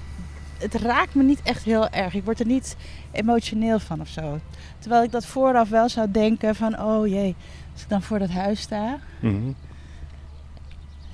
het 0.57 0.73
raakt 0.73 1.15
me 1.15 1.23
niet 1.23 1.41
echt 1.43 1.63
heel 1.63 1.89
erg. 1.89 2.13
Ik 2.13 2.23
word 2.25 2.39
er 2.39 2.45
niet 2.45 2.75
emotioneel 3.11 3.79
van 3.79 4.01
of 4.01 4.07
zo. 4.07 4.39
Terwijl 4.79 5.03
ik 5.03 5.11
dat 5.11 5.25
vooraf 5.25 5.69
wel 5.69 5.89
zou 5.89 6.11
denken 6.11 6.55
van, 6.55 6.81
oh 6.81 7.07
jee, 7.07 7.35
als 7.77 7.85
ik 7.85 7.91
dan 7.91 8.01
voor 8.01 8.19
dat 8.19 8.29
huis 8.29 8.61
sta, 8.61 8.99
Mhm. 9.19 9.51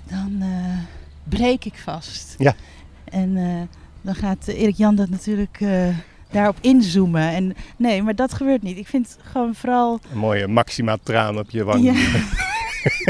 dan 0.04 0.38
eh, 0.42 0.78
breek 1.24 1.66
ik 1.66 1.76
vast. 1.78 2.36
Ja. 2.38 2.56
En 3.04 3.38
eh, 3.38 3.62
dan 4.02 4.16
gaat 4.16 4.48
Erik 4.48 4.76
Jan 4.76 4.96
dat 4.96 5.10
natuurlijk 5.10 5.58
eh, 5.62 5.98
daarop 6.32 6.58
inzoomen. 6.62 7.30
En 7.30 7.56
nee, 7.78 8.04
maar 8.04 8.16
dat 8.16 8.34
gebeurt 8.34 8.62
niet. 8.62 8.78
Ik 8.78 8.88
vind 8.88 9.18
gewoon 9.22 9.56
vooral. 9.56 10.00
Een 10.12 10.18
mooie 10.18 10.48
maxima 10.48 10.98
traan 11.04 11.38
op 11.40 11.50
je 11.50 11.64
wang. 11.64 11.84
Ja. 11.84 11.94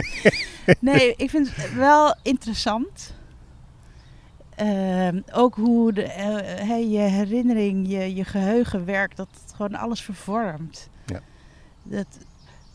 nee, 0.80 1.14
ik 1.16 1.30
vind 1.30 1.56
het 1.56 1.74
wel 1.74 2.16
interessant. 2.22 3.14
Ehm, 4.56 5.22
ook 5.32 5.56
hoe 5.56 5.94
de, 5.94 6.02
je 6.90 6.98
herinnering, 7.00 7.88
je, 7.90 8.16
je 8.16 8.24
geheugen 8.24 8.86
werkt, 8.86 9.18
dat 9.18 9.28
het 9.44 9.54
gewoon 9.56 9.76
alles 9.76 10.02
vervormt. 10.02 10.90
Ja. 11.06 11.20
Dat, 11.84 12.08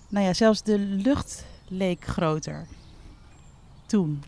nou 0.09 0.27
ja, 0.27 0.35
zelfs 0.35 0.63
de 0.63 0.79
lucht 0.79 1.45
leek 1.69 2.05
groter. 2.05 2.67
Toen. 3.87 4.23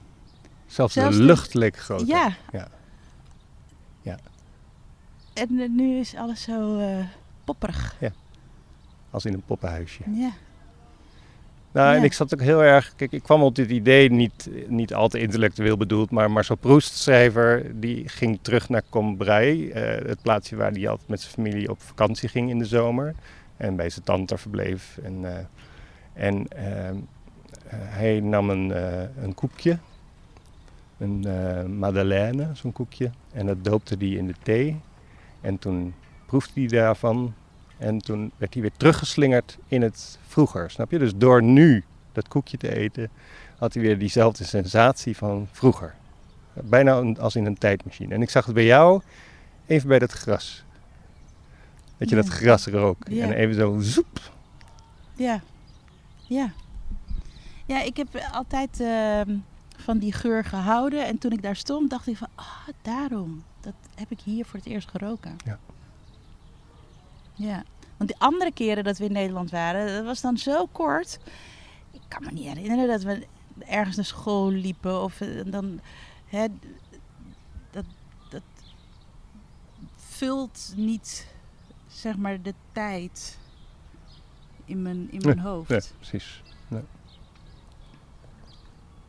Zelfs, 0.67 0.95
Zelfs 0.95 1.15
de 1.17 1.21
de- 1.21 1.27
lucht 1.27 1.55
leek 1.55 1.77
groter. 1.77 2.07
Ja. 2.07 2.33
Ja. 2.53 2.69
Ja. 4.03 4.19
En 5.35 5.59
eh, 5.61 5.69
nu 5.69 5.99
is 5.99 6.15
alles 6.17 6.43
zo 6.43 6.79
eh, 6.79 7.05
popperig. 7.45 7.97
Als 9.11 9.25
in 9.25 9.33
een 9.33 9.43
poppenhuisje. 9.43 10.03
Ja. 10.13 10.31
Nou, 11.73 11.93
en 11.95 11.99
Ja. 11.99 12.05
ik 12.05 12.13
zat 12.13 12.35
ook 12.35 12.41
heel 12.41 12.63
erg. 12.63 12.93
Kijk, 12.97 13.13
ik 13.13 13.23
kwam 13.23 13.43
op 13.43 13.55
dit 13.55 13.71
idee 13.71 14.11
niet, 14.11 14.51
niet 14.69 14.95
al 14.95 15.09
te 15.09 15.19
intellectueel 15.21 15.77
bedoeld, 15.77 16.11
maar 16.11 16.31
Marcel 16.31 16.55
Proust, 16.57 16.95
schrijver, 16.95 17.81
die 17.81 18.09
ging 18.09 18.39
terug 18.43 18.69
naar 18.69 18.83
Combray, 18.89 19.71
eh, 19.71 20.07
het 20.09 20.23
plaatsje 20.23 20.57
waar 20.57 20.71
hij 20.73 20.89
altijd 20.89 21.09
met 21.09 21.21
zijn 21.21 21.33
familie 21.33 21.71
op 21.71 21.83
vakantie 21.83 22.29
ging 22.29 22.51
in 22.51 22.59
de 22.59 22.65
zomer. 22.65 23.15
En 23.57 23.77
bij 23.77 23.91
zijn 23.91 24.05
tante 24.05 24.39
verbleef. 24.39 24.99
En, 25.03 25.37
eh, 25.37 25.45
en 26.21 26.49
ehm, 26.49 26.97
eh, 27.67 27.79
hij 27.79 28.21
nam 28.21 28.51
een, 28.51 28.73
eh, 28.73 29.23
een 29.23 29.35
koekje, 29.35 29.79
een 30.99 31.25
eh, 31.25 31.65
madeleine, 31.65 32.51
zo'n 32.53 32.73
koekje, 32.73 33.11
en 33.33 33.47
dat 33.47 33.65
doopte 33.65 33.97
hij 33.99 34.09
in 34.09 34.27
de 34.27 34.35
thee. 34.43 34.81
En 35.41 35.59
toen 35.59 35.95
proefde 36.27 36.61
hij 36.61 36.69
daarvan 36.69 37.35
en 37.79 37.99
toen 37.99 38.33
werd 38.37 38.53
hij 38.53 38.63
weer 38.63 38.73
teruggeslingerd 38.77 39.59
in 39.69 39.83
het 39.83 40.19
vroeger, 40.27 40.71
snap 40.71 40.91
je? 40.91 40.99
Dus 40.99 41.17
door 41.17 41.43
nu 41.43 41.85
dat 42.13 42.29
koekje 42.29 42.57
te 42.57 42.75
eten, 42.77 43.11
had 43.59 43.75
hij 43.75 43.83
weer 43.83 43.99
diezelfde 43.99 44.45
sensatie 44.45 45.17
van 45.17 45.49
vroeger. 45.53 45.95
Bijna 46.53 47.01
als 47.19 47.37
in 47.37 47.47
een 47.47 47.59
tijdmachine. 47.59 48.15
En 48.15 48.23
ik 48.23 48.31
zag 48.31 48.45
het 48.45 48.55
bij 48.55 48.65
jou 48.65 49.01
even 49.67 49.89
bij 49.89 49.99
dat 49.99 50.13
gras. 50.13 50.65
Dat 51.97 52.09
je 52.09 52.17
Ja. 52.17 52.23
dat 52.23 52.31
gras 52.31 52.67
rook. 52.67 52.97
Ja. 53.09 53.25
En 53.25 53.33
even 53.33 53.55
zo 53.55 53.77
zoep. 53.81 54.21
Ja. 55.15 55.41
Ja. 56.31 56.53
Ja, 57.67 57.83
ik 57.83 57.97
heb 57.97 58.17
altijd 58.33 58.81
ehm, 58.81 59.39
van 59.77 59.99
die 59.99 60.13
geur 60.13 60.45
gehouden. 60.45 61.07
En 61.07 61.19
toen 61.19 61.33
ik 61.33 61.43
daar 61.43 61.57
stond, 61.57 61.91
dacht 61.91 62.07
ik 62.07 62.17
van, 62.17 62.29
ah, 62.35 62.69
daarom. 62.83 63.45
Dat 63.61 63.75
heb 63.95 64.11
ik 64.11 64.21
hier 64.21 64.45
voor 64.45 64.59
het 64.59 64.69
eerst 64.69 64.89
geroken. 64.89 65.37
Ja. 65.45 65.59
Ja. 67.35 67.63
Want 67.97 68.11
de 68.11 68.19
andere 68.19 68.53
keren 68.53 68.85
dat 68.85 68.99
we 68.99 69.05
in 69.05 69.13
Nederland 69.13 69.51
waren, 69.51 69.95
dat 69.95 70.05
was 70.05 70.21
dan 70.21 70.39
zo 70.39 70.67
kort. 70.67 71.19
Ik 71.91 72.01
kan 72.09 72.25
me 72.25 72.31
niet 72.31 72.47
herinneren 72.47 72.89
dat 72.89 73.03
we 73.03 73.27
ergens 73.59 73.97
naar 73.97 74.05
school 74.05 74.51
liepen. 74.51 75.03
Of 75.03 75.21
eh, 75.21 75.45
dan, 75.47 75.81
hè, 76.27 76.47
dat, 77.71 77.85
dat 78.29 78.43
vult 79.97 80.73
niet, 80.77 81.27
zeg 81.89 82.17
maar, 82.17 82.43
de 82.43 82.55
tijd 82.73 83.39
in 84.71 84.83
mijn, 84.83 85.13
in 85.13 85.21
mijn 85.25 85.39
hoofd. 85.39 85.69
Ja, 85.69 85.81
precies. 85.99 86.43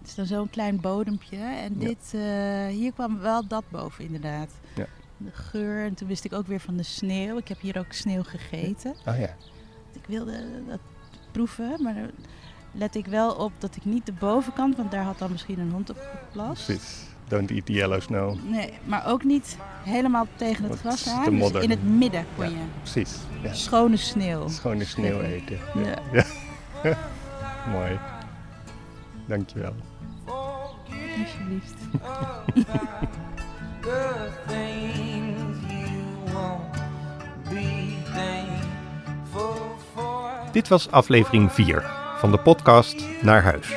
Het 0.02 0.10
is 0.10 0.16
dan 0.16 0.26
zo'n 0.26 0.50
klein 0.50 0.82
bodempje. 0.82 1.38
En 1.38 1.78
dit, 1.78 2.12
eh, 2.14 2.68
hier 2.68 2.92
kwam 2.94 3.20
wel 3.20 3.48
dat 3.48 3.64
boven 3.70 4.04
inderdaad. 4.06 4.52
Ja. 4.76 4.86
De 5.18 5.32
geur. 5.32 5.86
En 5.86 5.94
toen 5.94 6.08
wist 6.08 6.24
ik 6.24 6.34
ook 6.34 6.48
weer 6.48 6.60
van 6.60 6.78
de 6.78 6.84
sneeuw. 6.84 7.38
Ik 7.38 7.48
heb 7.48 7.60
hier 7.60 7.78
ook 7.78 7.94
sneeuw 7.94 8.24
gegeten. 8.24 8.92
Oh 9.06 9.20
ja. 9.20 9.36
Ik 9.94 10.06
wilde 10.08 10.64
dat 10.68 10.80
proeven, 11.32 11.84
maar 11.84 12.10
let 12.72 12.96
ik 12.96 13.06
wel 13.06 13.34
op 13.34 13.52
dat 13.58 13.76
ik 13.76 13.86
niet 13.86 14.06
de 14.06 14.14
bovenkant, 14.14 14.76
want 14.78 14.92
daar 14.92 15.04
had 15.04 15.18
dan 15.18 15.32
misschien 15.32 15.60
een 15.60 15.72
hond 15.72 15.90
op 15.90 15.98
geplast. 15.98 16.66
Precies. 16.66 17.06
Don't 17.32 17.52
eat 17.52 17.66
the 17.66 17.74
yellow 17.74 18.02
snow. 18.02 18.38
Nee, 18.50 18.70
maar 18.84 19.08
ook 19.08 19.24
niet 19.24 19.58
helemaal 19.84 20.28
tegen 20.36 20.64
het 20.64 20.80
gras 20.80 21.08
aan. 21.08 21.40
Dus 21.40 21.52
in 21.52 21.70
het 21.70 21.84
midden 21.84 22.26
kon 22.36 22.46
Ja. 22.46 22.50
je 22.52 22.58
Precies. 22.82 23.16
Ja. 23.42 23.54
schone 23.54 23.98
sneeuw. 23.98 24.48
Schone 24.50 24.86
sneeuw 24.86 25.22
eten. 25.22 25.58
Ja. 25.76 25.96
Ja. 26.12 26.24
Ja. 26.84 26.98
Mooi. 27.74 28.00
Dankjewel. 29.26 29.74
Alsjeblieft. 30.26 31.74
Dit 40.52 40.68
was 40.68 40.92
aflevering 40.92 41.52
4 41.52 41.84
van 42.18 42.32
de 42.32 42.38
podcast 42.38 43.06
Naar 43.22 43.44
Huis. 43.44 43.74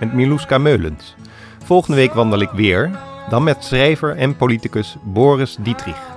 Met 0.00 0.12
Milouska 0.12 0.58
Meulens. 0.58 1.14
Volgende 1.64 1.96
week 1.96 2.12
wandel 2.12 2.40
ik 2.40 2.50
weer, 2.50 2.90
dan 3.28 3.42
met 3.42 3.64
schrijver 3.64 4.16
en 4.16 4.36
politicus 4.36 4.96
Boris 5.02 5.56
Dietrich. 5.60 6.12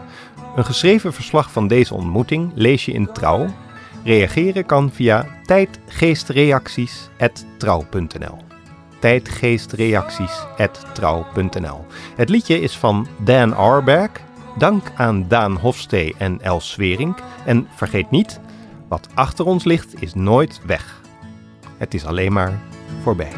Een 0.55 0.65
geschreven 0.65 1.13
verslag 1.13 1.51
van 1.51 1.67
deze 1.67 1.93
ontmoeting 1.93 2.51
lees 2.55 2.85
je 2.85 2.91
in 2.91 3.11
Trouw. 3.11 3.47
Reageren 4.03 4.65
kan 4.65 4.91
via 4.91 5.25
tijdgeestreacties.trouw.nl 5.45 8.45
tijdgeestreacties.trouw.nl 8.99 11.85
Het 12.15 12.29
liedje 12.29 12.61
is 12.61 12.77
van 12.77 13.07
Dan 13.23 13.53
Arberg. 13.53 14.11
Dank 14.57 14.91
aan 14.95 15.27
Daan 15.27 15.57
Hofstee 15.57 16.15
en 16.17 16.41
Els 16.41 16.71
Swerink. 16.71 17.19
En 17.45 17.67
vergeet 17.75 18.11
niet, 18.11 18.39
wat 18.87 19.07
achter 19.13 19.45
ons 19.45 19.63
ligt 19.63 20.01
is 20.01 20.13
nooit 20.13 20.61
weg. 20.65 21.01
Het 21.77 21.93
is 21.93 22.05
alleen 22.05 22.33
maar 22.33 22.59
voorbij. 23.01 23.31